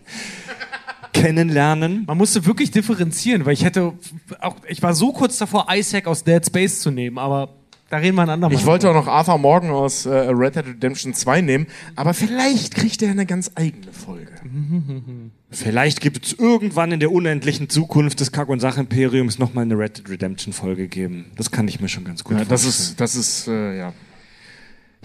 kennenlernen. 1.13 2.05
Man 2.07 2.19
musste 2.19 2.45
wirklich 2.45 2.73
differenzieren, 2.73 3.47
weil 3.47 3.53
ich 3.53 3.65
hätte 3.65 3.93
auch, 4.41 4.57
ich 4.69 4.83
war 4.83 4.95
so 4.95 5.13
kurz 5.13 5.39
davor, 5.39 5.69
Isaac 5.71 6.09
aus 6.09 6.25
Dead 6.25 6.45
Space 6.45 6.81
zu 6.81 6.91
nehmen, 6.91 7.19
aber 7.19 7.55
da 7.95 8.01
reden 8.01 8.17
wir 8.17 8.23
ein 8.23 8.29
andermal. 8.29 8.59
Ich 8.59 8.67
wollte 8.67 8.91
auch 8.91 8.95
noch 8.95 9.07
Arthur 9.07 9.39
Morgan 9.39 9.71
aus 9.71 10.05
äh, 10.05 10.11
Red 10.11 10.57
Dead 10.57 10.67
Redemption 10.67 11.15
2 11.15 11.43
nehmen, 11.43 11.69
aber 11.95 12.13
vielleicht 12.13 12.75
kriegt 12.75 13.01
er 13.03 13.13
eine 13.13 13.25
ganz 13.25 13.53
eigene 13.55 13.93
Folge. 13.93 14.33
Vielleicht 15.51 16.01
gibt 16.01 16.27
es 16.27 16.33
irgendwann 16.33 16.91
in 16.91 16.99
der 16.99 17.13
unendlichen 17.13 17.69
Zukunft 17.69 18.19
des 18.19 18.33
Kack- 18.33 18.49
und 18.49 18.59
Sachimperiums 18.59 19.39
nochmal 19.39 19.63
eine 19.63 19.79
Red 19.79 19.99
Dead 19.99 20.11
Redemption 20.11 20.53
Folge 20.53 20.89
geben. 20.89 21.27
Das 21.37 21.53
kann 21.53 21.69
ich 21.69 21.79
mir 21.81 21.89
schon 21.89 22.03
ganz 22.03 22.25
gut 22.25 22.37
Ja, 22.37 22.45
das 22.45 22.65
vorstellen. 22.65 22.91
ist, 22.91 23.01
das 23.01 23.15
ist, 23.15 23.47
äh, 23.47 23.79
ja. 23.79 23.93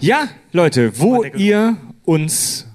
Ja, 0.00 0.28
Leute, 0.50 0.98
wo 0.98 1.22
ihr 1.22 1.76
uns 2.04 2.66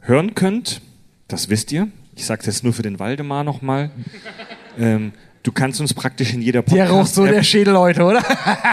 hören 0.00 0.34
könnt, 0.34 0.82
das 1.28 1.48
wisst 1.48 1.72
ihr. 1.72 1.88
Ich 2.14 2.26
sage 2.26 2.42
jetzt 2.44 2.62
nur 2.62 2.74
für 2.74 2.82
den 2.82 2.98
Waldemar 2.98 3.42
nochmal. 3.42 3.90
ähm, 4.78 5.12
du 5.42 5.52
kannst 5.52 5.80
uns 5.80 5.94
praktisch 5.94 6.32
in 6.32 6.42
jeder 6.42 6.62
der 6.62 6.88
raucht 6.88 7.14
so 7.14 7.22
der 7.22 7.32
Podcast-App, 7.32 7.44
Schädel 7.44 7.78
heute, 7.78 8.04
oder? 8.04 8.22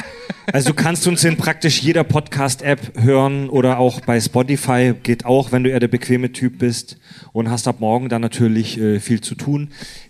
also 0.53 0.69
du 0.69 0.75
kannst 0.75 1.07
uns 1.07 1.23
in 1.23 1.37
praktisch 1.37 1.81
jeder 1.81 2.03
Podcast-App 2.03 3.01
hören 3.01 3.49
oder 3.49 3.79
auch 3.79 4.01
bei 4.01 4.19
Spotify, 4.19 4.93
geht 5.01 5.25
auch, 5.25 5.51
wenn 5.51 5.63
du 5.63 5.69
eher 5.69 5.79
der 5.79 5.87
bequeme 5.87 6.31
Typ 6.31 6.59
bist 6.59 6.97
und 7.33 7.49
hast 7.49 7.67
ab 7.67 7.79
morgen 7.79 8.09
dann 8.09 8.21
natürlich 8.21 8.79
äh, 8.79 8.99
viel 8.99 9.21
zu 9.21 9.35
tun. 9.35 9.69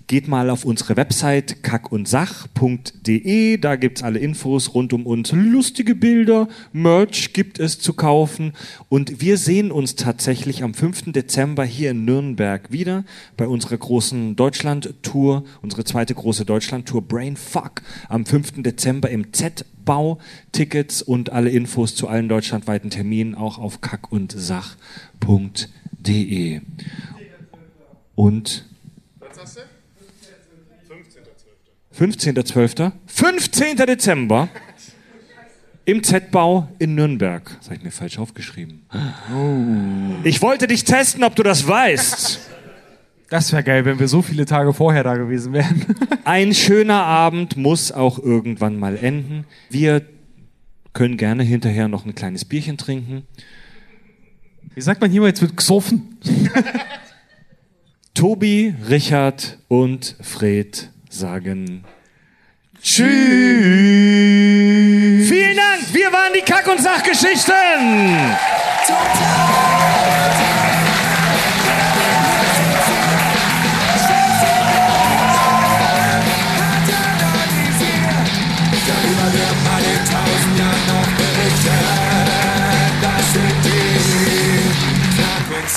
Geht 0.09 0.27
mal 0.27 0.49
auf 0.49 0.65
unsere 0.65 0.97
Website 0.97 1.61
kackundsach.de, 1.61 3.57
da 3.57 3.75
gibt's 3.75 4.01
alle 4.01 4.17
Infos 4.17 4.73
rund 4.73 4.91
um 4.91 5.05
uns, 5.05 5.31
lustige 5.33 5.93
Bilder, 5.93 6.47
Merch 6.73 7.31
gibt 7.31 7.59
es 7.59 7.77
zu 7.77 7.93
kaufen 7.93 8.53
und 8.89 9.21
wir 9.21 9.37
sehen 9.37 9.71
uns 9.71 9.93
tatsächlich 9.93 10.63
am 10.63 10.73
5. 10.73 11.11
Dezember 11.11 11.63
hier 11.63 11.91
in 11.91 12.05
Nürnberg 12.05 12.71
wieder 12.71 13.05
bei 13.37 13.47
unserer 13.47 13.77
großen 13.77 14.35
Deutschland-Tour, 14.35 15.43
unsere 15.61 15.83
zweite 15.83 16.15
große 16.15 16.43
Deutschland-Tour 16.43 17.03
Brainfuck 17.03 17.83
am 18.07 18.25
5. 18.25 18.63
Dezember 18.63 19.11
im 19.11 19.31
Z-Bau. 19.31 20.17
Tickets 20.51 21.03
und 21.03 21.31
alle 21.31 21.51
Infos 21.51 21.93
zu 21.93 22.07
allen 22.07 22.29
deutschlandweiten 22.29 22.89
Terminen 22.89 23.35
auch 23.35 23.59
auf 23.59 23.81
kackundsach.de. 23.81 26.61
Und 28.15 28.65
15.12. 31.99 32.93
15. 33.07 33.75
Dezember 33.75 34.47
im 35.83 36.01
Z-Bau 36.01 36.69
in 36.79 36.95
Nürnberg. 36.95 37.43
Das 37.57 37.65
habe 37.65 37.75
ich 37.75 37.83
mir 37.83 37.91
falsch 37.91 38.17
aufgeschrieben. 38.19 38.83
Ich 40.23 40.41
wollte 40.41 40.67
dich 40.67 40.85
testen, 40.85 41.25
ob 41.25 41.35
du 41.35 41.43
das 41.43 41.67
weißt. 41.67 42.39
Das 43.29 43.51
wäre 43.51 43.63
geil, 43.63 43.83
wenn 43.83 43.99
wir 43.99 44.07
so 44.07 44.21
viele 44.21 44.45
Tage 44.45 44.73
vorher 44.73 45.03
da 45.03 45.15
gewesen 45.15 45.51
wären. 45.51 45.85
Ein 46.23 46.53
schöner 46.53 47.03
Abend 47.03 47.57
muss 47.57 47.91
auch 47.91 48.17
irgendwann 48.17 48.79
mal 48.79 48.95
enden. 48.95 49.43
Wir 49.69 50.01
können 50.93 51.17
gerne 51.17 51.43
hinterher 51.43 51.89
noch 51.89 52.05
ein 52.05 52.15
kleines 52.15 52.45
Bierchen 52.45 52.77
trinken. 52.77 53.23
Wie 54.73 54.81
sagt 54.81 55.01
man 55.01 55.11
hier 55.11 55.19
mal, 55.19 55.27
jetzt 55.27 55.41
wird 55.41 55.57
gesoffen? 55.57 56.17
Tobi, 58.13 58.73
Richard 58.87 59.59
und 59.67 60.15
Fred 60.21 60.89
sagen 61.09 61.83
Tschüss! 62.81 63.07
Vielen 65.27 65.57
Dank, 65.57 65.93
wir 65.93 66.13
waren 66.13 66.33
die 66.33 66.41
Kack- 66.41 66.67
und 66.67 66.81
Sachgeschichten. 66.81 67.53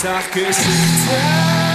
Sachgeschichten. 0.03 1.72